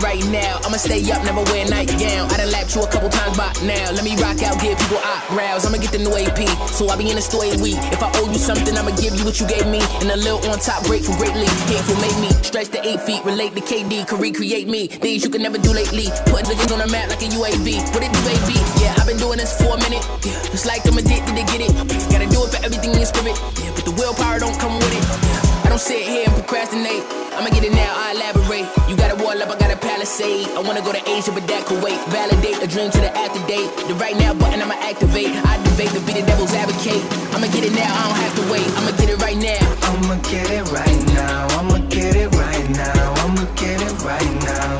right 0.00 0.24
now. 0.28 0.58
I'ma 0.64 0.76
stay 0.76 1.00
up, 1.12 1.22
never 1.24 1.42
wear 1.52 1.66
a 1.66 1.68
nightgown. 1.68 2.30
I 2.32 2.36
done 2.36 2.50
lapped 2.50 2.74
you 2.74 2.82
a 2.82 2.88
couple 2.88 3.08
times 3.08 3.36
by 3.36 3.52
now. 3.64 3.92
Let 3.92 4.04
me 4.04 4.16
rock 4.16 4.42
out, 4.42 4.60
give 4.60 4.76
people 4.78 4.98
eyebrows. 4.98 5.64
I'ma 5.64 5.78
get 5.78 5.92
the 5.92 6.00
new 6.00 6.12
AP, 6.16 6.40
so 6.68 6.88
I 6.88 6.96
be 6.96 7.10
in 7.10 7.16
the 7.16 7.22
store 7.22 7.44
a 7.44 7.56
week. 7.60 7.78
If 7.92 8.02
I 8.02 8.10
owe 8.16 8.28
you 8.30 8.38
something, 8.38 8.76
I'ma 8.76 8.96
give 8.96 9.14
you 9.14 9.24
what 9.24 9.40
you 9.40 9.46
gave 9.46 9.66
me. 9.68 9.80
And 10.00 10.10
a 10.10 10.16
little 10.16 10.40
on 10.50 10.58
top, 10.58 10.84
grateful 10.84 11.14
greatly. 11.16 11.46
Hateful 11.68 11.96
made 12.00 12.16
me 12.20 12.30
stretch 12.42 12.68
the 12.68 12.80
eight 12.86 13.00
feet, 13.02 13.24
relate 13.24 13.54
to 13.54 13.62
KD, 13.62 14.06
can 14.08 14.18
recreate 14.18 14.68
me. 14.68 14.88
Things 14.88 15.24
you 15.24 15.30
can 15.30 15.42
never 15.42 15.58
do 15.58 15.72
lately. 15.72 16.08
Put 16.26 16.48
niggas 16.48 16.72
on 16.72 16.80
the 16.80 16.88
map 16.88 17.08
like 17.10 17.22
a 17.22 17.28
UAV. 17.30 17.84
What 17.92 18.02
it 18.02 18.12
do, 18.12 18.20
baby? 18.24 18.58
Yeah, 18.80 18.94
I've 18.98 19.06
been 19.06 19.18
doing 19.18 19.38
this 19.38 19.56
for 19.56 19.76
a 19.76 19.78
minute. 19.84 20.04
Yeah, 20.24 20.54
it's 20.54 20.66
like 20.66 20.86
I'm 20.86 20.96
addicted 20.98 21.36
to 21.36 21.44
get 21.52 21.60
it. 21.60 21.72
Gotta 22.10 22.26
do 22.26 22.44
it 22.44 22.50
for 22.50 22.60
everything 22.64 22.94
in 22.94 23.06
spirit. 23.06 23.36
Yeah, 23.60 23.72
but 23.74 23.84
the 23.84 23.92
willpower 23.92 24.38
don't 24.38 24.58
come 24.58 24.74
with 24.78 24.94
it. 24.96 25.04
I 25.04 25.49
don't 25.70 25.78
sit 25.78 26.02
here 26.02 26.26
and 26.26 26.34
procrastinate. 26.34 27.06
I'ma 27.38 27.48
get 27.54 27.62
it 27.62 27.70
now, 27.70 27.94
I 27.94 28.10
elaborate. 28.18 28.66
You 28.90 28.96
got 28.98 29.14
a 29.14 29.18
wall 29.22 29.38
up, 29.38 29.54
I 29.54 29.56
got 29.56 29.70
a 29.70 29.78
palisade. 29.78 30.50
I 30.58 30.60
wanna 30.66 30.82
go 30.82 30.90
to 30.90 31.02
Asia, 31.06 31.30
but 31.30 31.46
that 31.46 31.64
could 31.64 31.80
wait. 31.80 31.94
Validate 32.10 32.58
a 32.58 32.66
dream 32.66 32.90
to 32.90 32.98
the 32.98 33.12
after 33.14 33.38
date. 33.46 33.70
The 33.86 33.94
right 33.94 34.18
now 34.18 34.34
button, 34.34 34.60
I'ma 34.60 34.74
activate. 34.82 35.30
I 35.46 35.62
debate 35.62 35.94
to 35.94 36.00
be 36.02 36.18
the 36.18 36.26
devil's 36.26 36.52
advocate. 36.54 36.98
I'ma 37.30 37.46
get 37.54 37.62
it 37.62 37.74
now, 37.78 37.86
I 37.86 38.02
don't 38.02 38.18
have 38.18 38.34
to 38.42 38.44
wait. 38.50 38.66
I'ma 38.82 38.90
get 38.98 39.08
it 39.14 39.18
right 39.22 39.38
now. 39.38 39.62
I'ma 39.86 40.16
get 40.26 40.50
it 40.50 40.66
right 40.74 41.00
now. 41.14 41.46
I'ma 41.54 41.78
get 41.86 42.16
it 42.18 42.30
right 42.34 42.66
now. 42.74 43.22
I'ma 43.22 43.44
get 43.54 43.78
it 43.78 43.94
right 44.02 44.34
now. 44.42 44.70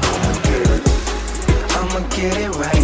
I'ma 1.79 2.01
get 2.11 2.35
it 2.35 2.51
right 2.59 2.80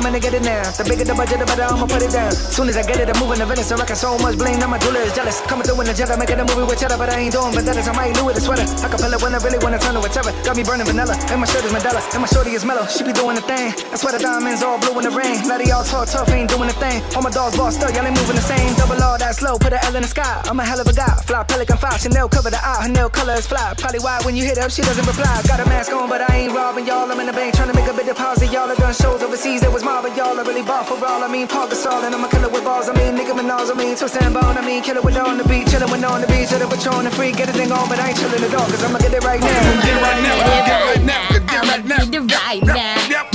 I'm 0.00 0.08
gonna 0.08 0.16
get 0.16 0.32
it 0.32 0.40
now. 0.40 0.64
The 0.64 0.84
bigger 0.88 1.04
the 1.04 1.12
budget, 1.12 1.44
the 1.44 1.44
better 1.44 1.68
I'ma 1.68 1.84
put 1.84 2.00
it 2.00 2.08
down. 2.08 2.32
Soon 2.32 2.72
as 2.72 2.76
I 2.80 2.88
get 2.88 3.04
it, 3.04 3.12
I'm 3.12 3.20
moving 3.20 3.36
the 3.36 3.44
Venice. 3.44 3.68
I 3.68 3.76
reckon 3.76 4.00
so 4.00 4.16
much 4.16 4.40
bling, 4.40 4.56
now 4.56 4.72
my 4.72 4.80
jeweler 4.80 5.04
is 5.04 5.12
jealous. 5.12 5.44
Coming 5.44 5.68
through 5.68 5.76
in 5.84 5.92
the 5.92 5.92
jet, 5.92 6.08
I'm 6.08 6.16
making 6.16 6.40
a 6.40 6.46
movie 6.48 6.64
with 6.64 6.80
cheddar, 6.80 6.96
but 6.96 7.12
I 7.12 7.20
ain't 7.20 7.36
doing 7.36 7.52
vendettas. 7.52 7.84
I 7.84 7.92
might 7.92 8.16
do 8.16 8.24
with 8.24 8.40
a 8.40 8.40
sweater. 8.40 8.64
I 8.64 8.88
capella 8.88 9.20
when 9.20 9.36
I 9.36 9.40
really 9.44 9.60
wanna 9.60 9.76
turn 9.76 10.00
to 10.00 10.08
terror. 10.08 10.32
Got 10.40 10.56
me 10.56 10.64
burning 10.64 10.88
vanilla, 10.88 11.20
and 11.28 11.36
my 11.36 11.44
shirt 11.44 11.68
is 11.68 11.72
Mandela, 11.76 12.00
and 12.16 12.24
my 12.24 12.28
shorty 12.32 12.56
is 12.56 12.64
mellow. 12.64 12.88
She 12.88 13.04
be 13.04 13.12
doing 13.12 13.36
the 13.36 13.44
thing. 13.44 13.76
I 13.92 14.00
swear 14.00 14.16
the 14.16 14.24
diamonds 14.24 14.64
all 14.64 14.80
blue 14.80 14.96
in 14.96 15.04
the 15.04 15.12
rain. 15.12 15.36
Letty 15.44 15.68
y'all 15.68 15.84
talk 15.84 16.08
tough, 16.08 16.32
ain't 16.32 16.48
doing 16.48 16.72
a 16.72 16.76
thing. 16.80 17.04
All 17.12 17.20
my 17.20 17.28
dogs 17.28 17.60
bossed 17.60 17.84
up, 17.84 17.92
y'all 17.92 18.08
ain't 18.08 18.16
moving 18.16 18.40
the 18.40 18.46
same. 18.48 18.72
Double 18.80 18.96
R, 18.96 19.20
that 19.20 19.36
slow, 19.36 19.60
put 19.60 19.76
a 19.76 19.84
L 19.84 20.00
in 20.00 20.00
the 20.00 20.08
sky. 20.08 20.40
I'm 20.48 20.56
a 20.56 20.64
hell 20.64 20.80
of 20.80 20.88
a 20.88 20.96
guy. 20.96 21.12
Fly 21.28 21.44
pelican 21.44 21.76
fly, 21.76 21.92
Chanel 22.00 22.32
cover 22.32 22.48
the 22.48 22.56
eye. 22.64 22.88
Her 22.88 22.90
nail 22.90 23.12
color 23.12 23.36
is 23.36 23.44
fly. 23.44 23.76
Probably 23.76 24.00
why 24.00 24.16
when 24.24 24.32
you 24.32 24.48
hit 24.48 24.56
up, 24.56 24.72
she 24.72 24.80
doesn't 24.80 25.04
reply. 25.04 25.44
Got 25.44 25.60
a 25.60 25.68
mask 25.68 25.92
on, 25.92 26.08
but 26.08 26.24
I 26.24 26.48
ain't 26.48 26.56
robbing 26.56 26.88
y'all. 26.88 27.04
I'm 27.04 27.20
in 27.20 27.28
the 27.28 27.36
bank 27.36 27.52
trying 27.52 27.68
to 27.68 27.76
make 27.76 27.84
a 27.84 27.92
big 27.92 28.08
deposit. 28.08 28.48
Y'all 28.48 28.72
have 28.72 28.80
done 28.80 28.96
shows 28.96 29.20
overseas, 29.20 29.60
that 29.60 29.72
was 29.72 29.84
Marvin. 29.90 30.14
Y'all 30.14 30.38
are 30.38 30.44
really 30.44 30.62
bought 30.62 30.86
for 30.86 30.94
all. 31.04 31.22
I 31.24 31.28
mean, 31.28 31.48
Pau 31.48 31.66
Gasol, 31.66 32.04
and 32.04 32.14
I'm 32.14 32.22
a 32.22 32.28
killer 32.28 32.48
with 32.48 32.62
balls. 32.62 32.88
I 32.88 32.94
mean, 32.94 33.18
nigga 33.18 33.34
Minaj, 33.34 33.70
I 33.72 33.74
mean, 33.74 33.96
twist 33.96 34.16
and 34.22 34.32
bone. 34.32 34.56
I 34.56 34.64
mean, 34.64 34.82
killer 34.82 35.02
with 35.02 35.16
on 35.16 35.36
the 35.36 35.44
beat, 35.50 35.66
chillin' 35.66 35.90
with 35.90 36.04
on 36.04 36.20
the 36.20 36.28
beat, 36.28 36.46
chillin' 36.48 36.70
with 36.70 36.86
on 36.86 37.04
the 37.04 37.10
free. 37.10 37.32
Get 37.32 37.48
a 37.48 37.52
thing 37.52 37.72
on, 37.72 37.88
but 37.88 37.98
I 37.98 38.10
ain't 38.10 38.18
chillin' 38.18 38.46
at 38.46 38.54
all, 38.54 38.66
cause 38.70 38.84
I'ma 38.84 38.98
get 38.98 39.14
it 39.14 39.24
right 39.24 39.40
now. 39.40 39.82
Get 39.82 39.96
it 39.96 40.02
right 40.06 40.22
now. 40.22 40.36
Get 40.46 40.70
it 40.70 40.86
right 40.90 41.04
now. 41.04 41.28
Get 41.30 41.42
it 41.42 41.68
right 41.72 41.84
now. 41.84 42.04
Get 42.06 42.22
it 42.22 42.30
right 42.30 42.62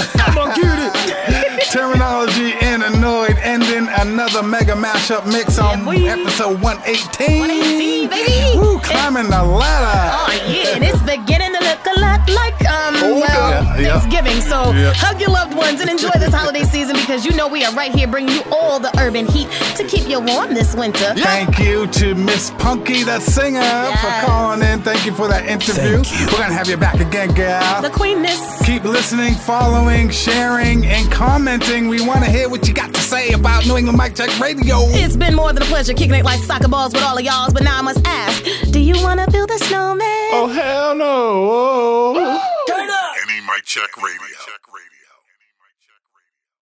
now. 0.08 0.15
Come 0.36 0.50
on, 0.50 0.56
get. 0.56 0.76
Termanology 1.72 2.52
and 2.62 2.84
Anoyd 2.84 3.38
ending 3.42 3.88
another 4.00 4.44
mega 4.44 4.74
mashup 4.74 5.26
mix 5.26 5.58
on 5.58 5.88
episode 5.88 6.62
118. 6.62 7.40
118, 7.40 8.10
baby. 8.10 8.58
Woo, 8.60 8.80
climbing 8.80 9.30
the 9.30 9.44
ladder. 9.44 10.12
Oh 10.14 10.32
yeah, 10.48 10.76
and 10.76 10.84
it's 10.84 11.02
beginning 11.04 11.54
to 11.54 11.64
look 11.64 11.80
a 11.86 12.00
lot 12.00 12.28
like 12.30 12.56
um 12.70 12.94
well 13.20 13.20
yeah, 13.20 13.78
yeah. 13.78 14.00
Thanksgiving. 14.00 14.42
So 14.42 14.72
Yeah. 14.74 14.94
hug 14.96 15.20
your 15.20 15.32
loved 15.32 15.56
ones 15.56 15.80
and 15.82 15.90
enjoy 15.90 16.12
this 16.20 16.34
holiday 16.34 16.64
season 16.64 16.96
because 16.96 17.26
you 17.26 17.34
know 17.34 17.48
we 17.48 17.64
are 17.66 17.74
right 17.74 17.94
here 17.94 18.08
bringing 18.08 18.36
you 18.36 18.44
all 18.52 18.80
the 18.80 18.92
urban 19.00 19.26
heat 19.26 19.50
to 19.76 19.84
keep 19.84 20.08
you 20.08 20.20
warm 20.20 20.54
this 20.54 20.76
winter. 20.76 21.14
Thank 21.16 21.60
you 21.60 21.88
to 21.88 22.16
Miss 22.16 22.52
Punky, 22.52 23.04
the 23.04 23.20
singer, 23.20 23.62
for 24.02 24.12
calling 24.26 24.62
in. 24.62 24.82
Thank 24.82 25.06
you 25.06 25.14
for 25.14 25.28
that 25.28 25.46
interview. 25.46 26.04
We're 26.32 26.40
gonna 26.40 26.54
have 26.54 26.70
you 26.70 26.78
back 26.78 27.00
again, 27.00 27.34
gal. 27.34 27.82
The 27.82 27.90
queenness. 27.90 28.62
Keep 28.66 28.84
listening, 28.84 29.34
following, 29.36 30.10
sharing, 30.26 30.84
and 30.88 31.12
commenting. 31.12 31.88
We 31.88 32.02
want 32.02 32.26
to 32.26 32.32
hear 32.32 32.50
what 32.50 32.68
you 32.68 32.74
got 32.74 32.92
to 32.96 33.00
say 33.00 33.34
about 33.34 33.68
New 33.68 33.78
England 33.78 34.00
Mic 34.00 34.16
Check 34.16 34.40
Radio. 34.40 34.78
It's 34.90 35.16
been 35.16 35.36
more 35.36 35.54
than 35.54 35.62
a 35.62 35.66
pleasure 35.68 35.94
kicking 35.94 36.16
it 36.16 36.26
like 36.26 36.40
soccer 36.40 36.68
balls 36.68 36.94
with 36.94 37.04
all 37.04 37.16
of 37.16 37.24
y'all, 37.24 37.52
but 37.54 37.62
now 37.64 37.78
I 37.78 37.82
must 37.84 38.02
ask, 38.08 38.44
do 38.72 38.80
you 38.80 38.96
wanna 39.04 39.28
build 39.30 39.52
a 39.52 39.60
snowman? 39.60 40.30
Oh 40.34 40.48
hell 40.48 40.96
no. 40.96 42.40
Turn 42.68 42.90
up! 42.90 43.14
Any 43.30 43.40
Mic 43.42 43.66
Check 43.66 43.96
Radio. 43.98 44.55